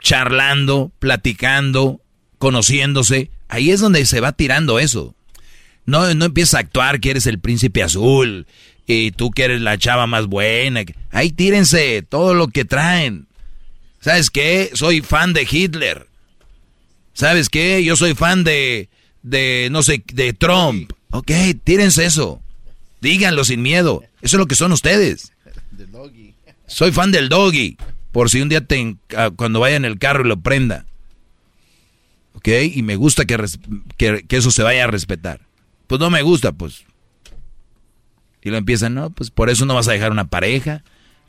charlando, 0.00 0.92
platicando, 1.00 2.00
conociéndose. 2.38 3.32
Ahí 3.48 3.72
es 3.72 3.80
donde 3.80 4.06
se 4.06 4.20
va 4.20 4.30
tirando 4.30 4.78
eso. 4.78 5.16
No, 5.86 6.12
no 6.14 6.24
empieza 6.24 6.56
a 6.56 6.60
actuar 6.60 7.00
que 7.00 7.10
eres 7.10 7.26
el 7.26 7.38
príncipe 7.38 7.82
azul 7.82 8.46
y 8.86 9.10
tú 9.12 9.30
que 9.30 9.44
eres 9.44 9.60
la 9.60 9.78
chava 9.78 10.06
más 10.06 10.26
buena. 10.26 10.82
Ahí 11.10 11.30
tírense 11.30 12.02
todo 12.08 12.34
lo 12.34 12.48
que 12.48 12.64
traen. 12.64 13.26
¿Sabes 14.00 14.30
qué? 14.30 14.70
Soy 14.74 15.00
fan 15.02 15.32
de 15.32 15.46
Hitler. 15.50 16.06
¿Sabes 17.12 17.48
qué? 17.48 17.82
Yo 17.84 17.96
soy 17.96 18.14
fan 18.14 18.44
de, 18.44 18.88
de 19.22 19.68
no 19.70 19.82
sé, 19.82 20.02
de 20.12 20.32
Trump. 20.32 20.92
Ok, 21.10 21.30
tírense 21.62 22.04
eso. 22.04 22.40
Díganlo 23.00 23.44
sin 23.44 23.62
miedo. 23.62 24.02
Eso 24.22 24.36
es 24.36 24.38
lo 24.40 24.46
que 24.46 24.54
son 24.56 24.72
ustedes. 24.72 25.32
Soy 26.66 26.92
fan 26.92 27.12
del 27.12 27.28
doggy. 27.28 27.76
Por 28.10 28.30
si 28.30 28.40
un 28.40 28.48
día 28.48 28.60
te, 28.62 28.96
ah, 29.16 29.30
cuando 29.34 29.60
vaya 29.60 29.76
en 29.76 29.84
el 29.84 29.98
carro 29.98 30.24
y 30.24 30.28
lo 30.28 30.38
prenda. 30.40 30.86
¿Ok? 32.34 32.48
Y 32.74 32.82
me 32.82 32.96
gusta 32.96 33.24
que, 33.24 33.36
res- 33.36 33.58
que, 33.96 34.24
que 34.26 34.36
eso 34.36 34.50
se 34.50 34.62
vaya 34.62 34.84
a 34.84 34.88
respetar. 34.88 35.40
Pues 35.94 36.00
no 36.00 36.10
me 36.10 36.22
gusta, 36.22 36.50
pues. 36.50 36.82
Y 38.42 38.50
lo 38.50 38.56
empiezan, 38.56 38.94
no, 38.94 39.10
pues 39.10 39.30
por 39.30 39.48
eso 39.48 39.64
no 39.64 39.76
vas 39.76 39.86
a 39.86 39.92
dejar 39.92 40.10
una 40.10 40.24
pareja. 40.24 40.82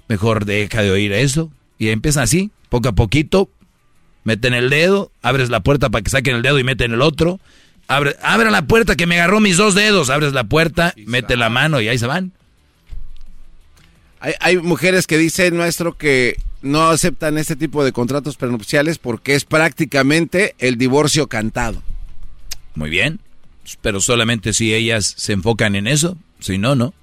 Mejor 0.08 0.46
deja 0.46 0.82
de 0.82 0.90
oír 0.90 1.14
eso. 1.14 1.52
Y 1.78 1.90
empiezan 1.90 2.24
así, 2.24 2.50
poco 2.70 2.90
a 2.90 2.94
poquito. 2.94 3.48
Meten 4.24 4.56
el 4.56 4.72
dedo, 4.72 5.12
abres 5.22 5.52
la 5.52 5.60
puerta 5.60 5.92
para 5.92 6.02
que 6.02 6.10
saquen 6.10 6.38
el 6.38 6.42
dedo 6.42 6.58
y 6.58 6.64
meten 6.64 6.94
el 6.94 7.04
otro. 7.04 7.40
Abre, 7.88 8.16
abre 8.24 8.50
la 8.50 8.64
puerta 8.64 8.96
que 8.96 9.06
me 9.06 9.20
agarró 9.20 9.40
mis 9.40 9.58
dos 9.58 9.76
dedos. 9.76 10.10
Abres 10.10 10.34
la 10.34 10.46
puerta, 10.46 10.96
mete 10.98 11.38
la 11.38 11.50
mano 11.50 11.80
y 11.80 11.88
ahí 11.88 12.00
se 12.00 12.08
van. 12.08 12.32
Hay, 14.20 14.34
hay 14.40 14.58
mujeres 14.58 15.06
que 15.06 15.20
dicen, 15.20 15.58
maestro, 15.58 15.96
que 15.96 16.38
no 16.64 16.90
aceptan 16.90 17.38
este 17.38 17.56
tipo 17.56 17.84
de 17.84 17.92
contratos 17.92 18.36
prenupciales 18.36 18.98
porque 18.98 19.36
es 19.36 19.46
prácticamente 19.46 20.56
el 20.58 20.80
divorcio 20.80 21.28
cantado. 21.28 21.84
Muy 22.74 22.90
bien. 22.90 23.20
Pero 23.82 24.02
solamente 24.02 24.54
si 24.54 24.74
ellas 24.74 25.14
se 25.18 25.34
enfocan 25.34 25.76
en 25.76 25.88
eso. 25.88 26.18
Si 26.40 26.58
no, 26.58 26.76
no. 26.76 26.94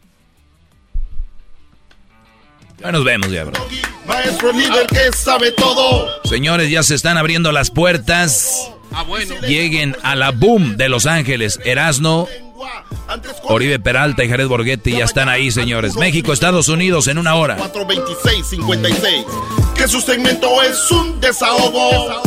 Ya 2.80 2.92
nos 2.92 3.04
vemos 3.04 3.30
ya, 3.30 3.44
bro. 3.44 3.60
Maestro 4.06 4.52
líder 4.52 4.86
que 4.88 5.12
sabe 5.16 5.52
todo. 5.52 6.08
Señores, 6.24 6.70
ya 6.70 6.82
se 6.82 6.94
están 6.94 7.16
abriendo 7.16 7.52
las 7.52 7.70
puertas. 7.70 8.72
Ah, 8.92 9.04
bueno. 9.04 9.34
Lleguen 9.42 9.96
a 10.02 10.16
la 10.16 10.30
boom 10.30 10.76
de 10.76 10.88
Los 10.88 11.06
Ángeles. 11.06 11.60
Erasno, 11.64 12.28
Oribe 13.44 13.78
Peralta 13.78 14.24
y 14.24 14.28
Jared 14.28 14.48
Borghetti 14.48 14.92
ya 14.92 15.04
están 15.04 15.28
ahí, 15.28 15.50
señores. 15.50 15.96
México, 15.96 16.32
Estados 16.32 16.68
Unidos 16.68 17.06
en 17.06 17.18
una 17.18 17.34
hora. 17.34 17.58
426-56. 17.58 19.26
Que 19.74 19.88
su 19.88 20.00
segmento 20.00 20.62
es 20.62 20.90
un 20.90 21.20
desahogo. 21.20 22.22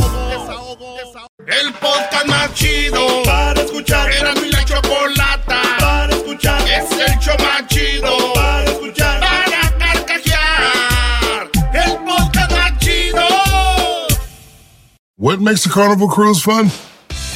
El 1.48 1.74
podcast 1.74 2.26
más 2.28 2.54
chido 2.56 3.22
para 3.24 3.62
escuchar. 3.62 4.12
Era 4.12 4.34
mi 4.34 4.50
la 4.50 4.66
chocolata 4.66 5.62
para 5.80 6.16
escuchar. 6.16 6.60
Es 6.68 6.92
el 6.92 7.20
show 7.20 7.36
más 7.38 7.68
chido 7.68 8.34
para 8.34 8.64
escuchar. 8.64 9.20
Para 9.20 9.78
carcajear. 9.78 11.50
El 11.72 11.98
podcast 12.00 12.52
más 12.52 12.80
chido. 12.80 13.22
What 15.18 15.40
makes 15.40 15.68
a 15.68 15.70
carnival 15.70 16.08
cruise 16.08 16.42
fun? 16.42 16.72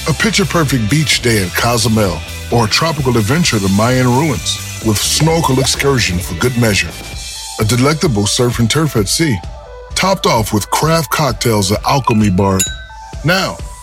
A 0.08 0.14
picture 0.14 0.46
perfect 0.46 0.90
beach 0.90 1.22
day 1.22 1.44
in 1.44 1.50
Cozumel 1.52 2.18
or 2.52 2.66
a 2.66 2.70
tropical 2.70 3.16
adventure 3.16 3.60
to 3.60 3.70
Mayan 3.78 4.08
ruins 4.08 4.58
with 4.88 4.98
snorkel 4.98 5.60
excursion 5.60 6.18
for 6.18 6.34
good 6.40 6.58
measure. 6.60 6.90
A 7.60 7.66
delectable 7.66 8.26
surf 8.26 8.58
and 8.58 8.72
turf 8.72 8.96
at 8.96 9.08
sea, 9.08 9.38
topped 9.94 10.26
off 10.26 10.52
with 10.52 10.68
craft 10.72 11.12
cocktails 11.12 11.72
at 11.72 11.84
Alchemy 11.86 12.32
Bar. 12.32 12.58
Now, 13.24 13.58